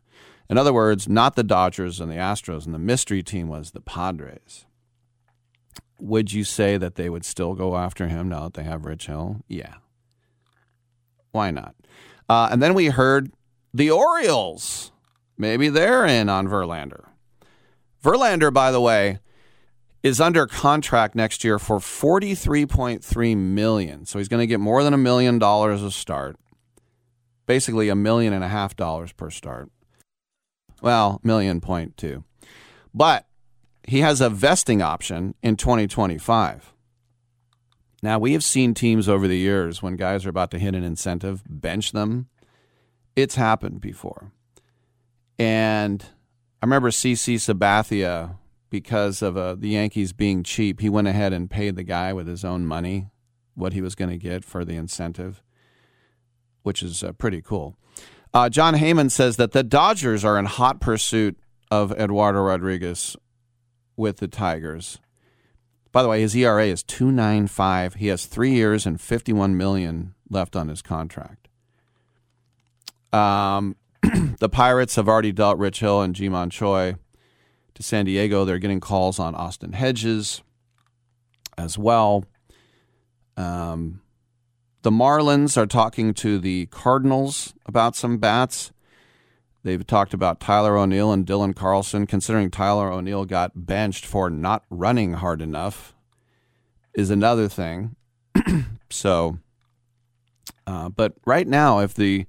In 0.50 0.58
other 0.58 0.72
words, 0.72 1.10
not 1.10 1.36
the 1.36 1.44
Dodgers 1.44 2.00
and 2.00 2.10
the 2.10 2.16
Astros, 2.16 2.66
and 2.66 2.74
the 2.74 2.80
mystery 2.80 3.22
team 3.22 3.50
was 3.50 3.72
the 3.72 3.82
Padres. 3.82 4.66
Would 6.00 6.32
you 6.32 6.46
say 6.46 6.78
that 6.78 6.96
they 6.96 7.10
would 7.10 7.26
still 7.26 7.54
go 7.54 7.76
after 7.76 8.08
him 8.08 8.30
now 8.30 8.44
that 8.44 8.54
they 8.54 8.64
have 8.64 8.86
Rich 8.86 9.08
Hill? 9.08 9.42
Yeah. 9.50 9.74
Why 11.34 11.52
not? 11.52 11.76
Uh, 12.30 12.48
and 12.50 12.64
then 12.64 12.76
we 12.76 12.86
heard 12.86 13.34
the 13.74 13.92
Orioles. 13.92 14.94
Maybe 15.38 15.68
they're 15.68 16.06
in 16.06 16.30
on 16.30 16.48
Verlander. 16.48 17.10
Verlander, 18.02 18.54
by 18.54 18.72
the 18.72 18.80
way, 18.80 19.20
is 20.02 20.22
under 20.22 20.48
contract 20.48 21.16
next 21.16 21.44
year 21.44 21.60
for 21.60 21.80
43.3 21.80 23.38
million. 23.38 24.06
So 24.06 24.20
he's 24.20 24.28
going 24.28 24.42
to 24.42 24.48
get 24.48 24.60
more 24.60 24.84
than 24.84 24.94
a 24.94 24.98
million 24.98 25.40
dollars 25.40 25.84
a 25.84 25.92
start 25.92 26.38
basically 27.50 27.90
a 27.90 27.96
million 27.96 28.32
and 28.32 28.44
a 28.44 28.48
half 28.48 28.76
dollars 28.76 29.12
per 29.12 29.32
start. 29.32 29.72
Well, 30.84 31.20
million 31.24 31.60
point 31.60 31.98
two. 31.98 32.24
But 32.94 33.26
he 33.84 34.02
has 34.02 34.22
a 34.22 34.30
vesting 34.30 34.84
option 34.84 35.34
in 35.42 35.56
2025. 35.56 36.72
Now, 38.04 38.20
we 38.20 38.34
have 38.34 38.44
seen 38.44 38.76
teams 38.76 39.10
over 39.10 39.28
the 39.28 39.36
years 39.36 39.82
when 39.82 39.96
guys 39.96 40.28
are 40.28 40.30
about 40.30 40.52
to 40.52 40.60
hit 40.60 40.76
an 40.76 40.84
incentive 40.84 41.42
bench 41.50 41.92
them. 41.92 42.28
It's 43.16 43.34
happened 43.34 43.82
before. 43.82 44.32
And 45.40 46.06
I 46.62 46.68
remember 46.68 46.92
CC 46.92 47.38
Sabathia, 47.38 48.36
because 48.70 49.22
of 49.22 49.38
uh, 49.38 49.56
the 49.56 49.70
Yankees 49.70 50.14
being 50.14 50.44
cheap, 50.44 50.82
he 50.82 50.90
went 50.90 51.08
ahead 51.08 51.34
and 51.34 51.50
paid 51.50 51.76
the 51.76 51.84
guy 51.84 52.14
with 52.14 52.28
his 52.28 52.46
own 52.46 52.66
money 52.66 53.10
what 53.56 53.74
he 53.74 53.82
was 53.82 53.96
going 53.96 54.10
to 54.10 54.18
get 54.18 54.46
for 54.46 54.64
the 54.64 54.76
incentive 54.76 55.42
which 56.64 56.84
is 56.84 57.04
uh, 57.04 57.12
pretty 57.14 57.42
cool. 57.42 57.76
Uh, 58.34 58.50
Jon 58.50 58.76
Heyman 58.76 59.10
says 59.10 59.38
that 59.38 59.52
the 59.52 59.64
Dodgers 59.64 60.24
are 60.24 60.38
in 60.38 60.46
hot 60.46 60.80
pursuit 60.80 61.38
of 61.72 61.92
Eduardo 61.94 62.42
Rodriguez 62.42 63.16
with 63.96 64.18
the 64.18 64.28
Tigers. 64.28 65.00
By 65.92 66.04
the 66.04 66.10
way, 66.10 66.22
his 66.22 66.36
ERA 66.36 66.68
is 66.68 66.84
2.95. 66.84 67.96
He 67.96 68.08
has 68.08 68.26
3 68.26 68.52
years 68.52 68.86
and 68.86 69.02
51 69.02 69.58
million 69.58 70.14
left 70.30 70.56
on 70.56 70.68
his 70.68 70.84
contract. 70.84 71.48
Um, 73.12 73.76
the 74.40 74.50
Pirates 74.50 74.96
have 74.96 75.08
already 75.08 75.32
dealt 75.32 75.58
Rich 75.58 75.80
Hill 75.80 76.02
and 76.02 76.14
Ji-Man 76.14 76.52
Choi 76.52 76.96
to 77.80 77.84
San 77.84 78.06
Diego. 78.06 78.44
They're 78.44 78.60
getting 78.60 78.82
calls 78.82 79.20
on 79.20 79.36
Austin 79.36 79.72
Hedges 79.72 80.44
as 81.58 81.78
well. 81.78 82.26
Um, 83.38 84.02
the 84.82 84.92
Marlins 84.92 85.58
are 85.58 85.66
talking 85.66 86.14
to 86.16 86.40
the 86.40 86.66
Cardinals 86.68 87.54
about 87.66 87.96
some 87.96 88.18
bats. 88.18 88.72
They've 89.64 89.86
talked 89.86 90.14
about 90.14 90.42
Tyler 90.42 90.78
O'Neill 90.78 91.12
and 91.12 91.26
Dylan 91.26 91.56
Carlson. 91.56 92.06
Considering 92.06 92.52
Tyler 92.52 92.92
O'Neill 92.92 93.26
got 93.26 93.66
benched 93.66 94.06
for 94.06 94.30
not 94.30 94.64
running 94.70 95.14
hard 95.14 95.42
enough, 95.42 95.96
is 96.94 97.10
another 97.10 97.48
thing. 97.48 97.96
so, 98.90 99.40
uh, 100.68 100.90
but 100.90 101.14
right 101.26 101.48
now, 101.48 101.80
if 101.80 101.94
the 101.94 102.26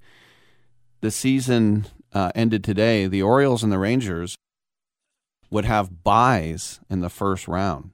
the 1.00 1.10
season 1.10 1.86
uh, 2.12 2.30
ended 2.34 2.62
today, 2.62 3.06
the 3.06 3.22
Orioles 3.22 3.62
and 3.62 3.72
the 3.72 3.78
Rangers 3.78 4.36
would 5.50 5.64
have 5.64 6.02
buys 6.04 6.80
in 6.88 7.00
the 7.00 7.10
first 7.10 7.48
round. 7.48 7.90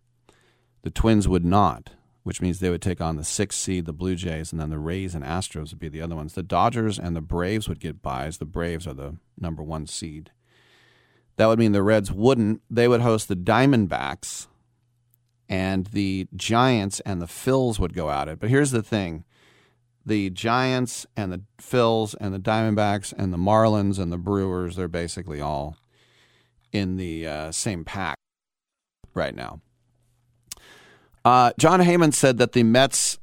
The 0.82 0.90
Twins 0.90 1.26
would 1.26 1.44
not 1.44 1.90
which 2.26 2.42
means 2.42 2.58
they 2.58 2.70
would 2.70 2.82
take 2.82 3.00
on 3.00 3.14
the 3.14 3.22
sixth 3.22 3.60
seed, 3.60 3.86
the 3.86 3.92
Blue 3.92 4.16
Jays, 4.16 4.50
and 4.50 4.60
then 4.60 4.68
the 4.70 4.80
Rays 4.80 5.14
and 5.14 5.22
Astros 5.22 5.70
would 5.70 5.78
be 5.78 5.88
the 5.88 6.02
other 6.02 6.16
ones. 6.16 6.32
The 6.32 6.42
Dodgers 6.42 6.98
and 6.98 7.14
the 7.14 7.20
Braves 7.20 7.68
would 7.68 7.78
get 7.78 8.02
buys. 8.02 8.38
The 8.38 8.44
Braves 8.44 8.84
are 8.84 8.94
the 8.94 9.14
number 9.38 9.62
one 9.62 9.86
seed. 9.86 10.32
That 11.36 11.46
would 11.46 11.60
mean 11.60 11.70
the 11.70 11.84
Reds 11.84 12.10
wouldn't. 12.10 12.62
They 12.68 12.88
would 12.88 13.02
host 13.02 13.28
the 13.28 13.36
Diamondbacks, 13.36 14.48
and 15.48 15.86
the 15.86 16.26
Giants 16.34 16.98
and 17.06 17.22
the 17.22 17.26
Phils 17.26 17.78
would 17.78 17.94
go 17.94 18.10
at 18.10 18.26
it. 18.26 18.40
But 18.40 18.50
here's 18.50 18.72
the 18.72 18.82
thing 18.82 19.22
the 20.04 20.28
Giants 20.30 21.06
and 21.16 21.32
the 21.32 21.42
Phils 21.62 22.16
and 22.20 22.34
the 22.34 22.40
Diamondbacks 22.40 23.14
and 23.16 23.32
the 23.32 23.38
Marlins 23.38 24.00
and 24.00 24.10
the 24.10 24.18
Brewers, 24.18 24.74
they're 24.74 24.88
basically 24.88 25.40
all 25.40 25.76
in 26.72 26.97
the 26.97 27.26
uh, 27.26 27.52
same 27.52 27.84
pack 27.84 28.16
right 29.14 29.34
now. 29.34 29.60
Uh, 31.24 31.52
Jon 31.59 31.80
Heyman 31.80 32.14
said 32.14 32.38
that 32.38 32.52
the 32.52 32.62
Mets 32.62 33.18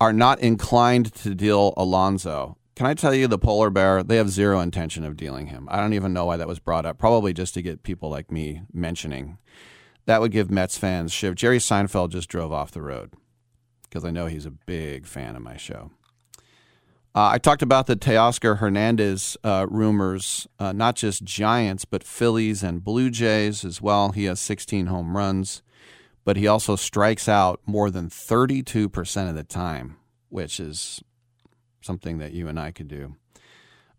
are 0.00 0.12
not 0.12 0.40
inclined 0.40 1.14
to 1.14 1.34
deal 1.34 1.74
Alonso. 1.76 2.56
Can 2.76 2.86
I 2.86 2.94
tell 2.94 3.14
you, 3.14 3.26
the 3.26 3.38
polar 3.38 3.70
bear, 3.70 4.02
they 4.02 4.16
have 4.16 4.30
zero 4.30 4.60
intention 4.60 5.04
of 5.04 5.16
dealing 5.16 5.48
him. 5.48 5.66
I 5.70 5.80
don't 5.80 5.94
even 5.94 6.12
know 6.12 6.26
why 6.26 6.36
that 6.36 6.46
was 6.46 6.60
brought 6.60 6.86
up. 6.86 6.98
Probably 6.98 7.32
just 7.32 7.54
to 7.54 7.62
get 7.62 7.82
people 7.82 8.08
like 8.08 8.30
me 8.30 8.62
mentioning. 8.72 9.38
That 10.06 10.20
would 10.20 10.30
give 10.30 10.50
Mets 10.50 10.78
fans 10.78 11.12
shiv. 11.12 11.34
Jerry 11.34 11.58
Seinfeld 11.58 12.10
just 12.10 12.28
drove 12.28 12.52
off 12.52 12.70
the 12.70 12.82
road 12.82 13.14
because 13.82 14.04
I 14.04 14.10
know 14.10 14.26
he's 14.26 14.46
a 14.46 14.50
big 14.50 15.06
fan 15.06 15.34
of 15.34 15.42
my 15.42 15.56
show. 15.56 15.90
Uh, 17.14 17.30
I 17.32 17.38
talked 17.38 17.62
about 17.62 17.86
the 17.86 17.96
Teoscar 17.96 18.58
Hernandez 18.58 19.36
uh, 19.42 19.66
rumors, 19.68 20.46
uh, 20.58 20.72
not 20.72 20.94
just 20.94 21.24
Giants, 21.24 21.84
but 21.84 22.04
Phillies 22.04 22.62
and 22.62 22.84
Blue 22.84 23.10
Jays 23.10 23.64
as 23.64 23.82
well. 23.82 24.12
He 24.12 24.24
has 24.24 24.38
16 24.40 24.86
home 24.86 25.16
runs 25.16 25.62
but 26.28 26.36
he 26.36 26.46
also 26.46 26.76
strikes 26.76 27.26
out 27.26 27.58
more 27.64 27.90
than 27.90 28.10
32% 28.10 29.30
of 29.30 29.34
the 29.34 29.42
time, 29.42 29.96
which 30.28 30.60
is 30.60 31.02
something 31.80 32.18
that 32.18 32.32
you 32.32 32.48
and 32.48 32.60
I 32.60 32.70
could 32.70 32.86
do 32.86 33.16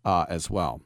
uh, 0.04 0.26
as 0.28 0.48
well. 0.48 0.80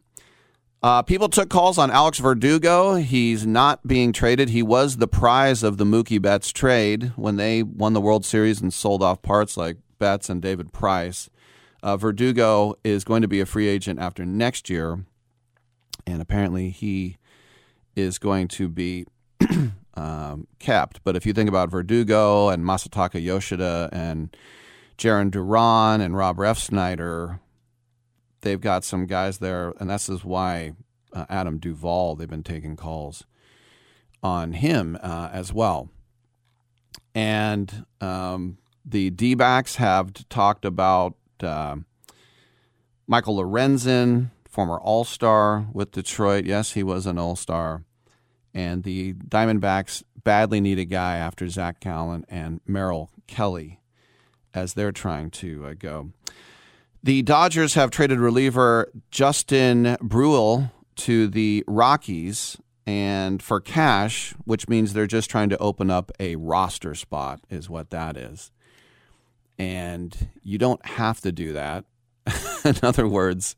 Uh, 0.83 1.03
people 1.03 1.29
took 1.29 1.51
calls 1.51 1.77
on 1.77 1.91
Alex 1.91 2.19
Verdugo. 2.19 2.95
He's 2.95 3.47
not 3.47 3.87
being 3.87 4.11
traded. 4.11 4.49
He 4.49 4.63
was 4.63 4.97
the 4.97 5.07
prize 5.07 5.63
of 5.63 5.77
the 5.77 5.85
Mookie 5.85 6.23
Betts 6.23 6.51
trade 6.51 7.13
when 7.15 7.37
they 7.37 7.63
won 7.63 7.93
the 7.93 8.01
World 8.01 8.25
Series 8.25 8.63
and 8.63 8.73
sold 8.73 9.03
off 9.03 9.21
parts 9.21 9.59
like 9.59 9.77
Betts 9.99 10.31
and 10.31 10.41
David 10.41 10.73
Price. 10.73 11.29
Uh, 11.85 11.99
Verdugo 11.99 12.77
is 12.83 13.05
going 13.05 13.21
to 13.21 13.29
be 13.29 13.41
a 13.41 13.47
free 13.47 13.69
agent 13.69 14.01
after 14.01 14.25
next 14.25 14.71
year, 14.71 15.05
and 16.07 16.23
apparently 16.23 16.71
he 16.71 17.19
is 17.95 18.19
going 18.19 18.49
to 18.49 18.71
be 18.71 19.05
um, 19.95 20.47
kept. 20.59 21.05
But 21.05 21.15
if 21.15 21.27
you 21.27 21.35
think 21.35 21.47
about 21.47 21.71
Verdugo 21.71 22.49
and 22.49 22.65
Masataka 22.65 23.23
Yoshida 23.23 23.91
and 23.93 24.35
Jarren 24.97 25.31
Duran 25.31 26.01
and 26.01 26.17
Rob 26.17 26.39
Refsnyder, 26.39 27.39
they've 28.41 28.63
got 28.63 28.83
some 28.83 29.05
guys 29.05 29.37
there, 29.37 29.75
and 29.79 29.91
this 29.91 30.09
is 30.09 30.25
why 30.25 30.73
uh, 31.13 31.27
Adam 31.29 31.59
Duvall, 31.59 32.17
they've 32.17 32.31
been 32.31 32.43
taking 32.43 32.77
calls 32.77 33.25
on 34.23 34.55
him 34.55 34.97
uh, 35.03 35.29
as 35.35 35.53
well. 35.53 35.91
And 37.15 37.85
um, 38.01 38.57
the 38.87 39.11
D 39.11 39.35
backs 39.35 39.77
have 39.77 40.15
talked 40.31 40.65
about 40.65 41.17
uh, 41.45 41.77
Michael 43.07 43.37
Lorenzen, 43.37 44.31
former 44.49 44.79
All 44.79 45.05
Star 45.05 45.67
with 45.73 45.93
Detroit. 45.93 46.45
Yes, 46.47 46.73
he 46.73 46.83
was 46.83 47.07
an 47.07 47.19
All 47.19 47.37
Star 47.37 47.83
and 48.55 48.85
the 48.85 49.15
Diamondbacks 49.15 50.05
badly 50.23 50.61
need 50.61 50.79
a 50.79 50.85
guy 50.85 51.17
after 51.17 51.49
Zach 51.49 51.81
Gallen 51.81 52.25
and 52.29 52.61
Merrill 52.67 53.11
Kelly 53.27 53.81
as 54.55 54.75
they're 54.75 54.93
trying 54.93 55.31
to 55.31 55.67
uh, 55.67 55.75
go. 55.77 56.13
The 57.03 57.23
Dodgers 57.23 57.75
have 57.75 57.91
traded 57.91 58.21
reliever 58.21 58.91
Justin 59.11 59.97
Bruihl 60.01 60.71
to 60.97 61.27
the 61.27 61.65
Rockies. 61.67 62.57
and 62.87 63.43
for 63.43 63.61
cash, 63.61 64.35
which 64.45 64.69
means 64.69 64.93
they're 64.93 65.07
just 65.07 65.31
trying 65.31 65.49
to 65.49 65.59
open 65.59 65.91
up 65.91 66.13
a 66.21 66.37
roster 66.37 66.95
spot, 66.95 67.41
is 67.51 67.69
what 67.69 67.91
that 67.91 68.17
is. 68.17 68.53
And 69.59 70.29
you 70.43 70.59
don't 70.59 70.85
have 70.85 71.21
to 71.23 71.33
do 71.33 71.53
that. 71.53 71.85
In 72.65 72.77
other 72.83 73.07
words, 73.07 73.57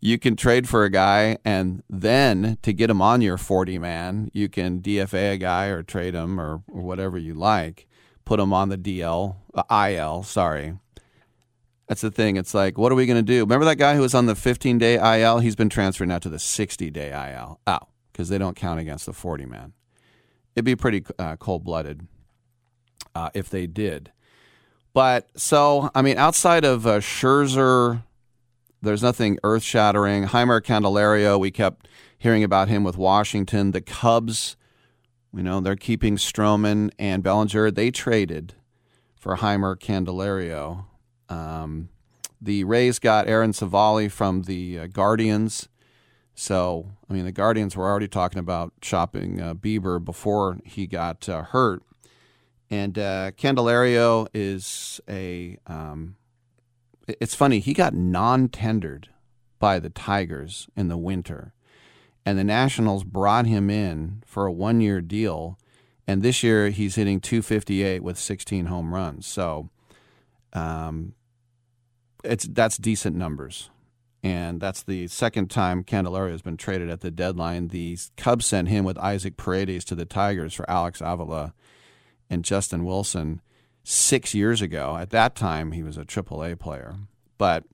you 0.00 0.18
can 0.18 0.34
trade 0.34 0.68
for 0.68 0.84
a 0.84 0.90
guy 0.90 1.38
and 1.44 1.82
then 1.88 2.58
to 2.62 2.72
get 2.72 2.90
him 2.90 3.00
on 3.00 3.22
your 3.22 3.38
40 3.38 3.78
man, 3.78 4.30
you 4.34 4.48
can 4.48 4.80
DFA 4.80 5.34
a 5.34 5.38
guy 5.38 5.66
or 5.66 5.82
trade 5.82 6.14
him 6.14 6.40
or, 6.40 6.62
or 6.68 6.82
whatever 6.82 7.16
you 7.16 7.34
like, 7.34 7.86
put 8.24 8.40
him 8.40 8.52
on 8.52 8.68
the 8.68 8.76
DL, 8.76 9.36
uh, 9.54 9.86
IL, 9.88 10.24
sorry. 10.24 10.76
That's 11.86 12.00
the 12.00 12.10
thing. 12.10 12.36
It's 12.36 12.52
like, 12.52 12.78
what 12.78 12.90
are 12.90 12.96
we 12.96 13.06
going 13.06 13.18
to 13.18 13.22
do? 13.22 13.40
Remember 13.40 13.64
that 13.66 13.76
guy 13.76 13.94
who 13.94 14.00
was 14.00 14.14
on 14.14 14.26
the 14.26 14.34
15 14.34 14.78
day 14.78 14.94
IL? 15.22 15.38
He's 15.38 15.56
been 15.56 15.68
transferred 15.68 16.08
now 16.08 16.18
to 16.18 16.28
the 16.28 16.38
60 16.38 16.90
day 16.90 17.10
IL. 17.10 17.60
Oh, 17.66 17.78
because 18.12 18.28
they 18.28 18.38
don't 18.38 18.56
count 18.56 18.80
against 18.80 19.06
the 19.06 19.12
40 19.12 19.46
man. 19.46 19.72
It'd 20.56 20.64
be 20.64 20.76
pretty 20.76 21.04
uh, 21.18 21.36
cold 21.36 21.64
blooded 21.64 22.06
uh, 23.14 23.30
if 23.34 23.48
they 23.50 23.66
did. 23.66 24.10
But 24.94 25.28
so, 25.36 25.90
I 25.94 26.02
mean, 26.02 26.18
outside 26.18 26.64
of 26.64 26.86
uh, 26.86 27.00
Scherzer, 27.00 28.02
there's 28.82 29.02
nothing 29.02 29.38
earth 29.42 29.62
shattering. 29.62 30.26
Jeimer 30.26 30.60
Candelario, 30.60 31.38
we 31.38 31.50
kept 31.50 31.88
hearing 32.18 32.44
about 32.44 32.68
him 32.68 32.84
with 32.84 32.98
Washington. 32.98 33.70
The 33.70 33.80
Cubs, 33.80 34.56
you 35.34 35.42
know, 35.42 35.60
they're 35.60 35.76
keeping 35.76 36.16
Stroman 36.16 36.90
and 36.98 37.22
Bellinger. 37.22 37.70
They 37.70 37.90
traded 37.90 38.54
for 39.16 39.36
Jeimer 39.36 39.76
Candelario. 39.76 40.84
Um, 41.28 41.88
the 42.40 42.64
Rays 42.64 42.98
got 42.98 43.28
Aaron 43.28 43.52
Civale 43.52 44.10
from 44.10 44.42
the 44.42 44.80
uh, 44.80 44.86
Guardians. 44.88 45.68
So, 46.34 46.90
I 47.08 47.12
mean, 47.12 47.24
the 47.24 47.32
Guardians 47.32 47.76
were 47.76 47.88
already 47.88 48.08
talking 48.08 48.40
about 48.40 48.72
shopping 48.82 49.40
uh, 49.40 49.54
Bieber 49.54 50.04
before 50.04 50.58
he 50.64 50.86
got 50.86 51.28
uh, 51.28 51.42
hurt. 51.42 51.82
And 52.72 52.98
uh, 52.98 53.32
Candelario 53.32 54.28
is 54.32 54.98
a. 55.06 55.58
Um, 55.66 56.16
it's 57.06 57.34
funny, 57.34 57.58
he 57.58 57.74
got 57.74 57.92
non 57.92 58.48
tendered 58.48 59.10
by 59.58 59.78
the 59.78 59.90
Tigers 59.90 60.68
in 60.74 60.88
the 60.88 60.96
winter. 60.96 61.52
And 62.24 62.38
the 62.38 62.44
Nationals 62.44 63.04
brought 63.04 63.44
him 63.44 63.68
in 63.68 64.22
for 64.24 64.46
a 64.46 64.52
one 64.52 64.80
year 64.80 65.02
deal. 65.02 65.58
And 66.06 66.22
this 66.22 66.42
year 66.42 66.70
he's 66.70 66.94
hitting 66.94 67.20
258 67.20 68.02
with 68.02 68.18
16 68.18 68.66
home 68.66 68.94
runs. 68.94 69.26
So 69.26 69.68
um, 70.54 71.12
it's 72.24 72.46
that's 72.46 72.78
decent 72.78 73.16
numbers 73.16 73.68
and 74.22 74.60
that's 74.60 74.82
the 74.82 75.08
second 75.08 75.50
time 75.50 75.82
Candelario 75.82 76.30
has 76.30 76.42
been 76.42 76.56
traded 76.56 76.88
at 76.88 77.00
the 77.00 77.10
deadline. 77.10 77.68
The 77.68 77.98
Cubs 78.16 78.46
sent 78.46 78.68
him 78.68 78.84
with 78.84 78.96
Isaac 78.98 79.36
Paredes 79.36 79.84
to 79.86 79.94
the 79.94 80.04
Tigers 80.04 80.54
for 80.54 80.68
Alex 80.70 81.02
Avila 81.04 81.52
and 82.32 82.44
Justin 82.44 82.84
Wilson 82.84 83.42
six 83.84 84.34
years 84.34 84.62
ago. 84.62 84.96
At 84.96 85.10
that 85.10 85.36
time, 85.36 85.72
he 85.72 85.82
was 85.82 85.98
a 85.98 86.04
AAA 86.04 86.58
player, 86.58 86.96
but 87.36 87.64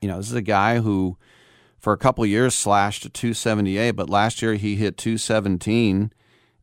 you 0.00 0.08
know 0.08 0.16
this 0.18 0.28
is 0.28 0.34
a 0.34 0.42
guy 0.42 0.78
who, 0.78 1.18
for 1.76 1.92
a 1.92 1.98
couple 1.98 2.24
years, 2.24 2.54
slashed 2.54 3.02
to 3.02 3.10
278, 3.10 3.90
but 3.92 4.08
last 4.08 4.40
year 4.40 4.54
he 4.54 4.76
hit 4.76 4.96
217 4.96 6.12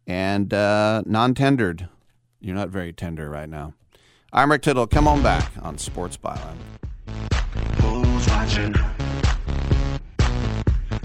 and 0.08 0.54
uh, 0.54 1.04
non-tendered. 1.06 1.90
You're 2.40 2.56
not 2.56 2.70
very 2.70 2.94
tender 2.94 3.30
right 3.30 3.50
now. 3.50 3.74
I'm 4.32 4.50
Rick 4.50 4.62
Tittle. 4.62 4.88
Come 4.88 5.08
on 5.08 5.22
back 5.22 5.52
on 5.62 5.78
Sports 5.78 6.18
Byline. 6.18 6.58
Who's 7.82 8.28
watching? 8.30 8.74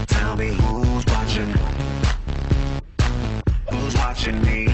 Tell 0.07 0.37
me 0.37 0.47
who's 0.53 1.05
watching? 1.07 1.53
Who's 3.69 3.95
watching 3.95 4.41
me? 4.43 4.73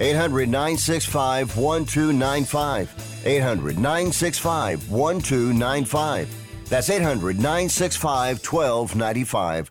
800 0.00 0.48
965 0.48 1.56
1295. 1.56 3.26
800 3.26 3.78
965 3.78 4.90
1295. 4.90 6.68
That's 6.70 6.88
800 6.88 7.36
965 7.36 8.38
1295. 8.44 9.70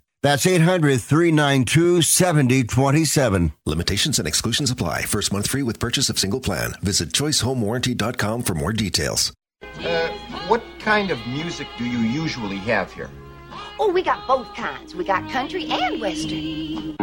That's 0.23 0.45
800 0.45 1.01
392 1.01 2.03
7027. 2.03 3.53
Limitations 3.65 4.19
and 4.19 4.27
exclusions 4.27 4.69
apply. 4.69 5.01
First 5.03 5.33
month 5.33 5.47
free 5.47 5.63
with 5.63 5.79
purchase 5.79 6.09
of 6.09 6.19
single 6.19 6.39
plan. 6.39 6.73
Visit 6.81 7.09
choicehomewarranty.com 7.09 8.43
for 8.43 8.53
more 8.53 8.71
details. 8.71 9.33
Uh, 9.79 10.09
what 10.47 10.61
kind 10.79 11.09
of 11.09 11.19
music 11.27 11.67
do 11.77 11.85
you 11.85 11.99
usually 11.99 12.57
have 12.57 12.91
here? 12.91 13.09
Oh, 13.79 13.91
we 13.91 14.03
got 14.03 14.27
both 14.27 14.53
kinds. 14.53 14.93
We 14.93 15.03
got 15.05 15.27
country 15.31 15.65
and 15.65 15.99
western. 15.99 16.95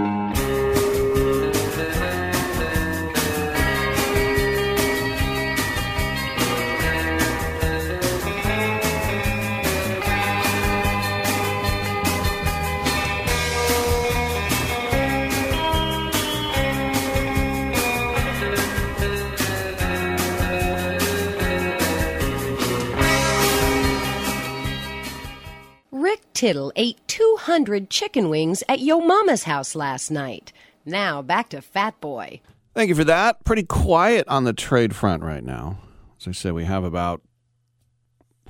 Rick 26.08 26.32
Tittle 26.32 26.72
ate 26.74 26.96
200 27.06 27.90
chicken 27.90 28.30
wings 28.30 28.64
at 28.66 28.80
Yo 28.80 28.98
Mama's 28.98 29.42
house 29.42 29.74
last 29.74 30.10
night. 30.10 30.54
Now 30.86 31.20
back 31.20 31.50
to 31.50 31.60
Fat 31.60 32.00
Boy. 32.00 32.40
Thank 32.74 32.88
you 32.88 32.94
for 32.94 33.04
that. 33.04 33.44
Pretty 33.44 33.64
quiet 33.64 34.26
on 34.26 34.44
the 34.44 34.54
trade 34.54 34.96
front 34.96 35.22
right 35.22 35.44
now. 35.44 35.80
As 36.18 36.26
I 36.26 36.32
said, 36.32 36.54
we 36.54 36.64
have 36.64 36.82
about 36.82 37.20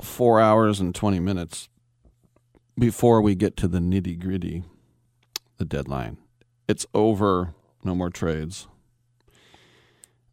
four 0.00 0.40
hours 0.40 0.78
and 0.78 0.94
20 0.94 1.18
minutes 1.18 1.68
before 2.78 3.20
we 3.20 3.34
get 3.34 3.56
to 3.56 3.66
the 3.66 3.80
nitty 3.80 4.20
gritty, 4.20 4.62
the 5.56 5.64
deadline. 5.64 6.16
It's 6.68 6.86
over. 6.94 7.54
No 7.82 7.96
more 7.96 8.10
trades. 8.10 8.68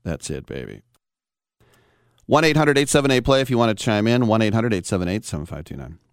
That's 0.03 0.29
it, 0.29 0.45
baby. 0.45 0.83
1 2.27 2.43
800 2.43 2.77
878 2.77 3.21
play 3.21 3.41
if 3.41 3.49
you 3.49 3.57
want 3.57 3.75
to 3.75 3.83
chime 3.83 4.05
in. 4.05 4.27
1 4.27 4.41
800 4.43 4.73
878 4.75 5.25
7529. 5.25 6.04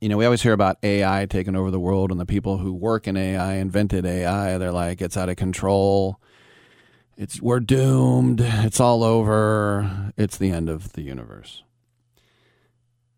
You 0.00 0.08
know, 0.08 0.16
we 0.16 0.24
always 0.24 0.42
hear 0.42 0.52
about 0.52 0.78
AI 0.82 1.26
taking 1.26 1.56
over 1.56 1.70
the 1.70 1.80
world 1.80 2.10
and 2.10 2.18
the 2.18 2.26
people 2.26 2.58
who 2.58 2.72
work 2.72 3.06
in 3.06 3.16
AI 3.16 3.54
invented 3.54 4.06
AI. 4.06 4.56
They're 4.56 4.72
like, 4.72 5.00
it's 5.00 5.16
out 5.16 5.28
of 5.28 5.36
control. 5.36 6.20
It's 7.16 7.42
we're 7.42 7.60
doomed. 7.60 8.40
It's 8.40 8.80
all 8.80 9.04
over. 9.04 10.12
It's 10.16 10.38
the 10.38 10.50
end 10.50 10.70
of 10.70 10.94
the 10.94 11.02
universe. 11.02 11.62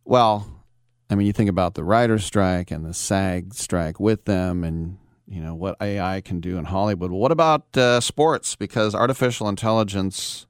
Well, 0.05 0.63
I 1.09 1.15
mean, 1.15 1.27
you 1.27 1.33
think 1.33 1.51
about 1.51 1.75
the 1.75 1.85
writer's 1.85 2.25
strike 2.25 2.71
and 2.71 2.85
the 2.85 2.95
SAG 2.95 3.55
strike 3.55 4.01
with 4.01 4.25
them, 4.25 4.65
and 4.65 4.99
you 5.29 5.41
know 5.41 5.55
what 5.55 5.77
AI 5.81 6.21
can 6.21 6.41
do 6.41 6.59
in 6.59 6.65
Hollywood. 6.65 7.13
What 7.13 7.31
about 7.31 7.77
uh, 7.77 8.01
sports? 8.01 8.57
Because 8.57 8.95
artificial 8.95 9.49
intelligence, 9.49 10.47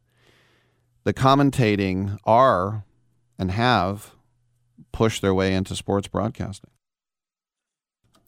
the 1.05 1.13
commentating 1.13 2.17
are 2.25 2.85
and 3.39 3.51
have 3.51 4.13
pushed 4.93 5.23
their 5.23 5.35
way 5.35 5.55
into 5.55 5.75
sports 5.75 6.09
broadcasting, 6.09 6.71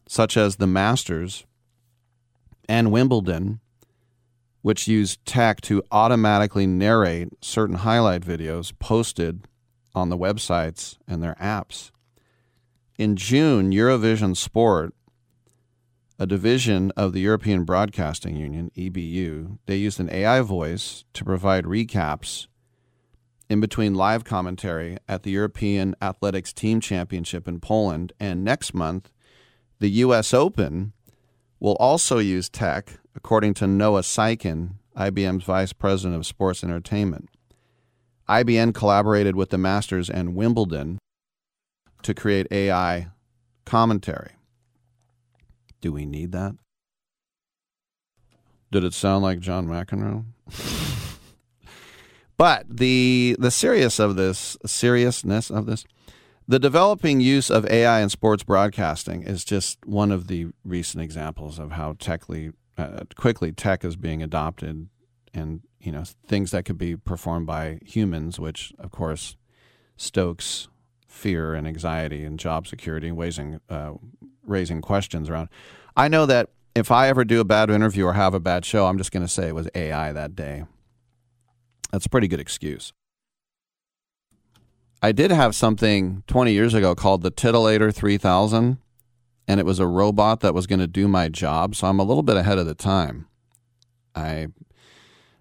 such 0.08 0.36
as 0.36 0.56
the 0.56 0.66
Masters 0.66 1.44
and 2.68 2.90
Wimbledon, 2.90 3.60
which 4.62 4.88
use 4.88 5.18
tech 5.24 5.60
to 5.62 5.82
automatically 5.90 6.66
narrate 6.66 7.28
certain 7.42 7.76
highlight 7.76 8.22
videos 8.22 8.72
posted 8.78 9.46
on 9.94 10.08
the 10.08 10.18
websites 10.18 10.96
and 11.06 11.22
their 11.22 11.34
apps. 11.34 11.90
In 12.98 13.16
June, 13.16 13.72
Eurovision 13.72 14.36
Sport, 14.36 14.94
a 16.18 16.26
division 16.26 16.92
of 16.96 17.12
the 17.12 17.20
European 17.20 17.64
Broadcasting 17.64 18.36
Union, 18.36 18.70
EBU, 18.76 19.58
they 19.66 19.76
used 19.76 19.98
an 19.98 20.10
AI 20.10 20.40
voice 20.40 21.04
to 21.12 21.24
provide 21.24 21.64
recaps 21.64 22.46
in 23.54 23.60
between 23.60 23.94
live 23.94 24.24
commentary 24.24 24.98
at 25.08 25.22
the 25.22 25.30
European 25.30 25.94
Athletics 26.02 26.52
Team 26.52 26.80
Championship 26.80 27.46
in 27.46 27.60
Poland. 27.60 28.12
And 28.18 28.42
next 28.42 28.74
month, 28.74 29.12
the 29.78 29.88
U.S. 29.90 30.34
Open 30.34 30.92
will 31.60 31.76
also 31.76 32.18
use 32.18 32.48
tech, 32.48 32.98
according 33.14 33.54
to 33.54 33.68
Noah 33.68 34.00
Syken, 34.00 34.78
IBM's 34.96 35.44
Vice 35.44 35.72
President 35.72 36.16
of 36.16 36.26
Sports 36.26 36.64
Entertainment. 36.64 37.28
IBM 38.28 38.74
collaborated 38.74 39.36
with 39.36 39.50
the 39.50 39.58
Masters 39.58 40.10
and 40.10 40.34
Wimbledon 40.34 40.98
to 42.02 42.12
create 42.12 42.48
AI 42.50 43.06
commentary. 43.64 44.32
Do 45.80 45.92
we 45.92 46.06
need 46.06 46.32
that? 46.32 46.56
Did 48.72 48.82
it 48.82 48.94
sound 48.94 49.22
like 49.22 49.38
John 49.38 49.68
McEnroe? 49.68 50.24
but 52.36 52.66
the 52.68 53.36
the 53.38 53.50
serious 53.50 53.98
of 53.98 54.16
this 54.16 54.56
seriousness 54.66 55.50
of 55.50 55.66
this, 55.66 55.84
the 56.48 56.58
developing 56.58 57.20
use 57.20 57.50
of 57.50 57.66
AI 57.66 58.00
in 58.00 58.08
sports 58.08 58.42
broadcasting 58.42 59.22
is 59.22 59.44
just 59.44 59.84
one 59.86 60.10
of 60.10 60.26
the 60.26 60.48
recent 60.64 61.02
examples 61.02 61.58
of 61.58 61.72
how 61.72 61.94
techly 61.94 62.52
uh, 62.76 63.00
quickly 63.16 63.52
tech 63.52 63.84
is 63.84 63.96
being 63.96 64.22
adopted, 64.22 64.88
and 65.32 65.60
you 65.80 65.92
know 65.92 66.04
things 66.26 66.50
that 66.50 66.64
could 66.64 66.78
be 66.78 66.96
performed 66.96 67.46
by 67.46 67.78
humans, 67.84 68.40
which 68.40 68.72
of 68.78 68.90
course 68.90 69.36
stokes 69.96 70.68
fear 71.06 71.54
and 71.54 71.66
anxiety 71.66 72.24
and 72.24 72.38
job 72.38 72.66
security, 72.66 73.08
and 73.08 73.18
raising 73.18 73.60
uh, 73.70 73.92
raising 74.44 74.80
questions 74.80 75.30
around. 75.30 75.48
I 75.96 76.08
know 76.08 76.26
that 76.26 76.50
if 76.74 76.90
I 76.90 77.08
ever 77.08 77.24
do 77.24 77.40
a 77.40 77.44
bad 77.44 77.70
interview 77.70 78.04
or 78.04 78.14
have 78.14 78.34
a 78.34 78.40
bad 78.40 78.64
show, 78.64 78.86
I'm 78.86 78.98
just 78.98 79.12
going 79.12 79.24
to 79.24 79.32
say 79.32 79.48
it 79.48 79.54
was 79.54 79.68
AI 79.74 80.12
that 80.12 80.34
day. 80.34 80.64
That's 81.90 82.06
a 82.06 82.08
pretty 82.08 82.28
good 82.28 82.40
excuse. 82.40 82.92
I 85.02 85.12
did 85.12 85.30
have 85.30 85.54
something 85.54 86.22
20 86.26 86.52
years 86.52 86.74
ago 86.74 86.94
called 86.94 87.22
the 87.22 87.30
Titillator 87.30 87.94
3000, 87.94 88.78
and 89.46 89.60
it 89.60 89.66
was 89.66 89.78
a 89.78 89.86
robot 89.86 90.40
that 90.40 90.54
was 90.54 90.66
going 90.66 90.78
to 90.78 90.86
do 90.86 91.06
my 91.06 91.28
job. 91.28 91.74
So 91.74 91.86
I'm 91.86 92.00
a 92.00 92.04
little 92.04 92.22
bit 92.22 92.36
ahead 92.36 92.58
of 92.58 92.66
the 92.66 92.74
time. 92.74 93.26
I 94.14 94.48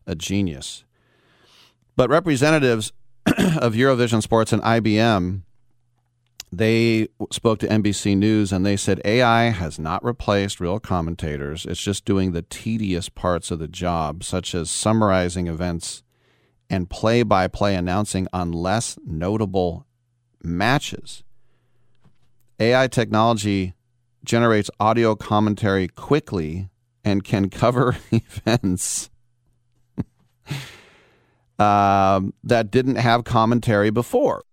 a 0.05 0.15
genius. 0.15 0.83
But 1.95 2.09
representatives 2.09 2.91
of 3.25 3.73
Eurovision 3.73 4.21
Sports 4.21 4.51
and 4.51 4.61
IBM 4.63 5.43
they 6.57 7.07
spoke 7.31 7.57
to 7.59 7.67
NBC 7.67 8.15
News 8.15 8.51
and 8.53 8.65
they 8.65 8.77
said 8.77 9.01
AI 9.03 9.45
has 9.45 9.79
not 9.79 10.03
replaced 10.03 10.59
real 10.59 10.79
commentators. 10.79 11.65
It's 11.65 11.81
just 11.81 12.05
doing 12.05 12.31
the 12.31 12.43
tedious 12.43 13.09
parts 13.09 13.49
of 13.49 13.57
the 13.57 13.67
job, 13.67 14.23
such 14.23 14.53
as 14.53 14.69
summarizing 14.69 15.47
events 15.47 16.03
and 16.73 16.89
play 16.89 17.21
by 17.21 17.47
play 17.47 17.75
announcing 17.75 18.27
on 18.33 18.51
less 18.51 18.97
notable 19.05 19.85
matches. 20.41 21.23
AI 22.59 22.87
technology 22.87 23.75
generates 24.25 24.71
audio 24.79 25.15
commentary 25.15 25.87
quickly 25.87 26.69
and 27.03 27.23
can 27.23 27.51
cover 27.51 27.95
events 28.11 29.11
um, 31.59 32.33
that 32.43 32.71
didn't 32.71 32.95
have 32.95 33.23
commentary 33.23 33.91
before. 33.91 34.43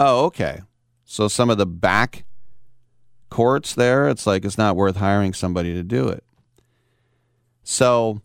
Oh, 0.00 0.24
okay. 0.24 0.62
So 1.04 1.28
some 1.28 1.50
of 1.50 1.58
the 1.58 1.66
back 1.66 2.24
courts 3.30 3.76
there, 3.76 4.08
it's 4.08 4.26
like 4.26 4.44
it's 4.44 4.58
not 4.58 4.74
worth 4.74 4.96
hiring 4.96 5.34
somebody 5.34 5.72
to 5.72 5.84
do 5.84 6.08
it. 6.08 6.24
So 7.62 8.22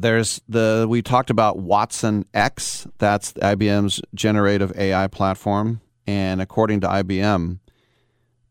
there's 0.00 0.40
the 0.48 0.86
we 0.88 1.02
talked 1.02 1.30
about 1.30 1.58
Watson 1.58 2.26
X, 2.34 2.86
that's 2.98 3.32
IBM's 3.34 4.00
generative 4.14 4.72
AI 4.78 5.06
platform, 5.08 5.80
and 6.06 6.40
according 6.40 6.80
to 6.80 6.88
IBM, 6.88 7.58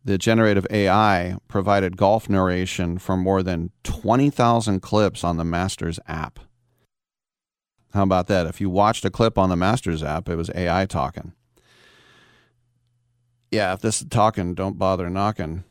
the 0.03 0.17
generative 0.17 0.67
AI 0.69 1.37
provided 1.47 1.97
golf 1.97 2.29
narration 2.29 2.99
for 2.99 3.17
more 3.17 3.41
than 3.41 3.71
20,000 3.83 4.79
clips 4.81 5.23
on 5.23 5.37
the 5.37 5.43
Masters 5.43 5.99
app. 6.07 6.39
How 7.93 8.03
about 8.03 8.27
that? 8.27 8.45
If 8.45 8.59
you 8.59 8.69
watched 8.69 9.05
a 9.05 9.09
clip 9.09 9.37
on 9.37 9.49
the 9.49 9.55
Masters 9.55 10.03
app, 10.03 10.29
it 10.29 10.35
was 10.35 10.51
AI 10.53 10.85
talking. 10.85 11.33
Yeah, 13.51 13.73
if 13.73 13.81
this 13.81 14.01
is 14.01 14.07
talking, 14.09 14.53
don't 14.53 14.77
bother 14.77 15.09
knocking. 15.09 15.63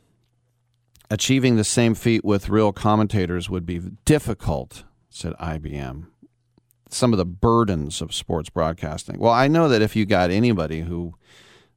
Achieving 1.10 1.56
the 1.56 1.64
same 1.64 1.94
feat 1.94 2.24
with 2.24 2.48
real 2.48 2.72
commentators 2.72 3.50
would 3.50 3.66
be 3.66 3.78
difficult, 4.06 4.84
said 5.14 5.32
IBM. 5.34 6.06
some 6.90 7.12
of 7.12 7.18
the 7.18 7.24
burdens 7.24 8.00
of 8.02 8.14
sports 8.14 8.50
broadcasting. 8.50 9.18
Well, 9.18 9.32
I 9.32 9.48
know 9.48 9.68
that 9.68 9.82
if 9.82 9.96
you 9.96 10.06
got 10.06 10.30
anybody 10.30 10.82
who 10.82 11.14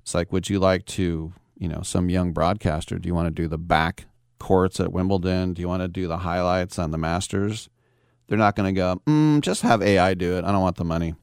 it's 0.01 0.13
like, 0.15 0.31
would 0.31 0.49
you 0.49 0.59
like 0.59 0.85
to, 0.85 1.33
you 1.57 1.67
know, 1.67 1.81
some 1.81 2.09
young 2.09 2.31
broadcaster, 2.33 2.97
do 2.97 3.07
you 3.07 3.15
want 3.15 3.27
to 3.27 3.41
do 3.41 3.47
the 3.47 3.57
back 3.57 4.05
courts 4.39 4.79
at 4.79 4.91
Wimbledon? 4.93 5.53
Do 5.53 5.61
you 5.61 5.67
want 5.67 5.81
to 5.81 5.87
do 5.87 6.07
the 6.07 6.19
highlights 6.19 6.79
on 6.79 6.91
the 6.91 6.97
Masters? 6.97 7.69
They're 8.27 8.37
not 8.37 8.55
going 8.55 8.73
to 8.73 8.79
go, 8.79 9.01
mm, 9.05 9.41
just 9.41 9.63
have 9.63 9.81
AI 9.81 10.13
do 10.13 10.37
it. 10.37 10.45
I 10.45 10.51
don't 10.51 10.61
want 10.61 10.77
the 10.77 10.85
money. 10.85 11.15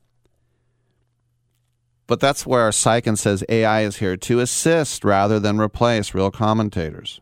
But 2.06 2.20
that's 2.20 2.46
where 2.46 2.68
Syken 2.70 3.16
says 3.16 3.42
AI 3.48 3.82
is 3.82 3.96
here 3.96 4.16
to 4.18 4.40
assist 4.40 5.04
rather 5.04 5.40
than 5.40 5.58
replace 5.58 6.12
real 6.14 6.30
commentators, 6.30 7.20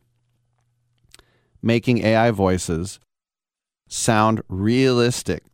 making 1.62 2.04
AI 2.04 2.32
voices 2.32 2.98
sound 3.92 4.42
realistic. 4.48 5.44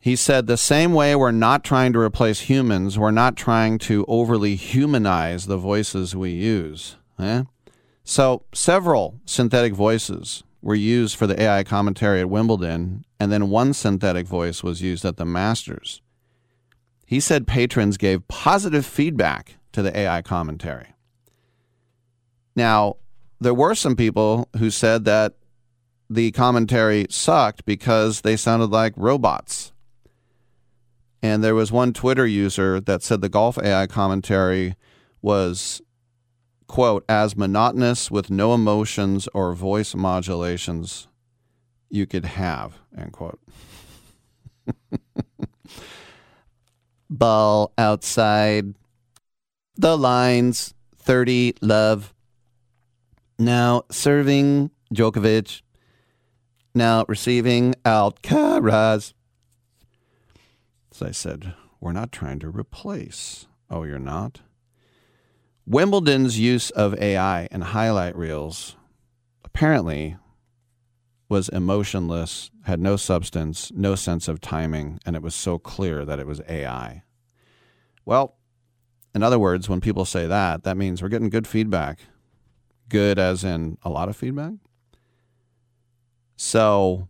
He 0.00 0.16
said, 0.16 0.46
the 0.46 0.56
same 0.56 0.92
way 0.92 1.16
we're 1.16 1.30
not 1.30 1.64
trying 1.64 1.92
to 1.94 1.98
replace 1.98 2.40
humans, 2.40 2.98
we're 2.98 3.10
not 3.10 3.36
trying 3.36 3.78
to 3.80 4.04
overly 4.06 4.54
humanize 4.54 5.46
the 5.46 5.56
voices 5.56 6.14
we 6.14 6.30
use. 6.30 6.96
Eh? 7.18 7.44
So, 8.04 8.44
several 8.52 9.20
synthetic 9.24 9.72
voices 9.72 10.44
were 10.60 10.74
used 10.74 11.16
for 11.16 11.26
the 11.26 11.40
AI 11.40 11.64
commentary 11.64 12.20
at 12.20 12.28
Wimbledon, 12.28 13.04
and 13.18 13.32
then 13.32 13.48
one 13.48 13.72
synthetic 13.72 14.26
voice 14.26 14.62
was 14.62 14.82
used 14.82 15.04
at 15.04 15.16
the 15.16 15.24
Masters. 15.24 16.02
He 17.06 17.18
said 17.20 17.46
patrons 17.46 17.96
gave 17.96 18.28
positive 18.28 18.84
feedback 18.84 19.56
to 19.72 19.82
the 19.82 19.96
AI 19.96 20.22
commentary. 20.22 20.94
Now, 22.54 22.96
there 23.40 23.54
were 23.54 23.74
some 23.74 23.96
people 23.96 24.48
who 24.58 24.70
said 24.70 25.04
that 25.04 25.34
the 26.14 26.30
commentary 26.30 27.06
sucked 27.10 27.64
because 27.64 28.20
they 28.20 28.36
sounded 28.36 28.70
like 28.70 28.92
robots. 28.96 29.72
And 31.22 31.42
there 31.42 31.54
was 31.54 31.72
one 31.72 31.92
Twitter 31.92 32.26
user 32.26 32.80
that 32.80 33.02
said 33.02 33.20
the 33.20 33.28
golf 33.28 33.58
AI 33.58 33.86
commentary 33.86 34.76
was, 35.22 35.82
quote, 36.66 37.04
as 37.08 37.36
monotonous 37.36 38.10
with 38.10 38.30
no 38.30 38.54
emotions 38.54 39.28
or 39.34 39.54
voice 39.54 39.94
modulations 39.94 41.08
you 41.90 42.06
could 42.06 42.24
have, 42.24 42.78
end 42.96 43.12
quote. 43.12 43.40
Ball 47.10 47.72
outside. 47.78 48.74
The 49.76 49.96
lines 49.96 50.74
30 50.96 51.54
love. 51.60 52.14
Now 53.38 53.84
serving 53.90 54.70
Djokovic. 54.92 55.62
Now 56.74 57.04
receiving 57.06 57.74
Alcaraz. 57.84 59.12
As 60.92 61.02
I 61.02 61.12
said, 61.12 61.54
we're 61.80 61.92
not 61.92 62.10
trying 62.10 62.40
to 62.40 62.48
replace. 62.48 63.46
Oh, 63.70 63.84
you're 63.84 64.00
not? 64.00 64.40
Wimbledon's 65.66 66.38
use 66.38 66.70
of 66.70 67.00
AI 67.00 67.46
and 67.52 67.64
highlight 67.64 68.16
reels 68.16 68.74
apparently 69.44 70.16
was 71.28 71.48
emotionless, 71.48 72.50
had 72.64 72.80
no 72.80 72.96
substance, 72.96 73.70
no 73.74 73.94
sense 73.94 74.26
of 74.26 74.40
timing, 74.40 74.98
and 75.06 75.14
it 75.14 75.22
was 75.22 75.34
so 75.34 75.58
clear 75.58 76.04
that 76.04 76.18
it 76.18 76.26
was 76.26 76.42
AI. 76.48 77.02
Well, 78.04 78.36
in 79.14 79.22
other 79.22 79.38
words, 79.38 79.68
when 79.68 79.80
people 79.80 80.04
say 80.04 80.26
that, 80.26 80.64
that 80.64 80.76
means 80.76 81.00
we're 81.00 81.08
getting 81.08 81.30
good 81.30 81.46
feedback. 81.46 82.00
Good 82.88 83.18
as 83.18 83.44
in 83.44 83.78
a 83.82 83.90
lot 83.90 84.08
of 84.08 84.16
feedback. 84.16 84.54
So 86.36 87.08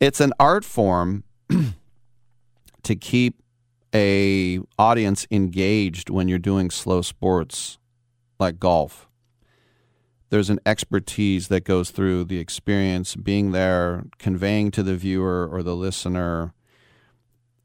it's 0.00 0.20
an 0.20 0.32
art 0.38 0.64
form 0.64 1.24
to 2.82 2.96
keep 2.96 3.42
a 3.94 4.60
audience 4.78 5.26
engaged 5.30 6.10
when 6.10 6.28
you're 6.28 6.38
doing 6.38 6.70
slow 6.70 7.02
sports 7.02 7.78
like 8.38 8.60
golf. 8.60 9.08
There's 10.30 10.50
an 10.50 10.60
expertise 10.64 11.48
that 11.48 11.64
goes 11.64 11.90
through 11.90 12.24
the 12.24 12.38
experience 12.38 13.16
being 13.16 13.50
there 13.50 14.04
conveying 14.18 14.70
to 14.72 14.82
the 14.84 14.94
viewer 14.94 15.48
or 15.50 15.62
the 15.62 15.74
listener 15.74 16.54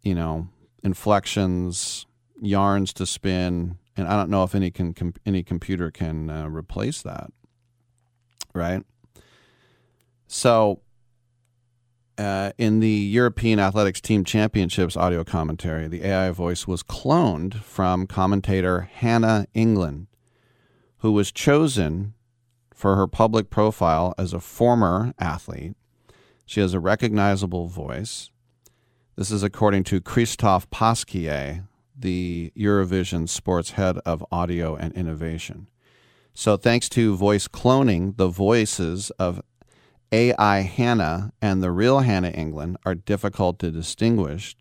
you 0.06 0.16
know 0.16 0.48
inflections 0.84 2.06
yarns 2.42 2.94
to 2.94 3.06
spin 3.06 3.78
and 3.98 4.08
i 4.08 4.16
don't 4.16 4.30
know 4.30 4.44
if 4.44 4.56
any 4.56 4.72
can 4.72 4.94
any 5.26 5.44
computer 5.44 5.92
can 5.92 6.30
uh, 6.30 6.48
replace 6.48 7.02
that 7.02 7.32
right 8.56 8.84
so 10.28 10.82
uh, 12.18 12.52
in 12.58 12.80
the 12.80 12.88
European 12.90 13.60
Athletics 13.60 14.00
Team 14.00 14.24
Championships 14.24 14.96
audio 14.96 15.24
commentary, 15.24 15.88
the 15.88 16.04
AI 16.06 16.32
voice 16.32 16.66
was 16.66 16.82
cloned 16.82 17.56
from 17.56 18.08
commentator 18.08 18.90
Hannah 18.94 19.48
England, 19.54 20.08
who 21.00 21.12
was 21.12 21.32
chosen 21.32 22.14
for 22.74 22.96
her 22.96 23.08
public 23.08 23.50
profile 23.50 24.14
as 24.18 24.34
a 24.34 24.40
former 24.40 25.14
athlete. 25.20 25.76
She 26.46 26.60
has 26.62 26.74
a 26.74 26.80
recognizable 26.80 27.68
voice. 27.68 28.30
This 29.16 29.32
is 29.32 29.44
according 29.44 29.84
to 29.86 30.02
Christophe 30.02 30.70
Pasquier, 30.70 31.68
the 31.98 32.52
Eurovision 32.58 33.28
sports 33.28 33.72
head 33.72 33.98
of 34.00 34.26
audio 34.32 34.76
and 34.76 34.94
innovation. 34.94 35.68
So, 36.38 36.58
thanks 36.58 36.90
to 36.90 37.16
voice 37.16 37.48
cloning, 37.48 38.18
the 38.18 38.28
voices 38.28 39.10
of 39.12 39.42
AI 40.12 40.60
Hannah 40.60 41.32
and 41.42 41.64
the 41.64 41.72
real 41.72 42.00
Hannah 42.02 42.30
England 42.30 42.76
are 42.86 42.94
difficult 42.94 43.58
to 43.60 43.72
distinguish, 43.72 44.58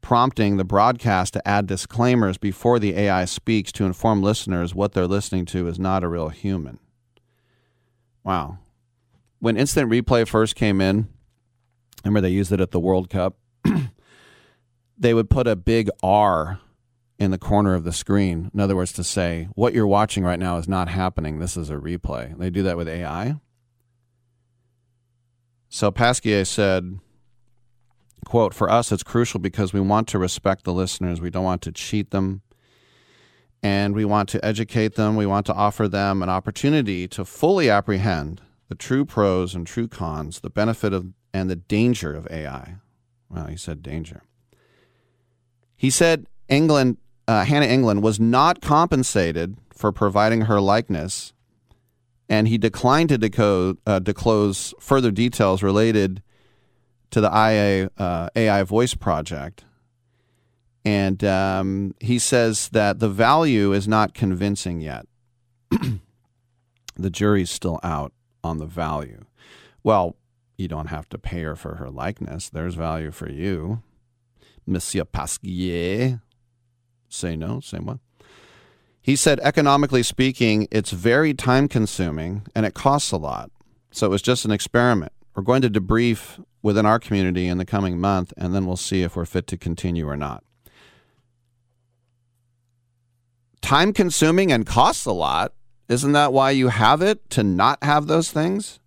prompting 0.00 0.56
the 0.56 0.64
broadcast 0.64 1.32
to 1.32 1.46
add 1.46 1.66
disclaimers 1.66 2.38
before 2.38 2.78
the 2.78 2.96
AI 2.96 3.24
speaks 3.24 3.72
to 3.72 3.86
inform 3.86 4.22
listeners 4.22 4.72
what 4.72 4.92
they're 4.92 5.08
listening 5.08 5.46
to 5.46 5.66
is 5.66 5.80
not 5.80 6.04
a 6.04 6.08
real 6.08 6.28
human. 6.28 6.78
Wow. 8.22 8.58
When 9.40 9.56
instant 9.56 9.90
replay 9.90 10.28
first 10.28 10.54
came 10.54 10.80
in, 10.80 11.08
remember 12.04 12.20
they 12.20 12.28
used 12.28 12.52
it 12.52 12.60
at 12.60 12.70
the 12.70 12.80
World 12.80 13.10
Cup? 13.10 13.36
they 14.96 15.12
would 15.12 15.28
put 15.28 15.48
a 15.48 15.56
big 15.56 15.90
R 16.04 16.60
in 17.18 17.30
the 17.30 17.38
corner 17.38 17.74
of 17.74 17.84
the 17.84 17.92
screen. 17.92 18.50
In 18.54 18.60
other 18.60 18.76
words, 18.76 18.92
to 18.92 19.04
say, 19.04 19.48
what 19.54 19.74
you're 19.74 19.86
watching 19.86 20.24
right 20.24 20.38
now 20.38 20.56
is 20.56 20.68
not 20.68 20.88
happening. 20.88 21.38
This 21.38 21.56
is 21.56 21.68
a 21.68 21.74
replay. 21.74 22.36
They 22.38 22.50
do 22.50 22.62
that 22.62 22.76
with 22.76 22.88
AI. 22.88 23.34
So 25.68 25.90
Pasquier 25.90 26.46
said, 26.46 27.00
quote, 28.24 28.54
for 28.54 28.70
us, 28.70 28.92
it's 28.92 29.02
crucial 29.02 29.40
because 29.40 29.72
we 29.72 29.80
want 29.80 30.08
to 30.08 30.18
respect 30.18 30.64
the 30.64 30.72
listeners. 30.72 31.20
We 31.20 31.30
don't 31.30 31.44
want 31.44 31.62
to 31.62 31.72
cheat 31.72 32.10
them. 32.10 32.42
And 33.62 33.94
we 33.94 34.04
want 34.04 34.28
to 34.30 34.44
educate 34.44 34.94
them. 34.94 35.16
We 35.16 35.26
want 35.26 35.44
to 35.46 35.54
offer 35.54 35.88
them 35.88 36.22
an 36.22 36.28
opportunity 36.28 37.08
to 37.08 37.24
fully 37.24 37.68
apprehend 37.68 38.40
the 38.68 38.76
true 38.76 39.04
pros 39.04 39.54
and 39.54 39.66
true 39.66 39.88
cons, 39.88 40.40
the 40.40 40.50
benefit 40.50 40.92
of 40.92 41.12
and 41.34 41.50
the 41.50 41.56
danger 41.56 42.14
of 42.14 42.26
AI. 42.30 42.76
Well, 43.28 43.46
he 43.46 43.56
said 43.56 43.82
danger. 43.82 44.22
He 45.76 45.90
said 45.90 46.26
England, 46.48 46.98
uh, 47.28 47.44
Hannah 47.44 47.66
England 47.66 48.02
was 48.02 48.18
not 48.18 48.60
compensated 48.60 49.56
for 49.72 49.92
providing 49.92 50.42
her 50.42 50.60
likeness 50.60 51.32
and 52.28 52.48
he 52.48 52.58
declined 52.58 53.08
to 53.08 53.18
decode, 53.18 53.78
uh, 53.86 53.98
disclose 54.00 54.74
further 54.78 55.10
details 55.10 55.62
related 55.62 56.22
to 57.10 57.20
the 57.20 57.28
IA, 57.28 57.90
uh, 57.96 58.28
AI 58.36 58.62
voice 58.64 58.94
project. 58.94 59.64
And 60.84 61.24
um, 61.24 61.94
he 62.00 62.18
says 62.18 62.68
that 62.70 62.98
the 62.98 63.08
value 63.08 63.72
is 63.72 63.88
not 63.88 64.14
convincing 64.14 64.80
yet. 64.80 65.06
the 66.96 67.10
jury's 67.10 67.50
still 67.50 67.80
out 67.82 68.12
on 68.44 68.58
the 68.58 68.66
value. 68.66 69.24
Well, 69.82 70.16
you 70.56 70.68
don't 70.68 70.86
have 70.86 71.08
to 71.10 71.18
pay 71.18 71.42
her 71.42 71.56
for 71.56 71.76
her 71.76 71.88
likeness. 71.88 72.48
There's 72.48 72.74
value 72.74 73.10
for 73.10 73.30
you. 73.30 73.82
Monsieur 74.66 75.04
Pasquier. 75.04 76.20
Say 77.08 77.36
no, 77.36 77.60
same 77.60 77.86
one. 77.86 78.00
He 79.00 79.16
said, 79.16 79.40
economically 79.40 80.02
speaking, 80.02 80.68
it's 80.70 80.90
very 80.90 81.32
time 81.32 81.68
consuming 81.68 82.42
and 82.54 82.66
it 82.66 82.74
costs 82.74 83.10
a 83.10 83.16
lot. 83.16 83.50
So 83.90 84.06
it 84.06 84.10
was 84.10 84.22
just 84.22 84.44
an 84.44 84.50
experiment. 84.50 85.12
We're 85.34 85.42
going 85.42 85.62
to 85.62 85.70
debrief 85.70 86.44
within 86.62 86.84
our 86.84 86.98
community 86.98 87.46
in 87.46 87.58
the 87.58 87.64
coming 87.64 87.98
month, 87.98 88.34
and 88.36 88.54
then 88.54 88.66
we'll 88.66 88.76
see 88.76 89.02
if 89.02 89.16
we're 89.16 89.24
fit 89.24 89.46
to 89.46 89.56
continue 89.56 90.08
or 90.08 90.16
not. 90.16 90.44
Time 93.60 93.92
consuming 93.92 94.52
and 94.52 94.66
costs 94.66 95.06
a 95.06 95.12
lot. 95.12 95.52
Isn't 95.88 96.12
that 96.12 96.32
why 96.32 96.50
you 96.50 96.68
have 96.68 97.00
it 97.00 97.30
to 97.30 97.42
not 97.42 97.82
have 97.82 98.08
those 98.08 98.30
things? 98.30 98.78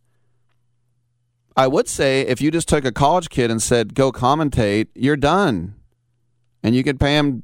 I 1.55 1.67
would 1.67 1.87
say 1.87 2.21
if 2.21 2.41
you 2.41 2.51
just 2.51 2.69
took 2.69 2.85
a 2.85 2.91
college 2.91 3.29
kid 3.29 3.49
and 3.49 3.61
said, 3.61 3.95
go 3.95 4.11
commentate, 4.11 4.87
you're 4.93 5.17
done. 5.17 5.75
And 6.63 6.75
you 6.75 6.83
could 6.83 6.99
pay 6.99 7.17
him 7.17 7.43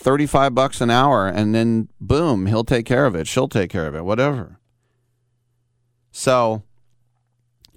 35 0.00 0.54
bucks 0.54 0.80
an 0.80 0.90
hour 0.90 1.28
and 1.28 1.54
then 1.54 1.88
boom, 2.00 2.46
he'll 2.46 2.64
take 2.64 2.86
care 2.86 3.04
of 3.04 3.14
it. 3.14 3.26
She'll 3.26 3.48
take 3.48 3.70
care 3.70 3.86
of 3.86 3.94
it, 3.94 4.04
whatever. 4.04 4.58
So 6.10 6.62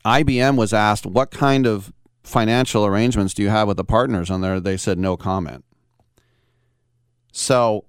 IBM 0.05 0.55
was 0.55 0.73
asked, 0.73 1.05
what 1.05 1.31
kind 1.31 1.67
of 1.67 1.91
financial 2.23 2.85
arrangements 2.85 3.33
do 3.33 3.43
you 3.43 3.49
have 3.49 3.67
with 3.67 3.77
the 3.77 3.83
partners 3.83 4.29
on 4.29 4.39
there? 4.41 4.59
They 4.59 4.77
said 4.77 4.97
no 4.97 5.17
comment. 5.17 5.65
So, 7.33 7.85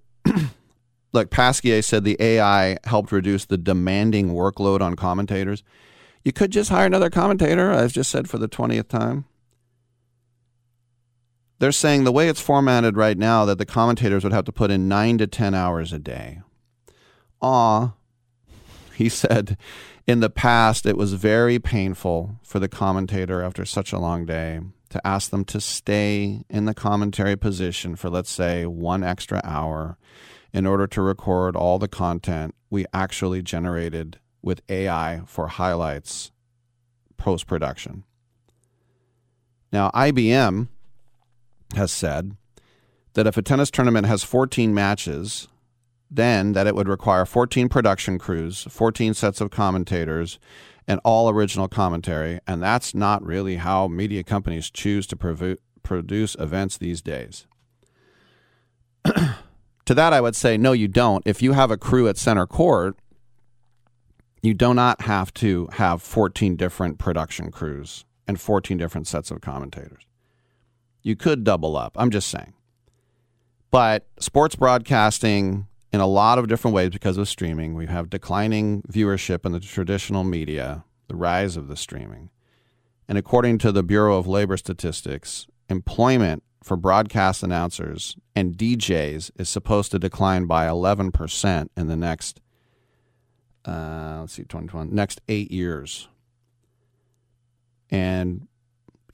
look, 1.13 1.31
Pasquier 1.31 1.85
said 1.85 2.03
the 2.03 2.17
AI 2.19 2.79
helped 2.85 3.13
reduce 3.13 3.45
the 3.45 3.59
demanding 3.59 4.31
workload 4.31 4.81
on 4.81 4.97
commentators. 4.97 5.63
You 6.25 6.33
could 6.33 6.51
just 6.51 6.71
hire 6.71 6.87
another 6.87 7.11
commentator, 7.11 7.71
I've 7.71 7.93
just 7.93 8.11
said 8.11 8.29
for 8.29 8.39
the 8.39 8.49
20th 8.49 8.89
time. 8.89 9.27
They're 11.65 11.73
saying 11.73 12.05
the 12.05 12.13
way 12.13 12.29
it's 12.29 12.43
formatted 12.43 12.99
right 12.99 13.17
now 13.17 13.47
that 13.47 13.57
the 13.57 13.65
commentators 13.65 14.23
would 14.23 14.35
have 14.35 14.45
to 14.45 14.53
put 14.53 14.71
in 14.71 14.87
9 14.87 15.17
to 15.17 15.27
10 15.27 15.55
hours 15.55 15.95
a 15.95 15.99
day. 15.99 16.43
Ah, 17.41 17.95
he 18.95 19.09
said 19.09 19.57
in 20.07 20.21
the 20.21 20.29
past 20.29 20.85
it 20.85 20.99
was 20.99 21.15
very 21.15 21.59
painful 21.59 22.39
for 22.43 22.59
the 22.59 22.69
commentator 22.69 23.41
after 23.41 23.65
such 23.65 23.95
a 23.95 23.99
long 23.99 24.27
day 24.27 24.61
to 24.91 25.07
ask 25.07 25.31
them 25.31 25.43
to 25.47 25.59
stay 25.59 26.45
in 26.51 26.67
the 26.67 26.75
commentary 26.75 27.35
position 27.35 27.97
for, 27.97 28.11
let's 28.11 28.31
say, 28.31 28.67
one 28.67 29.03
extra 29.03 29.41
hour 29.43 29.97
in 30.53 30.67
order 30.67 30.87
to 30.87 31.01
record 31.01 31.57
all 31.57 31.79
the 31.79 31.89
content 31.89 32.55
we 32.69 32.85
actually 32.93 33.41
generated 33.41 34.19
with 34.43 34.61
AI 34.69 35.23
for 35.25 35.49
highlights 35.49 36.31
post 37.17 37.47
production. 37.47 38.05
Now, 39.73 39.91
IBM 39.93 40.69
has 41.77 41.93
said 41.93 42.37
that 43.15 43.27
if 43.27 43.37
a 43.37 43.43
tennis 43.43 43.71
tournament 43.71 44.07
has 44.07 44.25
14 44.25 44.75
matches, 44.75 45.49
then 46.11 46.53
that 46.53 46.67
it 46.67 46.75
would 46.75 46.89
require 46.89 47.25
14 47.25 47.69
production 47.69 48.19
crews, 48.19 48.67
14 48.71 49.15
sets 49.15 49.41
of 49.41 49.51
commentators, 49.51 50.39
and 50.87 51.01
all 51.05 51.29
original 51.29 51.69
commentary. 51.69 52.41
And 52.47 52.63
that's 52.63 52.95
not 52.95 53.25
really 53.25 53.57
how 53.57 53.89
media 53.89 54.23
companies 54.23 54.71
choose 54.71 55.07
to 55.09 55.57
produce 55.83 56.37
events 56.39 56.77
these 56.77 57.01
days. 57.03 57.47
to 59.05 59.95
that, 59.95 60.13
I 60.13 60.21
would 60.21 60.37
say, 60.37 60.57
no, 60.57 60.73
you 60.73 60.89
don't. 60.89 61.27
If 61.27 61.43
you 61.43 61.53
have 61.53 61.71
a 61.71 61.77
crew 61.77 62.09
at 62.09 62.17
center 62.17 62.47
court, 62.47 62.97
you 64.43 64.55
do 64.55 64.75
not 64.75 65.03
have 65.03 65.33
to 65.35 65.69
have 65.73 66.03
14 66.03 66.57
different 66.57 66.99
production 66.99 67.51
crews 67.51 68.05
and 68.27 68.41
14 68.41 68.77
different 68.77 69.07
sets 69.07 69.31
of 69.31 69.41
commentators. 69.41 70.07
You 71.05 71.15
could 71.15 71.45
double 71.45 71.77
up. 71.77 71.97
I'm 71.97 72.11
just 72.11 72.29
saying. 72.29 72.55
But 73.71 74.07
sports 74.19 74.57
broadcasting 74.57 75.69
in 75.93 76.01
a 76.01 76.07
lot 76.07 76.39
of 76.39 76.49
different 76.49 76.75
ways 76.75 76.91
because 76.91 77.19
of 77.19 77.29
streaming. 77.29 77.75
We 77.75 77.87
have 77.87 78.11
declining 78.11 78.83
viewership 78.83 79.47
in 79.47 79.53
the 79.53 79.61
traditional 79.61 80.25
media, 80.25 80.85
the 81.07 81.15
rise 81.15 81.57
of 81.57 81.69
the 81.69 81.77
streaming. 81.77 82.31
And 83.07 83.19
according 83.19 83.59
to 83.59 83.71
the 83.71 83.83
Bureau 83.83 84.17
of 84.17 84.27
Labor 84.27 84.57
Statistics, 84.57 85.47
employment 85.69 86.43
for 86.65 86.77
broadcast 86.77 87.43
announcers 87.43 88.17
and 88.35 88.57
DJs 88.57 89.31
is 89.37 89.49
supposed 89.49 89.91
to 89.93 89.99
decline 89.99 90.47
by 90.47 90.67
11% 90.67 91.69
in 91.77 91.87
the 91.87 91.97
next, 91.97 92.41
uh, 93.67 94.19
let's 94.21 94.33
see, 94.33 94.43
2021, 94.43 94.95
next 94.95 95.21
eight 95.29 95.51
years. 95.53 96.09
And 97.91 98.49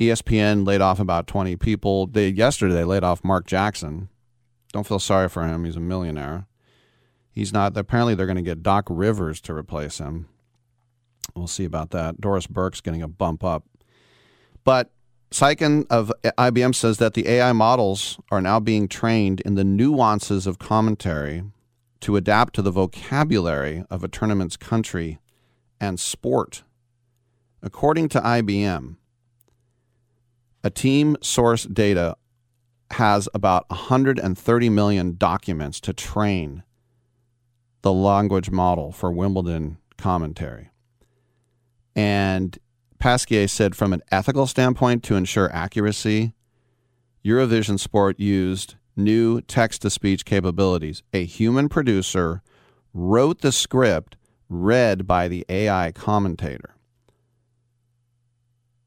ESPN 0.01 0.67
laid 0.67 0.81
off 0.81 0.99
about 0.99 1.27
20 1.27 1.57
people. 1.57 2.07
They, 2.07 2.29
yesterday, 2.29 2.75
they 2.75 2.85
laid 2.85 3.05
off 3.05 3.23
Mark 3.23 3.47
Jackson. 3.47 4.09
Don't 4.73 4.87
feel 4.87 4.99
sorry 4.99 5.29
for 5.29 5.47
him. 5.47 5.65
He's 5.65 5.77
a 5.77 5.81
millionaire. 5.81 6.47
He's 7.31 7.53
not. 7.53 7.77
Apparently, 7.77 8.15
they're 8.15 8.27
going 8.27 8.37
to 8.37 8.43
get 8.43 8.63
Doc 8.63 8.87
Rivers 8.89 9.41
to 9.43 9.55
replace 9.55 9.99
him. 9.99 10.29
We'll 11.35 11.47
see 11.47 11.65
about 11.65 11.91
that. 11.91 12.21
Doris 12.21 12.47
Burke's 12.47 12.81
getting 12.81 13.03
a 13.03 13.09
bump 13.09 13.45
up. 13.45 13.65
But 14.65 14.91
Syken 15.31 15.87
of 15.91 16.11
IBM 16.25 16.75
says 16.75 16.99
that 16.99 17.15
the 17.15 17.29
AI 17.29 17.53
models 17.53 18.19
are 18.31 18.41
now 18.41 18.59
being 18.59 18.89
trained 18.89 19.41
in 19.41 19.55
the 19.55 19.65
nuances 19.65 20.47
of 20.47 20.59
commentary 20.59 21.45
to 22.01 22.17
adapt 22.17 22.55
to 22.55 22.63
the 22.63 22.71
vocabulary 22.71 23.85
of 23.91 24.03
a 24.03 24.09
tournament's 24.09 24.57
country 24.57 25.19
and 25.79 26.01
sport. 26.01 26.65
According 27.63 28.09
to 28.11 28.21
IBM, 28.21 28.97
a 30.63 30.71
team 30.71 31.17
source 31.23 31.65
data 31.65 32.17
has 32.93 33.29
about 33.35 33.69
130 33.71 34.69
million 34.69 35.17
documents 35.17 35.81
to 35.81 35.93
train 35.93 36.63
the 37.83 37.93
language 37.93 38.51
model 38.51 38.93
for 38.93 39.11
Wimbledon 39.11 39.79
commentary. 39.97 40.71
And 41.95 42.59
Pasquier 42.99 43.49
said 43.49 43.75
from 43.75 43.93
an 43.93 44.03
ethical 44.11 44.47
standpoint 44.47 45.03
to 45.05 45.17
ensure 45.17 45.51
accuracy, 45.53 46.35
Eurovision 47.25 47.79
Sport 47.79 48.19
used 48.19 48.75
new 48.97 49.41
text 49.41 49.83
to 49.83 49.91
speech 49.91 50.25
capabilities. 50.25 51.03
A 51.13 51.25
human 51.25 51.69
producer 51.69 52.43
wrote 52.93 53.41
the 53.41 53.53
script 53.53 54.17
read 54.49 55.07
by 55.07 55.29
the 55.29 55.47
AI 55.49 55.93
commentator. 55.93 56.75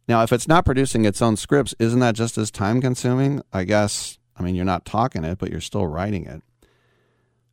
Now, 0.07 0.23
if 0.23 0.33
it's 0.33 0.47
not 0.47 0.65
producing 0.65 1.05
its 1.05 1.21
own 1.21 1.37
scripts, 1.37 1.73
isn't 1.79 1.99
that 1.99 2.15
just 2.15 2.37
as 2.37 2.51
time 2.51 2.81
consuming? 2.81 3.41
I 3.53 3.63
guess, 3.63 4.17
I 4.35 4.43
mean, 4.43 4.55
you're 4.55 4.65
not 4.65 4.85
talking 4.85 5.23
it, 5.23 5.37
but 5.37 5.49
you're 5.49 5.61
still 5.61 5.87
writing 5.87 6.25
it. 6.25 6.41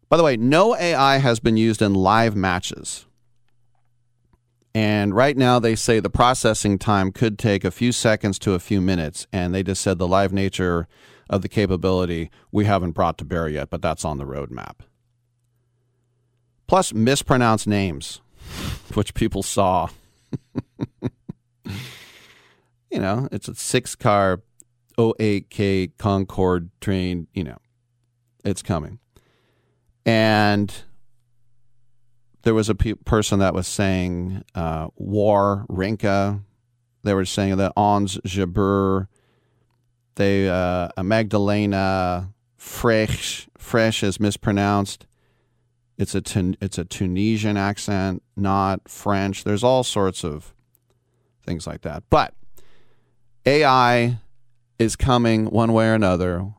By 0.08 0.16
the 0.16 0.24
way, 0.24 0.36
no 0.36 0.76
AI 0.76 1.18
has 1.18 1.38
been 1.38 1.56
used 1.56 1.80
in 1.80 1.94
live 1.94 2.34
matches. 2.34 3.06
And 4.74 5.14
right 5.14 5.36
now, 5.36 5.58
they 5.58 5.76
say 5.76 6.00
the 6.00 6.10
processing 6.10 6.78
time 6.78 7.12
could 7.12 7.38
take 7.38 7.64
a 7.64 7.70
few 7.70 7.92
seconds 7.92 8.38
to 8.40 8.54
a 8.54 8.58
few 8.58 8.80
minutes. 8.80 9.26
And 9.32 9.54
they 9.54 9.62
just 9.62 9.82
said 9.82 9.98
the 9.98 10.08
live 10.08 10.32
nature 10.32 10.88
of 11.28 11.42
the 11.42 11.48
capability 11.48 12.30
we 12.50 12.64
haven't 12.64 12.92
brought 12.92 13.18
to 13.18 13.24
bear 13.24 13.48
yet, 13.48 13.70
but 13.70 13.82
that's 13.82 14.04
on 14.04 14.18
the 14.18 14.26
roadmap. 14.26 14.80
Plus, 16.66 16.92
mispronounced 16.92 17.68
names, 17.68 18.20
which 18.94 19.14
people 19.14 19.44
saw. 19.44 19.88
you 22.90 22.98
know, 22.98 23.28
it's 23.32 23.48
a 23.48 23.54
six 23.54 23.94
car 23.94 24.42
08K 24.98 25.92
Concorde 25.98 26.70
train, 26.80 27.26
you 27.32 27.44
know, 27.44 27.58
it's 28.44 28.62
coming. 28.62 28.98
And 30.04 30.74
there 32.42 32.54
was 32.54 32.68
a 32.68 32.74
pe- 32.74 32.94
person 32.94 33.38
that 33.38 33.54
was 33.54 33.66
saying 33.66 34.42
uh, 34.54 34.88
Wawrinka. 35.00 36.42
They 37.02 37.14
were 37.14 37.24
saying 37.24 37.56
that 37.56 37.72
Ons 37.76 38.18
Jabeur, 38.26 39.06
they 40.16 40.48
uh, 40.48 40.88
Magdalena 41.02 42.32
Frech 42.58 43.48
Frech 43.58 44.02
is 44.02 44.20
mispronounced. 44.20 45.06
It's 45.96 46.14
a 46.14 46.20
Tun- 46.20 46.56
it's 46.60 46.78
a 46.78 46.84
Tunisian 46.84 47.56
accent, 47.56 48.22
not 48.36 48.88
French. 48.88 49.44
There's 49.44 49.64
all 49.64 49.84
sorts 49.84 50.24
of 50.24 50.54
things 51.44 51.66
like 51.66 51.82
that. 51.82 52.04
But 52.10 52.34
AI 53.46 54.18
is 54.78 54.96
coming 54.96 55.46
one 55.46 55.72
way 55.72 55.88
or 55.88 55.94
another. 55.94 56.52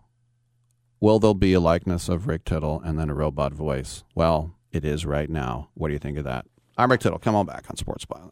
Will 1.00 1.20
there 1.20 1.36
be 1.36 1.54
a 1.54 1.60
likeness 1.60 2.10
of 2.10 2.26
Rick 2.28 2.46
Tittle 2.46 2.82
and 2.84 2.98
then 2.98 3.10
a 3.10 3.14
robot 3.14 3.54
voice? 3.54 4.04
Well, 4.16 4.56
it 4.72 4.84
is 4.84 5.06
right 5.06 5.30
now. 5.30 5.70
What 5.76 5.90
do 5.90 5.94
you 5.94 6.00
think 6.00 6.18
of 6.18 6.24
that? 6.24 6.46
I'm 6.78 6.90
Rick 6.90 7.02
Tittle. 7.02 7.20
Come 7.20 7.36
on 7.36 7.46
back 7.46 7.66
on 7.70 7.78
Sports 7.78 8.06
Byline. 8.06 8.32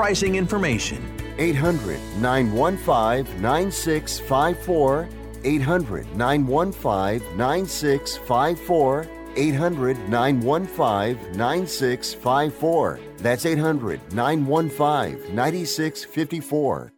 information. 0.35 1.01
800 1.37 1.99
915 2.19 3.41
9654. 3.41 5.09
800 5.43 6.15
915 6.15 7.37
9654. 7.37 9.07
800 9.35 10.09
915 10.09 11.37
9654. 11.37 12.99
That's 13.17 13.45
800 13.45 14.13
915 14.13 15.35
9654. 15.35 16.91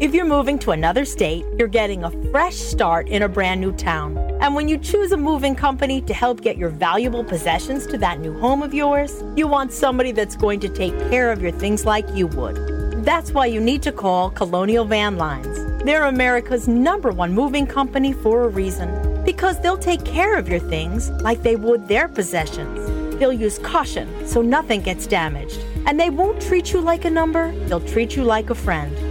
If 0.00 0.12
you're 0.12 0.26
moving 0.26 0.58
to 0.58 0.72
another 0.72 1.04
state, 1.04 1.44
you're 1.56 1.68
getting 1.68 2.04
a 2.04 2.10
fresh 2.30 2.56
start 2.56 3.08
in 3.08 3.22
a 3.22 3.28
brand 3.28 3.60
new 3.60 3.72
town. 3.72 4.16
And 4.40 4.54
when 4.54 4.68
you 4.68 4.78
choose 4.78 5.12
a 5.12 5.16
moving 5.16 5.54
company 5.54 6.00
to 6.02 6.14
help 6.14 6.40
get 6.40 6.56
your 6.56 6.68
valuable 6.68 7.24
possessions 7.24 7.86
to 7.86 7.98
that 7.98 8.20
new 8.20 8.38
home 8.38 8.62
of 8.62 8.74
yours, 8.74 9.22
you 9.36 9.46
want 9.46 9.72
somebody 9.72 10.12
that's 10.12 10.36
going 10.36 10.60
to 10.60 10.68
take 10.68 10.98
care 11.10 11.32
of 11.32 11.40
your 11.40 11.52
things 11.52 11.84
like 11.84 12.08
you 12.14 12.26
would. 12.28 12.56
That's 13.04 13.32
why 13.32 13.46
you 13.46 13.60
need 13.60 13.82
to 13.82 13.92
call 13.92 14.30
Colonial 14.30 14.84
Van 14.84 15.16
Lines. 15.16 15.84
They're 15.84 16.06
America's 16.06 16.66
number 16.66 17.10
one 17.10 17.32
moving 17.32 17.66
company 17.66 18.12
for 18.12 18.44
a 18.44 18.48
reason. 18.48 19.22
Because 19.24 19.60
they'll 19.60 19.78
take 19.78 20.04
care 20.04 20.36
of 20.36 20.48
your 20.48 20.60
things 20.60 21.10
like 21.22 21.42
they 21.42 21.56
would 21.56 21.88
their 21.88 22.08
possessions. 22.08 23.18
They'll 23.18 23.32
use 23.32 23.58
caution 23.58 24.26
so 24.26 24.42
nothing 24.42 24.80
gets 24.80 25.06
damaged. 25.06 25.60
And 25.86 26.00
they 26.00 26.10
won't 26.10 26.40
treat 26.40 26.72
you 26.72 26.80
like 26.80 27.04
a 27.04 27.10
number, 27.10 27.52
they'll 27.66 27.86
treat 27.86 28.16
you 28.16 28.24
like 28.24 28.50
a 28.50 28.54
friend. 28.54 28.94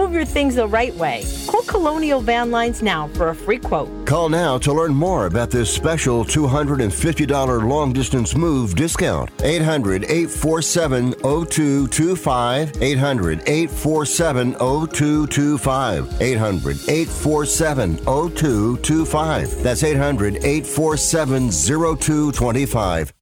Move 0.00 0.14
your 0.14 0.24
things 0.24 0.54
the 0.54 0.66
right 0.66 0.94
way. 0.94 1.22
Call 1.46 1.60
Colonial 1.64 2.22
Van 2.22 2.50
Lines 2.50 2.80
now 2.80 3.08
for 3.08 3.28
a 3.28 3.34
free 3.34 3.58
quote. 3.58 4.06
Call 4.06 4.30
now 4.30 4.56
to 4.56 4.72
learn 4.72 4.94
more 4.94 5.26
about 5.26 5.50
this 5.50 5.70
special 5.70 6.24
$250 6.24 7.68
long 7.68 7.92
distance 7.92 8.34
move 8.34 8.74
discount. 8.74 9.28
800 9.42 10.04
847 10.04 11.12
0225. 11.20 12.82
800 12.82 13.42
847 13.46 14.52
0225. 14.54 16.22
800 16.22 16.76
847 16.88 17.96
0225. 17.98 19.62
That's 19.62 19.82
800 19.82 20.36
847 20.36 21.50
0225. 21.50 23.12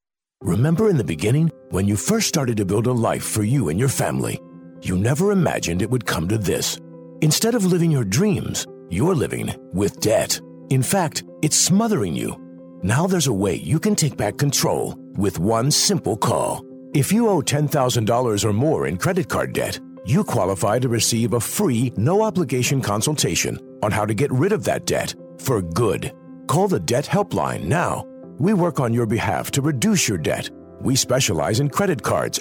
Remember 0.42 0.88
in 0.88 0.96
the 0.96 1.02
beginning 1.02 1.50
when 1.70 1.88
you 1.88 1.96
first 1.96 2.28
started 2.28 2.56
to 2.58 2.64
build 2.64 2.86
a 2.86 2.92
life 2.92 3.24
for 3.24 3.42
you 3.42 3.68
and 3.68 3.80
your 3.80 3.88
family? 3.88 4.40
You 4.88 4.96
never 4.96 5.32
imagined 5.32 5.82
it 5.82 5.90
would 5.90 6.06
come 6.06 6.26
to 6.28 6.38
this. 6.38 6.80
Instead 7.20 7.54
of 7.54 7.66
living 7.66 7.90
your 7.90 8.04
dreams, 8.04 8.66
you're 8.88 9.14
living 9.14 9.54
with 9.74 10.00
debt. 10.00 10.40
In 10.70 10.82
fact, 10.82 11.24
it's 11.42 11.58
smothering 11.58 12.14
you. 12.14 12.34
Now 12.82 13.06
there's 13.06 13.26
a 13.26 13.32
way 13.32 13.56
you 13.56 13.78
can 13.78 13.94
take 13.94 14.16
back 14.16 14.38
control 14.38 14.94
with 15.18 15.38
one 15.38 15.70
simple 15.70 16.16
call. 16.16 16.64
If 16.94 17.12
you 17.12 17.28
owe 17.28 17.42
$10,000 17.42 18.44
or 18.46 18.52
more 18.54 18.86
in 18.86 18.96
credit 18.96 19.28
card 19.28 19.52
debt, 19.52 19.78
you 20.06 20.24
qualify 20.24 20.78
to 20.78 20.88
receive 20.88 21.34
a 21.34 21.40
free, 21.40 21.92
no 21.98 22.22
obligation 22.22 22.80
consultation 22.80 23.58
on 23.82 23.92
how 23.92 24.06
to 24.06 24.14
get 24.14 24.32
rid 24.32 24.52
of 24.52 24.64
that 24.64 24.86
debt 24.86 25.14
for 25.36 25.60
good. 25.60 26.14
Call 26.46 26.66
the 26.66 26.80
Debt 26.80 27.04
Helpline 27.04 27.64
now. 27.64 28.06
We 28.38 28.54
work 28.54 28.80
on 28.80 28.94
your 28.94 29.04
behalf 29.04 29.50
to 29.50 29.60
reduce 29.60 30.08
your 30.08 30.16
debt. 30.16 30.48
We 30.80 30.96
specialize 30.96 31.60
in 31.60 31.68
credit 31.68 32.02
cards, 32.02 32.40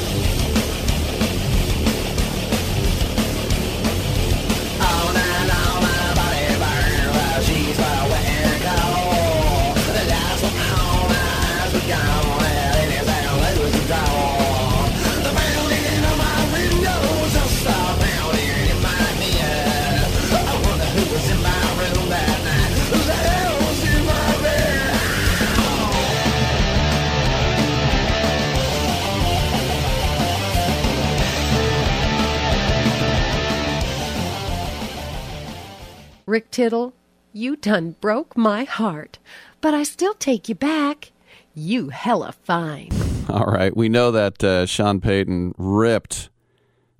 Rick 36.31 36.49
Tittle, 36.49 36.93
you 37.33 37.57
done 37.57 37.97
broke 37.99 38.37
my 38.37 38.63
heart, 38.63 39.19
but 39.59 39.73
I 39.73 39.83
still 39.83 40.13
take 40.13 40.47
you 40.47 40.55
back. 40.55 41.11
You 41.53 41.89
hella 41.89 42.31
fine. 42.31 42.87
All 43.27 43.47
right. 43.47 43.75
We 43.75 43.89
know 43.89 44.11
that 44.11 44.41
uh, 44.41 44.65
Sean 44.65 45.01
Payton 45.01 45.55
ripped 45.57 46.29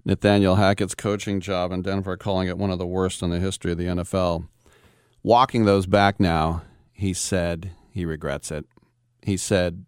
Nathaniel 0.04 0.56
Hackett's 0.56 0.96
coaching 0.96 1.40
job 1.40 1.72
in 1.72 1.82
Denver, 1.82 2.18
calling 2.18 2.50
it 2.50 2.58
one 2.58 2.72
of 2.72 2.78
the 2.78 2.86
worst 2.86 3.22
in 3.22 3.30
the 3.30 3.40
history 3.40 3.72
of 3.72 3.78
the 3.78 3.86
NFL. 3.86 4.50
Walking 5.24 5.64
those 5.64 5.86
back 5.86 6.20
now, 6.20 6.64
he 6.92 7.14
said 7.14 7.72
he 7.90 8.04
regrets 8.04 8.52
it. 8.52 8.66
He 9.22 9.38
said, 9.38 9.86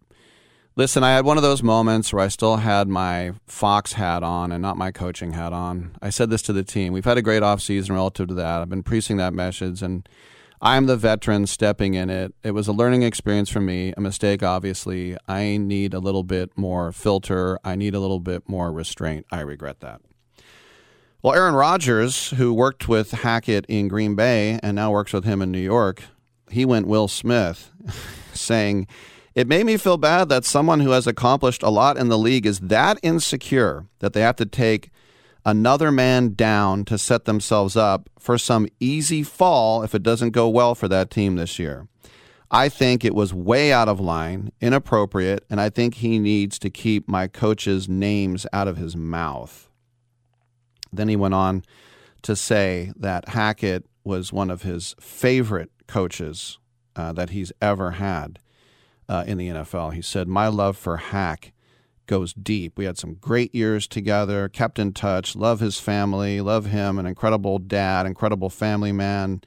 Listen, 0.76 1.04
I 1.04 1.12
had 1.12 1.24
one 1.24 1.38
of 1.38 1.44
those 1.44 1.62
moments 1.62 2.12
where 2.12 2.24
I 2.24 2.30
still 2.30 2.58
had 2.58 2.88
my 2.88 3.34
Fox 3.46 3.94
hat 3.94 4.24
on 4.24 4.52
and 4.52 4.60
not 4.60 4.76
my 4.76 4.90
coaching 4.90 5.34
hat 5.34 5.54
on. 5.54 5.96
I 6.02 6.10
said 6.10 6.32
this 6.32 6.42
to 6.44 6.54
the 6.54 6.64
team. 6.64 6.94
We've 6.94 7.06
had 7.06 7.18
a 7.18 7.22
great 7.22 7.44
offseason 7.44 7.92
relative 7.92 8.30
to 8.30 8.34
that. 8.34 8.60
I've 8.60 8.70
been 8.70 8.82
preaching 8.82 9.18
that 9.18 9.34
message, 9.34 9.84
and 9.84 10.10
I'm 10.64 10.88
the 10.88 10.98
veteran 10.98 11.46
stepping 11.46 11.94
in 11.94 12.10
it. 12.10 12.34
It 12.42 12.52
was 12.52 12.68
a 12.68 12.74
learning 12.74 13.04
experience 13.04 13.52
for 13.52 13.62
me, 13.62 13.94
a 13.96 14.02
mistake, 14.02 14.42
obviously. 14.42 15.16
I 15.28 15.58
need 15.58 15.94
a 15.94 16.00
little 16.00 16.24
bit 16.24 16.58
more 16.58 16.92
filter. 16.92 17.60
I 17.64 17.76
need 17.76 17.94
a 17.94 18.00
little 18.00 18.20
bit 18.20 18.50
more 18.50 18.72
restraint. 18.72 19.28
I 19.32 19.42
regret 19.42 19.80
that. 19.82 20.02
Well, 21.22 21.36
Aaron 21.36 21.54
Rodgers, 21.54 22.32
who 22.32 22.52
worked 22.52 22.88
with 22.88 23.12
Hackett 23.12 23.68
in 23.68 23.90
Green 23.90 24.16
Bay 24.16 24.60
and 24.64 24.76
now 24.76 24.90
works 24.90 25.14
with 25.14 25.24
him 25.24 25.44
in 25.44 25.52
New 25.52 25.60
York, 25.60 26.02
he 26.50 26.66
went 26.66 26.88
Will 26.88 27.08
Smith, 27.08 27.72
saying, 28.34 28.88
It 29.36 29.48
made 29.48 29.66
me 29.66 29.78
feel 29.78 29.98
bad 29.98 30.30
that 30.30 30.46
someone 30.46 30.82
who 30.82 30.92
has 30.92 31.08
accomplished 31.08 31.64
a 31.64 31.70
lot 31.70 31.98
in 31.98 32.10
the 32.10 32.18
league 32.18 32.46
is 32.46 32.60
that 32.60 33.00
insecure 33.02 33.88
that 34.00 34.14
they 34.14 34.22
have 34.22 34.36
to 34.36 34.46
take 34.46 34.92
another 35.44 35.92
man 35.92 36.36
down 36.36 36.86
to 36.86 36.98
set 36.98 37.26
themselves 37.26 37.76
up 37.76 38.10
for 38.20 38.38
some 38.38 38.68
easy 38.80 39.24
fall 39.24 39.82
if 39.82 39.96
it 39.96 40.04
doesn't 40.04 40.32
go 40.32 40.48
well 40.48 40.76
for 40.76 40.88
that 40.88 41.10
team 41.10 41.36
this 41.36 41.58
year. 41.58 41.88
I 42.52 42.70
think 42.70 43.04
it 43.04 43.16
was 43.16 43.34
way 43.34 43.74
out 43.74 43.90
of 43.90 44.00
line, 44.00 44.52
inappropriate, 44.62 45.44
and 45.50 45.60
I 45.60 45.70
think 45.70 45.96
he 45.96 46.20
needs 46.20 46.60
to 46.60 46.70
keep 46.70 47.08
my 47.08 47.28
coaches' 47.28 47.90
names 47.90 48.46
out 48.54 48.68
of 48.68 48.78
his 48.78 48.96
mouth. 48.96 49.68
Then 50.92 51.08
he 51.08 51.16
went 51.16 51.34
on 51.34 51.64
to 52.22 52.36
say 52.36 52.94
that 52.96 53.30
Hackett 53.30 53.88
was 54.04 54.32
one 54.32 54.52
of 54.52 54.62
his 54.62 54.94
favorite 55.00 55.72
coaches 55.88 56.60
uh, 56.96 57.12
that 57.14 57.32
he's 57.32 57.52
ever 57.60 57.92
had 57.92 58.38
uh, 59.08 59.24
in 59.28 59.38
the 59.38 59.50
NFL. 59.50 59.94
He 59.94 60.02
said, 60.02 60.28
My 60.28 60.48
love 60.48 60.78
for 60.78 60.98
Hack 60.98 61.54
goes 62.06 62.34
deep. 62.34 62.78
We 62.78 62.86
had 62.86 62.98
some 62.98 63.16
great 63.16 63.54
years 63.56 63.88
together, 63.88 64.50
kept 64.50 64.80
in 64.80 64.94
touch, 64.94 65.36
love 65.36 65.60
his 65.60 65.80
family, 65.80 66.42
love 66.42 66.68
him, 66.68 67.00
an 67.00 67.06
incredible 67.06 67.60
dad, 67.60 68.06
incredible 68.06 68.50
family 68.50 68.92
man. 68.92 69.42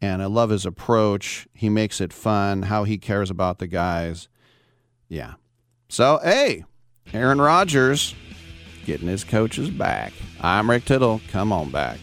And 0.00 0.20
I 0.20 0.26
love 0.26 0.50
his 0.50 0.66
approach. 0.66 1.46
He 1.54 1.68
makes 1.68 2.00
it 2.00 2.12
fun, 2.12 2.62
how 2.62 2.84
he 2.84 2.98
cares 2.98 3.30
about 3.30 3.58
the 3.58 3.68
guys. 3.68 4.28
Yeah. 5.08 5.34
So, 5.88 6.18
hey, 6.24 6.64
Aaron 7.12 7.40
Rodgers 7.40 8.14
getting 8.84 9.06
his 9.06 9.22
coaches 9.22 9.70
back. 9.70 10.12
I'm 10.40 10.68
Rick 10.68 10.86
Tittle. 10.86 11.20
Come 11.30 11.52
on 11.52 11.70
back. 11.70 11.98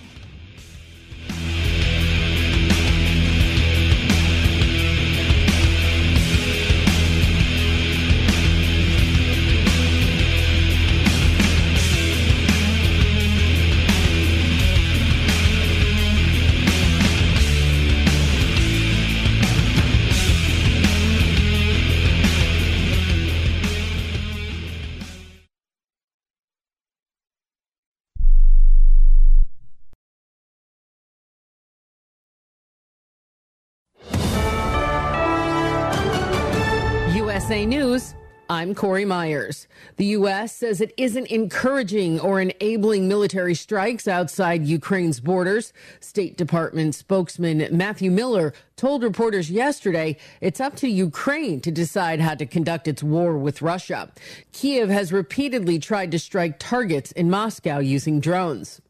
I'm 38.60 38.76
Corey 38.76 39.06
Myers. 39.06 39.70
The 39.96 40.08
U.S. 40.08 40.54
says 40.54 40.82
it 40.82 40.94
isn't 40.98 41.28
encouraging 41.28 42.20
or 42.20 42.42
enabling 42.42 43.08
military 43.08 43.56
strikes 43.56 44.06
outside 44.06 44.66
Ukraine's 44.66 45.22
borders. 45.22 45.72
State 46.02 46.36
Department 46.36 46.94
spokesman 46.94 47.66
Matthew 47.72 48.12
Miller 48.12 48.54
told 48.76 49.02
reporters 49.02 49.50
yesterday 49.50 50.18
it's 50.42 50.60
up 50.60 50.76
to 50.76 50.90
Ukraine 50.90 51.62
to 51.62 51.72
decide 51.72 52.20
how 52.20 52.36
to 52.36 52.46
conduct 52.46 52.90
its 52.90 53.02
war 53.02 53.38
with 53.38 53.62
Russia. 53.62 54.12
Kiev 54.52 54.90
has 54.90 55.14
repeatedly 55.14 55.80
tried 55.80 56.12
to 56.12 56.20
strike 56.20 56.60
targets 56.60 57.14
in 57.14 57.30
Moscow 57.30 57.80
using 57.80 58.20
drones. 58.20 58.82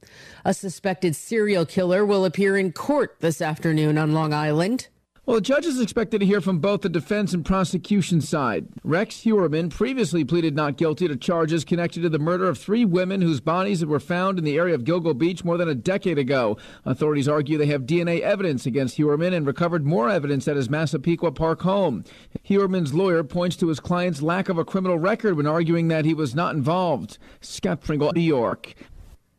A 0.43 0.55
suspected 0.55 1.15
serial 1.15 1.67
killer 1.67 2.03
will 2.03 2.25
appear 2.25 2.57
in 2.57 2.71
court 2.71 3.17
this 3.19 3.39
afternoon 3.39 3.99
on 3.99 4.13
Long 4.13 4.33
Island. 4.33 4.87
Well, 5.29 5.35
the 5.35 5.41
judge 5.41 5.67
is 5.67 5.79
expected 5.79 6.21
to 6.21 6.25
hear 6.25 6.41
from 6.41 6.57
both 6.57 6.81
the 6.81 6.89
defense 6.89 7.35
and 7.35 7.45
prosecution 7.45 8.19
side. 8.19 8.65
Rex 8.83 9.17
Heuermann 9.17 9.69
previously 9.69 10.23
pleaded 10.23 10.55
not 10.55 10.75
guilty 10.75 11.07
to 11.07 11.15
charges 11.15 11.63
connected 11.63 12.01
to 12.01 12.09
the 12.09 12.17
murder 12.17 12.49
of 12.49 12.57
three 12.57 12.83
women 12.83 13.21
whose 13.21 13.39
bodies 13.39 13.85
were 13.85 13.99
found 13.99 14.39
in 14.39 14.43
the 14.43 14.57
area 14.57 14.73
of 14.73 14.85
Gilgo 14.85 15.15
Beach 15.15 15.43
more 15.43 15.55
than 15.55 15.69
a 15.69 15.75
decade 15.75 16.17
ago. 16.17 16.57
Authorities 16.83 17.27
argue 17.27 17.59
they 17.59 17.67
have 17.67 17.83
DNA 17.83 18.21
evidence 18.21 18.65
against 18.65 18.97
Heuermann 18.97 19.35
and 19.35 19.45
recovered 19.45 19.85
more 19.85 20.09
evidence 20.09 20.47
at 20.47 20.55
his 20.55 20.67
Massapequa 20.67 21.31
Park 21.31 21.61
home. 21.61 22.03
Heuermann's 22.41 22.95
lawyer 22.95 23.23
points 23.23 23.55
to 23.57 23.67
his 23.67 23.79
client's 23.79 24.23
lack 24.23 24.49
of 24.49 24.57
a 24.57 24.65
criminal 24.65 24.97
record 24.97 25.37
when 25.37 25.45
arguing 25.45 25.89
that 25.89 26.05
he 26.05 26.15
was 26.15 26.33
not 26.33 26.55
involved. 26.55 27.19
Scott 27.39 27.81
Pringle, 27.81 28.13
New 28.15 28.21
York. 28.21 28.73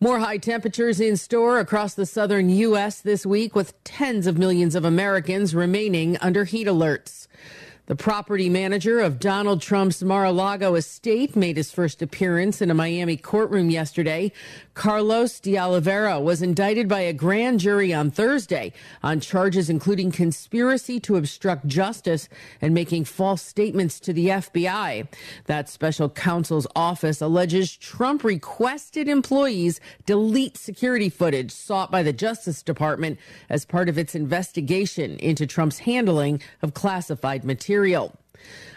More 0.03 0.21
high 0.21 0.39
temperatures 0.39 0.99
in 0.99 1.19
store 1.19 1.59
across 1.59 1.93
the 1.93 2.07
southern 2.07 2.49
U.S. 2.49 3.03
this 3.03 3.27
week, 3.27 3.55
with 3.55 3.85
tens 3.85 4.27
of 4.27 4.39
millions 4.39 4.75
of 4.75 4.87
Americans 4.87 5.55
remaining 5.55 6.17
under 6.23 6.45
heat 6.45 6.67
alerts. 6.67 7.29
The 7.85 7.97
property 7.97 8.49
manager 8.49 9.01
of 9.01 9.19
Donald 9.19 9.61
Trump's 9.61 10.03
Mar-a-Lago 10.03 10.75
estate 10.77 11.37
made 11.37 11.59
his 11.59 11.71
first 11.71 12.01
appearance 12.01 12.63
in 12.63 12.71
a 12.71 12.75
Miami 12.75 13.19
courtroom 13.19 13.69
yesterday. 13.69 14.33
Carlos 14.75 15.41
de 15.41 15.59
Oliveira 15.59 16.21
was 16.21 16.43
indicted 16.43 16.89
by 16.89 17.01
a 17.01 17.13
grand 17.13 17.61
jury 17.61 17.93
on 17.93 18.11
Thursday 18.11 18.73
on 19.03 19.21
charges 19.21 19.69
including 19.69 20.13
conspiracy 20.13 21.01
to 21.01 21.17
obstruct 21.17 21.67
justice 21.67 22.29
and 22.61 22.73
making 22.73 23.05
false 23.05 23.43
statements 23.43 23.99
to 23.99 24.13
the 24.13 24.29
FBI. 24.29 25.09
That 25.47 25.69
special 25.69 26.09
counsel's 26.09 26.69
office 26.77 27.21
alleges 27.21 27.77
Trump 27.77 28.23
requested 28.23 29.09
employees 29.09 29.81
delete 30.07 30.57
security 30.57 31.09
footage 31.09 31.51
sought 31.51 31.91
by 31.91 32.03
the 32.03 32.13
Justice 32.13 32.63
Department 32.63 33.19
as 33.49 33.65
part 33.65 33.89
of 33.89 33.99
its 33.99 34.15
investigation 34.15 35.19
into 35.19 35.47
Trump's 35.47 35.81
handling 35.81 36.41
of 36.63 36.75
classified 36.75 37.45
material. 37.45 38.20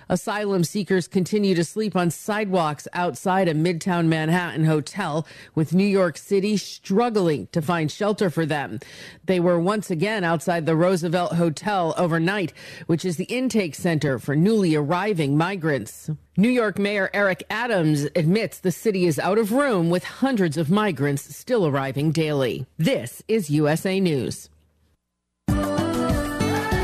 Asylum 0.10 0.64
seekers 0.64 1.08
continue 1.08 1.56
to 1.56 1.64
sleep 1.64 1.96
on 1.96 2.12
sidewalks 2.12 2.88
outside 2.94 3.48
a 3.48 3.54
Midtown 3.54 4.08
Manhattan 4.08 4.66
hotel, 4.66 5.26
with 5.56 5.74
New 5.74 5.86
York 5.86 6.18
City 6.18 6.58
struggling 6.58 7.48
to 7.52 7.62
find 7.62 7.92
shelter 7.92 8.30
for 8.30 8.46
them. 8.46 8.80
They 9.26 9.40
were 9.40 9.60
once 9.60 9.90
again 9.90 10.24
outside 10.24 10.66
the 10.66 10.76
Roosevelt 10.76 11.34
Hotel 11.34 11.94
overnight, 11.98 12.54
which 12.88 13.06
is 13.06 13.18
the 13.18 13.26
intake 13.26 13.76
center 13.76 14.20
for 14.20 14.36
newly 14.36 14.76
arriving 14.76 15.38
migrants. 15.38 16.10
New 16.36 16.50
York 16.50 16.80
Mayor 16.80 17.10
Eric 17.14 17.44
Adams 17.50 18.06
admits 18.16 18.60
the 18.60 18.72
city 18.72 19.06
is 19.06 19.20
out 19.20 19.38
of 19.38 19.52
room 19.52 19.90
with 19.90 20.04
hundreds 20.04 20.58
of 20.58 20.72
migrants 20.72 21.36
still 21.36 21.68
arriving 21.68 22.12
daily. 22.12 22.66
This 22.78 23.22
is 23.28 23.50
USA 23.50 24.00
News. 24.00 24.50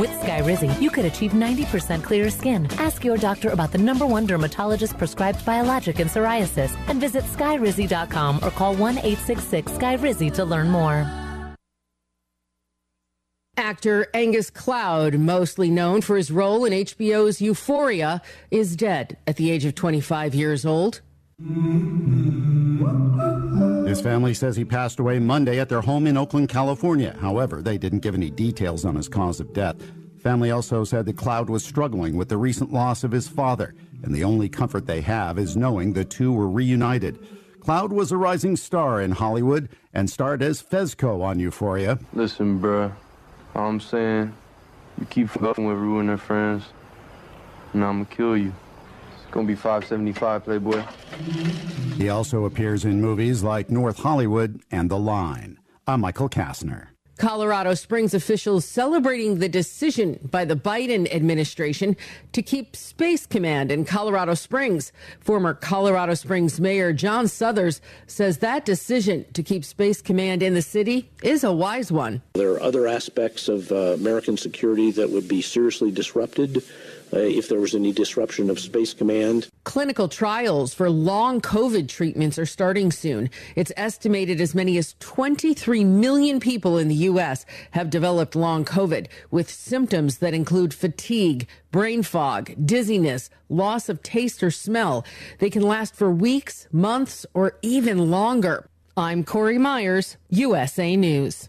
With 0.00 0.08
Skyrizi, 0.22 0.80
you 0.80 0.88
could 0.88 1.04
achieve 1.04 1.32
90% 1.32 2.02
clearer 2.02 2.30
skin. 2.30 2.66
Ask 2.78 3.04
your 3.04 3.18
doctor 3.18 3.50
about 3.50 3.70
the 3.70 3.76
number 3.76 4.06
one 4.06 4.24
dermatologist 4.24 4.96
prescribed 4.96 5.44
biologic 5.44 6.00
in 6.00 6.08
psoriasis 6.08 6.74
and 6.88 6.98
visit 6.98 7.22
skyrizi.com 7.24 8.40
or 8.42 8.50
call 8.50 8.74
1 8.74 8.96
866 8.96 9.72
Skyrizi 9.72 10.32
to 10.32 10.44
learn 10.46 10.70
more. 10.70 11.06
Actor 13.58 14.06
Angus 14.14 14.48
Cloud, 14.48 15.18
mostly 15.18 15.68
known 15.68 16.00
for 16.00 16.16
his 16.16 16.30
role 16.30 16.64
in 16.64 16.72
HBO's 16.72 17.42
Euphoria, 17.42 18.22
is 18.50 18.76
dead 18.76 19.18
at 19.26 19.36
the 19.36 19.50
age 19.50 19.66
of 19.66 19.74
25 19.74 20.34
years 20.34 20.64
old. 20.64 21.02
His 23.86 24.00
family 24.00 24.34
says 24.34 24.56
he 24.56 24.64
passed 24.64 25.00
away 25.00 25.18
Monday 25.18 25.58
at 25.58 25.68
their 25.68 25.80
home 25.80 26.06
in 26.06 26.16
Oakland, 26.16 26.48
California. 26.48 27.16
However, 27.20 27.62
they 27.62 27.78
didn't 27.78 28.00
give 28.00 28.14
any 28.14 28.30
details 28.30 28.84
on 28.84 28.94
his 28.94 29.08
cause 29.08 29.40
of 29.40 29.52
death. 29.52 29.76
Family 30.18 30.50
also 30.50 30.84
said 30.84 31.06
that 31.06 31.16
Cloud 31.16 31.48
was 31.48 31.64
struggling 31.64 32.14
with 32.14 32.28
the 32.28 32.36
recent 32.36 32.72
loss 32.72 33.04
of 33.04 33.10
his 33.10 33.26
father, 33.26 33.74
and 34.02 34.14
the 34.14 34.22
only 34.22 34.50
comfort 34.50 34.86
they 34.86 35.00
have 35.00 35.38
is 35.38 35.56
knowing 35.56 35.94
the 35.94 36.04
two 36.04 36.30
were 36.30 36.48
reunited. 36.48 37.18
Cloud 37.60 37.90
was 37.90 38.12
a 38.12 38.18
rising 38.18 38.54
star 38.56 39.00
in 39.00 39.12
Hollywood 39.12 39.70
and 39.94 40.10
starred 40.10 40.42
as 40.42 40.62
Fezco 40.62 41.22
on 41.22 41.38
Euphoria. 41.40 41.98
Listen, 42.12 42.60
bruh, 42.60 42.92
all 43.54 43.68
I'm 43.68 43.80
saying, 43.80 44.34
you 44.98 45.06
keep 45.06 45.30
fucking 45.30 45.64
with 45.64 45.78
ruining 45.78 46.18
friends, 46.18 46.64
and 47.72 47.82
I'm 47.82 48.04
gonna 48.04 48.14
kill 48.14 48.36
you. 48.36 48.52
It's 49.30 49.34
gonna 49.36 49.46
be 49.46 49.54
575, 49.54 50.42
Playboy. 50.44 50.82
He 51.96 52.08
also 52.08 52.46
appears 52.46 52.84
in 52.84 53.00
movies 53.00 53.44
like 53.44 53.70
North 53.70 53.98
Hollywood 53.98 54.60
and 54.72 54.90
The 54.90 54.98
Line. 54.98 55.56
I'm 55.86 56.00
Michael 56.00 56.28
Kastner. 56.28 56.88
Colorado 57.20 57.74
Springs 57.74 58.14
officials 58.14 58.64
celebrating 58.64 59.38
the 59.38 59.48
decision 59.48 60.18
by 60.32 60.46
the 60.46 60.56
Biden 60.56 61.06
administration 61.14 61.96
to 62.32 62.42
keep 62.42 62.74
Space 62.74 63.26
Command 63.26 63.70
in 63.70 63.84
Colorado 63.84 64.32
Springs. 64.32 64.90
Former 65.20 65.52
Colorado 65.52 66.14
Springs 66.14 66.58
Mayor 66.58 66.94
John 66.94 67.28
Suthers 67.28 67.82
says 68.06 68.38
that 68.38 68.64
decision 68.64 69.26
to 69.34 69.42
keep 69.42 69.64
Space 69.66 70.00
Command 70.00 70.42
in 70.42 70.54
the 70.54 70.62
city 70.62 71.10
is 71.22 71.44
a 71.44 71.52
wise 71.52 71.92
one. 71.92 72.22
There 72.32 72.52
are 72.52 72.62
other 72.62 72.88
aspects 72.88 73.48
of 73.48 73.70
uh, 73.70 73.92
American 73.94 74.38
security 74.38 74.90
that 74.92 75.10
would 75.10 75.28
be 75.28 75.42
seriously 75.42 75.92
disrupted 75.92 76.64
uh, 77.12 77.18
if 77.18 77.48
there 77.48 77.60
was 77.60 77.74
any 77.74 77.92
disruption 77.92 78.50
of 78.50 78.58
Space 78.58 78.94
Command. 78.94 79.48
Clinical 79.64 80.08
trials 80.08 80.74
for 80.74 80.90
long 80.90 81.40
COVID 81.40 81.88
treatments 81.88 82.38
are 82.38 82.46
starting 82.46 82.90
soon. 82.90 83.30
It's 83.56 83.72
estimated 83.76 84.40
as 84.40 84.54
many 84.54 84.78
as 84.78 84.94
23 85.00 85.84
million 85.84 86.40
people 86.40 86.78
in 86.78 86.88
the 86.88 86.94
U.S. 87.10 87.46
have 87.72 87.90
developed 87.90 88.36
long 88.36 88.64
COVID 88.64 89.08
with 89.30 89.50
symptoms 89.50 90.18
that 90.18 90.34
include 90.34 90.74
fatigue, 90.74 91.46
brain 91.70 92.02
fog, 92.02 92.52
dizziness, 92.64 93.30
loss 93.48 93.88
of 93.88 94.02
taste 94.02 94.42
or 94.42 94.50
smell. 94.50 95.04
They 95.38 95.50
can 95.50 95.62
last 95.62 95.94
for 95.94 96.10
weeks, 96.10 96.68
months, 96.72 97.26
or 97.34 97.58
even 97.62 98.10
longer. 98.10 98.66
I'm 98.96 99.24
Corey 99.24 99.58
Myers, 99.58 100.16
USA 100.28 100.96
News. 100.96 101.48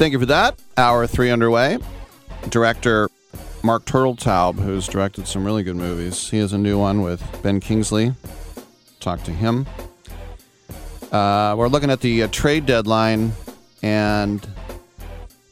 Thank 0.00 0.14
you 0.14 0.18
for 0.18 0.26
that. 0.26 0.58
Hour 0.78 1.06
three 1.06 1.30
underway. 1.30 1.76
Director 2.48 3.10
Marc 3.62 3.84
Turteltaub, 3.84 4.54
who's 4.58 4.86
directed 4.86 5.28
some 5.28 5.44
really 5.44 5.62
good 5.62 5.76
movies. 5.76 6.30
He 6.30 6.38
has 6.38 6.54
a 6.54 6.58
new 6.58 6.78
one 6.78 7.02
with 7.02 7.22
Ben 7.42 7.60
Kingsley. 7.60 8.14
Talk 9.00 9.22
to 9.24 9.30
him. 9.30 9.66
Uh, 11.12 11.54
we're 11.58 11.68
looking 11.68 11.90
at 11.90 12.00
the 12.00 12.22
uh, 12.22 12.28
trade 12.28 12.64
deadline, 12.64 13.32
and 13.82 14.48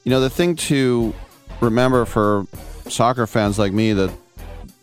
you 0.04 0.10
know 0.10 0.20
the 0.20 0.30
thing 0.30 0.56
to 0.56 1.12
remember 1.60 2.06
for 2.06 2.46
soccer 2.88 3.26
fans 3.26 3.58
like 3.58 3.74
me 3.74 3.92
that 3.92 4.10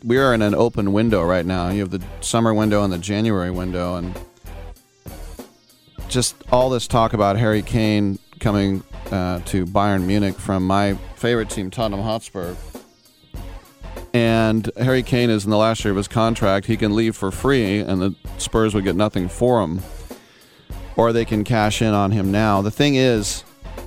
we 0.03 0.19
are 0.19 0.35
in 0.35 0.43
an 0.43 0.53
open 0.53 0.93
window 0.93 1.23
right 1.23 1.43
now. 1.43 1.69
You 1.69 1.79
have 1.79 1.89
the 1.89 2.03
summer 2.21 2.53
window 2.53 2.83
and 2.83 2.93
the 2.93 2.99
January 2.99 3.49
window, 3.49 3.95
and 3.95 4.15
just 6.07 6.35
all 6.51 6.69
this 6.69 6.87
talk 6.87 7.13
about 7.13 7.35
Harry 7.35 7.63
Kane 7.63 8.19
coming 8.39 8.83
uh, 9.11 9.39
to 9.45 9.65
Bayern 9.65 10.05
Munich 10.05 10.35
from 10.35 10.65
my 10.65 10.95
favorite 11.15 11.49
team, 11.49 11.69
Tottenham 11.69 12.01
Hotspur. 12.01 12.55
And 14.13 14.69
Harry 14.77 15.03
Kane 15.03 15.29
is 15.29 15.43
in 15.43 15.51
the 15.51 15.57
last 15.57 15.83
year 15.83 15.91
of 15.91 15.97
his 15.97 16.07
contract. 16.07 16.67
He 16.67 16.77
can 16.77 16.95
leave 16.95 17.15
for 17.15 17.31
free, 17.31 17.79
and 17.79 18.01
the 18.01 18.15
Spurs 18.37 18.73
would 18.73 18.85
get 18.85 18.95
nothing 18.95 19.27
for 19.27 19.61
him. 19.61 19.81
Or 20.95 21.11
they 21.11 21.25
can 21.25 21.43
cash 21.43 21.81
in 21.81 21.93
on 21.93 22.11
him 22.11 22.31
now. 22.31 22.61
The 22.61 22.71
thing 22.71 22.95
is, 22.95 23.43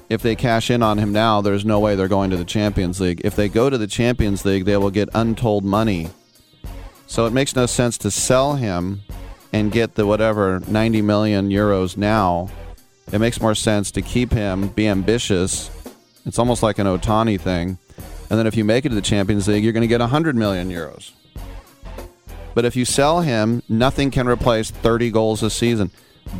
if 0.09 0.23
they 0.23 0.37
cash 0.37 0.71
in 0.71 0.83
on 0.83 0.99
him 0.99 1.13
now, 1.13 1.41
there's 1.41 1.65
no 1.65 1.81
way 1.81 1.95
they're 1.95 2.09
going 2.09 2.31
to 2.31 2.37
the 2.37 2.45
Champions 2.45 3.01
League. 3.01 3.23
If 3.25 3.37
they 3.37 3.49
go 3.49 3.71
to 3.71 3.79
the 3.79 3.87
Champions 3.87 4.45
League, 4.45 4.65
they 4.65 4.77
will 4.77 4.91
get 4.91 5.09
untold 5.15 5.65
money. 5.65 6.09
So 7.07 7.25
it 7.27 7.33
makes 7.33 7.57
no 7.57 7.67
sense 7.67 7.97
to 7.99 8.11
sell 8.11 8.57
him 8.57 9.03
and 9.53 9.73
get 9.73 9.95
the 9.95 10.07
whatever 10.07 10.61
90 10.69 11.03
million 11.03 11.49
euros 11.49 11.97
now. 11.97 12.49
It 13.11 13.21
makes 13.21 13.41
more 13.41 13.55
sense 13.55 13.91
to 13.93 14.03
keep 14.03 14.33
him, 14.33 14.69
be 14.69 14.87
ambitious. 14.87 15.71
It's 16.27 16.39
almost 16.39 16.63
like 16.63 16.79
an 16.79 16.87
Ohtani 16.87 17.41
thing. 17.41 17.79
And 18.29 18.39
then 18.39 18.47
if 18.47 18.55
you 18.55 18.65
make 18.65 18.85
it 18.85 18.91
to 18.91 18.95
the 18.95 19.01
Champions 19.01 19.49
League, 19.49 19.65
you're 19.65 19.73
going 19.73 19.83
to 19.83 19.89
get 19.89 20.01
100 20.01 20.37
million 20.37 20.71
euros. 20.71 21.13
But 22.55 22.67
if 22.67 22.77
you 22.77 22.85
sell 22.85 23.23
him, 23.23 23.63
nothing 23.69 24.11
can 24.11 24.29
replace 24.29 24.71
30 24.71 25.11
goals 25.11 25.43
a 25.43 25.49
season. 25.49 25.91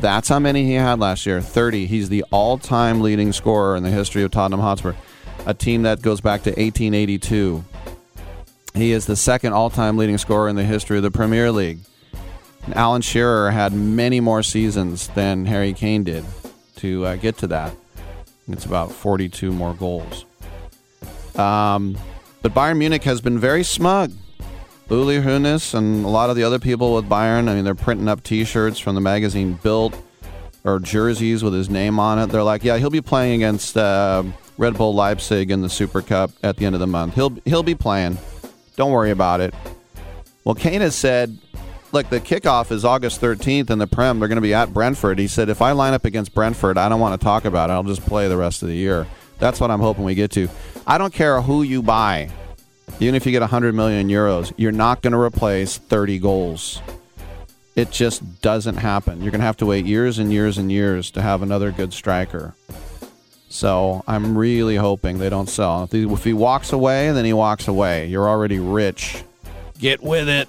That's 0.01 0.29
how 0.29 0.39
many 0.39 0.67
he 0.67 0.75
had 0.75 0.99
last 0.99 1.25
year 1.25 1.41
30. 1.41 1.87
He's 1.87 2.11
the 2.11 2.25
all 2.31 2.59
time 2.59 3.01
leading 3.01 3.33
scorer 3.33 3.75
in 3.75 3.83
the 3.83 3.91
history 3.91 4.23
of 4.23 4.31
Tottenham 4.31 4.61
Hotspur, 4.61 4.93
a 5.47 5.55
team 5.55 5.83
that 5.83 6.03
goes 6.03 6.21
back 6.21 6.43
to 6.43 6.51
1882. 6.51 7.65
He 8.75 8.93
is 8.93 9.07
the 9.07 9.17
second 9.17 9.55
all 9.55 9.71
time 9.71 9.97
leading 9.97 10.19
scorer 10.19 10.51
in 10.51 10.57
the 10.57 10.65
history 10.65 10.99
of 10.99 11.03
the 11.03 11.11
Premier 11.11 11.51
League. 11.51 11.79
Alan 12.75 13.01
Shearer 13.01 13.51
had 13.51 13.73
many 13.73 14.21
more 14.21 14.43
seasons 14.43 15.09
than 15.09 15.47
Harry 15.47 15.73
Kane 15.73 16.05
did 16.05 16.27
to 16.79 17.07
uh, 17.07 17.17
get 17.17 17.37
to 17.39 17.47
that. 17.49 17.75
It's 18.49 18.65
about 18.65 18.93
42 18.93 19.53
more 19.53 19.75
goals. 19.75 20.25
Um, 21.37 21.97
but 22.43 22.55
Bayern 22.55 22.79
Munich 22.79 23.05
has 23.05 23.21
been 23.21 23.39
very 23.39 23.63
smug. 23.63 24.13
Uli 24.91 25.21
Hoeneß 25.21 25.75
and 25.75 26.05
a 26.05 26.09
lot 26.09 26.31
of 26.31 26.37
the 26.37 26.45
other 26.45 26.59
people 26.59 26.95
with 26.95 27.09
Bayern, 27.09 27.49
I 27.49 27.55
mean, 27.55 27.65
they're 27.65 27.75
printing 27.75 28.09
up 28.09 28.23
T-shirts 28.23 28.79
from 28.79 28.95
the 28.95 29.03
magazine 29.03 29.59
Bild 29.63 29.95
or 30.65 30.79
jerseys 30.79 31.43
with 31.45 31.53
his 31.53 31.69
name 31.69 31.99
on 31.99 32.19
it. 32.19 32.29
They're 32.29 32.43
like, 32.43 32.65
yeah, 32.65 32.79
he'll 32.79 32.89
be 32.89 33.03
playing 33.03 33.43
against 33.43 33.77
uh, 33.77 34.23
Red 34.57 34.77
Bull 34.79 34.95
Leipzig 34.95 35.51
in 35.51 35.61
the 35.61 35.69
Super 35.69 36.01
Cup 36.01 36.31
at 36.43 36.57
the 36.57 36.65
end 36.65 36.75
of 36.75 36.81
the 36.81 36.87
month. 36.87 37.15
He'll 37.15 37.37
he'll 37.45 37.63
be 37.63 37.75
playing. 37.75 38.19
Don't 38.77 38.93
worry 38.93 39.11
about 39.11 39.41
it. 39.41 39.55
Well, 40.45 40.55
Kane 40.55 40.81
has 40.81 40.95
said, 40.95 41.37
look, 41.93 42.09
the 42.11 42.21
kickoff 42.21 42.71
is 42.71 42.85
August 42.85 43.21
13th 43.21 43.71
in 43.71 43.79
the 43.79 43.87
Prem. 43.87 44.19
They're 44.19 44.29
going 44.29 44.37
to 44.37 44.43
be 44.43 44.55
at 44.55 44.73
Brentford. 44.73 45.19
He 45.19 45.27
said, 45.27 45.49
if 45.49 45.63
I 45.63 45.73
line 45.73 45.95
up 45.95 46.05
against 46.05 46.35
Brentford, 46.35 46.79
I 46.79 46.89
don't 46.89 47.01
want 47.01 47.19
to 47.21 47.25
talk 47.25 47.45
about 47.45 47.71
it. 47.71 47.75
I'll 47.75 47.83
just 47.83 48.05
play 48.05 48.29
the 48.29 48.37
rest 48.37 48.63
of 48.63 48.69
the 48.69 48.77
year. 48.77 49.07
That's 49.39 49.61
what 49.61 49.71
I'm 49.71 49.81
hoping 49.81 50.05
we 50.05 50.15
get 50.15 50.31
to. 50.33 50.49
I 50.87 50.99
don't 50.99 51.13
care 51.13 51.41
who 51.41 51.63
you 51.63 51.83
buy. 51.83 52.31
Even 53.01 53.15
if 53.15 53.27
you 53.27 53.33
get 53.33 53.43
100 53.43 53.75
million 53.75 54.09
euros, 54.09 54.53
you're 54.57 54.73
not 54.73 55.03
going 55.03 55.13
to 55.13 55.19
replace 55.19 55.79
30 55.79 56.19
goals. 56.19 56.83
It 57.77 57.91
just 57.93 58.41
doesn't 58.41 58.77
happen. 58.77 59.23
You're 59.23 59.31
going 59.31 59.41
to 59.41 59.47
have 59.47 59.59
to 59.59 59.67
wait 59.67 59.87
years 59.87 60.19
and 60.19 60.33
years 60.33 60.59
and 60.59 60.73
years 60.73 61.11
to 61.13 61.23
have 61.23 61.43
another 61.43 61.71
good 61.71 61.93
striker. 61.93 62.55
So 63.49 64.03
I'm 64.07 64.37
really 64.37 64.77
hoping 64.77 65.19
they 65.19 65.31
don't 65.31 65.49
sell. 65.49 65.85
If 65.85 65.93
he, 65.93 66.05
if 66.05 66.25
he 66.25 66.33
walks 66.33 66.73
away, 66.73 67.13
then 67.13 67.25
he 67.25 67.33
walks 67.33 67.69
away. 67.69 68.07
You're 68.09 68.29
already 68.29 68.59
rich. 68.59 69.23
Get 69.79 70.03
with 70.03 70.29
it. 70.29 70.49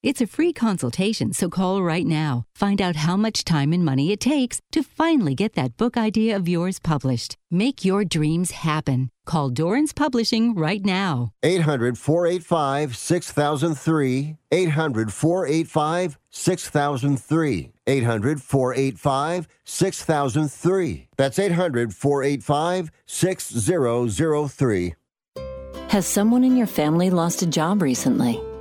It's 0.00 0.20
a 0.20 0.28
free 0.28 0.52
consultation, 0.52 1.32
so 1.32 1.48
call 1.48 1.82
right 1.82 2.06
now. 2.06 2.44
Find 2.54 2.80
out 2.80 2.94
how 2.94 3.16
much 3.16 3.42
time 3.42 3.72
and 3.72 3.84
money 3.84 4.12
it 4.12 4.20
takes 4.20 4.60
to 4.70 4.84
finally 4.84 5.34
get 5.34 5.56
that 5.56 5.76
book 5.76 5.96
idea 5.96 6.36
of 6.36 6.48
yours 6.48 6.78
published. 6.78 7.36
Make 7.50 7.84
your 7.84 8.04
dreams 8.04 8.52
happen. 8.52 9.10
Call 9.26 9.50
Dorrance 9.50 9.92
Publishing 9.92 10.54
right 10.54 10.84
now. 10.84 11.32
800 11.42 11.98
485 11.98 12.96
6003. 12.96 14.36
800 14.52 15.12
485 15.12 16.18
6003. 16.30 17.72
800 17.88 18.40
485 18.40 19.48
6003. 19.64 21.08
That's 21.16 21.38
800 21.40 21.92
485 21.92 22.90
6003. 23.04 24.94
Has 25.88 26.06
someone 26.06 26.44
in 26.44 26.56
your 26.56 26.68
family 26.68 27.10
lost 27.10 27.42
a 27.42 27.46
job 27.46 27.82
recently 27.82 28.40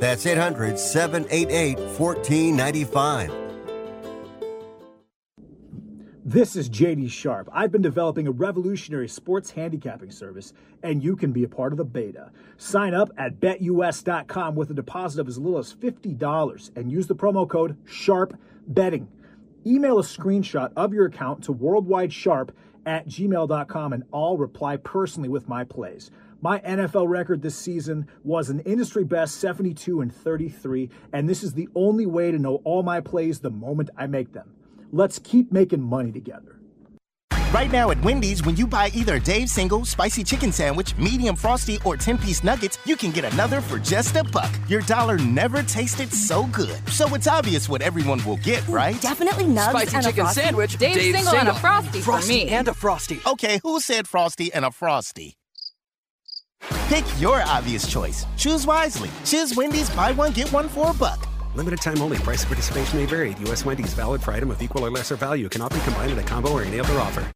That's 0.00 0.24
800 0.24 0.78
788 0.78 1.78
1495. 1.78 3.30
This 6.24 6.56
is 6.56 6.70
JD 6.70 7.10
Sharp. 7.10 7.50
I've 7.52 7.72
been 7.72 7.82
developing 7.82 8.26
a 8.26 8.30
revolutionary 8.30 9.08
sports 9.08 9.50
handicapping 9.50 10.10
service, 10.10 10.52
and 10.82 11.02
you 11.02 11.16
can 11.16 11.32
be 11.32 11.44
a 11.44 11.48
part 11.48 11.72
of 11.72 11.76
the 11.76 11.84
beta. 11.84 12.30
Sign 12.56 12.94
up 12.94 13.10
at 13.18 13.40
betus.com 13.40 14.54
with 14.54 14.70
a 14.70 14.74
deposit 14.74 15.20
of 15.20 15.28
as 15.28 15.38
little 15.38 15.58
as 15.58 15.74
$50 15.74 16.76
and 16.76 16.90
use 16.90 17.06
the 17.06 17.16
promo 17.16 17.48
code 17.48 17.76
SHARPBetting. 17.84 19.06
Email 19.66 19.98
a 19.98 20.02
screenshot 20.02 20.72
of 20.76 20.94
your 20.94 21.06
account 21.06 21.44
to 21.44 21.52
worldwidesharp 21.52 22.50
at 22.86 23.08
gmail.com 23.08 23.92
and 23.92 24.04
I'll 24.14 24.38
reply 24.38 24.76
personally 24.76 25.28
with 25.28 25.48
my 25.48 25.64
plays. 25.64 26.10
My 26.42 26.58
NFL 26.60 27.06
record 27.08 27.42
this 27.42 27.54
season 27.54 28.06
was 28.24 28.48
an 28.48 28.60
industry 28.60 29.04
best 29.04 29.36
72 29.40 30.00
and 30.00 30.14
33, 30.14 30.88
and 31.12 31.28
this 31.28 31.42
is 31.42 31.52
the 31.52 31.68
only 31.74 32.06
way 32.06 32.30
to 32.30 32.38
know 32.38 32.56
all 32.64 32.82
my 32.82 33.00
plays 33.00 33.40
the 33.40 33.50
moment 33.50 33.90
I 33.98 34.06
make 34.06 34.32
them. 34.32 34.54
Let's 34.90 35.18
keep 35.18 35.52
making 35.52 35.82
money 35.82 36.10
together. 36.12 36.56
Right 37.52 37.70
now 37.70 37.90
at 37.90 38.00
Wendy's, 38.02 38.44
when 38.44 38.56
you 38.56 38.66
buy 38.66 38.90
either 38.94 39.16
a 39.16 39.20
Dave's 39.20 39.52
single, 39.52 39.84
spicy 39.84 40.22
chicken 40.24 40.50
sandwich, 40.52 40.96
medium 40.96 41.34
frosty, 41.36 41.78
or 41.84 41.96
10 41.96 42.16
piece 42.16 42.42
nuggets, 42.42 42.78
you 42.86 42.96
can 42.96 43.10
get 43.10 43.30
another 43.30 43.60
for 43.60 43.78
just 43.78 44.14
a 44.16 44.24
buck. 44.24 44.50
Your 44.68 44.80
dollar 44.82 45.18
never 45.18 45.62
tasted 45.64 46.12
so 46.12 46.44
good. 46.46 46.78
So 46.88 47.12
it's 47.14 47.26
obvious 47.26 47.68
what 47.68 47.82
everyone 47.82 48.24
will 48.24 48.36
get, 48.38 48.66
right? 48.68 48.98
Definitely 49.02 49.44
nugs 49.44 49.70
Spicy 49.70 49.96
and 49.96 50.06
a 50.06 50.08
chicken 50.08 50.24
Frosty. 50.24 50.40
sandwich, 50.40 50.76
Dave's, 50.78 50.96
Dave's 50.96 51.18
single, 51.18 51.34
and 51.34 51.48
a 51.48 51.54
frosty, 51.54 52.00
Frosty 52.00 52.40
for 52.40 52.46
me. 52.46 52.50
and 52.50 52.68
a 52.68 52.74
frosty. 52.74 53.20
Okay, 53.26 53.58
who 53.62 53.80
said 53.80 54.06
frosty 54.08 54.52
and 54.54 54.64
a 54.64 54.70
frosty? 54.70 55.34
Pick 56.88 57.04
your 57.20 57.42
obvious 57.44 57.86
choice. 57.86 58.26
Choose 58.36 58.66
wisely. 58.66 59.10
Choose 59.24 59.54
Wendy's 59.54 59.90
buy 59.90 60.12
one, 60.12 60.32
get 60.32 60.50
one 60.52 60.68
for 60.68 60.90
a 60.90 60.94
buck. 60.94 61.26
Limited 61.54 61.80
time 61.80 62.00
only. 62.02 62.18
Price 62.18 62.42
of 62.42 62.48
participation 62.48 62.98
may 62.98 63.06
vary. 63.06 63.34
U.S. 63.40 63.64
Wendy's 63.64 63.94
valid 63.94 64.22
for 64.22 64.32
item 64.32 64.50
of 64.50 64.62
equal 64.62 64.84
or 64.84 64.90
lesser 64.90 65.16
value. 65.16 65.48
Cannot 65.48 65.72
be 65.72 65.80
combined 65.80 66.12
in 66.12 66.18
a 66.18 66.22
combo 66.22 66.50
or 66.50 66.62
any 66.62 66.80
other 66.80 66.98
offer. 66.98 67.26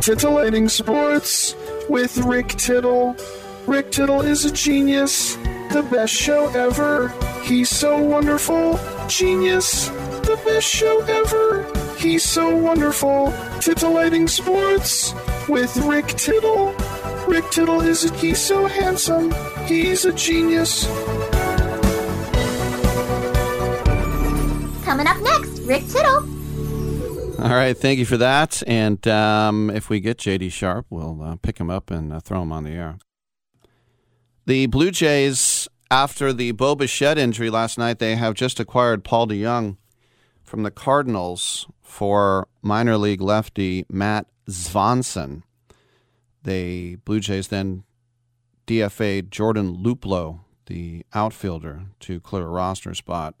Titillating 0.00 0.68
Sports 0.68 1.54
with 1.88 2.16
Rick 2.18 2.48
Tittle. 2.48 3.14
Rick 3.66 3.92
Tittle 3.92 4.22
is 4.22 4.46
a 4.46 4.50
genius, 4.50 5.36
the 5.72 5.86
best 5.90 6.14
show 6.14 6.48
ever. 6.54 7.08
He's 7.42 7.68
so 7.68 8.00
wonderful, 8.00 8.80
genius, 9.08 9.90
the 10.22 10.40
best 10.44 10.66
show 10.66 11.00
ever. 11.02 11.96
He's 11.96 12.24
so 12.24 12.56
wonderful. 12.56 13.32
Titillating 13.60 14.28
Sports 14.28 15.14
with 15.48 15.76
Rick 15.78 16.08
Tittle. 16.08 16.72
Rick 17.28 17.50
Tittle 17.50 17.80
is 17.82 18.04
a, 18.04 18.14
he's 18.16 18.40
so 18.40 18.66
handsome. 18.66 19.34
He's 19.66 20.04
a 20.04 20.12
genius. 20.12 20.86
Coming 24.84 25.06
up 25.06 25.20
next, 25.20 25.60
Rick 25.60 25.86
Tittle. 25.88 26.40
All 27.40 27.54
right, 27.54 27.76
thank 27.76 27.98
you 27.98 28.06
for 28.06 28.16
that. 28.16 28.62
And 28.66 29.06
um, 29.08 29.70
if 29.70 29.88
we 29.88 30.00
get 30.00 30.18
JD 30.18 30.52
Sharp, 30.52 30.86
we'll 30.90 31.22
uh, 31.22 31.36
pick 31.36 31.58
him 31.58 31.70
up 31.70 31.90
and 31.90 32.12
uh, 32.12 32.20
throw 32.20 32.42
him 32.42 32.52
on 32.52 32.64
the 32.64 32.72
air. 32.72 32.98
The 34.46 34.66
Blue 34.66 34.90
Jays, 34.90 35.68
after 35.90 36.32
the 36.32 36.52
Bo 36.52 36.74
Bichette 36.74 37.18
injury 37.18 37.50
last 37.50 37.78
night, 37.78 37.98
they 37.98 38.16
have 38.16 38.34
just 38.34 38.58
acquired 38.58 39.04
Paul 39.04 39.28
DeJong 39.28 39.76
from 40.50 40.64
the 40.64 40.70
Cardinals 40.72 41.68
for 41.80 42.48
minor 42.60 42.96
league 42.96 43.20
lefty 43.20 43.86
Matt 43.88 44.26
Svanson. 44.48 45.44
The 46.42 46.96
Blue 46.96 47.20
Jays 47.20 47.46
then 47.46 47.84
DFA'd 48.66 49.30
Jordan 49.30 49.76
Luplow, 49.76 50.40
the 50.66 51.06
outfielder, 51.14 51.82
to 52.00 52.18
clear 52.18 52.42
a 52.42 52.48
roster 52.48 52.94
spot 52.94 53.36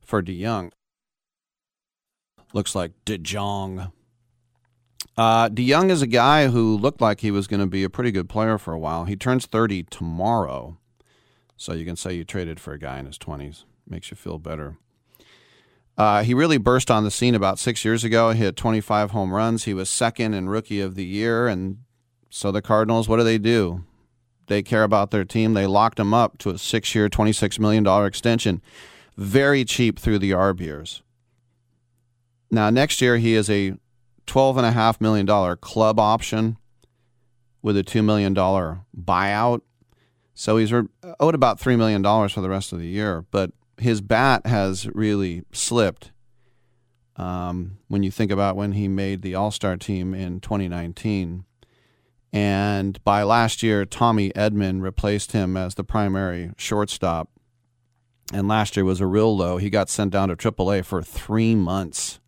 for 0.00 0.22
DeJong. 0.22 0.70
Looks 2.52 2.76
like 2.76 2.92
DeJong. 3.04 3.90
Uh, 5.16 5.48
DeJong 5.48 5.90
is 5.90 6.00
a 6.00 6.06
guy 6.06 6.46
who 6.46 6.76
looked 6.76 7.00
like 7.00 7.22
he 7.22 7.32
was 7.32 7.48
going 7.48 7.60
to 7.60 7.66
be 7.66 7.82
a 7.82 7.90
pretty 7.90 8.12
good 8.12 8.28
player 8.28 8.56
for 8.56 8.72
a 8.72 8.78
while. 8.78 9.04
He 9.04 9.16
turns 9.16 9.46
30 9.46 9.82
tomorrow, 9.90 10.78
so 11.56 11.72
you 11.72 11.84
can 11.84 11.96
say 11.96 12.14
you 12.14 12.24
traded 12.24 12.60
for 12.60 12.72
a 12.72 12.78
guy 12.78 13.00
in 13.00 13.06
his 13.06 13.18
20s. 13.18 13.64
Makes 13.88 14.12
you 14.12 14.16
feel 14.16 14.38
better. 14.38 14.76
Uh, 15.96 16.22
he 16.22 16.32
really 16.32 16.58
burst 16.58 16.90
on 16.90 17.04
the 17.04 17.10
scene 17.10 17.34
about 17.34 17.58
six 17.58 17.84
years 17.84 18.04
ago. 18.04 18.30
He 18.30 18.38
hit 18.38 18.56
25 18.56 19.10
home 19.10 19.34
runs. 19.34 19.64
He 19.64 19.74
was 19.74 19.90
second 19.90 20.34
in 20.34 20.48
Rookie 20.48 20.80
of 20.80 20.94
the 20.94 21.04
Year, 21.04 21.46
and 21.46 21.78
so 22.30 22.50
the 22.50 22.62
Cardinals, 22.62 23.08
what 23.08 23.18
do 23.18 23.24
they 23.24 23.38
do? 23.38 23.84
They 24.46 24.62
care 24.62 24.82
about 24.82 25.10
their 25.10 25.24
team. 25.24 25.54
They 25.54 25.66
locked 25.66 26.00
him 26.00 26.14
up 26.14 26.38
to 26.38 26.50
a 26.50 26.58
six-year, 26.58 27.08
$26 27.08 27.58
million 27.58 27.86
extension. 28.06 28.62
Very 29.16 29.64
cheap 29.64 29.98
through 29.98 30.18
the 30.18 30.30
ARB 30.30 30.60
years. 30.60 31.02
Now, 32.50 32.70
next 32.70 33.00
year, 33.00 33.18
he 33.18 33.34
is 33.34 33.48
a 33.48 33.74
$12.5 34.26 35.00
million 35.00 35.56
club 35.58 36.00
option 36.00 36.56
with 37.62 37.76
a 37.76 37.84
$2 37.84 38.04
million 38.04 38.34
buyout. 38.34 39.60
So 40.34 40.56
he's 40.56 40.72
owed 40.72 41.34
about 41.34 41.60
$3 41.60 41.76
million 41.76 42.02
for 42.28 42.40
the 42.40 42.48
rest 42.48 42.72
of 42.72 42.78
the 42.78 42.86
year. 42.86 43.24
But 43.30 43.52
his 43.80 44.00
bat 44.00 44.46
has 44.46 44.86
really 44.94 45.42
slipped 45.52 46.12
um, 47.16 47.78
when 47.88 48.02
you 48.02 48.10
think 48.10 48.30
about 48.30 48.56
when 48.56 48.72
he 48.72 48.88
made 48.88 49.22
the 49.22 49.34
All 49.34 49.50
Star 49.50 49.76
team 49.76 50.14
in 50.14 50.40
2019. 50.40 51.44
And 52.32 53.02
by 53.04 53.22
last 53.24 53.62
year, 53.62 53.84
Tommy 53.84 54.30
Edman 54.30 54.82
replaced 54.82 55.32
him 55.32 55.56
as 55.56 55.74
the 55.74 55.84
primary 55.84 56.52
shortstop. 56.56 57.28
and 58.32 58.46
last 58.46 58.76
year 58.76 58.84
was 58.84 59.00
a 59.00 59.06
real 59.06 59.36
low. 59.36 59.56
He 59.56 59.70
got 59.70 59.90
sent 59.90 60.12
down 60.12 60.28
to 60.28 60.36
AAA 60.36 60.84
for 60.84 61.02
three 61.02 61.56
months. 61.56 62.20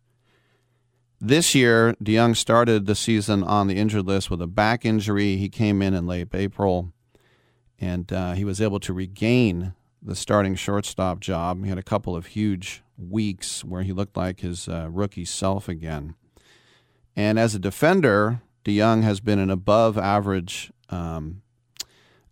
This 1.21 1.55
year, 1.55 1.95
DeJong 2.03 2.35
started 2.35 2.85
the 2.85 2.95
season 2.95 3.43
on 3.43 3.67
the 3.67 3.77
injured 3.77 4.05
list 4.05 4.29
with 4.29 4.41
a 4.41 4.47
back 4.47 4.83
injury. 4.83 5.37
He 5.37 5.47
came 5.47 5.81
in 5.81 5.93
in 5.93 6.05
late 6.05 6.27
April, 6.33 6.91
and 7.79 8.11
uh, 8.11 8.33
he 8.33 8.43
was 8.43 8.59
able 8.59 8.81
to 8.81 8.91
regain 8.91 9.73
the 10.03 10.15
starting 10.15 10.55
shortstop 10.55 11.19
job. 11.19 11.63
He 11.63 11.69
had 11.69 11.77
a 11.77 11.83
couple 11.83 12.15
of 12.15 12.27
huge 12.27 12.83
weeks 12.97 13.63
where 13.63 13.83
he 13.83 13.93
looked 13.93 14.17
like 14.17 14.41
his 14.41 14.67
uh, 14.67 14.87
rookie 14.91 15.25
self 15.25 15.69
again. 15.69 16.15
And 17.15 17.39
as 17.39 17.55
a 17.55 17.59
defender, 17.59 18.41
DeJong 18.65 19.03
has 19.03 19.19
been 19.19 19.39
an 19.39 19.49
above 19.49 19.97
average 19.97 20.71
um, 20.89 21.41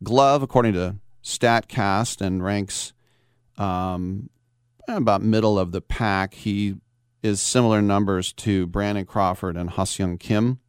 glove, 0.04 0.44
according 0.44 0.74
to 0.74 0.96
StatCast, 1.24 2.22
and 2.22 2.44
ranks 2.44 2.94
um, 3.58 4.30
about 4.88 5.22
middle 5.22 5.60
of 5.60 5.72
the 5.72 5.82
pack. 5.82 6.34
He 6.34 6.76
is 7.22 7.42
similar 7.42 7.82
numbers 7.82 8.34
to 8.34 8.66
Brandon 8.68 9.06
Crawford 9.06 9.56
and 9.56 9.70
Ha-Seong 9.72 10.20
Kim. 10.20 10.60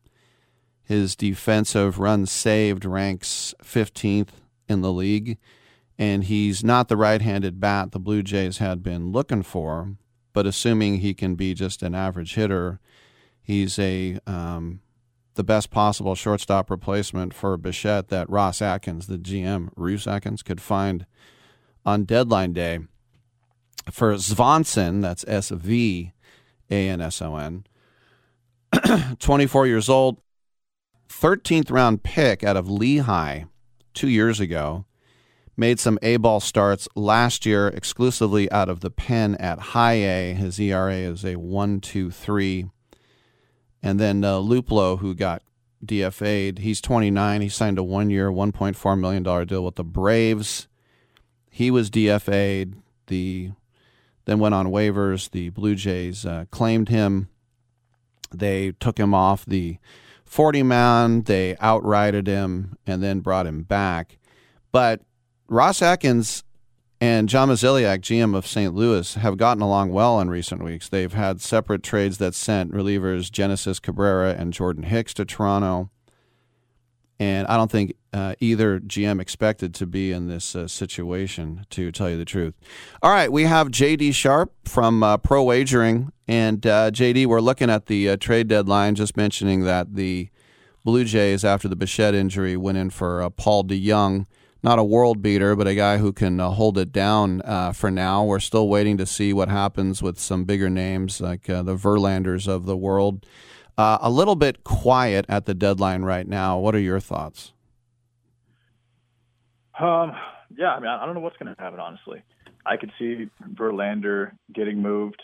His 0.82 1.16
defensive 1.16 1.98
runs 1.98 2.30
saved 2.30 2.84
ranks 2.84 3.54
15th 3.62 4.28
in 4.68 4.82
the 4.82 4.92
league, 4.92 5.38
and 6.02 6.24
he's 6.24 6.64
not 6.64 6.88
the 6.88 6.96
right 6.96 7.22
handed 7.22 7.60
bat 7.60 7.92
the 7.92 8.00
Blue 8.00 8.24
Jays 8.24 8.58
had 8.58 8.82
been 8.82 9.12
looking 9.12 9.44
for. 9.44 9.94
But 10.32 10.46
assuming 10.46 10.96
he 10.96 11.14
can 11.14 11.36
be 11.36 11.54
just 11.54 11.80
an 11.80 11.94
average 11.94 12.34
hitter, 12.34 12.80
he's 13.40 13.78
a 13.78 14.18
um, 14.26 14.80
the 15.34 15.44
best 15.44 15.70
possible 15.70 16.16
shortstop 16.16 16.70
replacement 16.72 17.34
for 17.34 17.56
Bichette 17.56 18.08
that 18.08 18.28
Ross 18.28 18.60
Atkins, 18.60 19.06
the 19.06 19.16
GM, 19.16 19.68
Russ 19.76 20.08
Atkins, 20.08 20.42
could 20.42 20.60
find 20.60 21.06
on 21.86 22.02
deadline 22.02 22.52
day. 22.52 22.80
For 23.88 24.14
Svanson, 24.14 25.02
that's 25.02 25.24
S 25.28 25.50
V 25.50 26.10
A 26.68 26.88
N 26.88 27.00
S 27.00 27.22
O 27.22 27.36
N, 27.36 27.64
24 29.20 29.68
years 29.68 29.88
old, 29.88 30.20
13th 31.08 31.70
round 31.70 32.02
pick 32.02 32.42
out 32.42 32.56
of 32.56 32.68
Lehigh 32.68 33.44
two 33.94 34.08
years 34.08 34.40
ago. 34.40 34.84
Made 35.56 35.78
some 35.78 35.98
A 36.02 36.16
ball 36.16 36.40
starts 36.40 36.88
last 36.94 37.44
year 37.44 37.68
exclusively 37.68 38.50
out 38.50 38.68
of 38.68 38.80
the 38.80 38.90
pen 38.90 39.34
at 39.36 39.58
high 39.58 39.94
A. 39.94 40.34
His 40.34 40.58
ERA 40.58 40.94
is 40.94 41.24
a 41.24 41.34
1.23. 41.34 42.70
And 43.82 44.00
then 44.00 44.24
uh, 44.24 44.36
Luplow, 44.36 45.00
who 45.00 45.14
got 45.14 45.42
DFA'd, 45.84 46.60
he's 46.60 46.80
29. 46.80 47.40
He 47.40 47.48
signed 47.48 47.78
a 47.78 47.82
one 47.82 48.08
year, 48.08 48.30
$1.4 48.30 48.98
million 48.98 49.46
deal 49.46 49.64
with 49.64 49.74
the 49.74 49.84
Braves. 49.84 50.68
He 51.50 51.70
was 51.70 51.90
DFA'd. 51.90 52.76
The 53.08 53.50
then 54.24 54.38
went 54.38 54.54
on 54.54 54.68
waivers. 54.68 55.30
The 55.30 55.50
Blue 55.50 55.74
Jays 55.74 56.24
uh, 56.24 56.46
claimed 56.50 56.88
him. 56.88 57.28
They 58.32 58.72
took 58.72 58.98
him 58.98 59.12
off 59.12 59.44
the 59.44 59.78
40 60.24 60.62
man. 60.62 61.22
They 61.22 61.56
outrighted 61.56 62.26
him 62.26 62.78
and 62.86 63.02
then 63.02 63.20
brought 63.20 63.46
him 63.46 63.64
back. 63.64 64.18
But 64.70 65.02
Ross 65.48 65.82
Atkins 65.82 66.44
and 67.00 67.28
John 67.28 67.48
Mozeliak, 67.48 68.00
GM 68.00 68.36
of 68.36 68.46
St. 68.46 68.74
Louis, 68.74 69.14
have 69.14 69.36
gotten 69.36 69.62
along 69.62 69.90
well 69.92 70.20
in 70.20 70.30
recent 70.30 70.62
weeks. 70.62 70.88
They've 70.88 71.12
had 71.12 71.40
separate 71.40 71.82
trades 71.82 72.18
that 72.18 72.34
sent 72.34 72.72
relievers 72.72 73.30
Genesis 73.30 73.80
Cabrera 73.80 74.34
and 74.34 74.52
Jordan 74.52 74.84
Hicks 74.84 75.12
to 75.14 75.24
Toronto. 75.24 75.90
And 77.18 77.46
I 77.46 77.56
don't 77.56 77.70
think 77.70 77.94
uh, 78.12 78.34
either 78.40 78.80
GM 78.80 79.20
expected 79.20 79.74
to 79.74 79.86
be 79.86 80.12
in 80.12 80.28
this 80.28 80.54
uh, 80.54 80.68
situation, 80.68 81.66
to 81.70 81.92
tell 81.92 82.10
you 82.10 82.16
the 82.16 82.24
truth. 82.24 82.54
All 83.02 83.10
right, 83.10 83.30
we 83.30 83.44
have 83.44 83.68
JD 83.68 84.14
Sharp 84.14 84.52
from 84.64 85.02
uh, 85.02 85.16
Pro 85.18 85.42
Wagering. 85.42 86.12
And 86.26 86.66
uh, 86.66 86.90
JD, 86.90 87.26
we're 87.26 87.40
looking 87.40 87.68
at 87.68 87.86
the 87.86 88.10
uh, 88.10 88.16
trade 88.16 88.48
deadline, 88.48 88.94
just 88.94 89.16
mentioning 89.16 89.64
that 89.64 89.94
the 89.94 90.30
Blue 90.84 91.04
Jays, 91.04 91.44
after 91.44 91.68
the 91.68 91.76
Bichette 91.76 92.14
injury, 92.14 92.56
went 92.56 92.78
in 92.78 92.90
for 92.90 93.22
uh, 93.22 93.30
Paul 93.30 93.64
DeJong. 93.64 94.26
Not 94.62 94.78
a 94.78 94.84
world 94.84 95.22
beater, 95.22 95.56
but 95.56 95.66
a 95.66 95.74
guy 95.74 95.98
who 95.98 96.12
can 96.12 96.38
hold 96.38 96.78
it 96.78 96.92
down 96.92 97.42
for 97.74 97.90
now. 97.90 98.24
We're 98.24 98.40
still 98.40 98.68
waiting 98.68 98.96
to 98.98 99.06
see 99.06 99.32
what 99.32 99.48
happens 99.48 100.02
with 100.02 100.18
some 100.18 100.44
bigger 100.44 100.70
names 100.70 101.20
like 101.20 101.44
the 101.44 101.76
Verlanders 101.76 102.46
of 102.46 102.66
the 102.66 102.76
world. 102.76 103.26
Uh, 103.76 103.98
a 104.02 104.10
little 104.10 104.36
bit 104.36 104.64
quiet 104.64 105.24
at 105.28 105.46
the 105.46 105.54
deadline 105.54 106.02
right 106.02 106.28
now. 106.28 106.58
What 106.58 106.74
are 106.74 106.80
your 106.80 107.00
thoughts? 107.00 107.52
Um, 109.78 110.12
yeah, 110.56 110.68
I 110.68 110.80
mean, 110.80 110.88
I 110.88 111.06
don't 111.06 111.14
know 111.14 111.20
what's 111.20 111.36
going 111.38 111.54
to 111.54 111.60
happen. 111.60 111.80
Honestly, 111.80 112.22
I 112.66 112.76
could 112.76 112.92
see 112.98 113.28
Verlander 113.54 114.32
getting 114.54 114.82
moved. 114.82 115.22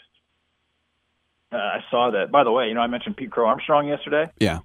Uh, 1.52 1.56
I 1.56 1.78
saw 1.90 2.10
that. 2.12 2.30
By 2.32 2.44
the 2.44 2.50
way, 2.50 2.68
you 2.68 2.74
know, 2.74 2.80
I 2.80 2.86
mentioned 2.86 3.16
Pete 3.16 3.30
Crow 3.30 3.46
Armstrong 3.46 3.86
yesterday. 3.86 4.30
Yeah, 4.40 4.60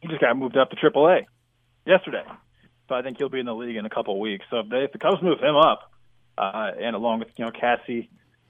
he 0.00 0.08
just 0.08 0.20
got 0.20 0.36
moved 0.36 0.56
up 0.56 0.70
to 0.70 0.76
AAA 0.76 1.24
yesterday, 1.86 2.24
so 2.88 2.94
I 2.94 3.02
think 3.02 3.18
he'll 3.18 3.28
be 3.28 3.40
in 3.40 3.46
the 3.46 3.54
league 3.54 3.76
in 3.76 3.84
a 3.84 3.90
couple 3.90 4.14
of 4.14 4.20
weeks. 4.20 4.44
So 4.50 4.60
if, 4.60 4.68
they, 4.68 4.84
if 4.84 4.92
the 4.92 4.98
Cubs 4.98 5.22
move 5.22 5.40
him 5.40 5.56
up, 5.56 5.92
uh, 6.36 6.70
and 6.80 6.94
along 6.94 7.20
with 7.20 7.28
you 7.36 7.44
know 7.44 7.50
Caissie 7.50 8.08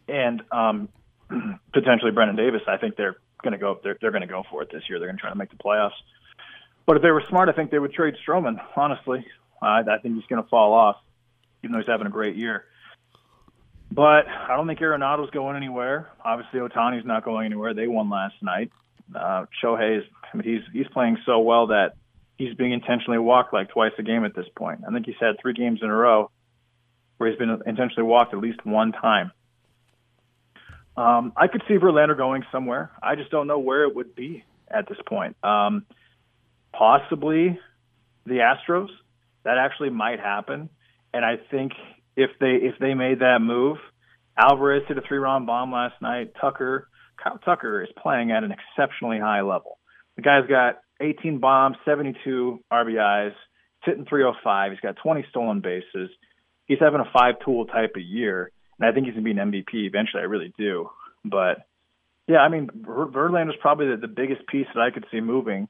and 0.08 0.42
um, 0.52 0.88
potentially 1.72 2.12
Brennen 2.12 2.36
Davis, 2.36 2.62
I 2.68 2.76
think 2.76 2.96
they're 2.96 3.16
going 3.42 3.52
to 3.52 3.58
go. 3.58 3.80
They're, 3.82 3.96
they're 4.00 4.10
going 4.10 4.22
to 4.22 4.28
go 4.28 4.44
for 4.50 4.62
it 4.62 4.70
this 4.72 4.82
year. 4.88 4.98
They're 4.98 5.08
going 5.08 5.16
to 5.16 5.20
try 5.20 5.30
to 5.30 5.36
make 5.36 5.50
the 5.50 5.56
playoffs. 5.56 5.98
But 6.86 6.96
if 6.96 7.02
they 7.02 7.10
were 7.10 7.22
smart, 7.28 7.48
I 7.48 7.52
think 7.52 7.70
they 7.70 7.78
would 7.78 7.92
trade 7.92 8.14
Stroman. 8.26 8.60
Honestly, 8.76 9.26
I, 9.60 9.80
I 9.80 9.98
think 10.02 10.14
he's 10.14 10.26
going 10.26 10.42
to 10.42 10.48
fall 10.48 10.72
off, 10.72 10.96
even 11.62 11.72
though 11.72 11.78
he's 11.78 11.88
having 11.88 12.06
a 12.06 12.10
great 12.10 12.36
year. 12.36 12.64
But 13.90 14.28
I 14.28 14.56
don't 14.56 14.66
think 14.66 14.80
Arenado's 14.80 15.30
going 15.30 15.56
anywhere. 15.56 16.10
Obviously, 16.22 16.60
Ohtani's 16.60 17.06
not 17.06 17.24
going 17.24 17.46
anywhere. 17.46 17.74
They 17.74 17.86
won 17.86 18.10
last 18.10 18.34
night. 18.42 18.70
Uh, 19.14 19.46
Shohei 19.62 19.98
is 19.98 20.04
I 20.32 20.36
mean, 20.36 20.46
he's 20.46 20.62
he's 20.72 20.88
playing 20.88 21.18
so 21.24 21.40
well 21.40 21.68
that 21.68 21.94
he's 22.38 22.54
being 22.54 22.72
intentionally 22.72 23.18
walked 23.18 23.52
like 23.52 23.68
twice 23.68 23.92
a 23.98 24.02
game 24.02 24.24
at 24.24 24.34
this 24.34 24.46
point. 24.56 24.80
I 24.88 24.92
think 24.92 25.06
he's 25.06 25.16
had 25.20 25.36
three 25.42 25.52
games 25.52 25.80
in 25.82 25.90
a 25.90 25.94
row 25.94 26.30
where 27.18 27.28
he's 27.28 27.38
been 27.38 27.60
intentionally 27.66 28.04
walked 28.04 28.32
at 28.32 28.40
least 28.40 28.64
one 28.64 28.92
time. 28.92 29.32
Um, 30.96 31.32
I 31.36 31.48
could 31.48 31.62
see 31.68 31.74
Verlander 31.74 32.16
going 32.16 32.44
somewhere. 32.50 32.90
I 33.02 33.16
just 33.16 33.30
don't 33.30 33.46
know 33.46 33.58
where 33.58 33.84
it 33.84 33.94
would 33.94 34.14
be 34.14 34.44
at 34.68 34.88
this 34.88 34.98
point. 35.06 35.36
Um, 35.44 35.84
possibly 36.72 37.58
the 38.24 38.38
Astros. 38.38 38.88
That 39.44 39.58
actually 39.58 39.90
might 39.90 40.20
happen. 40.20 40.68
And 41.14 41.24
I 41.24 41.36
think 41.50 41.72
if 42.16 42.30
they 42.40 42.56
if 42.60 42.74
they 42.80 42.94
made 42.94 43.20
that 43.20 43.38
move, 43.40 43.78
Alvarez 44.36 44.82
hit 44.88 44.98
a 44.98 45.00
three 45.00 45.18
round 45.18 45.46
bomb 45.46 45.72
last 45.72 45.94
night. 46.02 46.32
Tucker 46.40 46.88
Kyle 47.22 47.38
Tucker 47.38 47.82
is 47.82 47.88
playing 48.00 48.30
at 48.30 48.44
an 48.44 48.52
exceptionally 48.52 49.18
high 49.18 49.42
level. 49.42 49.78
The 50.16 50.22
guy's 50.22 50.46
got 50.48 50.80
18 51.00 51.38
bombs, 51.38 51.76
72 51.84 52.60
RBIs, 52.72 53.32
hitting 53.84 54.06
305. 54.06 54.72
He's 54.72 54.80
got 54.80 54.96
20 55.02 55.26
stolen 55.30 55.60
bases. 55.60 56.10
He's 56.66 56.78
having 56.80 57.00
a 57.00 57.10
five 57.12 57.36
tool 57.44 57.66
type 57.66 57.92
of 57.96 58.02
year 58.02 58.52
and 58.78 58.88
I 58.88 58.92
think 58.92 59.06
he's 59.06 59.14
going 59.14 59.24
to 59.24 59.34
be 59.34 59.38
an 59.38 59.50
MVP 59.50 59.86
eventually. 59.86 60.22
I 60.22 60.26
really 60.26 60.52
do. 60.56 60.90
But 61.24 61.66
yeah, 62.26 62.38
I 62.38 62.48
mean, 62.48 62.68
Verlander's 62.68 63.56
probably 63.60 63.88
the, 63.88 63.96
the 63.96 64.08
biggest 64.08 64.46
piece 64.46 64.66
that 64.74 64.80
I 64.80 64.90
could 64.90 65.06
see 65.10 65.20
moving. 65.20 65.68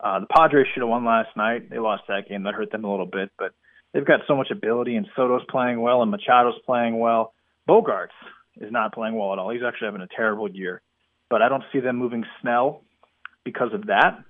Uh, 0.00 0.20
the 0.20 0.26
Padres 0.26 0.66
should 0.72 0.80
have 0.80 0.88
won 0.88 1.04
last 1.04 1.36
night. 1.36 1.70
They 1.70 1.78
lost 1.78 2.04
that 2.08 2.28
game. 2.28 2.44
That 2.44 2.54
hurt 2.54 2.70
them 2.70 2.84
a 2.84 2.90
little 2.90 3.06
bit, 3.06 3.30
but 3.38 3.52
they've 3.92 4.06
got 4.06 4.20
so 4.28 4.36
much 4.36 4.48
ability, 4.50 4.96
and 4.96 5.06
Soto's 5.16 5.42
playing 5.50 5.80
well, 5.80 6.02
and 6.02 6.12
Machado's 6.12 6.58
playing 6.64 6.98
well. 6.98 7.32
Bogaerts 7.68 8.14
is 8.60 8.72
not 8.72 8.94
playing 8.94 9.16
well 9.16 9.32
at 9.32 9.38
all. 9.38 9.50
He's 9.50 9.62
actually 9.66 9.86
having 9.86 10.00
a 10.00 10.08
terrible 10.14 10.48
year. 10.50 10.82
But 11.30 11.42
I 11.42 11.48
don't 11.48 11.64
see 11.72 11.80
them 11.80 11.96
moving 11.96 12.24
Snell 12.40 12.82
because 13.44 13.72
of 13.74 13.86
that. 13.86 14.24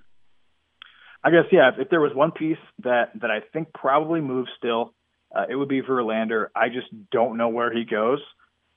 I 1.23 1.31
guess 1.31 1.45
yeah. 1.51 1.69
If, 1.69 1.79
if 1.79 1.89
there 1.89 2.01
was 2.01 2.13
one 2.13 2.31
piece 2.31 2.57
that 2.83 3.11
that 3.21 3.31
I 3.31 3.41
think 3.53 3.73
probably 3.73 4.21
moves 4.21 4.49
still, 4.57 4.93
uh, 5.35 5.45
it 5.49 5.55
would 5.55 5.69
be 5.69 5.81
Verlander. 5.81 6.47
I 6.55 6.69
just 6.69 6.87
don't 7.11 7.37
know 7.37 7.49
where 7.49 7.71
he 7.73 7.85
goes. 7.85 8.19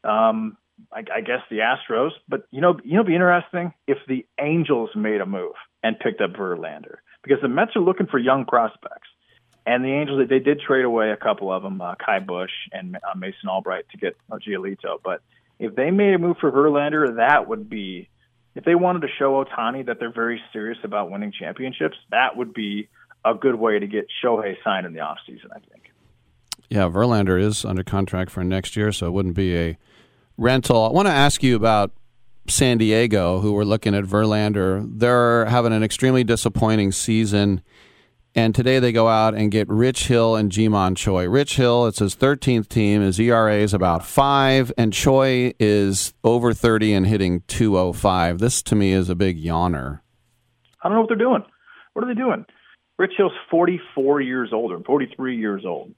Um, 0.05 0.57
I, 0.93 1.01
I 1.15 1.21
guess 1.21 1.41
the 1.51 1.59
Astros, 1.59 2.11
but 2.29 2.43
you 2.51 2.61
know, 2.61 2.79
you 2.85 2.97
know, 2.97 3.05
be 3.05 3.15
interesting 3.15 3.73
if 3.87 3.99
the 4.09 4.27
Angels 4.41 4.91
made 4.97 5.21
a 5.21 5.27
move 5.27 5.55
and 5.83 5.99
picked 5.99 6.21
up 6.21 6.33
Verlander 6.33 6.97
because 7.23 7.41
the 7.41 7.49
Mets 7.49 7.77
are 7.77 7.83
looking 7.83 8.07
for 8.07 8.19
young 8.19 8.45
prospects, 8.45 9.09
and 9.65 9.85
the 9.85 9.93
Angels 9.93 10.29
they 10.29 10.41
did 10.41 10.61
trade 10.61 10.85
away 10.85 11.11
a 11.11 11.17
couple 11.17 11.53
of 11.53 11.63
them, 11.63 11.81
uh, 11.81 11.95
Ky 11.95 12.25
Bush 12.25 12.51
and 12.73 12.97
uh, 12.97 13.17
Mason 13.17 13.49
Albright 13.49 13.85
to 13.91 13.97
get 13.97 14.17
uh, 14.31 14.37
Giolito. 14.37 14.99
But 15.03 15.23
if 15.59 15.75
they 15.77 15.91
made 15.91 16.15
a 16.15 16.19
move 16.19 16.39
for 16.41 16.51
Verlander, 16.51 17.17
that 17.17 17.49
would 17.49 17.71
be 17.71 18.09
if 18.55 18.65
they 18.65 18.75
wanted 18.75 19.01
to 19.03 19.09
show 19.19 19.45
Ohtani 19.45 19.87
that 19.87 19.99
they're 19.99 20.13
very 20.13 20.41
serious 20.53 20.79
about 20.85 21.11
winning 21.11 21.33
championships. 21.33 21.97
That 22.11 22.37
would 22.37 22.53
be 22.53 22.89
a 23.25 23.35
good 23.35 23.55
way 23.55 23.79
to 23.79 23.87
get 23.87 24.07
Shohei 24.23 24.57
signed 24.65 24.87
in 24.87 24.93
the 24.93 25.01
offseason, 25.01 25.47
I 25.51 25.59
think. 25.71 25.93
Yeah, 26.69 26.89
Verlander 26.89 27.41
is 27.41 27.65
under 27.65 27.85
contract 27.85 28.31
for 28.31 28.43
next 28.43 28.77
year, 28.77 28.93
so 28.93 29.07
it 29.07 29.11
wouldn't 29.11 29.35
be 29.35 29.57
a 29.57 29.79
rental. 30.37 30.85
I 30.85 30.91
want 30.91 31.07
to 31.07 31.13
ask 31.13 31.43
you 31.43 31.55
about 31.55 31.93
San 32.49 32.79
Diego, 32.79 33.41
who 33.41 33.53
were 33.53 33.65
looking 33.65 33.95
at 33.95 34.05
Verlander. 34.05 34.87
They're 34.99 35.45
having 35.47 35.73
an 35.73 35.83
extremely 35.83 36.25
disappointing 36.25 36.93
season. 36.93 37.63
And 38.35 38.55
today 38.55 38.79
they 38.79 38.93
go 38.93 39.09
out 39.09 39.35
and 39.35 39.51
get 39.51 39.69
Rich 39.69 40.07
Hill 40.07 40.37
and 40.37 40.51
Ji-Man 40.51 40.95
Choi. 40.95 41.29
Rich 41.29 41.57
Hill, 41.57 41.87
it's 41.87 41.99
his 41.99 42.17
13th 42.17 42.67
team. 42.67 43.03
His 43.03 43.21
ERA 43.21 43.57
is 43.57 43.75
about 43.75 44.07
five, 44.07 44.73
and 44.79 44.91
Choi 44.91 45.53
is 45.61 46.15
over 46.25 46.55
30 46.55 46.95
and 46.95 47.07
hitting 47.07 47.43
205. 47.49 48.39
This 48.39 48.63
to 48.63 48.75
me 48.75 48.93
is 48.93 49.11
a 49.11 49.15
big 49.15 49.43
yawner. 49.43 50.01
I 50.83 50.89
don't 50.89 50.97
know 50.97 51.01
what 51.01 51.09
they're 51.09 51.19
doing. 51.19 51.45
What 51.93 52.05
are 52.05 52.09
they 52.09 52.19
doing? 52.19 52.47
Rich 52.99 53.13
Hill's 53.19 53.33
44 53.51 54.23
years 54.23 54.51
old 54.53 54.73
or 54.73 54.81
43 54.81 55.37
years 55.37 55.65
old. 55.67 55.95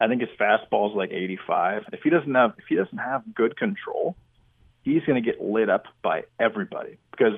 I 0.00 0.08
think 0.08 0.20
his 0.20 0.30
fastball 0.38 0.90
is 0.90 0.96
like 0.96 1.10
85. 1.10 1.84
If 1.92 2.00
he 2.02 2.10
doesn't 2.10 2.34
have 2.34 2.52
if 2.58 2.64
he 2.68 2.76
doesn't 2.76 2.98
have 2.98 3.22
good 3.34 3.56
control, 3.56 4.14
he's 4.82 5.02
going 5.04 5.22
to 5.22 5.26
get 5.26 5.40
lit 5.40 5.70
up 5.70 5.84
by 6.02 6.24
everybody 6.38 6.98
because 7.10 7.34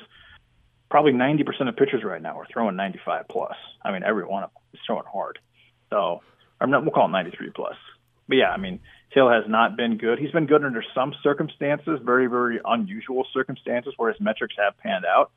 probably 0.91 1.12
90% 1.12 1.69
of 1.69 1.77
pitchers 1.77 2.03
right 2.05 2.21
now 2.21 2.39
are 2.39 2.47
throwing 2.53 2.77
95 2.77 3.29
plus. 3.29 3.57
I 3.83 3.93
mean, 3.93 4.03
every 4.03 4.25
one 4.25 4.43
of 4.43 4.51
them 4.53 4.62
is 4.75 4.81
throwing 4.87 5.07
hard. 5.11 5.39
So, 5.91 6.21
I'm 6.61 6.71
not, 6.71 6.83
we'll 6.83 6.93
call 6.93 7.07
it 7.07 7.12
93 7.12 7.51
plus. 7.51 7.77
But 8.29 8.37
yeah, 8.37 8.51
I 8.51 8.59
mean, 8.59 8.81
Hill 9.11 9.29
has 9.29 9.45
not 9.49 9.77
been 9.77 9.97
good. 9.97 10.19
He's 10.19 10.31
been 10.31 10.47
good 10.47 10.65
under 10.65 10.85
some 10.95 11.15
circumstances, 11.23 12.01
very, 12.05 12.27
very 12.27 12.61
unusual 12.65 13.27
circumstances 13.33 13.95
where 13.97 14.12
his 14.12 14.21
metrics 14.21 14.55
have 14.59 14.79
panned 14.79 15.05
out. 15.05 15.33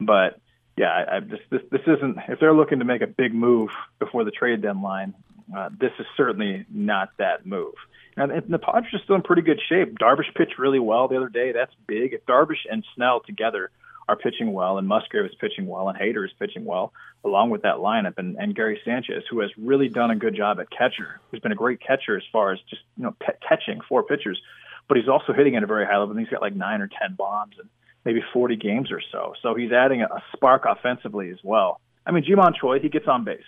But 0.00 0.40
yeah, 0.76 0.88
I, 0.88 1.16
I, 1.16 1.20
this, 1.20 1.40
this 1.50 1.60
this 1.70 1.82
isn't. 1.86 2.16
If 2.28 2.40
they're 2.40 2.54
looking 2.54 2.78
to 2.78 2.84
make 2.84 3.02
a 3.02 3.06
big 3.06 3.34
move 3.34 3.70
before 3.98 4.24
the 4.24 4.30
trade 4.30 4.62
deadline, 4.62 5.14
uh, 5.54 5.68
this 5.78 5.92
is 5.98 6.06
certainly 6.16 6.64
not 6.72 7.10
that 7.18 7.44
move. 7.44 7.74
And, 8.16 8.32
and 8.32 8.48
the 8.48 8.58
Padres 8.58 8.94
are 8.94 9.00
still 9.04 9.16
in 9.16 9.22
pretty 9.22 9.42
good 9.42 9.60
shape. 9.68 9.98
Darvish 9.98 10.34
pitched 10.34 10.58
really 10.58 10.78
well 10.78 11.08
the 11.08 11.16
other 11.16 11.28
day. 11.28 11.52
That's 11.52 11.72
big. 11.86 12.14
If 12.14 12.24
Darvish 12.24 12.64
and 12.70 12.84
Snell 12.94 13.20
together 13.20 13.70
are 14.08 14.16
pitching 14.16 14.52
well, 14.52 14.78
and 14.78 14.88
Musgrove 14.88 15.26
is 15.26 15.34
pitching 15.40 15.66
well, 15.66 15.88
and 15.88 15.98
Hader 15.98 16.24
is 16.24 16.32
pitching 16.38 16.64
well, 16.64 16.92
along 17.24 17.50
with 17.50 17.62
that 17.62 17.76
lineup, 17.76 18.18
and, 18.18 18.36
and 18.36 18.54
Gary 18.54 18.80
Sanchez, 18.84 19.22
who 19.30 19.40
has 19.40 19.50
really 19.56 19.88
done 19.88 20.10
a 20.10 20.16
good 20.16 20.34
job 20.34 20.58
at 20.60 20.70
catcher, 20.70 21.20
who's 21.30 21.40
been 21.40 21.52
a 21.52 21.56
great 21.56 21.80
catcher 21.80 22.16
as 22.16 22.24
far 22.32 22.52
as 22.52 22.58
just 22.68 22.82
you 22.96 23.04
know 23.04 23.14
catching 23.48 23.80
four 23.88 24.02
pitchers, 24.02 24.40
but 24.88 24.96
he's 24.96 25.08
also 25.08 25.32
hitting 25.32 25.56
at 25.56 25.62
a 25.62 25.66
very 25.66 25.86
high 25.86 25.98
level. 25.98 26.10
And 26.10 26.20
he's 26.20 26.28
got 26.28 26.42
like 26.42 26.54
nine 26.54 26.80
or 26.80 26.88
ten 26.88 27.14
bombs 27.14 27.54
and 27.58 27.68
maybe 28.04 28.20
40 28.32 28.56
games 28.56 28.90
or 28.90 29.00
so. 29.12 29.34
So 29.42 29.54
he's 29.54 29.70
adding 29.70 30.02
a, 30.02 30.06
a 30.06 30.22
spark 30.34 30.64
offensively 30.66 31.30
as 31.30 31.38
well. 31.44 31.80
I 32.04 32.10
mean, 32.10 32.24
Ji-Man 32.24 32.54
Choi, 32.60 32.80
he 32.80 32.88
gets 32.88 33.06
on 33.06 33.24
base. 33.24 33.40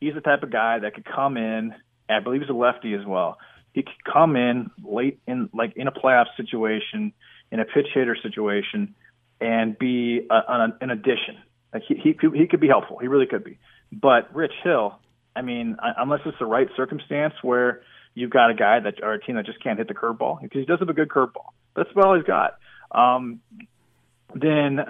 He's 0.00 0.14
the 0.14 0.20
type 0.20 0.44
of 0.44 0.52
guy 0.52 0.78
that 0.78 0.94
could 0.94 1.04
come 1.04 1.36
in. 1.36 1.74
I 2.08 2.20
believe 2.20 2.42
he's 2.42 2.50
a 2.50 2.54
lefty 2.54 2.94
as 2.94 3.04
well. 3.04 3.38
He 3.72 3.82
could 3.82 4.04
come 4.04 4.36
in 4.36 4.70
late 4.82 5.20
in 5.26 5.48
like 5.52 5.76
in 5.76 5.86
a 5.86 5.92
playoff 5.92 6.26
situation, 6.36 7.12
in 7.50 7.60
a 7.60 7.64
pitch 7.64 7.88
hitter 7.92 8.16
situation 8.20 8.94
and 9.40 9.78
be 9.78 10.26
a, 10.30 10.40
an, 10.48 10.74
an 10.80 10.90
addition. 10.90 11.38
He, 11.86 11.94
he 11.94 12.16
he 12.34 12.46
could 12.48 12.60
be 12.60 12.68
helpful. 12.68 12.98
He 12.98 13.06
really 13.06 13.26
could 13.26 13.44
be. 13.44 13.58
But 13.92 14.34
Rich 14.34 14.52
Hill, 14.64 14.98
I 15.36 15.42
mean, 15.42 15.76
unless 15.80 16.20
it's 16.26 16.38
the 16.38 16.46
right 16.46 16.68
circumstance 16.76 17.34
where 17.42 17.82
you've 18.14 18.30
got 18.30 18.50
a 18.50 18.54
guy 18.54 18.80
that 18.80 19.02
or 19.02 19.12
a 19.14 19.20
team 19.20 19.36
that 19.36 19.46
just 19.46 19.62
can't 19.62 19.78
hit 19.78 19.88
the 19.88 19.94
curveball 19.94 20.42
because 20.42 20.60
he 20.60 20.66
does 20.66 20.80
have 20.80 20.88
a 20.88 20.94
good 20.94 21.08
curveball. 21.08 21.50
That's 21.76 21.90
about 21.92 22.06
all 22.06 22.16
he's 22.16 22.24
got. 22.24 22.58
Um, 22.90 23.40
then 24.34 24.80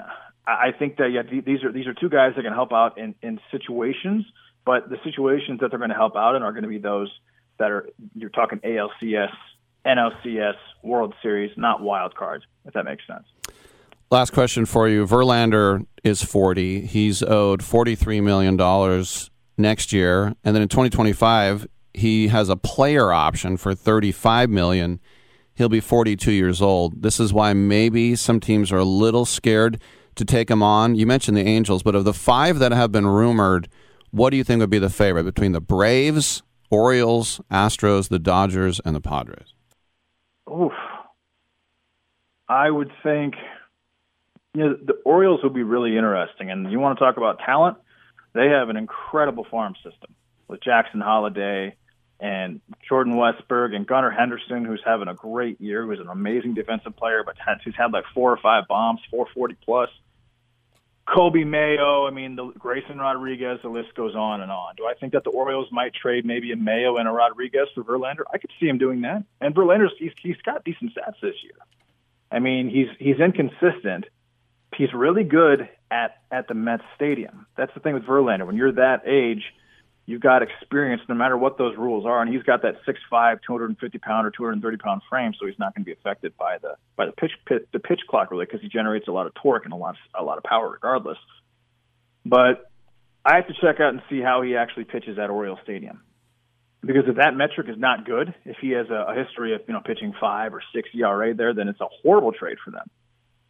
I 0.47 0.73
think 0.79 0.97
that 0.97 1.11
yeah, 1.13 1.23
these 1.23 1.63
are 1.65 1.73
these 1.73 1.87
are 1.87 1.95
two 1.95 2.09
guys 2.09 2.33
that 2.37 2.43
can 2.43 2.53
help 2.53 2.73
out 2.73 2.99
in 2.99 3.15
in 3.23 3.41
situations, 3.51 4.25
but 4.65 4.89
the 4.89 4.97
situations 5.05 5.61
that 5.61 5.71
they're 5.71 5.79
going 5.79 5.91
to 5.91 5.97
help 5.97 6.17
out 6.17 6.35
in 6.35 6.43
are 6.43 6.53
going 6.53 6.65
to 6.65 6.69
be 6.69 6.79
those 6.79 7.11
that 7.59 7.71
are 7.71 7.89
you're 8.15 8.31
talking 8.31 8.59
ALCS, 8.59 9.33
NLCS, 9.85 10.55
World 10.83 11.15
Series, 11.23 11.51
not 11.57 11.83
wild 11.83 12.15
cards. 12.15 12.45
If 12.65 12.75
that 12.75 12.85
makes 12.85 13.07
sense. 13.07 13.25
Last 14.13 14.33
question 14.33 14.67
for 14.67 14.89
you. 14.89 15.07
Verlander 15.07 15.87
is 16.03 16.21
40. 16.21 16.81
He's 16.81 17.23
owed 17.23 17.61
$43 17.61 18.21
million 18.21 19.05
next 19.57 19.93
year. 19.93 20.35
And 20.43 20.57
then 20.57 20.63
in 20.63 20.69
2025, 20.69 21.69
he 21.95 22.27
has 22.27 22.49
a 22.49 22.57
player 22.57 23.13
option 23.13 23.57
for 23.57 23.73
35 23.73 24.51
million. 24.51 24.99
He'll 25.55 25.69
be 25.69 25.79
42 25.79 26.33
years 26.33 26.61
old. 26.61 27.03
This 27.03 27.21
is 27.21 27.33
why 27.33 27.53
maybe 27.53 28.17
some 28.17 28.41
teams 28.41 28.73
are 28.73 28.79
a 28.79 28.85
little 28.85 29.25
scared 29.25 29.81
to 30.17 30.25
take 30.25 30.51
him 30.51 30.61
on. 30.61 30.97
You 30.97 31.07
mentioned 31.07 31.37
the 31.37 31.47
Angels, 31.47 31.85
but 31.85 31.95
of 31.95 32.05
the 32.05 32.13
five 32.13 32.59
that 32.59 32.73
have 32.73 32.91
been 32.91 33.07
rumored, 33.07 33.69
what 34.11 34.31
do 34.31 34.37
you 34.37 34.43
think 34.43 34.59
would 34.59 34.71
be 34.71 34.81
the 34.81 34.91
favorite 34.91 35.23
between 35.23 35.53
the 35.53 35.61
Braves, 35.61 36.43
Orioles, 36.69 37.41
Astros, 37.49 38.09
the 38.09 38.19
Dodgers, 38.19 38.81
and 38.85 38.97
the 38.97 39.01
Padres? 39.01 39.55
Oof. 40.51 40.73
I 42.49 42.73
would 42.73 42.91
think 43.05 43.35
you 44.55 44.61
know, 44.65 44.75
the 44.75 44.95
Orioles 45.05 45.43
will 45.43 45.51
be 45.51 45.63
really 45.63 45.97
interesting. 45.97 46.51
And 46.51 46.71
you 46.71 46.81
want 46.81 46.99
to 46.99 47.05
talk 47.05 47.17
about 47.17 47.39
talent? 47.39 47.79
They 48.35 48.49
have 48.49 48.69
an 48.69 48.77
incredible 48.77 49.47
farm 49.51 49.75
system 49.77 50.15
with 50.49 50.63
Jackson 50.63 51.01
Holliday 51.01 51.77
and 52.21 52.61
Jordan 52.87 53.15
Westburg 53.15 53.75
and 53.75 53.87
Gunnar 53.87 54.11
Henderson, 54.11 54.65
who's 54.65 54.83
having 54.85 55.09
a 55.09 55.15
great 55.15 55.61
year, 55.61 55.87
who's 55.87 56.01
an 56.01 56.09
amazing 56.09 56.55
defensive 56.55 56.97
player, 56.97 57.23
but 57.25 57.37
who's 57.65 57.75
had 57.77 57.93
like 57.93 58.05
four 58.15 58.31
or 58.31 58.37
five 58.37 58.65
bombs, 58.69 59.01
440 59.11 59.57
plus. 59.65 59.89
Coby 61.09 61.45
Mayo, 61.45 62.07
I 62.07 62.11
mean, 62.11 62.37
the 62.37 62.53
Grayson 62.57 62.99
Rodriguez, 62.99 63.59
the 63.63 63.69
list 63.69 63.95
goes 63.95 64.15
on 64.15 64.43
and 64.43 64.53
on. 64.53 64.75
Do 64.77 64.87
I 64.87 64.95
think 64.95 65.13
that 65.15 65.25
the 65.25 65.31
Orioles 65.31 65.67
might 65.73 65.93
trade 65.93 66.25
maybe 66.25 66.53
a 66.53 66.57
Mayo 66.57 66.99
and 66.99 67.09
a 67.09 67.11
Rodriguez 67.11 67.69
for 67.75 67.83
Verlander? 67.83 68.23
I 68.33 68.39
could 68.39 68.51
see 68.61 68.69
him 68.69 68.79
doing 68.79 69.01
that. 69.01 69.25
And 69.41 69.55
Verlander's 69.55 69.93
he's, 69.99 70.13
he's 70.23 70.37
got 70.45 70.63
decent 70.63 70.93
stats 70.95 71.21
this 71.21 71.35
year. 71.43 71.57
I 72.31 72.39
mean, 72.39 72.69
he's 72.69 72.87
he's 73.01 73.19
inconsistent, 73.19 74.05
he's 74.77 74.93
really 74.95 75.25
good 75.25 75.69
at 75.91 76.17
at 76.31 76.49
the 76.49 76.55
Mets 76.55 76.83
stadium. 76.95 77.47
That's 77.57 77.73
the 77.75 77.81
thing 77.81 77.95
with 77.95 78.05
Verlander. 78.05 78.47
When 78.47 78.57
you're 78.57 78.73
that 78.73 79.03
age, 79.07 79.43
you've 80.07 80.21
got 80.21 80.43
experience 80.43 81.03
no 81.09 81.15
matter 81.15 81.37
what 81.37 81.59
those 81.59 81.77
rules 81.77 82.07
are, 82.07 82.21
and 82.23 82.33
he's 82.33 82.43
got 82.43 82.63
that 82.63 82.77
6'5", 82.87 83.39
250 83.47 83.99
pound 83.99 84.27
or 84.27 84.31
230 84.31 84.77
pound 84.79 85.03
frame, 85.09 85.33
so 85.39 85.47
he's 85.47 85.59
not 85.59 85.75
going 85.75 85.85
to 85.85 85.87
be 85.87 85.93
affected 85.93 86.37
by 86.37 86.59
the 86.59 86.75
by 86.97 87.07
the 87.07 87.13
pitch 87.13 87.33
pit, 87.47 87.69
the 87.73 87.79
pitch 87.79 88.01
clock 88.09 88.31
really 88.31 88.47
because 88.47 88.61
he 88.61 88.69
generates 88.69 89.09
a 89.09 89.13
lot 89.13 89.27
of 89.27 89.35
torque 89.35 89.65
and 89.65 89.73
a 89.73 89.77
lot 89.77 89.97
a 90.19 90.23
lot 90.23 90.39
of 90.39 90.45
power 90.45 90.71
regardless. 90.71 91.19
But 92.25 92.71
I 93.25 93.37
have 93.37 93.49
to 93.49 93.55
check 93.55 93.81
out 93.81 93.93
and 93.93 94.03
see 94.09 94.21
how 94.21 94.43
he 94.43 94.57
actually 94.57 94.85
pitches 94.85 95.19
at 95.19 95.31
Oriole 95.31 95.59
Stadium. 95.63 96.03
Because 96.83 97.05
if 97.07 97.17
that 97.17 97.37
metric 97.37 97.69
is 97.69 97.79
not 97.79 98.07
good, 98.07 98.35
if 98.47 98.57
he 98.61 98.71
has 98.71 98.87
a, 98.89 99.13
a 99.13 99.15
history 99.15 99.55
of 99.55 99.61
you 99.67 99.75
know 99.75 99.81
pitching 99.85 100.15
five 100.19 100.55
or 100.55 100.63
six 100.75 100.89
ERA 100.95 101.35
there, 101.35 101.53
then 101.53 101.69
it's 101.69 101.81
a 101.81 101.89
horrible 102.03 102.33
trade 102.33 102.57
for 102.65 102.71
them. 102.71 102.89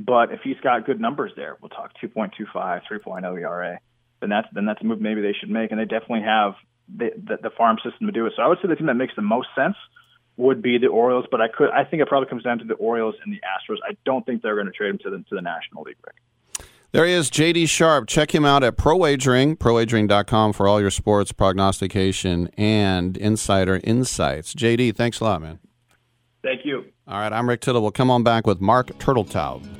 But 0.00 0.32
if 0.32 0.40
he's 0.42 0.56
got 0.62 0.86
good 0.86 1.00
numbers 1.00 1.32
there, 1.36 1.56
we'll 1.60 1.68
talk 1.68 1.92
2.25, 2.02 2.54
3.0 2.54 3.40
ERA. 3.40 3.78
Then 4.20 4.30
that's 4.30 4.48
then 4.52 4.66
that's 4.66 4.80
a 4.80 4.84
move 4.84 5.00
maybe 5.00 5.20
they 5.20 5.34
should 5.38 5.50
make, 5.50 5.70
and 5.70 5.80
they 5.80 5.84
definitely 5.84 6.22
have 6.22 6.54
the, 6.88 7.10
the, 7.16 7.38
the 7.42 7.50
farm 7.50 7.78
system 7.84 8.06
to 8.06 8.12
do 8.12 8.26
it. 8.26 8.32
So 8.36 8.42
I 8.42 8.48
would 8.48 8.58
say 8.62 8.68
the 8.68 8.76
team 8.76 8.86
that 8.86 8.94
makes 8.94 9.14
the 9.16 9.22
most 9.22 9.48
sense 9.54 9.76
would 10.36 10.62
be 10.62 10.78
the 10.78 10.88
Orioles, 10.88 11.26
but 11.30 11.40
I 11.40 11.48
could 11.48 11.70
I 11.70 11.84
think 11.84 12.02
it 12.02 12.08
probably 12.08 12.28
comes 12.28 12.42
down 12.42 12.58
to 12.58 12.64
the 12.64 12.74
Orioles 12.74 13.14
and 13.24 13.32
the 13.32 13.38
Astros. 13.38 13.76
I 13.88 13.96
don't 14.04 14.24
think 14.24 14.42
they're 14.42 14.54
going 14.54 14.66
to 14.66 14.72
trade 14.72 14.90
him 14.90 14.98
to 15.04 15.10
the 15.10 15.18
to 15.18 15.34
the 15.34 15.42
National 15.42 15.82
League. 15.84 15.96
Rick. 16.04 16.16
There 16.92 17.06
he 17.06 17.12
is, 17.12 17.30
JD 17.30 17.68
Sharp. 17.68 18.08
Check 18.08 18.34
him 18.34 18.44
out 18.44 18.64
at 18.64 18.76
Pro 18.76 18.96
Wagering, 18.96 19.56
prowagering.com 19.56 20.52
for 20.52 20.66
all 20.66 20.80
your 20.80 20.90
sports 20.90 21.30
prognostication 21.30 22.50
and 22.56 23.16
insider 23.16 23.80
insights. 23.84 24.54
JD, 24.54 24.96
thanks 24.96 25.20
a 25.20 25.24
lot, 25.24 25.40
man. 25.40 25.60
Thank 26.42 26.64
you. 26.64 26.86
All 27.06 27.18
right, 27.18 27.32
I'm 27.32 27.48
Rick 27.48 27.60
Tittle. 27.60 27.82
We'll 27.82 27.92
come 27.92 28.10
on 28.10 28.24
back 28.24 28.44
with 28.44 28.60
Marc 28.60 28.88
Turteltaub. 28.98 29.79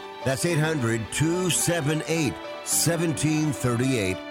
That's 0.23 0.45
800 0.45 1.01
278 1.11 2.33
1738. 2.33 4.30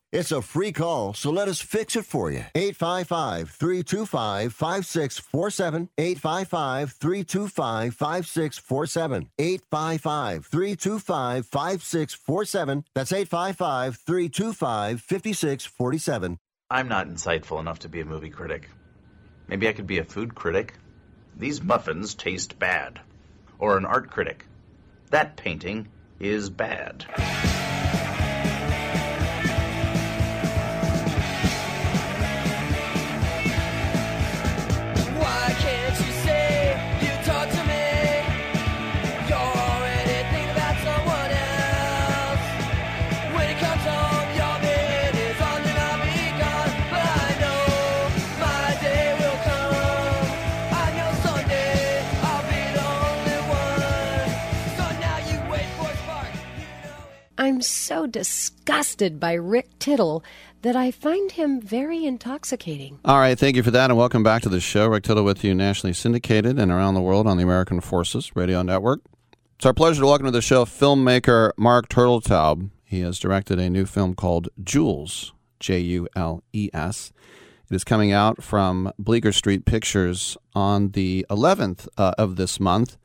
It's 0.11 0.33
a 0.33 0.41
free 0.41 0.73
call, 0.73 1.13
so 1.13 1.31
let 1.31 1.47
us 1.47 1.61
fix 1.61 1.95
it 1.95 2.05
for 2.05 2.29
you. 2.29 2.43
855 2.53 3.49
325 3.49 4.53
5647. 4.53 5.87
855 5.97 6.91
325 6.91 7.95
5647. 7.95 9.29
855 9.39 10.45
325 10.45 11.45
5647. 11.45 12.83
That's 12.93 13.13
855 13.13 13.95
325 14.05 15.01
5647. 15.01 16.37
I'm 16.69 16.89
not 16.89 17.07
insightful 17.07 17.61
enough 17.61 17.79
to 17.79 17.89
be 17.89 18.01
a 18.01 18.05
movie 18.05 18.29
critic. 18.29 18.69
Maybe 19.47 19.69
I 19.69 19.73
could 19.73 19.87
be 19.87 19.99
a 19.99 20.03
food 20.03 20.35
critic. 20.35 20.73
These 21.37 21.63
muffins 21.63 22.15
taste 22.15 22.59
bad. 22.59 22.99
Or 23.59 23.77
an 23.77 23.85
art 23.85 24.11
critic. 24.11 24.45
That 25.09 25.37
painting 25.37 25.87
is 26.19 26.49
bad. 26.49 27.05
I'm 57.41 57.63
so 57.63 58.05
disgusted 58.05 59.19
by 59.19 59.33
Rick 59.33 59.79
Tittle 59.79 60.23
that 60.61 60.75
I 60.75 60.91
find 60.91 61.31
him 61.31 61.59
very 61.59 62.05
intoxicating. 62.05 62.99
All 63.03 63.17
right, 63.17 63.37
thank 63.37 63.55
you 63.55 63.63
for 63.63 63.71
that, 63.71 63.89
and 63.89 63.97
welcome 63.97 64.21
back 64.21 64.43
to 64.43 64.49
the 64.49 64.59
show. 64.59 64.85
Rick 64.85 65.05
Tittle 65.05 65.23
with 65.23 65.43
you, 65.43 65.55
nationally 65.55 65.93
syndicated 65.93 66.59
and 66.59 66.71
around 66.71 66.93
the 66.93 67.01
world 67.01 67.25
on 67.25 67.37
the 67.37 67.43
American 67.43 67.81
Forces 67.81 68.35
Radio 68.35 68.61
Network. 68.61 69.01
It's 69.55 69.65
our 69.65 69.73
pleasure 69.73 70.01
to 70.01 70.05
welcome 70.05 70.27
to 70.27 70.31
the 70.31 70.39
show 70.39 70.65
filmmaker 70.65 71.49
Marc 71.57 71.89
Turteltaub. 71.89 72.69
He 72.83 72.99
has 72.99 73.17
directed 73.17 73.57
a 73.57 73.71
new 73.71 73.87
film 73.87 74.13
called 74.13 74.49
Jules, 74.63 75.33
J 75.59 75.79
U 75.79 76.07
L 76.15 76.43
E 76.53 76.69
S. 76.75 77.11
It 77.71 77.75
is 77.75 77.83
coming 77.83 78.11
out 78.11 78.43
from 78.43 78.93
Bleecker 78.99 79.31
Street 79.31 79.65
Pictures 79.65 80.37
on 80.53 80.89
the 80.89 81.25
11th 81.31 81.87
uh, 81.97 82.13
of 82.19 82.35
this 82.35 82.59
month, 82.59 82.97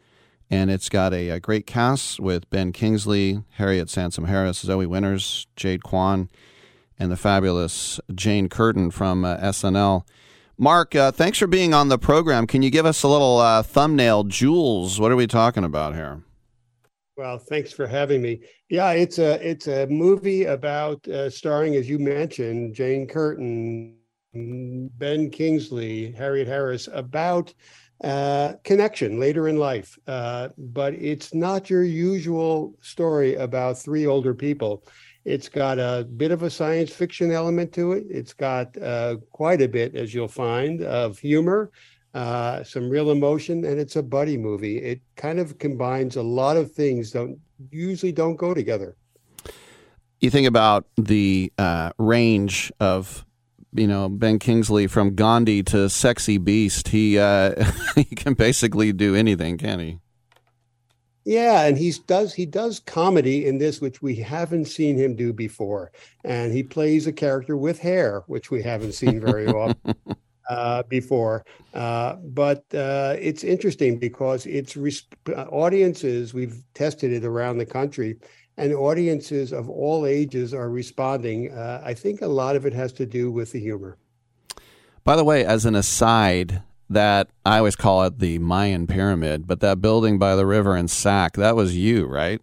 and 0.51 0.71
it's 0.71 0.89
got 0.89 1.13
a, 1.13 1.31
a 1.31 1.41
great 1.41 1.67
cast 1.67 2.21
with 2.21 2.49
Ben 2.51 2.73
Kingsley, 2.73 3.43
Harriet 3.53 3.91
Sansom 3.91 4.27
Harris, 4.27 4.59
Zoe 4.59 4.87
Winters, 4.87 5.47
Jade 5.57 5.83
Quon, 5.83 6.31
and 6.99 7.11
the 7.11 7.17
fabulous 7.17 8.01
Jane 8.15 8.49
Curtin 8.49 8.91
from 8.91 9.25
uh, 9.25 9.37
SNL. 9.39 10.05
Marc, 10.59 10.95
uh, 10.95 11.13
thanks 11.13 11.39
for 11.39 11.47
being 11.47 11.75
on 11.75 11.89
the 11.89 11.99
program. 11.99 12.47
Can 12.47 12.63
you 12.63 12.71
give 12.71 12.87
us 12.87 13.03
a 13.03 13.09
little 13.09 13.39
uh, 13.39 13.63
thumbnail? 13.63 14.25
Jules, 14.25 14.99
what 14.99 15.13
are 15.13 15.17
we 15.17 15.27
talking 15.27 15.65
about 15.65 15.95
here? 15.95 16.23
Well, 17.17 17.39
thanks 17.39 17.73
for 17.73 17.87
having 17.87 18.23
me. 18.23 18.41
Yeah, 18.69 18.93
it's 18.93 19.19
a 19.19 19.35
it's 19.47 19.69
a 19.69 19.87
movie 19.87 20.45
about 20.45 21.07
uh, 21.09 21.31
starring, 21.31 21.75
as 21.77 21.89
you 21.89 21.99
mentioned, 21.99 22.75
Jane 22.75 23.07
Curtin, 23.07 23.97
Ben 24.35 25.31
Kingsley, 25.31 26.13
Harriet 26.13 26.47
Harris, 26.47 26.89
about 26.93 27.55
uh, 28.05 28.55
connection 28.65 29.19
later 29.19 29.49
in 29.49 29.57
life. 29.57 29.99
Uh, 30.07 30.49
but 30.59 30.95
it's 30.95 31.35
not 31.35 31.71
your 31.71 31.83
usual 31.83 32.75
story 32.81 33.35
about 33.37 33.79
three 33.79 34.07
older 34.07 34.35
people. 34.35 34.85
It's 35.25 35.49
got 35.49 35.79
a 35.79 36.07
bit 36.17 36.31
of 36.31 36.43
a 36.45 36.51
science 36.51 36.93
fiction 36.93 37.33
element 37.33 37.73
to 37.73 37.93
it. 37.93 38.05
It's 38.09 38.33
got 38.33 38.81
uh, 38.81 39.17
quite 39.33 39.61
a 39.61 39.69
bit, 39.69 39.97
as 39.97 40.15
you'll 40.15 40.29
find, 40.29 40.83
of 40.83 41.19
humor, 41.19 41.73
uh, 42.15 42.63
some 42.63 42.89
real 42.89 43.11
emotion, 43.11 43.65
and 43.65 43.81
it's 43.81 43.97
a 43.97 44.03
buddy 44.03 44.37
movie. 44.37 44.79
It 44.79 45.01
kind 45.17 45.41
of 45.41 45.59
combines 45.59 46.17
a 46.17 46.23
lot 46.23 46.57
of 46.57 46.73
things 46.73 47.11
that 47.13 47.37
usually 47.71 48.13
don't 48.13 48.37
go 48.37 48.55
together. 48.55 48.97
You 50.21 50.31
think 50.31 50.47
about 50.47 50.87
the 50.97 51.53
uh, 51.59 51.91
range 51.99 52.73
of, 52.79 53.25
you 53.77 53.87
know, 53.87 54.09
Ben 54.09 54.39
Kingsley 54.39 54.87
from 54.87 55.15
Gandhi 55.15 55.63
to 55.65 55.89
Sexy 55.89 56.39
Beast. 56.39 56.89
He 56.89 57.19
uh, 57.19 57.65
he 57.95 58.05
can 58.05 58.35
basically 58.35 58.93
do 58.93 59.15
anything, 59.15 59.59
can 59.59 59.81
he? 59.81 59.99
Yeah, 61.25 61.65
and 61.65 61.77
he 61.77 61.93
does 62.07 62.35
he 62.35 62.47
does 62.47 62.79
comedy 62.79 63.47
in 63.47 63.59
this, 63.59 63.81
which 63.81 64.01
we 64.01 64.15
haven't 64.15 64.67
seen 64.67 64.97
him 64.97 65.17
do 65.17 65.33
before, 65.33 65.91
and 66.25 66.53
he 66.53 66.63
plays 66.63 67.09
a 67.09 67.13
character 67.13 67.57
with 67.57 67.81
hair, 67.81 68.23
which 68.29 68.51
we 68.53 68.63
haven't 68.63 68.93
seen 68.93 69.21
very 69.21 69.47
often 69.49 69.95
uh, 70.49 70.85
before. 70.85 71.45
Uh, 71.75 72.15
but 72.23 72.65
uh, 72.75 73.17
it's 73.19 73.45
interesting 73.45 73.99
because 73.99 74.47
it's 74.47 74.77
res- 74.77 75.07
audiences. 75.51 76.33
We've 76.33 76.63
tested 76.75 77.13
it 77.13 77.25
around 77.25 77.59
the 77.59 77.67
country. 77.67 78.19
And 78.57 78.73
audiences 78.75 79.53
of 79.53 79.69
all 79.69 80.07
ages 80.07 80.55
are 80.55 80.71
responding. 80.71 81.53
Uh, 81.53 81.83
I 81.85 81.95
think 81.95 82.23
a 82.23 82.27
lot 82.27 82.57
of 82.57 82.67
it 82.67 82.73
has 82.73 82.93
to 82.95 83.07
do 83.07 83.31
with 83.31 83.53
the 83.53 83.61
humor. 83.61 83.99
By 85.05 85.17
the 85.17 85.25
way, 85.25 85.45
as 85.45 85.65
an 85.65 85.75
aside, 85.75 86.63
that 86.89 87.29
I 87.45 87.59
always 87.59 87.77
call 87.77 88.05
it 88.05 88.19
the 88.19 88.39
Mayan 88.39 88.87
pyramid, 88.87 89.47
but 89.47 89.61
that 89.61 89.81
building 89.81 90.19
by 90.19 90.37
the 90.37 90.47
river 90.47 90.77
in 90.77 90.89
Sac, 90.89 91.35
that 91.35 91.57
was 91.57 91.77
you, 91.77 92.07
right? 92.07 92.41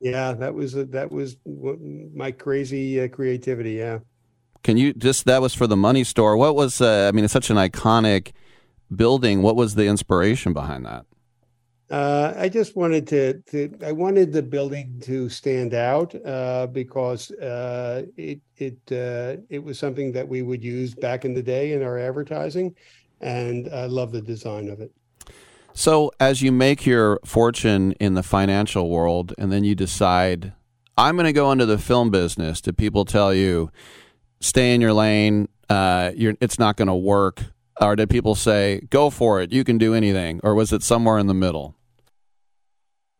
Yeah, 0.00 0.32
that 0.32 0.54
was 0.54 0.72
that 0.72 1.12
was 1.12 1.36
my 1.44 2.32
crazy 2.32 3.00
uh, 3.00 3.08
creativity. 3.08 3.72
Yeah. 3.72 4.00
Can 4.62 4.76
you 4.76 4.92
just 4.92 5.26
that 5.26 5.40
was 5.40 5.54
for 5.54 5.66
the 5.66 5.76
money 5.76 6.04
store? 6.04 6.36
What 6.36 6.56
was 6.56 6.80
uh, 6.80 7.08
I 7.08 7.12
mean, 7.12 7.24
it's 7.24 7.32
such 7.32 7.50
an 7.50 7.56
iconic 7.56 8.32
building. 8.94 9.42
What 9.42 9.56
was 9.56 9.74
the 9.74 9.86
inspiration 9.86 10.52
behind 10.52 10.84
that? 10.86 11.06
Uh, 11.92 12.32
I 12.38 12.48
just 12.48 12.74
wanted 12.74 13.06
to, 13.08 13.42
to, 13.50 13.70
I 13.84 13.92
wanted 13.92 14.32
the 14.32 14.42
building 14.42 14.98
to 15.02 15.28
stand 15.28 15.74
out 15.74 16.14
uh, 16.24 16.66
because 16.68 17.30
uh, 17.32 18.06
it 18.16 18.40
it 18.56 18.78
uh, 18.90 19.42
it 19.50 19.62
was 19.62 19.78
something 19.78 20.10
that 20.12 20.26
we 20.26 20.40
would 20.40 20.64
use 20.64 20.94
back 20.94 21.26
in 21.26 21.34
the 21.34 21.42
day 21.42 21.74
in 21.74 21.82
our 21.82 21.98
advertising, 21.98 22.74
and 23.20 23.68
I 23.68 23.84
love 23.84 24.10
the 24.10 24.22
design 24.22 24.70
of 24.70 24.80
it. 24.80 24.90
So, 25.74 26.12
as 26.18 26.40
you 26.40 26.50
make 26.50 26.86
your 26.86 27.20
fortune 27.26 27.92
in 28.00 28.14
the 28.14 28.22
financial 28.22 28.88
world, 28.88 29.34
and 29.36 29.52
then 29.52 29.62
you 29.62 29.74
decide, 29.74 30.54
I'm 30.96 31.16
going 31.16 31.26
to 31.26 31.32
go 31.34 31.52
into 31.52 31.66
the 31.66 31.76
film 31.76 32.10
business, 32.10 32.62
do 32.62 32.72
people 32.72 33.04
tell 33.04 33.34
you, 33.34 33.70
stay 34.40 34.74
in 34.74 34.80
your 34.80 34.94
lane, 34.94 35.46
uh, 35.68 36.12
it's 36.14 36.58
not 36.58 36.78
going 36.78 36.88
to 36.88 36.94
work? 36.94 37.42
Or 37.82 37.96
did 37.96 38.08
people 38.08 38.34
say, 38.34 38.80
go 38.88 39.10
for 39.10 39.42
it, 39.42 39.52
you 39.52 39.62
can 39.62 39.76
do 39.76 39.92
anything? 39.92 40.40
Or 40.42 40.54
was 40.54 40.72
it 40.72 40.82
somewhere 40.82 41.18
in 41.18 41.26
the 41.26 41.34
middle? 41.34 41.76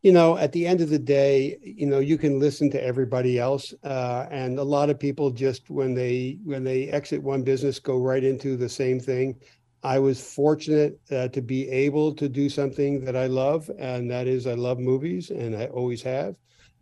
You 0.03 0.11
know, 0.11 0.37
at 0.37 0.51
the 0.51 0.67
end 0.67 0.81
of 0.81 0.89
the 0.89 0.99
day, 0.99 1.57
you 1.63 1.85
know, 1.85 1.99
you 1.99 2.17
can 2.17 2.37
listen 2.37 2.69
to 2.71 2.83
everybody 2.83 3.39
else, 3.39 3.73
uh, 3.83 4.27
and 4.29 4.59
a 4.59 4.63
lot 4.63 4.89
of 4.89 4.99
people 4.99 5.31
just 5.31 5.69
when 5.69 5.93
they 5.93 6.37
when 6.43 6.63
they 6.65 6.89
exit 6.89 7.23
one 7.23 7.41
business 7.41 7.79
go 7.79 7.97
right 7.99 8.23
into 8.23 8.57
the 8.57 8.67
same 8.67 8.99
thing. 8.99 9.35
I 9.81 9.99
was 9.99 10.21
fortunate 10.21 10.99
uh, 11.11 11.29
to 11.29 11.41
be 11.41 11.69
able 11.69 12.13
to 12.15 12.27
do 12.29 12.49
something 12.49 13.03
that 13.05 13.15
I 13.15 13.27
love, 13.27 13.71
and 13.79 14.11
that 14.11 14.27
is 14.27 14.45
I 14.45 14.55
love 14.55 14.77
movies, 14.77 15.29
and 15.29 15.55
I 15.55 15.67
always 15.67 16.01
have, 16.01 16.35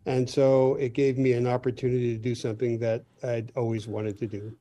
and 0.06 0.28
so 0.28 0.74
it 0.74 0.92
gave 0.92 1.16
me 1.16 1.32
an 1.32 1.46
opportunity 1.46 2.16
to 2.16 2.18
do 2.18 2.34
something 2.34 2.76
that 2.80 3.04
I'd 3.22 3.52
always 3.56 3.86
wanted 3.86 4.18
to 4.18 4.26
do. 4.26 4.52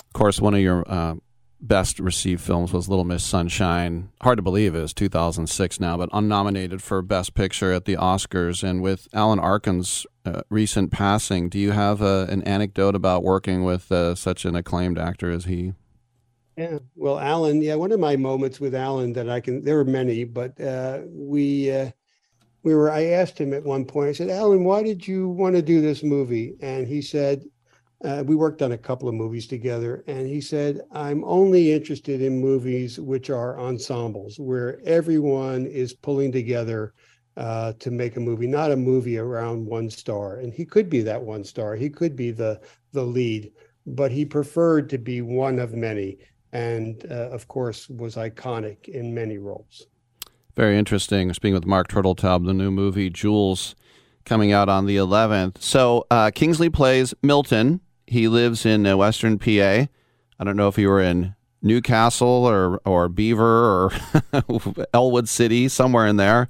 Of 0.00 0.12
course, 0.12 0.40
one 0.40 0.54
of 0.54 0.60
your 0.60 0.82
uh, 0.90 1.14
best 1.60 1.98
received 1.98 2.40
films 2.40 2.72
was 2.72 2.88
Little 2.88 3.04
Miss 3.04 3.24
Sunshine. 3.24 4.10
Hard 4.22 4.38
to 4.38 4.42
believe 4.42 4.74
it 4.74 4.80
was 4.80 4.94
2006 4.94 5.80
now, 5.80 5.96
but 5.96 6.08
unnominated 6.12 6.82
for 6.82 7.02
Best 7.02 7.34
Picture 7.34 7.72
at 7.72 7.84
the 7.84 7.96
Oscars. 7.96 8.62
And 8.62 8.82
with 8.82 9.08
Alan 9.12 9.38
Arkin's 9.38 10.06
uh, 10.24 10.42
recent 10.50 10.90
passing, 10.90 11.48
do 11.48 11.58
you 11.58 11.72
have 11.72 12.02
uh, 12.02 12.26
an 12.28 12.42
anecdote 12.42 12.94
about 12.94 13.22
working 13.22 13.64
with 13.64 13.90
uh, 13.90 14.14
such 14.14 14.44
an 14.44 14.54
acclaimed 14.54 14.98
actor 14.98 15.30
as 15.30 15.44
he? 15.44 15.72
Yeah, 16.56 16.78
well, 16.94 17.18
Alan, 17.18 17.60
yeah, 17.60 17.74
one 17.74 17.92
of 17.92 18.00
my 18.00 18.16
moments 18.16 18.60
with 18.60 18.74
Alan 18.74 19.12
that 19.12 19.28
I 19.28 19.40
can, 19.40 19.62
there 19.62 19.76
were 19.76 19.84
many, 19.84 20.24
but 20.24 20.58
uh, 20.58 21.00
we, 21.06 21.70
uh, 21.70 21.90
we 22.62 22.74
were, 22.74 22.90
I 22.90 23.04
asked 23.04 23.38
him 23.38 23.52
at 23.52 23.62
one 23.62 23.84
point, 23.84 24.08
I 24.08 24.12
said, 24.12 24.30
Alan, 24.30 24.64
why 24.64 24.82
did 24.82 25.06
you 25.06 25.28
want 25.28 25.54
to 25.54 25.62
do 25.62 25.82
this 25.82 26.02
movie? 26.02 26.56
And 26.62 26.88
he 26.88 27.02
said, 27.02 27.44
uh, 28.04 28.22
we 28.26 28.34
worked 28.34 28.62
on 28.62 28.72
a 28.72 28.78
couple 28.78 29.08
of 29.08 29.14
movies 29.14 29.46
together, 29.46 30.04
and 30.06 30.26
he 30.26 30.40
said, 30.40 30.82
I'm 30.92 31.24
only 31.24 31.72
interested 31.72 32.20
in 32.20 32.40
movies 32.40 33.00
which 33.00 33.30
are 33.30 33.58
ensembles, 33.58 34.38
where 34.38 34.80
everyone 34.84 35.66
is 35.66 35.94
pulling 35.94 36.30
together 36.30 36.92
uh, 37.36 37.72
to 37.78 37.90
make 37.90 38.16
a 38.16 38.20
movie, 38.20 38.46
not 38.46 38.70
a 38.70 38.76
movie 38.76 39.18
around 39.18 39.66
one 39.66 39.90
star. 39.90 40.36
And 40.38 40.52
he 40.52 40.64
could 40.64 40.90
be 40.90 41.02
that 41.02 41.22
one 41.22 41.44
star, 41.44 41.74
he 41.74 41.88
could 41.88 42.16
be 42.16 42.30
the, 42.30 42.60
the 42.92 43.02
lead, 43.02 43.52
but 43.86 44.10
he 44.10 44.24
preferred 44.24 44.90
to 44.90 44.98
be 44.98 45.22
one 45.22 45.58
of 45.58 45.74
many. 45.74 46.18
And 46.52 47.04
uh, 47.10 47.30
of 47.30 47.48
course, 47.48 47.88
was 47.88 48.16
iconic 48.16 48.88
in 48.88 49.14
many 49.14 49.38
roles. 49.38 49.86
Very 50.54 50.78
interesting. 50.78 51.32
Speaking 51.34 51.54
with 51.54 51.66
Marc 51.66 51.88
Turteltaub, 51.88 52.46
the 52.46 52.54
new 52.54 52.70
movie 52.70 53.10
Jules 53.10 53.74
coming 54.24 54.52
out 54.52 54.68
on 54.68 54.86
the 54.86 54.96
11th. 54.96 55.62
So 55.62 56.06
uh, 56.10 56.30
Kingsley 56.34 56.70
plays 56.70 57.14
Milton, 57.22 57.80
he 58.06 58.28
lives 58.28 58.66
in 58.66 58.86
uh, 58.86 58.96
Western 58.96 59.38
PA. 59.38 59.86
I 60.38 60.44
don't 60.44 60.56
know 60.56 60.68
if 60.68 60.78
you 60.78 60.88
were 60.88 61.00
in 61.00 61.34
Newcastle 61.62 62.28
or 62.28 62.80
or 62.84 63.08
Beaver 63.08 63.44
or 63.44 63.92
Ellwood 64.94 65.28
City, 65.28 65.68
somewhere 65.68 66.06
in 66.06 66.16
there, 66.16 66.48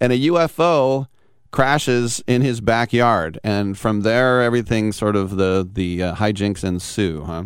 and 0.00 0.12
a 0.12 0.18
UFO 0.18 1.08
crashes 1.50 2.22
in 2.26 2.42
his 2.42 2.60
backyard, 2.60 3.38
and 3.44 3.78
from 3.78 4.02
there 4.02 4.42
everything 4.42 4.92
sort 4.92 5.16
of 5.16 5.36
the 5.36 5.68
the 5.70 6.02
uh, 6.02 6.14
hijinks 6.16 6.64
ensue, 6.64 7.24
huh? 7.24 7.44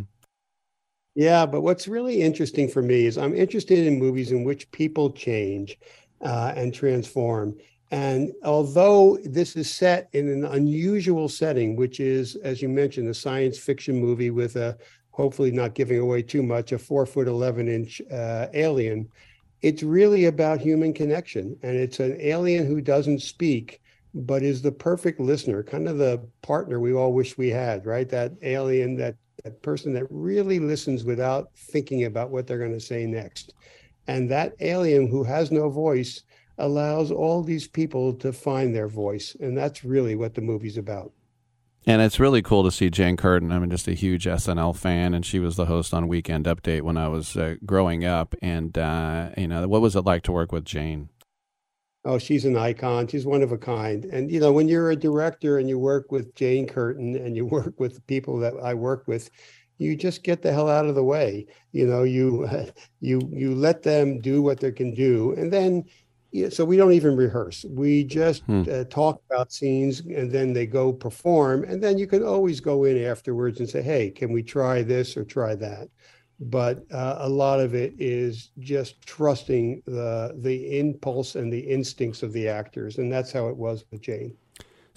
Yeah, 1.15 1.45
but 1.47 1.63
what's 1.63 1.89
really 1.89 2.23
interesting 2.23 2.69
for 2.69 2.83
me 2.83 3.07
is 3.07 3.19
I'm 3.19 3.35
interested 3.35 3.87
in 3.87 3.99
movies 3.99 4.33
in 4.33 4.45
which 4.45 4.71
people 4.71 5.11
change 5.11 5.79
uh, 6.21 6.53
and 6.57 6.73
transform. 6.73 7.57
And 7.91 8.33
although 8.45 9.19
this 9.25 9.57
is 9.57 9.71
set 9.71 10.09
in 10.13 10.29
an 10.29 10.45
unusual 10.45 11.29
setting, 11.29 11.75
which 11.75 11.99
is, 11.99 12.37
as 12.37 12.63
you 12.63 12.69
mentioned, 12.69 13.09
a 13.09 13.15
science 13.15 13.59
fiction 13.59 14.01
movie 14.01 14.31
with 14.31 14.57
a 14.57 14.79
hopefully 15.11 15.51
not 15.51 15.75
giving 15.75 15.99
away 15.99 16.23
too 16.23 16.43
much, 16.43 16.73
a 16.73 16.79
four 16.79 17.05
foot 17.05 17.27
11 17.27 17.69
inch 17.69 18.01
uh, 18.13 18.47
alien, 18.55 19.09
it's 19.63 19.83
really 19.83 20.27
about 20.27 20.61
human 20.61 20.95
connection. 20.95 21.57
And 21.63 21.77
it's 21.77 21.99
an 21.99 22.17
alien 22.21 22.67
who 22.67 22.81
doesn't 22.81 23.21
speak, 23.21 23.83
but 24.15 24.43
is 24.43 24.63
the 24.63 24.73
perfect 24.73 25.19
listener, 25.19 25.63
kind 25.63 25.89
of 25.89 25.99
the 25.99 26.23
partner 26.43 26.79
we 26.79 26.95
all 26.95 27.13
wish 27.13 27.37
we 27.37 27.49
had, 27.49 27.87
right? 27.87 28.09
That 28.09 28.33
alien, 28.43 28.97
that, 28.97 29.17
that 29.43 29.61
person 29.63 29.93
that 29.95 30.07
really 30.11 30.61
listens 30.61 31.03
without 31.03 31.51
thinking 31.57 32.05
about 32.05 32.31
what 32.31 32.47
they're 32.47 32.59
going 32.59 32.73
to 32.73 32.81
say 32.81 33.05
next. 33.05 33.55
And 34.07 34.31
that 34.31 34.55
alien 34.61 35.09
who 35.09 35.25
has 35.25 35.51
no 35.51 35.69
voice 35.69 36.23
allows 36.61 37.11
all 37.11 37.43
these 37.43 37.67
people 37.67 38.15
to 38.15 38.33
find 38.33 38.75
their 38.75 38.89
voice. 38.89 39.37
And 39.41 39.57
that's 39.57 39.85
really 39.85 40.15
what 40.15 40.35
the 40.35 40.41
movie's 40.41 40.77
about. 40.77 41.13
And 41.87 42.03
it's 42.03 42.21
really 42.21 42.43
cool 42.43 42.63
to 42.65 42.71
see 42.71 42.91
Jane 42.91 43.17
Curtin. 43.17 43.51
I'm 43.51 43.69
just 43.71 43.89
a 43.89 43.95
huge 43.95 44.27
SNL 44.27 44.77
fan, 44.77 45.15
and 45.15 45.25
she 45.25 45.39
was 45.39 45.57
the 45.57 45.65
host 45.65 45.95
on 45.95 46.09
Weekend 46.09 46.45
Update 46.45 46.83
when 46.83 46.99
I 46.99 47.09
was 47.09 47.37
uh, 47.37 47.57
growing 47.65 48.05
up. 48.05 48.35
And 48.43 48.77
uh, 48.77 49.31
you 49.37 49.49
know, 49.49 49.67
what 49.67 49.81
was 49.81 49.97
it 49.97 50.03
like 50.03 50.23
to 50.25 50.33
work 50.33 50.53
with 50.53 50.65
Jane? 50.65 51.09
Oh, 52.05 52.19
she's 52.19 52.45
an 52.45 52.57
icon. 52.57 53.07
She's 53.09 53.27
one 53.27 53.43
of 53.43 53.53
a 53.53 53.59
kind. 53.59 54.05
And 54.07 54.31
you 54.31 54.41
know, 54.41 54.53
when 54.53 54.69
you're 54.69 54.91
a 54.91 54.97
director 54.97 55.59
and 55.59 55.69
you 55.69 55.79
work 55.79 56.13
with 56.13 56.35
Jane 56.35 56.67
Curtin 56.67 57.17
and 57.17 57.35
you 57.35 57.47
work 57.59 57.81
with 57.81 57.95
the 57.95 58.03
people 58.03 58.39
that 58.41 58.55
I 58.63 58.75
work 58.75 59.05
with, 59.07 59.31
you 59.79 59.97
just 59.97 60.23
get 60.23 60.43
the 60.43 60.53
hell 60.53 60.69
out 60.69 60.87
of 60.87 60.95
the 60.95 61.05
way. 61.05 61.47
You 61.73 61.87
know, 61.87 62.03
you 62.03 62.47
you 63.01 63.21
you 63.33 63.55
let 63.55 63.83
them 63.83 64.21
do 64.21 64.43
what 64.43 64.61
they 64.61 64.73
can 64.73 64.95
do, 64.95 65.33
and 65.33 65.51
then 65.51 65.85
yeah, 66.33 66.49
so 66.49 66.65
we 66.65 66.77
don't 66.77 66.93
even 66.93 67.17
rehearse. 67.17 67.65
We 67.69 68.05
just 68.05 68.45
hmm. 68.45 68.63
uh, 68.71 68.85
talk 68.85 69.21
about 69.29 69.53
scenes 69.53 70.01
and 70.01 70.31
then 70.31 70.53
they 70.53 70.67
go 70.67 70.93
perform. 70.93 71.65
And 71.65 71.83
then 71.83 71.99
you 71.99 72.07
can 72.07 72.23
always 72.23 72.61
go 72.61 72.85
in 72.85 73.03
afterwards 73.05 73.59
and 73.59 73.69
say, 73.69 73.83
hey, 73.83 74.11
can 74.11 74.33
we 74.33 74.43
try 74.43 74.83
this 74.83 75.17
or 75.17 75.25
try 75.25 75.57
that? 75.57 75.89
But 76.39 76.85
uh, 76.93 77.17
a 77.19 77.29
lot 77.29 77.61
of 77.61 77.75
it 77.75 77.95
is 77.99 78.51
just 78.61 79.01
trusting 79.03 79.83
the 79.87 80.35
the 80.39 80.79
impulse 80.79 81.35
and 81.35 81.53
the 81.53 81.61
instincts 81.61 82.23
of 82.23 82.33
the 82.33 82.49
actors. 82.49 82.99
And 82.99 83.13
that's 83.13 83.33
how 83.33 83.49
it 83.49 83.57
was 83.57 83.85
with 83.91 84.01
Jane. 84.01 84.35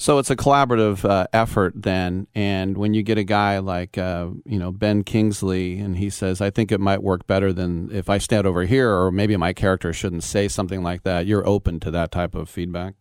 So 0.03 0.17
it's 0.17 0.30
a 0.30 0.35
collaborative 0.35 1.09
uh, 1.09 1.27
effort 1.32 1.82
then, 1.82 2.27
and 2.35 2.77
when 2.77 2.93
you 2.93 3.03
get 3.03 3.17
a 3.17 3.23
guy 3.23 3.59
like 3.59 3.98
uh, 3.98 4.32
you 4.43 4.59
know 4.59 4.69
Ben 4.69 5.06
Kingsley, 5.06 5.80
and 5.80 5.95
he 5.95 6.09
says, 6.09 6.41
"I 6.41 6.49
think 6.49 6.73
it 6.73 6.82
might 6.82 7.01
work 7.01 7.25
better 7.25 7.53
than 7.53 7.90
if 7.90 8.09
I 8.09 8.17
stand 8.17 8.45
over 8.45 8.65
here, 8.65 8.91
or 8.91 9.14
maybe 9.14 9.38
my 9.38 9.53
character 9.53 9.93
shouldn't 9.93 10.25
say 10.25 10.49
something 10.49 10.83
like 10.83 11.03
that." 11.03 11.25
You're 11.25 11.48
open 11.48 11.80
to 11.80 11.91
that 11.91 12.11
type 12.11 12.35
of 12.35 12.49
feedback. 12.49 12.95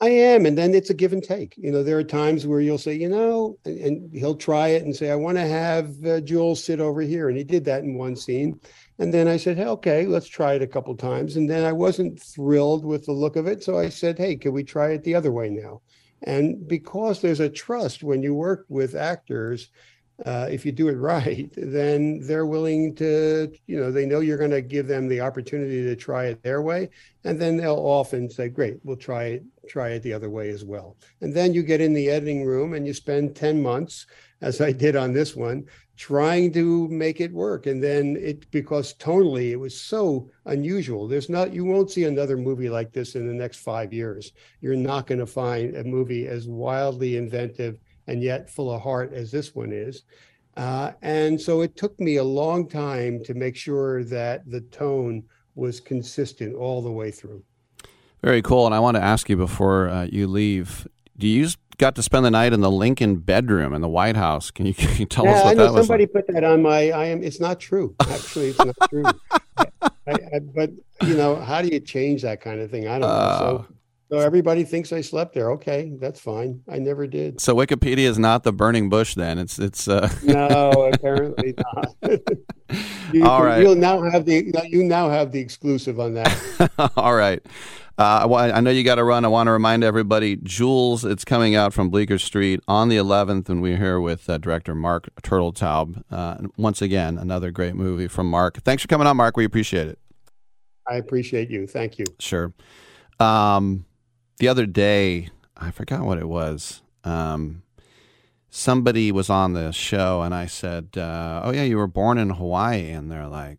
I 0.00 0.08
am, 0.08 0.46
and 0.46 0.56
then 0.56 0.72
it's 0.72 0.88
a 0.88 0.94
give 0.94 1.12
and 1.12 1.22
take. 1.22 1.54
You 1.58 1.72
know, 1.72 1.82
there 1.82 1.98
are 1.98 2.04
times 2.04 2.46
where 2.46 2.60
you'll 2.60 2.78
say, 2.78 2.94
you 2.94 3.10
know, 3.10 3.58
and, 3.66 3.78
and 3.78 4.10
he'll 4.14 4.34
try 4.34 4.68
it 4.68 4.84
and 4.84 4.96
say, 4.96 5.10
"I 5.10 5.14
want 5.14 5.36
to 5.36 5.46
have 5.46 5.90
uh, 6.06 6.20
Jules 6.22 6.64
sit 6.64 6.80
over 6.80 7.02
here," 7.02 7.28
and 7.28 7.36
he 7.36 7.44
did 7.44 7.66
that 7.66 7.84
in 7.84 7.98
one 7.98 8.16
scene. 8.16 8.58
And 8.98 9.12
then 9.12 9.28
I 9.28 9.36
said, 9.36 9.56
hey, 9.56 9.66
okay, 9.66 10.06
let's 10.06 10.26
try 10.26 10.54
it 10.54 10.62
a 10.62 10.66
couple 10.66 10.96
times. 10.96 11.36
And 11.36 11.48
then 11.48 11.64
I 11.64 11.72
wasn't 11.72 12.20
thrilled 12.20 12.84
with 12.84 13.06
the 13.06 13.12
look 13.12 13.36
of 13.36 13.46
it. 13.46 13.62
So 13.62 13.78
I 13.78 13.90
said, 13.90 14.18
hey, 14.18 14.34
can 14.34 14.52
we 14.52 14.64
try 14.64 14.90
it 14.90 15.04
the 15.04 15.14
other 15.14 15.30
way 15.30 15.50
now? 15.50 15.82
And 16.22 16.66
because 16.66 17.20
there's 17.20 17.40
a 17.40 17.48
trust 17.48 18.02
when 18.02 18.22
you 18.22 18.34
work 18.34 18.66
with 18.68 18.94
actors, 18.94 19.70
uh, 20.26 20.48
if 20.50 20.66
you 20.66 20.72
do 20.72 20.88
it 20.88 20.94
right, 20.96 21.50
then 21.56 22.20
they're 22.26 22.46
willing 22.46 22.94
to, 22.96 23.52
you 23.66 23.78
know, 23.78 23.90
they 23.90 24.06
know 24.06 24.20
you're 24.20 24.38
going 24.38 24.50
to 24.50 24.62
give 24.62 24.86
them 24.86 25.08
the 25.08 25.20
opportunity 25.20 25.82
to 25.84 25.96
try 25.96 26.26
it 26.26 26.42
their 26.42 26.62
way. 26.62 26.90
And 27.24 27.40
then 27.40 27.56
they'll 27.56 27.76
often 27.76 28.28
say, 28.30 28.48
great, 28.48 28.78
we'll 28.82 28.96
try 28.96 29.24
it 29.24 29.44
try 29.68 29.90
it 29.90 30.02
the 30.02 30.14
other 30.14 30.30
way 30.30 30.48
as 30.48 30.64
well. 30.64 30.96
And 31.20 31.34
then 31.34 31.52
you 31.52 31.62
get 31.62 31.82
in 31.82 31.92
the 31.92 32.08
editing 32.08 32.44
room 32.44 32.72
and 32.72 32.86
you 32.86 32.94
spend 32.94 33.36
10 33.36 33.62
months, 33.62 34.06
as 34.40 34.60
I 34.60 34.72
did 34.72 34.96
on 34.96 35.12
this 35.12 35.36
one, 35.36 35.66
trying 35.98 36.52
to 36.52 36.86
make 36.88 37.20
it 37.20 37.32
work. 37.32 37.66
And 37.66 37.82
then 37.82 38.16
it, 38.20 38.48
because 38.52 38.94
tonally 38.94 39.50
it 39.50 39.56
was 39.56 39.78
so 39.78 40.30
unusual, 40.46 41.08
there's 41.08 41.28
not, 41.28 41.52
you 41.52 41.64
won't 41.64 41.90
see 41.90 42.04
another 42.04 42.36
movie 42.36 42.70
like 42.70 42.92
this 42.92 43.16
in 43.16 43.26
the 43.26 43.34
next 43.34 43.58
five 43.58 43.92
years. 43.92 44.32
You're 44.60 44.76
not 44.76 45.08
going 45.08 45.18
to 45.18 45.26
find 45.26 45.76
a 45.76 45.82
movie 45.82 46.28
as 46.28 46.46
wildly 46.46 47.16
inventive 47.16 47.80
and 48.06 48.22
yet 48.22 48.48
full 48.48 48.72
of 48.72 48.80
heart 48.80 49.12
as 49.12 49.32
this 49.32 49.56
one 49.56 49.72
is. 49.72 50.04
Uh, 50.56 50.92
and 51.02 51.40
so 51.40 51.62
it 51.62 51.76
took 51.76 51.98
me 51.98 52.16
a 52.16 52.24
long 52.24 52.68
time 52.68 53.22
to 53.24 53.34
make 53.34 53.56
sure 53.56 54.04
that 54.04 54.48
the 54.48 54.60
tone 54.60 55.24
was 55.56 55.80
consistent 55.80 56.54
all 56.54 56.80
the 56.80 56.90
way 56.90 57.10
through. 57.10 57.42
Very 58.22 58.40
cool. 58.40 58.66
And 58.66 58.74
I 58.74 58.78
want 58.78 58.96
to 58.96 59.02
ask 59.02 59.28
you 59.28 59.36
before 59.36 59.88
uh, 59.88 60.04
you 60.04 60.28
leave 60.28 60.86
do 61.16 61.26
you 61.26 61.46
s- 61.46 61.56
got 61.78 61.94
to 61.94 62.02
spend 62.02 62.24
the 62.24 62.30
night 62.30 62.52
in 62.52 62.60
the 62.60 62.70
Lincoln 62.70 63.16
bedroom 63.16 63.72
in 63.72 63.80
the 63.80 63.88
White 63.88 64.16
House? 64.16 64.50
Can 64.50 64.66
you, 64.66 64.74
can 64.74 64.96
you 64.96 65.06
tell 65.06 65.26
us 65.26 65.42
what 65.44 65.50
I 65.50 65.54
know 65.54 65.64
that 65.64 65.72
was 65.72 65.86
somebody 65.86 66.04
like? 66.04 66.26
put 66.26 66.34
that 66.34 66.44
on 66.44 66.62
my. 66.62 66.90
I 66.90 67.06
am. 67.06 67.22
It's 67.22 67.40
not 67.40 67.60
true. 67.60 67.94
Actually, 68.00 68.48
it's 68.48 68.58
not 68.58 68.76
true. 68.90 69.04
I, 70.06 70.12
I, 70.34 70.38
but 70.40 70.70
you 71.02 71.14
know, 71.14 71.36
how 71.36 71.62
do 71.62 71.68
you 71.68 71.80
change 71.80 72.22
that 72.22 72.40
kind 72.40 72.60
of 72.60 72.70
thing? 72.70 72.88
I 72.88 72.98
don't 72.98 73.00
know. 73.00 73.06
Uh. 73.06 73.38
So, 73.38 73.66
so 74.10 74.18
everybody 74.18 74.64
thinks 74.64 74.92
I 74.92 75.02
slept 75.02 75.34
there. 75.34 75.50
Okay, 75.52 75.92
that's 76.00 76.18
fine. 76.20 76.62
I 76.68 76.78
never 76.78 77.06
did. 77.06 77.40
So 77.40 77.54
Wikipedia 77.54 78.06
is 78.06 78.18
not 78.18 78.42
the 78.42 78.52
burning 78.52 78.88
bush 78.88 79.14
then. 79.14 79.38
It's 79.38 79.58
it's 79.58 79.86
uh 79.88 80.10
No, 80.22 80.90
apparently 80.92 81.54
not. 81.56 81.94
you, 83.12 83.26
All 83.26 83.44
right. 83.44 83.62
You'll 83.62 83.74
now 83.74 84.02
have 84.02 84.24
the. 84.24 84.50
You 84.66 84.84
now 84.84 85.10
have 85.10 85.32
the 85.32 85.40
exclusive 85.40 86.00
on 86.00 86.14
that. 86.14 86.92
All 86.96 87.14
right. 87.14 87.44
Uh, 87.98 88.28
I 88.30 88.52
I 88.52 88.60
know 88.60 88.70
you 88.70 88.84
got 88.84 88.94
to 88.94 89.04
run. 89.04 89.24
I 89.24 89.28
want 89.28 89.48
to 89.48 89.52
remind 89.52 89.82
everybody, 89.82 90.36
Jules, 90.36 91.04
it's 91.04 91.24
coming 91.24 91.56
out 91.56 91.74
from 91.74 91.90
Bleecker 91.90 92.18
Street 92.18 92.60
on 92.68 92.88
the 92.88 92.96
11th, 92.96 93.48
and 93.48 93.60
we're 93.60 93.76
here 93.76 94.00
with 94.00 94.30
uh, 94.30 94.38
director 94.38 94.72
Marc 94.74 95.08
Turteltaub. 95.22 96.04
Uh, 96.08 96.36
once 96.56 96.80
again, 96.80 97.18
another 97.18 97.50
great 97.50 97.74
movie 97.74 98.06
from 98.06 98.30
Marc. 98.30 98.58
Thanks 98.62 98.82
for 98.82 98.88
coming 98.88 99.08
on, 99.08 99.16
Marc. 99.16 99.36
We 99.36 99.44
appreciate 99.44 99.88
it. 99.88 99.98
I 100.86 100.94
appreciate 100.94 101.50
you. 101.50 101.66
Thank 101.66 101.98
you. 101.98 102.06
Sure. 102.20 102.52
Um, 103.18 103.84
the 104.38 104.48
other 104.48 104.66
day, 104.66 105.28
I 105.56 105.70
forgot 105.70 106.02
what 106.04 106.18
it 106.18 106.28
was. 106.28 106.82
Um, 107.04 107.62
somebody 108.50 109.12
was 109.12 109.28
on 109.28 109.52
the 109.52 109.72
show, 109.72 110.22
and 110.22 110.34
I 110.34 110.46
said, 110.46 110.90
uh, 110.96 111.42
"Oh 111.44 111.50
yeah, 111.50 111.64
you 111.64 111.76
were 111.76 111.86
born 111.86 112.18
in 112.18 112.30
Hawaii," 112.30 112.90
and 112.90 113.10
they're 113.10 113.28
like, 113.28 113.58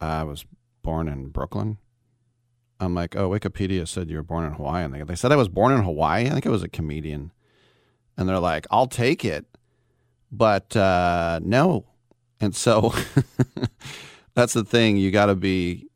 "I 0.00 0.24
was 0.24 0.44
born 0.82 1.08
in 1.08 1.28
Brooklyn." 1.28 1.78
I'm 2.80 2.94
like, 2.94 3.16
"Oh, 3.16 3.30
Wikipedia 3.30 3.86
said 3.86 4.10
you 4.10 4.16
were 4.16 4.22
born 4.22 4.44
in 4.44 4.52
Hawaii," 4.52 4.84
and 4.84 4.94
they, 4.94 5.02
they 5.02 5.14
said 5.14 5.32
I 5.32 5.36
was 5.36 5.48
born 5.48 5.72
in 5.72 5.82
Hawaii. 5.82 6.26
I 6.26 6.30
think 6.30 6.46
it 6.46 6.50
was 6.50 6.62
a 6.62 6.68
comedian, 6.68 7.32
and 8.16 8.28
they're 8.28 8.38
like, 8.38 8.66
"I'll 8.70 8.88
take 8.88 9.24
it," 9.24 9.46
but 10.30 10.76
uh, 10.76 11.40
no. 11.42 11.86
And 12.40 12.56
so 12.56 12.92
that's 14.34 14.52
the 14.52 14.64
thing. 14.64 14.96
You 14.96 15.12
got 15.12 15.26
to 15.26 15.36
be 15.36 15.86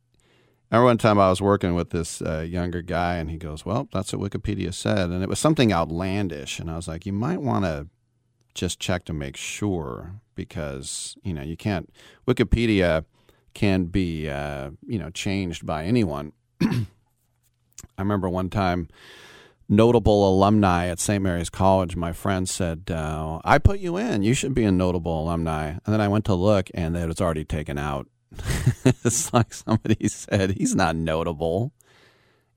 I 0.71 0.77
remember 0.77 0.87
one 0.87 0.99
time 0.99 1.19
I 1.21 1.31
was 1.31 1.41
working 1.41 1.77
with 1.77 1.91
this 1.91 2.21
uh, 2.21 2.41
younger 2.41 2.83
guy, 2.83 3.17
and 3.17 3.31
he 3.31 3.37
goes, 3.37 3.65
"Well, 3.65 3.89
that's 3.93 4.13
what 4.13 4.31
Wikipedia 4.31 4.75
said," 4.75 5.11
and 5.11 5.23
it 5.23 5.29
was 5.29 5.39
something 5.39 5.73
outlandish, 5.73 6.59
and 6.59 6.69
I 6.69 6.75
was 6.75 6.89
like, 6.89 7.07
"You 7.07 7.13
might 7.13 7.41
want 7.41 7.65
to 7.65 7.87
just 8.55 8.81
check 8.81 9.05
to 9.05 9.13
make 9.13 9.37
sure 9.37 10.21
because 10.35 11.17
you 11.23 11.33
know 11.33 11.43
you 11.43 11.57
can't. 11.57 11.93
Wikipedia 12.27 13.05
can 13.55 13.85
be 13.85 14.29
uh, 14.29 14.71
you 14.85 14.99
know 14.99 15.11
changed 15.11 15.65
by 15.65 15.85
anyone." 15.85 16.33
I 16.61 18.03
remember 18.03 18.29
one 18.29 18.51
time, 18.51 18.89
notable 19.69 20.29
alumni 20.29 20.89
at 20.89 20.99
St. 20.99 21.23
Mary's 21.23 21.49
College. 21.49 21.95
My 21.95 22.13
friend 22.13 22.49
said, 22.49 22.91
uh, 22.91 23.41
"I 23.45 23.59
put 23.59 23.79
you 23.79 23.97
in. 23.97 24.25
You 24.25 24.35
should 24.35 24.53
be 24.53 24.65
a 24.65 24.73
notable 24.73 25.23
alumni." 25.23 25.69
And 25.69 25.95
then 25.95 26.01
I 26.01 26.09
went 26.09 26.25
to 26.25 26.35
look, 26.35 26.71
and 26.75 26.97
it 26.97 27.07
was 27.07 27.21
already 27.21 27.45
taken 27.45 27.79
out. 27.79 28.09
it's 28.85 29.33
like 29.33 29.55
somebody 29.55 30.09
said 30.09 30.51
he's 30.53 30.75
not 30.75 30.97
notable. 30.97 31.73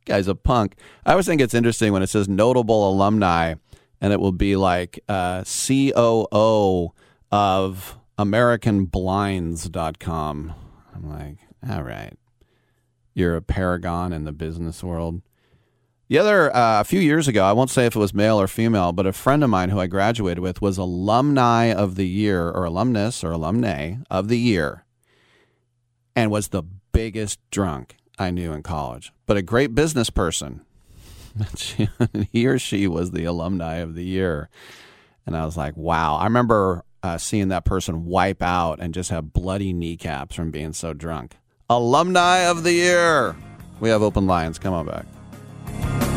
Guy's 0.05 0.27
a 0.27 0.35
punk. 0.35 0.75
I 1.05 1.11
always 1.11 1.27
think 1.27 1.41
it's 1.41 1.53
interesting 1.53 1.93
when 1.93 2.01
it 2.01 2.09
says 2.09 2.27
notable 2.27 2.89
alumni, 2.89 3.53
and 4.01 4.11
it 4.13 4.19
will 4.19 4.31
be 4.31 4.55
like 4.55 4.99
uh, 5.07 5.43
COO 5.43 6.93
of 7.31 7.99
AmericanBlinds.com. 8.17 10.53
I'm 10.95 11.09
like, 11.09 11.37
all 11.69 11.83
right, 11.83 12.17
you're 13.13 13.35
a 13.35 13.41
paragon 13.41 14.13
in 14.13 14.23
the 14.23 14.31
business 14.31 14.83
world. 14.83 15.21
The 16.07 16.17
other, 16.17 16.55
uh, 16.55 16.79
a 16.81 16.85
few 16.85 16.99
years 16.99 17.27
ago, 17.27 17.43
I 17.43 17.51
won't 17.51 17.69
say 17.69 17.85
if 17.85 17.95
it 17.95 17.99
was 17.99 18.15
male 18.15 18.41
or 18.41 18.47
female, 18.47 18.93
but 18.93 19.05
a 19.05 19.13
friend 19.13 19.43
of 19.43 19.51
mine 19.51 19.69
who 19.69 19.79
I 19.79 19.85
graduated 19.85 20.39
with 20.39 20.59
was 20.59 20.79
alumni 20.79 21.65
of 21.65 21.93
the 21.95 22.07
year, 22.07 22.49
or 22.49 22.63
alumnus, 22.63 23.23
or 23.23 23.31
alumnae 23.31 23.99
of 24.09 24.27
the 24.27 24.39
year 24.39 24.85
and 26.15 26.31
was 26.31 26.49
the 26.49 26.63
biggest 26.91 27.39
drunk 27.51 27.95
I 28.17 28.31
knew 28.31 28.51
in 28.51 28.63
college, 28.63 29.13
but 29.25 29.37
a 29.37 29.41
great 29.41 29.73
business 29.75 30.09
person. 30.09 30.61
He 32.31 32.47
or 32.47 32.59
she 32.59 32.87
was 32.87 33.11
the 33.11 33.25
alumni 33.25 33.75
of 33.75 33.95
the 33.95 34.03
year. 34.03 34.49
And 35.25 35.37
I 35.37 35.45
was 35.45 35.55
like, 35.55 35.77
wow. 35.77 36.15
I 36.15 36.25
remember 36.25 36.83
uh, 37.03 37.17
seeing 37.17 37.49
that 37.49 37.65
person 37.65 38.05
wipe 38.05 38.41
out 38.41 38.79
and 38.79 38.93
just 38.93 39.09
have 39.09 39.31
bloody 39.31 39.73
kneecaps 39.73 40.35
from 40.35 40.51
being 40.51 40.73
so 40.73 40.93
drunk. 40.93 41.37
Alumni 41.69 42.39
of 42.39 42.63
the 42.63 42.73
year. 42.73 43.35
We 43.79 43.89
have 43.89 44.01
open 44.01 44.27
lines. 44.27 44.59
Come 44.59 44.73
on 44.73 44.85
back. 44.87 46.08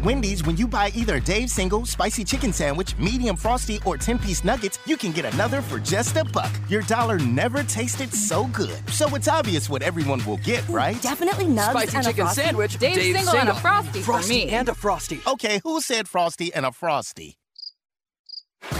At 0.00 0.06
Wendy's, 0.06 0.44
when 0.44 0.56
you 0.56 0.66
buy 0.66 0.90
either 0.94 1.16
a 1.16 1.20
Dave's 1.20 1.52
single, 1.52 1.84
spicy 1.86 2.24
chicken 2.24 2.52
sandwich, 2.52 2.96
medium 2.98 3.36
frosty, 3.36 3.80
or 3.84 3.96
10 3.96 4.18
piece 4.18 4.44
nuggets, 4.44 4.78
you 4.86 4.96
can 4.96 5.12
get 5.12 5.24
another 5.32 5.60
for 5.62 5.78
just 5.78 6.16
a 6.16 6.24
buck. 6.24 6.50
Your 6.68 6.82
dollar 6.82 7.18
never 7.18 7.62
tasted 7.62 8.12
so 8.12 8.46
good. 8.48 8.78
So 8.90 9.14
it's 9.14 9.28
obvious 9.28 9.68
what 9.68 9.82
everyone 9.82 10.24
will 10.24 10.38
get, 10.38 10.64
mm, 10.64 10.74
right? 10.74 11.00
Definitely 11.02 11.46
nugs 11.46 11.70
Spicy 11.70 11.96
and 11.96 12.06
a 12.06 12.08
chicken 12.10 12.24
frosty. 12.24 12.42
sandwich, 12.42 12.78
Dave's, 12.78 12.96
Dave's 12.96 13.18
single, 13.18 13.36
and 13.36 13.48
a 13.48 13.54
frosty, 13.54 14.00
Frosty 14.00 14.40
for 14.40 14.46
me. 14.46 14.50
and 14.52 14.68
a 14.68 14.74
frosty. 14.74 15.20
Okay, 15.26 15.60
who 15.64 15.80
said 15.80 16.08
frosty 16.08 16.52
and 16.54 16.66
a 16.66 16.72
frosty? 16.72 17.36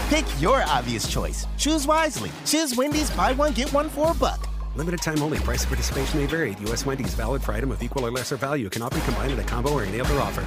Pick 0.08 0.24
your 0.40 0.62
obvious 0.65 1.08
choice. 1.08 1.47
Choose 1.57 1.86
wisely. 1.86 2.31
Choose 2.44 2.76
Wendy's 2.76 3.10
buy 3.10 3.32
one, 3.32 3.52
get 3.52 3.73
one 3.73 3.89
for 3.89 4.10
a 4.10 4.15
buck. 4.15 4.47
Limited 4.76 5.00
time 5.02 5.23
only. 5.23 5.39
Price 5.39 5.62
of 5.62 5.68
participation 5.68 6.20
may 6.20 6.26
vary. 6.26 6.55
U.S. 6.66 6.86
Wendy's 6.86 7.15
valid 7.15 7.42
for 7.42 7.52
item 7.52 7.73
of 7.73 7.82
equal 7.82 8.07
or 8.07 8.10
lesser 8.10 8.36
value. 8.36 8.68
Cannot 8.70 8.94
be 8.94 9.00
combined 9.00 9.32
in 9.32 9.39
a 9.40 9.44
combo 9.44 9.73
or 9.73 9.82
any 9.82 10.00
other 10.00 10.15
offer. 10.20 10.47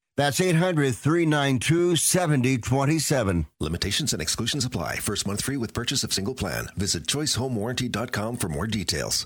That's 0.21 0.39
800 0.39 0.93
392 0.93 1.95
7027. 1.95 3.47
Limitations 3.59 4.13
and 4.13 4.21
exclusions 4.21 4.63
apply. 4.63 4.97
First 4.97 5.25
month 5.25 5.43
free 5.43 5.57
with 5.57 5.73
purchase 5.73 6.03
of 6.03 6.13
single 6.13 6.35
plan. 6.35 6.67
Visit 6.75 7.07
choicehomewarranty.com 7.07 8.37
for 8.37 8.47
more 8.47 8.67
details. 8.67 9.25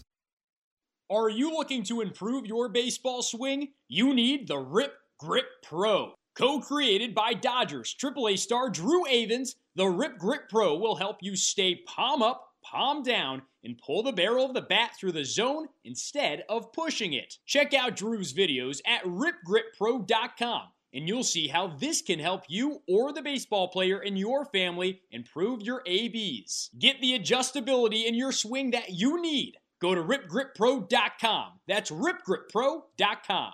Are 1.10 1.28
you 1.28 1.52
looking 1.52 1.84
to 1.84 2.00
improve 2.00 2.46
your 2.46 2.70
baseball 2.70 3.24
swing? 3.24 3.74
You 3.90 4.14
need 4.14 4.48
the 4.48 4.58
Rip 4.58 4.94
Grip 5.20 5.48
Pro. 5.62 6.14
Co 6.34 6.62
created 6.62 7.14
by 7.14 7.34
Dodgers 7.34 7.94
AAA 8.02 8.40
star 8.40 8.70
Drew 8.70 9.04
Avans, 9.04 9.56
the 9.76 9.88
Rip 9.88 10.18
Grip 10.18 10.48
Pro 10.48 10.78
will 10.78 10.96
help 10.96 11.18
you 11.20 11.36
stay 11.36 11.76
palm 11.86 12.22
up, 12.22 12.54
palm 12.64 13.04
down, 13.04 13.42
and 13.66 13.78
pull 13.86 14.02
the 14.02 14.14
barrel 14.14 14.46
of 14.46 14.54
the 14.54 14.62
bat 14.62 14.92
through 14.98 15.12
the 15.12 15.26
zone 15.26 15.68
instead 15.84 16.46
of 16.48 16.72
pushing 16.72 17.12
it. 17.12 17.34
Check 17.46 17.74
out 17.74 17.98
Drew's 17.98 18.34
videos 18.34 18.80
at 18.88 19.04
ripgrippro.com 19.04 20.70
and 20.96 21.08
you'll 21.08 21.24
see 21.24 21.48
how 21.48 21.68
this 21.68 22.02
can 22.02 22.18
help 22.18 22.46
you 22.48 22.82
or 22.88 23.14
the 23.14 23.22
baseball 23.22 23.68
player 23.68 24.02
in 24.02 24.16
your 24.16 24.46
family 24.46 25.02
improve 25.12 25.62
your 25.62 25.84
ABs. 25.86 26.72
Get 26.80 27.02
the 27.02 27.20
adjustability 27.20 28.06
in 28.06 28.16
your 28.16 28.32
swing 28.32 28.72
that 28.72 28.92
you 28.92 29.22
need. 29.22 29.58
Go 29.82 29.94
to 29.94 30.02
ripgrippro.com. 30.02 31.60
That's 31.68 31.92
ripgrippro.com. 31.92 33.52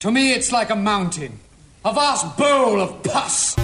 To 0.00 0.10
me, 0.10 0.32
it's 0.32 0.50
like 0.50 0.70
a 0.70 0.76
mountain, 0.76 1.40
a 1.84 1.92
vast 1.92 2.38
bowl 2.38 2.80
of 2.80 3.02
pus. 3.02 3.56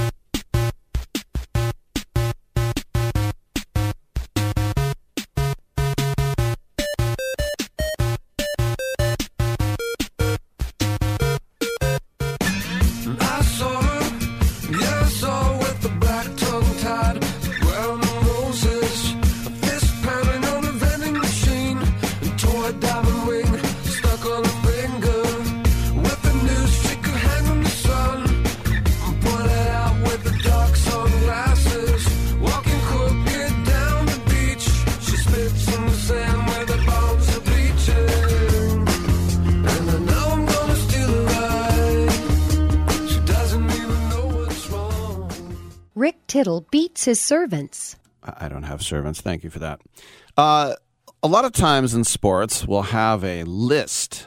His 47.06 47.20
servants. 47.20 47.96
I 48.22 48.48
don't 48.48 48.64
have 48.64 48.82
servants. 48.82 49.20
Thank 49.20 49.44
you 49.44 49.50
for 49.50 49.60
that. 49.60 49.80
Uh, 50.36 50.74
a 51.22 51.28
lot 51.28 51.44
of 51.44 51.52
times 51.52 51.94
in 51.94 52.04
sports, 52.04 52.66
we'll 52.66 52.82
have 52.82 53.24
a 53.24 53.44
list 53.44 54.26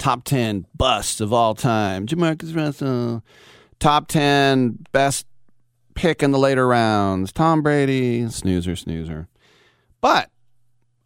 top 0.00 0.24
10 0.24 0.66
busts 0.76 1.20
of 1.20 1.32
all 1.32 1.54
time. 1.54 2.06
Jamarcus 2.06 2.56
Russell, 2.56 3.22
top 3.78 4.08
10 4.08 4.86
best 4.92 5.26
pick 5.94 6.22
in 6.22 6.32
the 6.32 6.38
later 6.38 6.66
rounds. 6.66 7.32
Tom 7.32 7.62
Brady, 7.62 8.28
snoozer, 8.28 8.74
snoozer. 8.74 9.28
But 10.00 10.30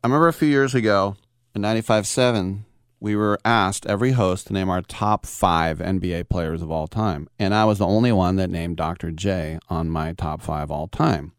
I 0.03 0.07
remember 0.07 0.29
a 0.29 0.33
few 0.33 0.49
years 0.49 0.75
ago 0.75 1.17
in 1.55 1.63
95.7, 1.63 2.61
we 3.05 3.15
were 3.15 3.39
asked, 3.45 3.85
every 3.85 4.13
host, 4.13 4.47
to 4.47 4.55
name 4.55 4.71
our 4.71 4.81
top 4.81 5.27
five 5.27 5.79
NBA 5.79 6.31
players 6.31 6.63
of 6.63 6.71
all 6.71 6.87
time. 6.87 7.29
And 7.39 7.55
I 7.55 7.67
was 7.67 7.77
the 7.77 7.87
only 7.87 8.13
one 8.13 8.37
that 8.37 8.49
named 8.49 8.79
Dr. 8.79 9.11
J 9.11 9.59
on 9.69 9.91
my 9.91 10.15
top 10.15 10.41
five 10.41 10.71
all 10.71 10.89
time. 10.89 11.33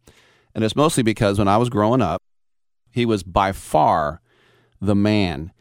And 0.53 0.63
it's 0.63 0.75
mostly 0.75 1.01
because 1.01 1.39
when 1.39 1.47
I 1.47 1.57
was 1.57 1.69
growing 1.69 2.03
up, 2.03 2.21
he 2.91 3.03
was 3.03 3.23
by 3.23 3.51
far 3.51 4.21
the 4.79 4.93
man 4.93 5.51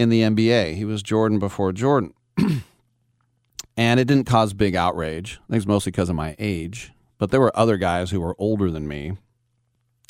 in 0.00 0.08
the 0.08 0.22
NBA. 0.22 0.74
He 0.74 0.84
was 0.84 1.00
Jordan 1.00 1.38
before 1.38 1.70
Jordan. 1.70 2.12
and 3.76 4.00
it 4.00 4.08
didn't 4.08 4.26
cause 4.26 4.52
big 4.52 4.74
outrage. 4.74 5.38
I 5.44 5.52
think 5.52 5.58
it's 5.58 5.66
mostly 5.68 5.92
because 5.92 6.08
of 6.08 6.16
my 6.16 6.34
age. 6.40 6.90
But 7.18 7.30
there 7.30 7.40
were 7.40 7.56
other 7.56 7.76
guys 7.76 8.10
who 8.10 8.20
were 8.20 8.34
older 8.36 8.68
than 8.68 8.88
me, 8.88 9.12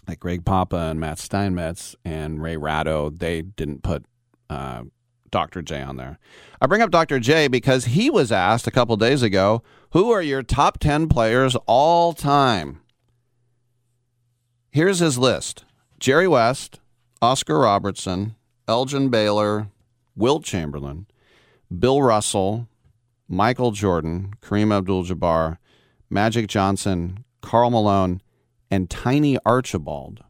like 0.08 0.18
Greg 0.18 0.47
Papa 0.47 0.76
and 0.76 0.99
Matt 0.99 1.18
Steinmetz 1.18 1.94
and 2.07 2.42
Ray 2.42 2.57
Ratto. 2.57 3.10
They 3.10 3.42
didn't 3.42 3.82
put 3.82 4.07
uh, 4.49 4.84
Dr. 5.31 5.62
J 5.62 5.83
on 5.83 5.97
there. 5.97 6.18
I 6.60 6.67
bring 6.67 6.83
up 6.83 6.91
Dr. 6.91 7.20
J 7.20 7.49
because 7.49 7.86
he 7.86 8.10
was 8.10 8.33
asked 8.33 8.67
a 8.67 8.70
couple 8.70 8.97
days 8.97 9.23
ago 9.23 9.62
who 9.92 10.10
are 10.10 10.23
your 10.23 10.42
top 10.42 10.78
10 10.78 11.09
players 11.09 11.57
all 11.67 12.12
time? 12.12 12.81
Here's 14.70 15.00
his 15.00 15.18
list 15.18 15.65
Jerry 15.99 16.28
West, 16.28 16.81
Oscar 17.20 17.59
Robertson, 17.59 18.36
Elgin 18.68 19.09
Baylor, 19.09 19.68
Wilt 20.15 20.44
Chamberlain, 20.44 21.07
Bill 21.76 22.02
Russell, 22.02 22.68
Michael 23.28 23.73
Jordan, 23.73 24.34
Kareem 24.41 24.73
Abdul 24.73 25.05
Jabbar, 25.05 25.59
Magic 26.09 26.47
Johnson, 26.47 27.25
Karl 27.41 27.70
Malone, 27.70 28.20
and 28.70 28.89
Tiny 28.89 29.39
Archibald. 29.44 30.23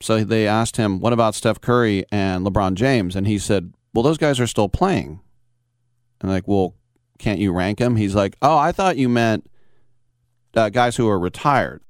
So 0.00 0.24
they 0.24 0.46
asked 0.46 0.76
him, 0.76 1.00
What 1.00 1.12
about 1.12 1.34
Steph 1.34 1.60
Curry 1.60 2.04
and 2.10 2.46
LeBron 2.46 2.74
James? 2.74 3.14
And 3.16 3.26
he 3.26 3.38
said, 3.38 3.74
Well, 3.92 4.02
those 4.02 4.18
guys 4.18 4.40
are 4.40 4.46
still 4.46 4.68
playing. 4.68 5.20
And 6.20 6.30
like, 6.30 6.48
Well, 6.48 6.74
can't 7.18 7.38
you 7.38 7.52
rank 7.52 7.78
them? 7.78 7.96
He's 7.96 8.14
like, 8.14 8.36
Oh, 8.40 8.56
I 8.56 8.72
thought 8.72 8.96
you 8.96 9.08
meant 9.08 9.50
uh, 10.54 10.70
guys 10.70 10.96
who 10.96 11.08
are 11.08 11.18
retired. 11.18 11.82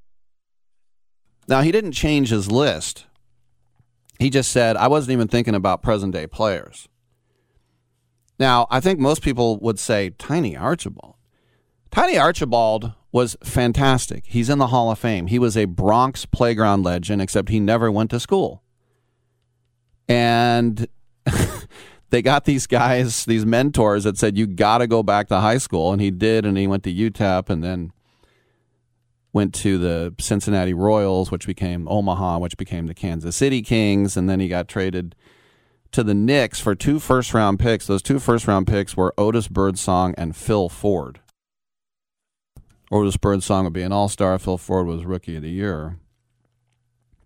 Now, 1.48 1.62
he 1.62 1.72
didn't 1.72 1.92
change 1.92 2.30
his 2.30 2.50
list. 2.50 3.06
He 4.18 4.30
just 4.30 4.52
said, 4.52 4.76
I 4.76 4.88
wasn't 4.88 5.12
even 5.12 5.28
thinking 5.28 5.54
about 5.54 5.82
present 5.82 6.12
day 6.12 6.26
players. 6.26 6.88
Now, 8.38 8.66
I 8.70 8.80
think 8.80 8.98
most 8.98 9.22
people 9.22 9.58
would 9.58 9.78
say 9.78 10.10
Tiny 10.10 10.56
Archibald. 10.56 11.14
Tiny 11.90 12.16
Archibald 12.16 12.92
was 13.12 13.36
fantastic. 13.42 14.24
He's 14.26 14.48
in 14.48 14.58
the 14.58 14.68
Hall 14.68 14.90
of 14.90 14.98
Fame. 14.98 15.26
He 15.26 15.38
was 15.38 15.56
a 15.56 15.64
Bronx 15.64 16.26
playground 16.26 16.82
legend, 16.82 17.20
except 17.20 17.48
he 17.48 17.58
never 17.58 17.90
went 17.90 18.10
to 18.10 18.20
school. 18.20 18.62
And 20.08 20.86
they 22.10 22.22
got 22.22 22.44
these 22.44 22.66
guys, 22.66 23.24
these 23.24 23.44
mentors 23.44 24.04
that 24.04 24.18
said, 24.18 24.36
You 24.36 24.46
got 24.46 24.78
to 24.78 24.86
go 24.86 25.02
back 25.02 25.28
to 25.28 25.40
high 25.40 25.58
school. 25.58 25.92
And 25.92 26.00
he 26.00 26.10
did. 26.10 26.44
And 26.44 26.56
he 26.56 26.66
went 26.66 26.84
to 26.84 26.94
UTEP 26.94 27.50
and 27.50 27.64
then 27.64 27.92
went 29.32 29.54
to 29.54 29.78
the 29.78 30.14
Cincinnati 30.18 30.74
Royals, 30.74 31.30
which 31.30 31.46
became 31.46 31.88
Omaha, 31.88 32.38
which 32.38 32.56
became 32.56 32.86
the 32.86 32.94
Kansas 32.94 33.36
City 33.36 33.62
Kings. 33.62 34.16
And 34.16 34.28
then 34.28 34.40
he 34.40 34.48
got 34.48 34.68
traded 34.68 35.16
to 35.92 36.04
the 36.04 36.14
Knicks 36.14 36.60
for 36.60 36.76
two 36.76 37.00
first 37.00 37.34
round 37.34 37.58
picks. 37.58 37.86
Those 37.86 38.02
two 38.02 38.20
first 38.20 38.46
round 38.46 38.68
picks 38.68 38.96
were 38.96 39.14
Otis 39.18 39.48
Birdsong 39.48 40.14
and 40.16 40.36
Phil 40.36 40.68
Ford. 40.68 41.20
Otis 42.90 43.16
Birdsong 43.16 43.64
would 43.64 43.72
be 43.72 43.82
an 43.82 43.92
all 43.92 44.08
star. 44.08 44.38
Phil 44.38 44.58
Ford 44.58 44.86
was 44.86 45.04
rookie 45.04 45.36
of 45.36 45.42
the 45.42 45.50
year. 45.50 45.98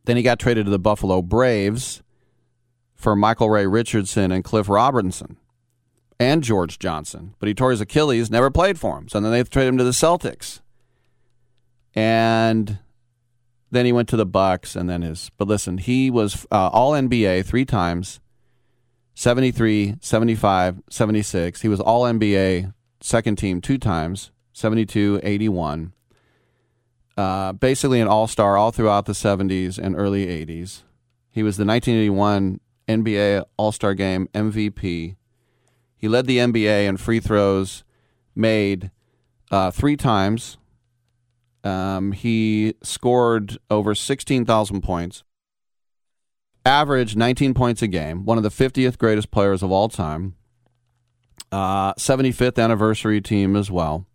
Then 0.05 0.17
he 0.17 0.23
got 0.23 0.39
traded 0.39 0.67
to 0.67 0.71
the 0.71 0.79
Buffalo 0.79 1.23
Braves 1.23 2.03
for 2.95 3.17
Michael 3.17 3.51
Ray 3.51 3.67
Richardson 3.67 4.31
and 4.31 4.45
Cliff 4.45 4.69
Robertson 4.69 5.39
and 6.21 6.43
George 6.43 6.79
Johnson. 6.79 7.35
But 7.39 7.49
he 7.49 7.55
tore 7.55 7.71
his 7.71 7.81
Achilles, 7.81 8.31
never 8.31 8.51
played 8.51 8.79
for 8.79 8.99
him. 8.99 9.09
So 9.09 9.21
then 9.21 9.33
they 9.33 9.43
traded 9.43 9.71
him 9.71 9.79
to 9.79 9.85
the 9.85 9.91
Celtics. 9.91 10.61
And 11.95 12.79
Then 13.71 13.87
he 13.87 13.93
went 13.93 14.09
to 14.11 14.17
the 14.17 14.27
Bucks, 14.27 14.77
and 14.77 14.89
then 14.89 15.03
his. 15.03 15.31
But 15.37 15.49
listen, 15.49 15.79
he 15.79 16.11
was 16.11 16.47
uh, 16.53 16.69
All 16.69 16.93
NBA 16.93 17.45
three 17.45 17.65
times 17.65 18.21
73, 19.15 19.97
75, 20.01 20.83
76. 20.91 21.61
He 21.63 21.69
was 21.69 21.81
All 21.81 22.05
NBA 22.05 22.73
second 23.01 23.37
team 23.37 23.61
two 23.61 23.79
times 23.79 24.31
72, 24.55 25.21
81. 25.23 25.93
Uh, 27.17 27.53
basically 27.53 28.01
an 28.01 28.09
all 28.09 28.27
star 28.27 28.57
all 28.57 28.71
throughout 28.71 29.05
the 29.05 29.13
70s 29.13 29.79
and 29.79 29.95
early 29.95 30.27
80s. 30.27 30.83
He 31.31 31.43
was 31.43 31.57
the 31.57 31.65
1981 31.65 32.61
NBA 32.89 33.45
All 33.57 33.73
Star 33.73 33.95
Game 33.95 34.29
MVP. 34.35 35.17
He 35.97 36.09
led 36.09 36.27
the 36.27 36.39
NBA 36.39 36.87
in 36.87 36.97
free 36.97 37.21
throws 37.21 37.85
made 38.35 38.91
uh, 39.51 39.71
three 39.71 39.97
times. 39.97 40.59
Um, 41.65 42.13
he 42.13 42.75
scored 42.83 43.59
over 43.71 43.95
16,000 43.95 44.83
points, 44.83 45.25
averaged 46.67 47.17
19 47.17 47.55
points 47.55 47.81
a 47.81 47.87
game, 47.87 48.25
one 48.25 48.37
of 48.37 48.45
the 48.45 48.51
50th 48.51 48.99
greatest 48.99 49.31
players 49.31 49.63
of 49.63 49.73
all 49.73 49.89
time, 49.89 50.35
uh, 51.51 51.95
75th 51.95 52.63
anniversary 52.63 53.21
team 53.21 53.57
as 53.57 53.71
well. 53.71 54.07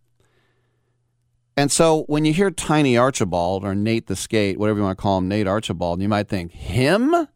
And 1.57 1.71
so 1.71 2.03
when 2.07 2.23
you 2.25 2.33
hear 2.33 2.51
Tiny 2.51 2.97
Archibald 2.97 3.65
or 3.65 3.75
Nate 3.75 4.07
the 4.07 4.15
Skate, 4.15 4.57
whatever 4.57 4.79
you 4.79 4.83
want 4.85 4.97
to 4.97 5.01
call 5.01 5.17
him, 5.17 5.27
Nate 5.27 5.47
Archibald, 5.47 6.01
you 6.01 6.07
might 6.07 6.29
think, 6.29 6.51
him? 6.51 7.11
Well, 7.11 7.27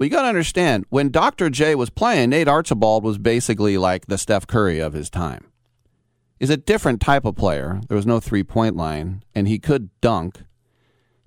you 0.00 0.10
got 0.10 0.22
to 0.22 0.28
understand, 0.28 0.84
when 0.90 1.10
Dr. 1.10 1.48
J 1.50 1.74
was 1.74 1.88
playing, 1.88 2.30
Nate 2.30 2.48
Archibald 2.48 3.04
was 3.04 3.16
basically 3.16 3.78
like 3.78 4.06
the 4.06 4.18
Steph 4.18 4.46
Curry 4.46 4.80
of 4.80 4.92
his 4.92 5.08
time. 5.08 5.50
He's 6.38 6.50
a 6.50 6.56
different 6.56 7.00
type 7.00 7.24
of 7.24 7.36
player. 7.36 7.80
There 7.88 7.96
was 7.96 8.06
no 8.06 8.20
three 8.20 8.42
point 8.42 8.76
line, 8.76 9.22
and 9.34 9.48
he 9.48 9.58
could 9.58 9.88
dunk. 10.00 10.42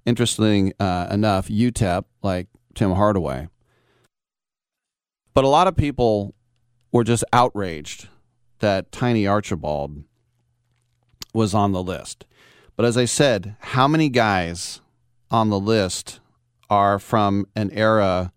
Interesting 0.06 0.74
uh, 0.80 1.08
enough, 1.10 1.48
UTEP, 1.48 2.04
like 2.22 2.48
Tim 2.76 2.92
Hardaway. 2.92 3.48
But 5.34 5.44
a 5.44 5.50
lot 5.50 5.68
of 5.68 5.76
people 5.76 6.36
were 6.92 7.04
just 7.04 7.24
outraged 7.32 8.10
that 8.60 8.92
Tiny 8.92 9.26
Archibald 9.26 10.04
was 11.34 11.54
on 11.54 11.72
the 11.72 11.84
list. 11.84 12.26
But 12.76 12.86
as 12.86 12.98
I 12.98 13.06
said, 13.06 13.56
how 13.60 13.88
many 13.88 14.10
guys 14.10 14.82
on 15.32 15.50
the 15.50 15.60
list 15.60 16.20
are 16.70 17.00
from 17.00 17.48
an 17.56 17.72
era 17.72 18.32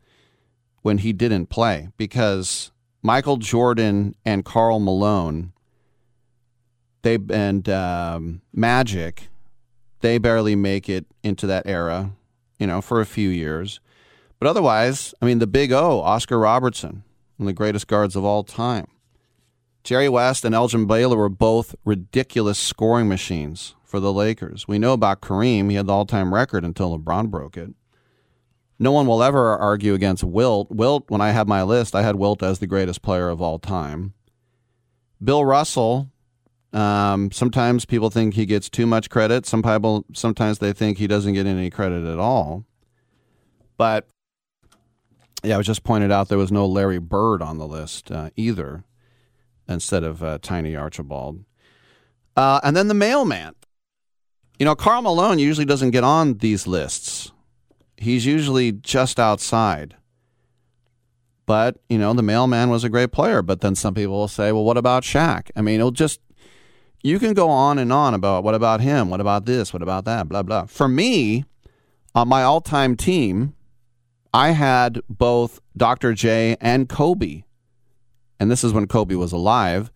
when 0.83 0.99
he 0.99 1.13
didn't 1.13 1.47
play? 1.47 1.89
Because 1.97 2.73
Michael 3.03 3.37
Jordan 3.37 4.15
and 4.25 4.45
Karl 4.45 4.81
Malone, 4.81 5.53
they 7.03 7.19
and 7.31 7.69
um, 7.69 8.43
Magic, 8.53 9.29
they 10.01 10.19
barely 10.19 10.57
make 10.57 10.89
it 10.89 11.07
into 11.23 11.47
that 11.47 11.67
era, 11.67 12.13
you 12.59 12.67
know, 12.67 12.81
for 12.81 13.01
a 13.01 13.07
few 13.07 13.29
years. 13.29 13.81
But 14.39 14.49
otherwise, 14.49 15.15
I 15.21 15.27
mean, 15.27 15.39
the 15.39 15.47
Big 15.47 15.71
O, 15.73 16.01
Oscar 16.01 16.39
Robertson, 16.39 17.05
one 17.37 17.47
of 17.47 17.47
the 17.47 17.53
greatest 17.53 17.87
guards 17.87 18.17
of 18.17 18.25
all 18.25 18.43
time. 18.43 18.87
Jerry 19.83 20.09
West 20.09 20.45
and 20.45 20.55
Elgin 20.55 20.87
Baylor 20.87 21.17
were 21.17 21.29
both 21.29 21.75
ridiculous 21.85 22.59
scoring 22.59 23.09
machines 23.09 23.75
for 23.83 24.01
the 24.01 24.13
Lakers. 24.13 24.69
We 24.69 24.79
know 24.79 24.93
about 24.93 25.21
Kareem. 25.21 25.71
He 25.71 25.77
had 25.77 25.87
the 25.87 25.93
all 25.93 26.07
time 26.07 26.35
record 26.35 26.65
until 26.65 26.97
LeBron 26.97 27.31
broke 27.31 27.57
it. 27.57 27.71
No 28.79 28.93
one 28.93 29.07
will 29.07 29.23
ever 29.23 29.57
argue 29.59 29.93
against 29.93 30.25
Wilt. 30.25 30.71
Wilt, 30.71 31.11
when 31.11 31.21
I 31.21 31.31
had 31.33 31.49
my 31.49 31.63
list, 31.63 31.95
I 31.95 32.03
had 32.03 32.17
Wilt 32.17 32.43
as 32.43 32.59
the 32.59 32.67
greatest 32.67 33.03
player 33.03 33.29
of 33.29 33.43
all 33.43 33.59
time. 33.59 34.15
Bill 35.23 35.45
Russell, 35.45 36.11
um, 36.73 37.31
sometimes 37.31 37.85
people 37.85 38.09
think 38.09 38.35
he 38.35 38.47
gets 38.47 38.71
too 38.71 38.87
much 38.87 39.11
credit. 39.11 39.45
Some 39.45 39.63
people, 39.63 40.07
sometimes 40.15 40.61
they 40.61 40.73
think 40.73 40.97
he 40.97 41.07
doesn't 41.07 41.35
get 41.35 41.47
any 41.47 41.69
credit 41.69 42.07
at 42.07 42.19
all. 42.19 42.65
But 43.77 44.09
yeah, 45.43 45.55
I 45.55 45.59
was 45.59 45.67
just 45.67 45.85
pointed 45.85 46.11
out 46.11 46.29
there 46.29 46.39
was 46.39 46.53
no 46.53 46.67
Larry 46.67 46.99
Bird 46.99 47.43
on 47.43 47.59
the 47.59 47.67
list 47.67 48.11
uh, 48.11 48.31
either 48.37 48.85
instead 49.71 50.05
of 50.05 50.23
uh, 50.23 50.39
Tiny 50.43 50.77
Archibald. 50.77 51.45
Uh, 52.37 52.61
and 52.63 52.77
then 52.77 52.89
the 52.89 52.95
mailman. 52.95 53.55
You 54.59 54.67
know, 54.67 54.75
Karl 54.75 55.03
Malone 55.03 55.39
usually 55.39 55.65
doesn't 55.65 55.91
get 55.91 56.05
on 56.05 56.39
these 56.39 56.67
lists. 56.67 57.33
He's 57.97 58.27
usually 58.27 58.73
just 58.73 59.19
outside. 59.19 59.97
But, 61.47 61.79
you 61.89 61.99
know, 61.99 62.13
the 62.13 62.23
mailman 62.23 62.71
was 62.71 62.85
a 62.85 62.89
great 62.89 63.11
player. 63.11 63.43
But 63.43 63.61
then 63.61 63.75
some 63.75 63.95
people 63.95 64.15
will 64.15 64.29
say, 64.29 64.53
well, 64.53 64.65
what 64.65 64.77
about 64.77 65.03
Shaq? 65.03 65.51
I 65.57 65.63
mean, 65.63 65.81
it'll 65.81 65.91
just, 65.91 66.21
you 67.03 67.19
can 67.19 67.33
go 67.33 67.49
on 67.49 67.79
and 67.79 67.93
on 67.93 68.15
about 68.15 68.45
what 68.45 68.55
about 68.55 68.81
him? 68.81 69.09
What 69.09 69.21
about 69.21 69.47
this? 69.47 69.73
What 69.73 69.83
about 69.83 70.05
that? 70.05 70.29
Blah, 70.29 70.43
blah. 70.43 70.67
For 70.67 70.89
me, 70.89 71.45
on 72.15 72.29
my 72.29 72.43
all 72.43 72.61
time 72.61 72.97
team, 72.97 73.55
I 74.33 74.51
had 74.51 75.01
both 75.09 75.61
Dr. 75.77 76.15
J 76.15 76.57
and 76.61 76.89
Kobe 76.89 77.43
and 78.41 78.51
this 78.51 78.65
is 78.65 78.73
when 78.73 78.87
Kobe 78.87 79.15
was 79.15 79.33
alive, 79.33 79.93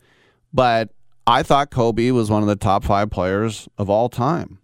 but 0.52 0.90
I 1.26 1.42
thought 1.42 1.70
Kobe 1.70 2.10
was 2.10 2.31
one 2.31 2.42
of 2.42 2.48
the 2.48 2.56
top 2.56 2.84
five 2.84 3.10
players 3.10 3.68
of 3.78 3.89
all 3.89 4.10
time. 4.10 4.58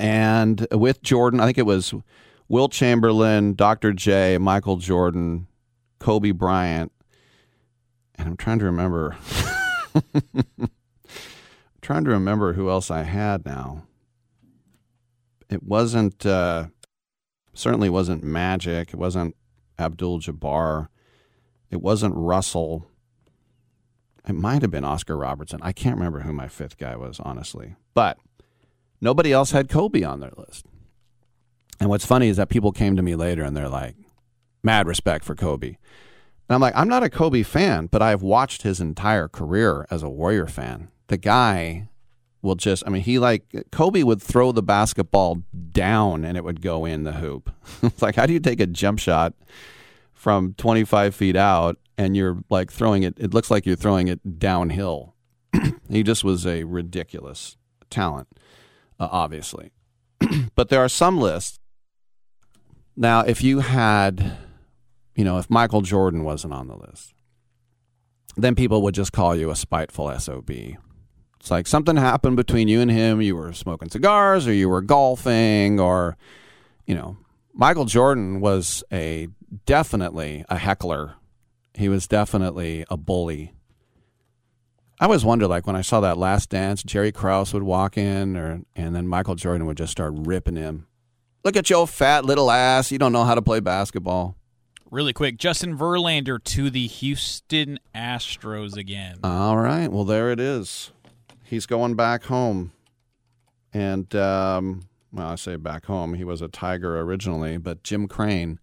And 0.00 0.66
with 0.72 1.02
Jordan, 1.02 1.38
I 1.38 1.46
think 1.46 1.58
it 1.58 1.66
was 1.66 1.94
Wilt 2.48 2.72
Chamberlain, 2.72 3.54
Dr. 3.54 3.92
J, 3.92 4.36
Michael 4.38 4.76
Jordan, 4.76 5.46
Kobe 6.00 6.32
Bryant, 6.32 6.90
and 8.16 8.28
I'm 8.28 8.36
trying 8.36 8.58
to 8.58 8.64
remember. 8.64 9.16
trying 11.82 12.04
to 12.04 12.10
remember 12.10 12.52
who 12.54 12.68
else 12.70 12.90
I 12.90 13.02
had 13.02 13.44
now. 13.44 13.84
It 15.50 15.62
wasn't 15.62 16.24
uh, 16.24 16.66
certainly 17.54 17.90
wasn't 17.90 18.24
Magic. 18.24 18.88
It 18.88 18.96
wasn't 18.96 19.36
Abdul 19.78 20.20
Jabbar. 20.20 20.88
It 21.72 21.80
wasn't 21.80 22.14
Russell. 22.14 22.86
It 24.28 24.34
might 24.34 24.60
have 24.60 24.70
been 24.70 24.84
Oscar 24.84 25.16
Robertson. 25.16 25.58
I 25.62 25.72
can't 25.72 25.96
remember 25.96 26.20
who 26.20 26.32
my 26.32 26.46
fifth 26.46 26.76
guy 26.76 26.94
was, 26.96 27.18
honestly. 27.18 27.74
But 27.94 28.18
nobody 29.00 29.32
else 29.32 29.52
had 29.52 29.70
Kobe 29.70 30.02
on 30.02 30.20
their 30.20 30.32
list. 30.36 30.66
And 31.80 31.88
what's 31.88 32.06
funny 32.06 32.28
is 32.28 32.36
that 32.36 32.50
people 32.50 32.70
came 32.72 32.94
to 32.94 33.02
me 33.02 33.16
later 33.16 33.42
and 33.42 33.56
they're 33.56 33.70
like, 33.70 33.96
mad 34.62 34.86
respect 34.86 35.24
for 35.24 35.34
Kobe. 35.34 35.68
And 35.68 36.54
I'm 36.54 36.60
like, 36.60 36.76
I'm 36.76 36.88
not 36.88 37.02
a 37.02 37.10
Kobe 37.10 37.42
fan, 37.42 37.86
but 37.86 38.02
I've 38.02 38.22
watched 38.22 38.62
his 38.62 38.78
entire 38.78 39.26
career 39.26 39.86
as 39.90 40.02
a 40.02 40.10
Warrior 40.10 40.46
fan. 40.46 40.88
The 41.06 41.16
guy 41.16 41.88
will 42.42 42.54
just, 42.54 42.84
I 42.86 42.90
mean, 42.90 43.02
he 43.02 43.18
like, 43.18 43.46
Kobe 43.72 44.02
would 44.02 44.20
throw 44.20 44.52
the 44.52 44.62
basketball 44.62 45.42
down 45.72 46.24
and 46.26 46.36
it 46.36 46.44
would 46.44 46.60
go 46.60 46.84
in 46.84 47.04
the 47.04 47.12
hoop. 47.12 47.50
it's 47.82 48.02
like, 48.02 48.16
how 48.16 48.26
do 48.26 48.34
you 48.34 48.40
take 48.40 48.60
a 48.60 48.66
jump 48.66 48.98
shot 48.98 49.32
from 50.22 50.54
25 50.54 51.16
feet 51.16 51.34
out 51.34 51.78
and 51.98 52.16
you're 52.16 52.44
like 52.48 52.70
throwing 52.70 53.02
it, 53.02 53.12
it 53.18 53.34
looks 53.34 53.50
like 53.50 53.66
you're 53.66 53.74
throwing 53.74 54.06
it 54.06 54.38
downhill. 54.38 55.16
he 55.90 56.04
just 56.04 56.22
was 56.22 56.46
a 56.46 56.62
ridiculous 56.62 57.56
talent, 57.90 58.28
uh, 59.00 59.08
obviously. 59.10 59.72
but 60.54 60.68
there 60.68 60.78
are 60.78 60.88
some 60.88 61.18
lists. 61.18 61.58
Now, 62.96 63.22
if 63.22 63.42
you 63.42 63.58
had, 63.58 64.36
you 65.16 65.24
know, 65.24 65.38
if 65.38 65.50
Michael 65.50 65.82
Jordan 65.82 66.22
wasn't 66.22 66.54
on 66.54 66.68
the 66.68 66.76
list, 66.76 67.14
then 68.36 68.54
people 68.54 68.80
would 68.82 68.94
just 68.94 69.10
call 69.10 69.34
you 69.34 69.50
a 69.50 69.56
spiteful 69.56 70.16
SOB. 70.20 70.50
It's 71.40 71.50
like 71.50 71.66
something 71.66 71.96
happened 71.96 72.36
between 72.36 72.68
you 72.68 72.80
and 72.80 72.92
him. 72.92 73.20
You 73.20 73.34
were 73.34 73.52
smoking 73.52 73.90
cigars 73.90 74.46
or 74.46 74.52
you 74.52 74.68
were 74.68 74.82
golfing 74.82 75.80
or, 75.80 76.16
you 76.86 76.94
know, 76.94 77.16
Michael 77.52 77.86
Jordan 77.86 78.40
was 78.40 78.84
a 78.92 79.26
definitely 79.66 80.44
a 80.48 80.58
heckler. 80.58 81.14
He 81.74 81.88
was 81.88 82.06
definitely 82.06 82.84
a 82.90 82.96
bully. 82.96 83.54
I 85.00 85.06
always 85.06 85.24
wonder, 85.24 85.46
like 85.46 85.66
when 85.66 85.74
I 85.74 85.80
saw 85.80 86.00
that 86.00 86.18
Last 86.18 86.50
Dance, 86.50 86.82
Jerry 86.82 87.10
Krause 87.10 87.52
would 87.52 87.64
walk 87.64 87.98
in, 87.98 88.36
or 88.36 88.62
and 88.76 88.94
then 88.94 89.08
Michael 89.08 89.34
Jordan 89.34 89.66
would 89.66 89.76
just 89.76 89.92
start 89.92 90.12
ripping 90.14 90.56
him. 90.56 90.86
Look 91.44 91.56
at 91.56 91.70
your 91.70 91.88
fat 91.88 92.24
little 92.24 92.50
ass. 92.50 92.92
You 92.92 92.98
don't 92.98 93.12
know 93.12 93.24
how 93.24 93.34
to 93.34 93.42
play 93.42 93.58
basketball. 93.58 94.36
Really 94.90 95.12
quick, 95.12 95.38
Justin 95.38 95.76
Verlander 95.76 96.42
to 96.44 96.70
the 96.70 96.86
Houston 96.86 97.80
Astros 97.94 98.76
again. 98.76 99.18
All 99.24 99.56
right. 99.56 99.90
Well, 99.90 100.04
there 100.04 100.30
it 100.30 100.38
is. 100.38 100.92
He's 101.42 101.66
going 101.66 101.96
back 101.96 102.24
home, 102.24 102.72
and 103.72 104.14
um, 104.14 104.82
well, 105.12 105.28
I 105.28 105.34
say 105.34 105.56
back 105.56 105.86
home. 105.86 106.14
He 106.14 106.24
was 106.24 106.42
a 106.42 106.48
Tiger 106.48 107.00
originally, 107.00 107.56
but 107.56 107.82
Jim 107.82 108.06
Crane 108.06 108.60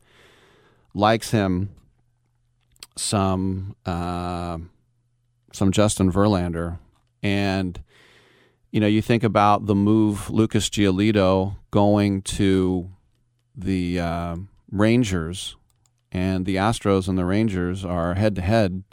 likes 0.94 1.32
him 1.32 1.70
some 2.96 3.76
uh, 3.86 4.58
some 5.54 5.72
Justin 5.72 6.12
Verlander, 6.12 6.80
and 7.24 7.82
you 8.72 8.80
know 8.80 8.88
you 8.88 9.02
think 9.02 9.24
about 9.24 9.66
the 9.66 9.76
move 9.76 10.30
Lucas 10.30 10.70
Giolito 10.70 11.56
going 11.72 12.22
to 12.24 12.90
the 13.56 14.00
uh, 14.00 14.36
Rangers, 14.72 15.56
and 16.12 16.46
the 16.46 16.56
Astros 16.56 17.08
and 17.08 17.18
the 17.18 17.26
Rangers 17.26 17.84
are 17.86 18.16
head 18.16 18.36
to 18.36 18.42
head 18.42 18.84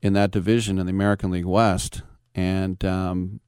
in 0.00 0.12
that 0.14 0.30
division 0.30 0.78
in 0.78 0.86
the 0.86 0.92
American 0.92 1.30
League 1.30 1.44
West, 1.44 2.02
and 2.34 2.84
um, 2.84 3.40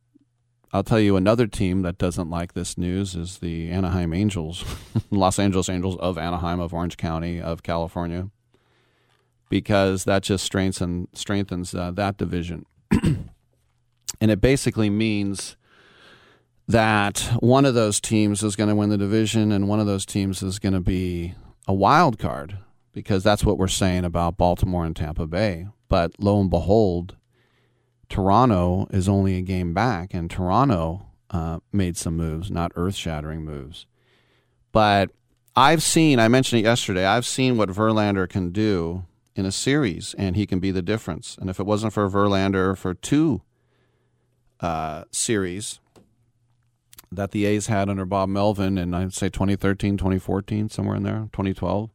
I'll 0.75 0.83
tell 0.83 0.99
you 0.99 1.17
another 1.17 1.47
team 1.47 1.83
that 1.83 1.99
doesn't 1.99 2.31
like 2.31 2.55
this 2.55 2.77
news 2.77 3.15
is 3.15 3.39
the 3.39 3.71
Anaheim 3.71 4.13
Angels, 4.13 4.65
Los 5.13 5.39
Angeles 5.39 5.69
Angels 5.69 5.97
of 5.99 6.19
Anaheim, 6.19 6.59
of 6.59 6.75
Orange 6.75 6.97
County, 6.97 7.41
of 7.41 7.63
California, 7.63 8.29
because 9.49 10.03
that 10.03 10.25
just 10.25 10.45
strengthens 10.45 11.07
strengthens 11.15 11.77
uh, 11.77 11.93
that 11.93 12.17
division, 12.17 12.67
and 12.91 13.31
it 14.21 14.41
basically 14.41 14.91
means 14.91 15.57
that 16.67 17.21
one 17.39 17.65
of 17.65 17.75
those 17.75 18.01
teams 18.01 18.43
is 18.43 18.57
going 18.57 18.69
to 18.69 18.75
win 18.75 18.91
the 18.91 18.99
division, 18.99 19.53
and 19.53 19.69
one 19.69 19.79
of 19.79 19.87
those 19.87 20.05
teams 20.05 20.43
is 20.43 20.59
going 20.59 20.73
to 20.75 20.81
be 20.81 21.35
a 21.69 21.73
wild 21.73 22.19
card, 22.19 22.59
because 22.93 23.23
that's 23.23 23.45
what 23.45 23.59
we're 23.59 23.69
saying 23.69 24.05
about 24.05 24.37
Baltimore 24.37 24.85
and 24.85 24.97
Tampa 24.97 25.29
Bay. 25.29 25.69
But 25.89 26.17
lo 26.19 26.41
and 26.41 26.51
behold, 26.51 27.15
Toronto 28.09 28.87
is 28.91 29.09
only 29.09 29.37
a 29.37 29.43
game 29.43 29.75
back, 29.75 30.15
and 30.15 30.31
Toronto 30.31 31.07
uh, 31.31 31.61
made 31.73 31.97
some 31.97 32.17
moves, 32.17 32.51
not 32.51 32.73
earth 32.77 32.95
shattering 32.95 33.45
moves. 33.45 33.87
But 34.73 35.11
I've 35.57 35.83
seen, 35.83 36.19
I 36.19 36.29
mentioned 36.29 36.61
it 36.61 36.65
yesterday, 36.65 37.07
I've 37.07 37.27
seen 37.27 37.57
what 37.57 37.69
Verlander 37.69 38.29
can 38.29 38.51
do 38.51 39.05
in 39.37 39.47
a 39.47 39.53
series, 39.53 40.15
and 40.19 40.37
he 40.37 40.47
can 40.47 40.61
be 40.61 40.71
the 40.71 40.83
difference. 40.83 41.37
And 41.41 41.51
if 41.51 41.59
it 41.59 41.67
wasn't 41.67 41.93
for 41.93 42.09
Verlander 42.09 42.77
for 42.77 42.95
two 42.95 43.43
uh, 44.61 45.05
series 45.11 45.81
that 47.11 47.31
the 47.31 47.45
A's 47.45 47.67
had 47.67 47.89
under 47.89 48.05
Bob 48.05 48.29
Melvin 48.29 48.79
in, 48.79 48.95
I'd 48.95 49.15
say 49.15 49.29
2013, 49.29 49.97
2014, 49.97 50.69
somewhere 50.69 50.97
in 50.97 51.03
there, 51.03 51.29
2012, 51.33 51.91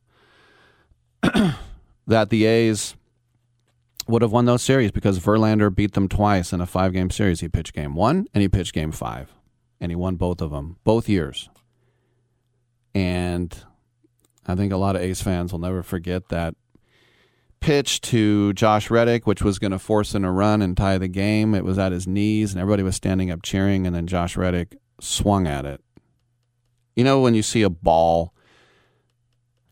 that 2.08 2.30
the 2.30 2.46
A's 2.46 2.96
would 4.10 4.22
have 4.22 4.32
won 4.32 4.46
those 4.46 4.64
series 4.64 4.92
because 4.92 5.20
Verlander 5.20 5.74
beat 5.74 5.94
them 5.94 6.10
twice 6.10 6.52
in 6.52 6.62
a 6.62 6.66
five 6.66 6.94
game 6.94 7.10
series. 7.10 7.42
He 7.42 7.48
pitched 7.48 7.74
game 7.74 7.96
one 7.96 8.28
and 8.34 8.42
he 8.42 8.50
pitched 8.50 8.74
game 8.74 8.92
five, 8.92 9.34
and 9.80 9.92
he 9.92 9.96
won 9.96 10.16
both 10.16 10.42
of 10.42 10.52
them, 10.52 10.78
both 10.84 11.08
years. 11.08 11.50
And 12.96 13.56
I 14.48 14.56
think 14.56 14.74
a 14.74 14.78
lot 14.78 14.96
of 14.96 15.02
A's 15.02 15.22
fans 15.22 15.52
will 15.52 15.60
never 15.60 15.84
forget 15.84 16.30
that 16.30 16.56
pitch 17.60 18.02
to 18.02 18.54
Josh 18.54 18.90
Reddick, 18.90 19.28
which 19.28 19.44
was 19.44 19.60
going 19.60 19.72
to 19.72 19.80
force 19.80 20.16
in 20.16 20.26
a 20.26 20.32
run 20.32 20.62
and 20.62 20.76
tie 20.76 20.98
the 20.98 21.08
game. 21.08 21.54
It 21.54 21.66
was 21.66 21.78
at 21.78 21.92
his 21.92 22.08
knees, 22.08 22.52
and 22.52 22.62
everybody 22.62 22.84
was 22.84 22.96
standing 22.96 23.30
up 23.30 23.44
cheering, 23.44 23.86
and 23.86 23.96
then 23.96 24.08
Josh 24.08 24.36
Reddick 24.36 24.76
swung 25.00 25.46
at 25.46 25.66
it. 25.66 25.82
You 26.96 27.04
know, 27.04 27.22
when 27.22 27.36
you 27.36 27.44
see 27.44 27.62
a 27.62 27.70
ball 27.70 28.34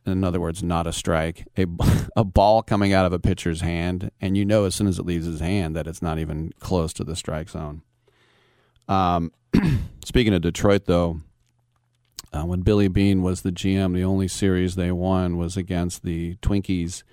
in 0.08 0.24
other 0.24 0.40
words, 0.40 0.64
not 0.64 0.88
a 0.88 0.94
strike, 0.94 1.48
a, 1.58 1.66
a 2.16 2.24
ball 2.24 2.64
coming 2.64 2.94
out 2.94 3.06
of 3.06 3.14
a 3.14 3.20
pitcher's 3.20 3.62
hand, 3.62 4.12
and 4.22 4.38
you 4.38 4.46
know 4.46 4.66
as 4.66 4.76
soon 4.76 4.88
as 4.88 5.00
it 5.00 5.06
leaves 5.06 5.26
his 5.26 5.40
hand 5.40 5.76
that 5.76 5.88
it's 5.88 6.02
not 6.02 6.20
even 6.20 6.54
close 6.60 6.94
to 6.94 7.04
the 7.04 7.16
strike 7.16 7.50
zone. 7.50 7.82
Um, 8.88 9.32
speaking 10.06 10.34
of 10.34 10.42
Detroit, 10.42 10.86
though, 10.86 11.22
uh, 12.34 12.44
when 12.44 12.62
Billy 12.62 12.88
Beane 12.88 13.22
was 13.22 13.42
the 13.42 13.52
GM, 13.52 13.94
the 13.94 14.04
only 14.04 14.28
series 14.28 14.76
they 14.76 14.92
won 14.92 15.38
was 15.38 15.58
against 15.58 16.04
the 16.04 16.36
Twinkies. 16.38 17.04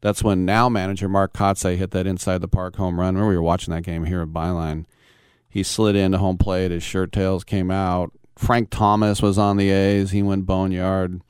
That's 0.00 0.22
when 0.22 0.44
now 0.44 0.68
manager 0.68 1.08
Mark 1.08 1.32
Kotsay 1.32 1.76
hit 1.76 1.90
that 1.92 2.06
inside 2.06 2.40
the 2.40 2.48
park 2.48 2.76
home 2.76 3.00
run. 3.00 3.14
Remember, 3.14 3.30
we 3.30 3.36
were 3.36 3.42
watching 3.42 3.74
that 3.74 3.82
game 3.82 4.04
here 4.04 4.22
at 4.22 4.28
Byline. 4.28 4.84
He 5.48 5.62
slid 5.62 5.96
into 5.96 6.18
home 6.18 6.36
plate. 6.36 6.70
His 6.70 6.82
shirt 6.82 7.12
tails 7.12 7.44
came 7.44 7.70
out. 7.70 8.12
Frank 8.36 8.70
Thomas 8.70 9.22
was 9.22 9.38
on 9.38 9.56
the 9.56 9.70
A's. 9.70 10.10
He 10.10 10.22
went 10.22 10.46
boneyard. 10.46 11.20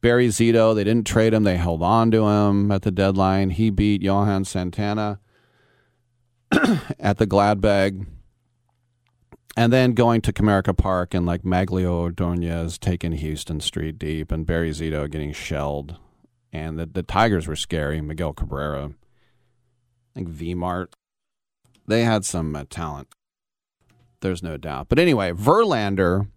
Barry 0.00 0.28
Zito, 0.28 0.74
they 0.74 0.84
didn't 0.84 1.06
trade 1.06 1.34
him. 1.34 1.44
They 1.44 1.56
held 1.56 1.82
on 1.82 2.10
to 2.10 2.26
him 2.26 2.70
at 2.70 2.82
the 2.82 2.90
deadline. 2.90 3.50
He 3.50 3.70
beat 3.70 4.02
Johan 4.02 4.44
Santana 4.44 5.20
at 6.98 7.18
the 7.18 7.26
Gladbag. 7.26 8.06
And 9.56 9.72
then 9.72 9.94
going 9.94 10.20
to 10.20 10.34
Comerica 10.34 10.76
Park 10.76 11.14
and 11.14 11.24
like 11.24 11.42
Magglio 11.42 11.90
Ordonez 11.90 12.76
taking 12.76 13.16
Huston 13.16 13.60
Street 13.60 13.98
deep 13.98 14.30
and 14.30 14.44
Barry 14.44 14.70
Zito 14.70 15.10
getting 15.10 15.32
shelled. 15.32 15.96
And 16.52 16.78
the, 16.78 16.86
the 16.86 17.02
Tigers 17.02 17.46
were 17.46 17.56
scary. 17.56 18.00
Miguel 18.02 18.34
Cabrera, 18.34 18.86
I 18.86 20.14
think 20.14 20.28
V 20.28 20.54
Mart. 20.54 20.94
They 21.86 22.04
had 22.04 22.24
some 22.24 22.54
uh, 22.54 22.64
talent. 22.68 23.08
There's 24.20 24.42
no 24.42 24.56
doubt. 24.56 24.88
But 24.88 24.98
anyway, 24.98 25.32
Verlander 25.32 26.28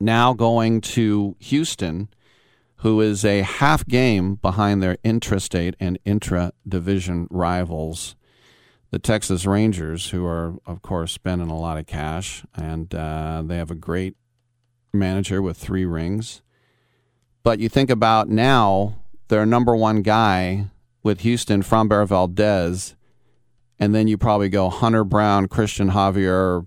now 0.00 0.34
going 0.34 0.80
to 0.80 1.36
Houston 1.38 2.08
who 2.82 3.00
is 3.00 3.24
a 3.24 3.42
half 3.42 3.86
game 3.86 4.34
behind 4.34 4.82
their 4.82 4.96
intrastate 5.04 5.74
and 5.78 6.00
intra 6.04 6.52
division 6.66 7.28
rivals, 7.30 8.16
the 8.90 8.98
Texas 8.98 9.46
Rangers, 9.46 10.10
who 10.10 10.26
are, 10.26 10.56
of 10.66 10.82
course, 10.82 11.12
spending 11.12 11.48
a 11.48 11.56
lot 11.56 11.78
of 11.78 11.86
cash. 11.86 12.44
And 12.56 12.92
uh, 12.92 13.44
they 13.46 13.56
have 13.56 13.70
a 13.70 13.76
great 13.76 14.16
manager 14.92 15.40
with 15.40 15.56
three 15.56 15.84
rings. 15.84 16.42
But 17.44 17.60
you 17.60 17.68
think 17.68 17.88
about 17.88 18.28
now, 18.28 18.96
their 19.28 19.46
number 19.46 19.76
one 19.76 20.02
guy 20.02 20.66
with 21.04 21.20
Houston, 21.20 21.62
Framber 21.62 22.04
Valdez, 22.04 22.96
and 23.78 23.94
then 23.94 24.08
you 24.08 24.18
probably 24.18 24.48
go 24.48 24.68
Hunter 24.68 25.04
Brown, 25.04 25.46
Cristian 25.46 25.92
Javier, 25.92 26.66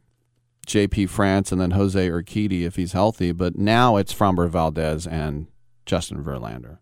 JP 0.66 1.10
France, 1.10 1.52
and 1.52 1.60
then 1.60 1.72
Jose 1.72 2.10
Urquidy 2.10 2.62
if 2.62 2.78
he's 2.78 2.94
healthy. 2.94 3.34
But 3.34 3.58
now 3.58 3.98
it's 3.98 4.14
Framber 4.14 4.50
Valdez 4.50 5.06
and 5.06 5.48
Justin 5.86 6.24
Verlander 6.24 6.80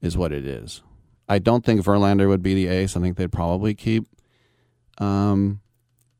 is 0.00 0.16
what 0.16 0.32
it 0.32 0.46
is. 0.46 0.82
I 1.28 1.38
don't 1.38 1.64
think 1.64 1.82
Verlander 1.82 2.28
would 2.28 2.42
be 2.42 2.54
the 2.54 2.68
ace. 2.68 2.96
I 2.96 3.00
think 3.00 3.16
they'd 3.16 3.32
probably 3.32 3.74
keep 3.74 4.06
um, 4.98 5.60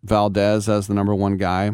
Valdez 0.02 0.68
as 0.68 0.86
the 0.86 0.94
number 0.94 1.14
one 1.14 1.36
guy. 1.36 1.72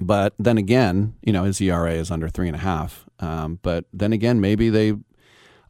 But 0.00 0.34
then 0.38 0.58
again, 0.58 1.14
you 1.22 1.32
know, 1.32 1.44
his 1.44 1.60
ERA 1.60 1.92
is 1.92 2.10
under 2.10 2.28
three 2.28 2.48
and 2.48 2.56
a 2.56 2.60
half. 2.60 3.06
Um, 3.20 3.58
but 3.62 3.84
then 3.92 4.12
again, 4.12 4.40
maybe 4.40 4.68
they. 4.68 4.94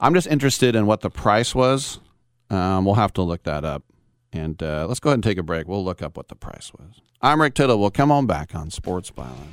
I'm 0.01 0.15
just 0.15 0.27
interested 0.27 0.75
in 0.75 0.87
what 0.87 1.01
the 1.01 1.11
price 1.11 1.55
was. 1.55 2.01
Um, 2.51 2.85
we'll 2.85 2.97
have 2.97 3.13
to 3.15 3.23
look 3.23 3.45
that 3.45 3.65
up. 3.65 3.85
And 4.33 4.61
uh, 4.63 4.87
let's 4.89 5.01
go 5.01 5.11
ahead 5.11 5.17
and 5.19 5.25
take 5.25 5.39
a 5.39 5.43
break. 5.43 5.69
We'll 5.69 5.85
look 5.85 6.03
up 6.03 6.17
what 6.17 6.29
the 6.29 6.35
price 6.35 6.73
was. 6.79 7.01
I'm 7.21 7.41
Rick 7.41 7.55
Tittle. 7.55 7.79
We'll 7.79 7.91
come 7.91 8.11
on 8.11 8.27
back 8.27 8.55
on 8.55 8.71
Sports 8.71 9.11
Byline. 9.11 9.53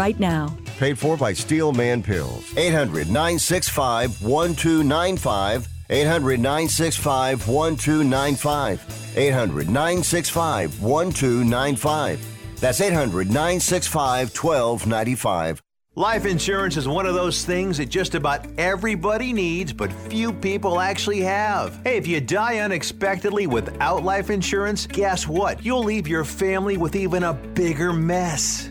now. 0.19 0.55
Paid 0.77 0.97
for 0.97 1.15
by 1.15 1.33
Steel 1.33 1.71
Man 1.71 2.01
Pills. 2.01 2.57
800 2.57 3.07
965 3.07 4.21
1295. 4.21 5.67
800 5.89 6.39
965 6.39 7.47
1295. 7.47 9.17
800 9.17 9.69
965 9.69 10.81
1295. 10.81 12.59
That's 12.59 12.81
800 12.81 13.27
965 13.27 14.29
1295. 14.29 15.61
Life 15.95 16.25
insurance 16.25 16.77
is 16.77 16.87
one 16.87 17.05
of 17.05 17.15
those 17.15 17.43
things 17.43 17.77
that 17.77 17.89
just 17.89 18.15
about 18.15 18.47
everybody 18.57 19.33
needs, 19.33 19.73
but 19.73 19.91
few 19.91 20.31
people 20.31 20.79
actually 20.79 21.19
have. 21.19 21.81
Hey, 21.83 21.97
if 21.97 22.07
you 22.07 22.21
die 22.21 22.59
unexpectedly 22.59 23.45
without 23.45 24.01
life 24.01 24.29
insurance, 24.29 24.87
guess 24.87 25.27
what? 25.27 25.65
You'll 25.65 25.83
leave 25.83 26.07
your 26.07 26.23
family 26.23 26.77
with 26.77 26.95
even 26.95 27.23
a 27.23 27.33
bigger 27.33 27.91
mess. 27.91 28.70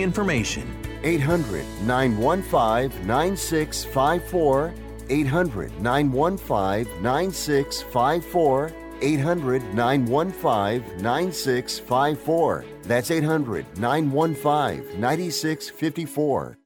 information. 0.00 0.64
800 1.02 1.64
915 1.84 3.06
9654. 3.06 4.74
800 5.10 5.80
915 5.80 7.02
9654. 7.02 8.72
800 9.00 9.74
915 9.74 11.02
9654. 11.02 12.64
That's 12.84 13.10
800 13.10 13.78
915 13.78 15.00
9654. 15.00 16.58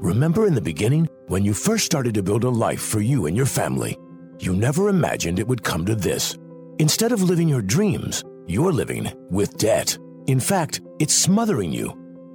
Remember 0.00 0.46
in 0.46 0.54
the 0.54 0.60
beginning, 0.60 1.08
when 1.26 1.44
you 1.44 1.52
first 1.52 1.84
started 1.84 2.14
to 2.14 2.22
build 2.22 2.44
a 2.44 2.48
life 2.48 2.80
for 2.80 3.00
you 3.00 3.26
and 3.26 3.36
your 3.36 3.46
family, 3.46 3.98
you 4.38 4.54
never 4.54 4.88
imagined 4.88 5.38
it 5.38 5.48
would 5.48 5.64
come 5.64 5.84
to 5.84 5.94
this. 5.94 6.38
Instead 6.78 7.10
of 7.10 7.22
living 7.22 7.48
your 7.48 7.62
dreams, 7.62 8.24
you're 8.46 8.72
living 8.72 9.12
with 9.30 9.58
debt. 9.58 9.98
In 10.28 10.38
fact, 10.38 10.80
it's 11.00 11.14
smothering 11.14 11.72
you. 11.72 11.92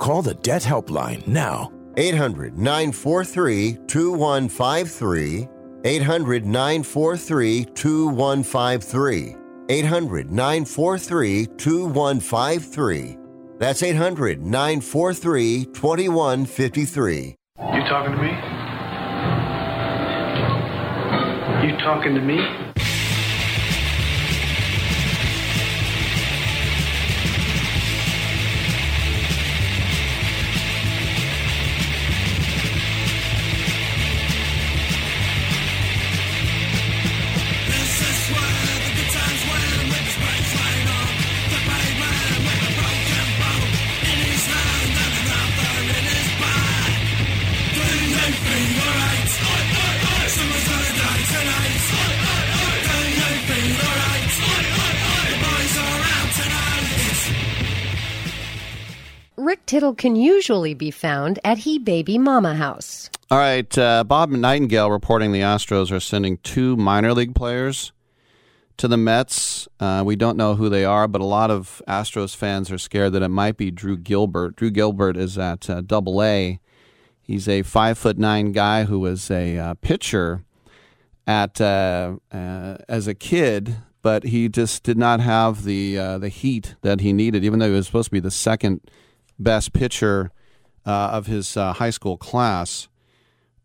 Call 0.00 0.22
the 0.22 0.32
Debt 0.32 0.62
Helpline 0.62 1.26
now. 1.26 1.70
800 1.98 2.56
943 2.56 3.80
2153. 3.86 5.46
800 5.84 6.46
943 6.46 7.64
2153. 7.66 9.36
800 9.68 10.32
943 10.32 11.46
2153. 11.46 13.18
That's 13.58 13.82
800 13.82 14.40
943 14.40 15.64
2153. 15.66 17.36
You 17.58 17.82
talking 17.84 18.12
to 18.12 18.22
me? 18.22 18.30
You 21.68 21.76
talking 21.76 22.14
to 22.14 22.20
me? 22.22 22.69
Rick 59.50 59.66
Tittle 59.66 59.96
can 59.96 60.14
usually 60.14 60.74
be 60.74 60.92
found 60.92 61.40
at 61.42 61.58
He 61.58 61.76
Baby 61.76 62.18
Mama 62.18 62.54
House. 62.54 63.10
All 63.32 63.38
right, 63.38 63.76
uh, 63.76 64.04
Bob 64.04 64.30
Nightingale 64.30 64.92
reporting 64.92 65.32
the 65.32 65.40
Astros 65.40 65.90
are 65.90 65.98
sending 65.98 66.36
two 66.44 66.76
minor 66.76 67.12
league 67.12 67.34
players 67.34 67.90
to 68.76 68.86
the 68.86 68.96
Mets. 68.96 69.66
Uh, 69.80 70.04
we 70.06 70.14
don't 70.14 70.36
know 70.36 70.54
who 70.54 70.68
they 70.68 70.84
are, 70.84 71.08
but 71.08 71.20
a 71.20 71.24
lot 71.24 71.50
of 71.50 71.82
Astros 71.88 72.36
fans 72.36 72.70
are 72.70 72.78
scared 72.78 73.12
that 73.14 73.24
it 73.24 73.28
might 73.28 73.56
be 73.56 73.72
Drew 73.72 73.96
Gilbert. 73.96 74.54
Drew 74.54 74.70
Gilbert 74.70 75.16
is 75.16 75.36
at 75.36 75.68
uh, 75.68 75.80
Double 75.80 76.22
A. 76.22 76.60
He's 77.20 77.48
a 77.48 77.62
five 77.62 77.98
foot 77.98 78.18
nine 78.18 78.52
guy 78.52 78.84
who 78.84 79.00
was 79.00 79.32
a 79.32 79.58
uh, 79.58 79.74
pitcher 79.80 80.44
at 81.26 81.60
uh, 81.60 82.18
uh, 82.30 82.76
as 82.88 83.08
a 83.08 83.14
kid, 83.16 83.78
but 84.00 84.22
he 84.22 84.48
just 84.48 84.84
did 84.84 84.96
not 84.96 85.18
have 85.18 85.64
the 85.64 85.98
uh, 85.98 86.18
the 86.18 86.28
heat 86.28 86.76
that 86.82 87.00
he 87.00 87.12
needed, 87.12 87.42
even 87.42 87.58
though 87.58 87.66
he 87.66 87.74
was 87.74 87.86
supposed 87.86 88.10
to 88.10 88.12
be 88.12 88.20
the 88.20 88.30
second 88.30 88.80
best 89.42 89.72
pitcher 89.72 90.30
uh, 90.86 91.10
of 91.12 91.26
his 91.26 91.56
uh, 91.56 91.72
high 91.74 91.90
school 91.90 92.16
class. 92.16 92.88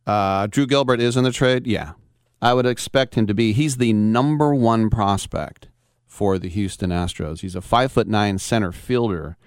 Uh, 0.05 0.47
Drew 0.47 0.67
Gilbert 0.67 0.99
is 0.99 1.17
in 1.17 1.23
the 1.23 1.31
trade. 1.31 1.67
Yeah, 1.67 1.93
I 2.41 2.53
would 2.53 2.65
expect 2.65 3.15
him 3.15 3.27
to 3.27 3.33
be. 3.33 3.53
He's 3.53 3.77
the 3.77 3.93
number 3.93 4.53
one 4.53 4.89
prospect 4.89 5.69
for 6.05 6.37
the 6.37 6.49
Houston 6.49 6.89
Astros. 6.89 7.41
He's 7.41 7.55
a 7.55 7.61
five 7.61 7.91
foot 7.91 8.07
nine 8.07 8.37
center 8.37 8.71
fielder 8.71 9.37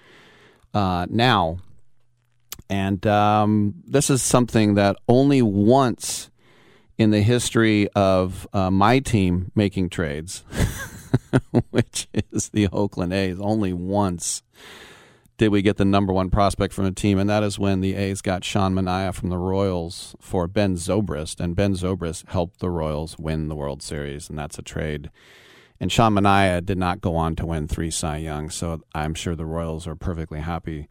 uh, 0.73 1.07
now, 1.09 1.59
and 2.69 3.05
um, 3.07 3.75
this 3.85 4.09
is 4.09 4.21
something 4.21 4.75
that 4.75 4.97
only 5.07 5.41
once 5.41 6.29
in 6.97 7.11
the 7.11 7.21
history 7.21 7.87
of 7.95 8.45
uh, 8.51 8.69
my 8.69 8.99
team 8.99 9.51
making 9.55 9.89
trades, 9.89 10.43
which 11.69 12.09
is 12.13 12.49
the 12.49 12.67
Oakland 12.67 13.13
A's, 13.13 13.39
only 13.39 13.71
once 13.71 14.43
did 15.39 15.49
we 15.49 15.61
get 15.61 15.77
the 15.77 15.85
number 15.85 16.11
one 16.11 16.29
prospect 16.29 16.73
from 16.73 16.85
a 16.85 16.91
team, 16.91 17.17
and 17.17 17.29
that 17.29 17.43
is 17.43 17.57
when 17.57 17.79
the 17.79 17.95
A's 17.95 18.21
got 18.21 18.43
Sean 18.43 18.75
Manaea 18.75 19.13
from 19.13 19.29
the 19.29 19.37
Royals 19.37 20.13
for 20.19 20.47
Ben 20.47 20.75
Zobrist, 20.75 21.39
and 21.39 21.55
Ben 21.55 21.75
Zobrist 21.75 22.27
helped 22.27 22.59
the 22.59 22.69
Royals 22.69 23.17
win 23.17 23.47
the 23.47 23.55
World 23.55 23.81
Series, 23.81 24.29
and 24.29 24.37
that's 24.37 24.59
a 24.59 24.61
trade. 24.61 25.09
And 25.79 25.89
Sean 25.89 26.13
Manaea 26.13 26.63
did 26.65 26.77
not 26.77 26.99
go 26.99 27.15
on 27.15 27.37
to 27.37 27.45
win 27.45 27.69
three 27.69 27.89
Cy 27.89 28.17
Young, 28.17 28.49
so 28.49 28.81
I'm 28.93 29.13
sure 29.13 29.33
the 29.33 29.45
Royals 29.45 29.87
are 29.87 29.95
perfectly 29.95 30.41
happy 30.41 30.89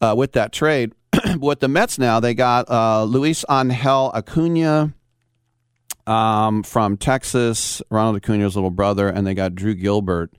uh, 0.00 0.14
with 0.16 0.32
that 0.32 0.52
trade. 0.52 0.92
with 1.40 1.58
the 1.58 1.68
Mets 1.68 1.98
now, 1.98 2.20
they 2.20 2.34
got 2.34 2.70
uh, 2.70 3.02
Luis 3.02 3.44
Angel 3.50 4.12
Acuna 4.14 4.94
um, 6.06 6.62
from 6.62 6.96
Texas, 6.96 7.82
Ronald 7.90 8.16
Acuna's 8.16 8.54
little 8.54 8.70
brother, 8.70 9.08
and 9.08 9.26
they 9.26 9.34
got 9.34 9.56
Drew 9.56 9.74
Gilbert 9.74 10.32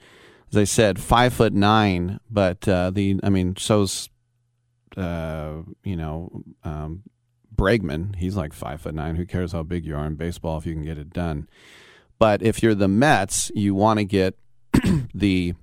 as 0.53 0.57
I 0.57 0.65
said, 0.65 0.99
five 0.99 1.33
foot 1.33 1.51
nine, 1.51 2.19
but 2.29 2.67
uh, 2.67 2.91
the 2.91 3.19
I 3.23 3.29
mean, 3.29 3.55
so's 3.55 4.07
uh, 4.95 5.63
you 5.83 5.95
know 5.95 6.43
um, 6.63 7.01
Bregman. 7.55 8.15
He's 8.15 8.35
like 8.35 8.53
five 8.53 8.81
foot 8.81 8.93
nine. 8.93 9.15
Who 9.15 9.25
cares 9.25 9.53
how 9.53 9.63
big 9.63 9.83
you 9.83 9.95
are 9.95 10.05
in 10.05 10.13
baseball 10.13 10.59
if 10.59 10.67
you 10.67 10.73
can 10.73 10.83
get 10.83 10.99
it 10.99 11.11
done? 11.11 11.49
But 12.19 12.43
if 12.43 12.61
you're 12.61 12.75
the 12.75 12.87
Mets, 12.87 13.51
you 13.55 13.73
want 13.73 13.97
to 13.97 14.05
get 14.05 14.37
the 15.15 15.55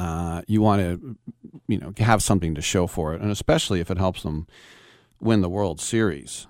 uh, 0.00 0.40
you 0.46 0.62
want 0.62 0.80
to 0.80 1.16
you 1.68 1.78
know 1.78 1.92
have 1.98 2.22
something 2.22 2.54
to 2.54 2.62
show 2.62 2.86
for 2.86 3.12
it, 3.12 3.20
and 3.20 3.30
especially 3.30 3.80
if 3.80 3.90
it 3.90 3.98
helps 3.98 4.22
them 4.22 4.46
win 5.20 5.42
the 5.42 5.50
World 5.50 5.78
Series. 5.78 6.46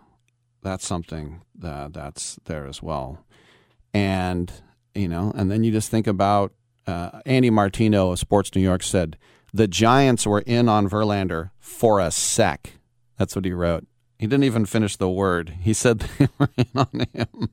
That's 0.62 0.86
something 0.86 1.42
that, 1.56 1.94
that's 1.94 2.38
there 2.44 2.66
as 2.66 2.80
well, 2.80 3.24
and 3.92 4.52
you 4.94 5.08
know, 5.08 5.32
and 5.34 5.50
then 5.50 5.64
you 5.64 5.72
just 5.72 5.90
think 5.90 6.06
about 6.06 6.52
uh, 6.88 7.20
Andy 7.26 7.50
Martino 7.50 8.10
of 8.12 8.18
Sports 8.18 8.54
New 8.54 8.62
York 8.62 8.82
said 8.82 9.16
the 9.52 9.68
Giants 9.68 10.26
were 10.26 10.40
in 10.40 10.68
on 10.68 10.88
Verlander 10.88 11.50
for 11.58 12.00
a 12.00 12.10
sec. 12.10 12.72
That's 13.18 13.36
what 13.36 13.44
he 13.44 13.52
wrote. 13.52 13.86
He 14.18 14.26
didn't 14.26 14.44
even 14.44 14.66
finish 14.66 14.96
the 14.96 15.08
word. 15.08 15.50
He 15.60 15.72
said 15.72 15.98
they 16.18 16.28
were 16.38 16.50
in 16.56 16.66
on 16.74 17.06
him 17.12 17.50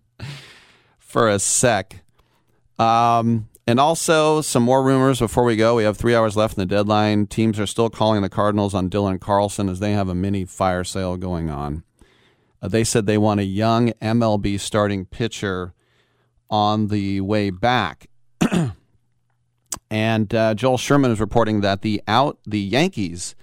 for 0.97 1.27
a 1.27 1.39
sec. 1.39 2.01
Um, 2.79 3.49
And 3.67 3.79
also, 3.79 4.41
some 4.41 4.61
more 4.63 4.83
rumors 4.83 5.19
before 5.19 5.43
we 5.43 5.55
go. 5.55 5.75
We 5.75 5.85
have 5.85 5.97
three 5.97 6.15
hours 6.15 6.37
left 6.37 6.55
in 6.57 6.61
the 6.61 6.75
deadline. 6.75 7.25
Teams 7.25 7.59
are 7.59 7.65
still 7.65 7.89
calling 7.89 8.21
the 8.21 8.29
Cardinals 8.29 8.73
on 8.75 8.89
Dylan 8.89 9.19
Carlson 9.19 9.69
as 9.69 9.79
they 9.79 9.93
have 9.93 10.07
a 10.07 10.15
mini 10.15 10.45
fire 10.45 10.83
sale 10.83 11.17
going 11.17 11.49
on. 11.49 11.83
Uh, 12.61 12.67
they 12.67 12.83
said 12.83 13.05
they 13.05 13.17
want 13.17 13.39
a 13.39 13.45
young 13.45 13.89
MLB 14.01 14.59
starting 14.59 15.05
pitcher 15.05 15.73
on 16.49 16.87
the 16.89 17.21
way 17.21 17.49
back. 17.49 18.07
and 19.89 20.33
uh, 20.33 20.53
Joel 20.55 20.77
Sherman 20.77 21.11
is 21.11 21.19
reporting 21.19 21.61
that 21.61 21.81
the 21.81 22.01
out 22.07 22.39
the 22.45 22.59
Yankees 22.59 23.35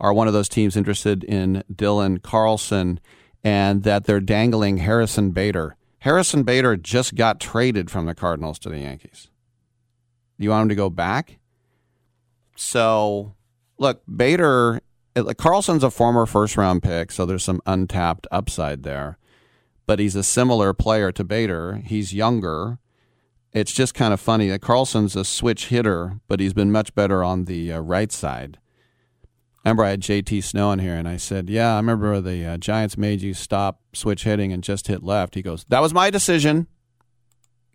are 0.00 0.12
one 0.12 0.26
of 0.26 0.32
those 0.32 0.48
teams 0.48 0.76
interested 0.76 1.24
in 1.24 1.64
Dylan 1.72 2.22
Carlson 2.22 3.00
and 3.42 3.82
that 3.82 4.04
they're 4.04 4.20
dangling 4.20 4.78
Harrison 4.78 5.30
Bader. 5.30 5.76
Harrison 6.00 6.42
Bader 6.42 6.76
just 6.76 7.14
got 7.14 7.40
traded 7.40 7.90
from 7.90 8.06
the 8.06 8.14
Cardinals 8.14 8.58
to 8.60 8.68
the 8.68 8.78
Yankees. 8.78 9.28
You 10.38 10.50
want 10.50 10.62
him 10.62 10.68
to 10.68 10.74
go 10.74 10.90
back? 10.90 11.38
So, 12.56 13.34
look, 13.78 14.02
Bader, 14.14 14.80
Carlson's 15.36 15.82
a 15.82 15.90
former 15.90 16.26
first 16.26 16.56
round 16.56 16.82
pick, 16.82 17.10
so 17.10 17.26
there's 17.26 17.44
some 17.44 17.60
untapped 17.66 18.26
upside 18.30 18.84
there. 18.84 19.18
But 19.86 19.98
he's 19.98 20.14
a 20.14 20.22
similar 20.22 20.72
player 20.74 21.10
to 21.12 21.24
Bader. 21.24 21.82
He's 21.84 22.12
younger. 22.12 22.78
It's 23.58 23.72
just 23.72 23.92
kind 23.92 24.14
of 24.14 24.20
funny 24.20 24.48
that 24.48 24.62
Carlson's 24.62 25.16
a 25.16 25.24
switch 25.24 25.66
hitter, 25.66 26.20
but 26.28 26.38
he's 26.38 26.54
been 26.54 26.70
much 26.70 26.94
better 26.94 27.24
on 27.24 27.46
the 27.46 27.72
uh, 27.72 27.80
right 27.80 28.12
side. 28.12 28.58
I 29.64 29.68
remember 29.68 29.84
I 29.84 29.90
had 29.90 30.00
JT 30.00 30.44
Snow 30.44 30.70
in 30.70 30.78
here, 30.78 30.94
and 30.94 31.08
I 31.08 31.16
said, 31.16 31.50
"Yeah, 31.50 31.74
I 31.74 31.76
remember 31.76 32.20
the 32.20 32.44
uh, 32.44 32.56
Giants 32.58 32.96
made 32.96 33.20
you 33.20 33.34
stop 33.34 33.80
switch 33.92 34.22
hitting 34.22 34.52
and 34.52 34.62
just 34.62 34.86
hit 34.86 35.02
left." 35.02 35.34
He 35.34 35.42
goes, 35.42 35.66
"That 35.68 35.82
was 35.82 35.92
my 35.92 36.08
decision. 36.08 36.68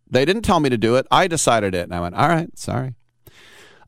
They 0.09 0.23
didn't 0.23 0.43
tell 0.43 0.61
me 0.61 0.69
to 0.69 0.77
do 0.77 0.95
it. 0.95 1.05
I 1.11 1.27
decided 1.27 1.75
it." 1.75 1.83
And 1.83 1.93
I 1.93 1.99
went, 1.99 2.15
"All 2.15 2.29
right, 2.29 2.57
sorry." 2.57 2.95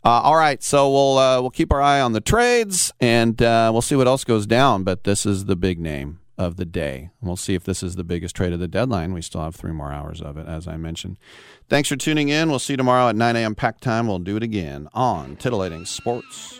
Uh, 0.04 0.22
all 0.22 0.36
right, 0.36 0.62
so 0.62 0.92
we'll 0.92 1.18
uh, 1.18 1.42
we'll 1.42 1.50
keep 1.50 1.72
our 1.72 1.82
eye 1.82 2.02
on 2.02 2.12
the 2.12 2.22
trades, 2.22 2.92
and 3.00 3.42
uh, 3.42 3.70
we'll 3.72 3.82
see 3.82 3.96
what 3.96 4.08
else 4.08 4.24
goes 4.24 4.46
down. 4.46 4.84
But 4.84 5.06
this 5.06 5.26
is 5.26 5.46
the 5.46 5.56
big 5.56 5.80
name 5.80 6.20
of 6.38 6.58
the 6.58 6.66
day. 6.66 7.10
We'll 7.22 7.38
see 7.38 7.56
if 7.56 7.64
this 7.64 7.82
is 7.82 7.96
the 7.96 8.04
biggest 8.04 8.36
trade 8.36 8.54
of 8.54 8.60
the 8.60 8.68
deadline. 8.68 9.14
We 9.14 9.22
still 9.22 9.42
have 9.42 9.56
three 9.56 9.72
more 9.72 9.92
hours 9.92 10.22
of 10.22 10.38
it, 10.38 10.48
as 10.48 10.68
I 10.68 10.78
mentioned. 10.78 11.18
Thanks 11.68 11.90
for 11.90 11.96
tuning 11.96 12.30
in. 12.30 12.50
We'll 12.50 12.60
see 12.60 12.74
you 12.74 12.78
tomorrow 12.78 13.10
at 13.10 13.16
9 13.16 13.36
a.m. 13.36 13.56
pack 13.56 13.80
time. 13.80 14.08
We'll 14.08 14.20
do 14.20 14.38
it 14.38 14.44
again 14.44 14.88
on 14.94 15.36
Titillating 15.36 15.86
Sports. 15.86 16.60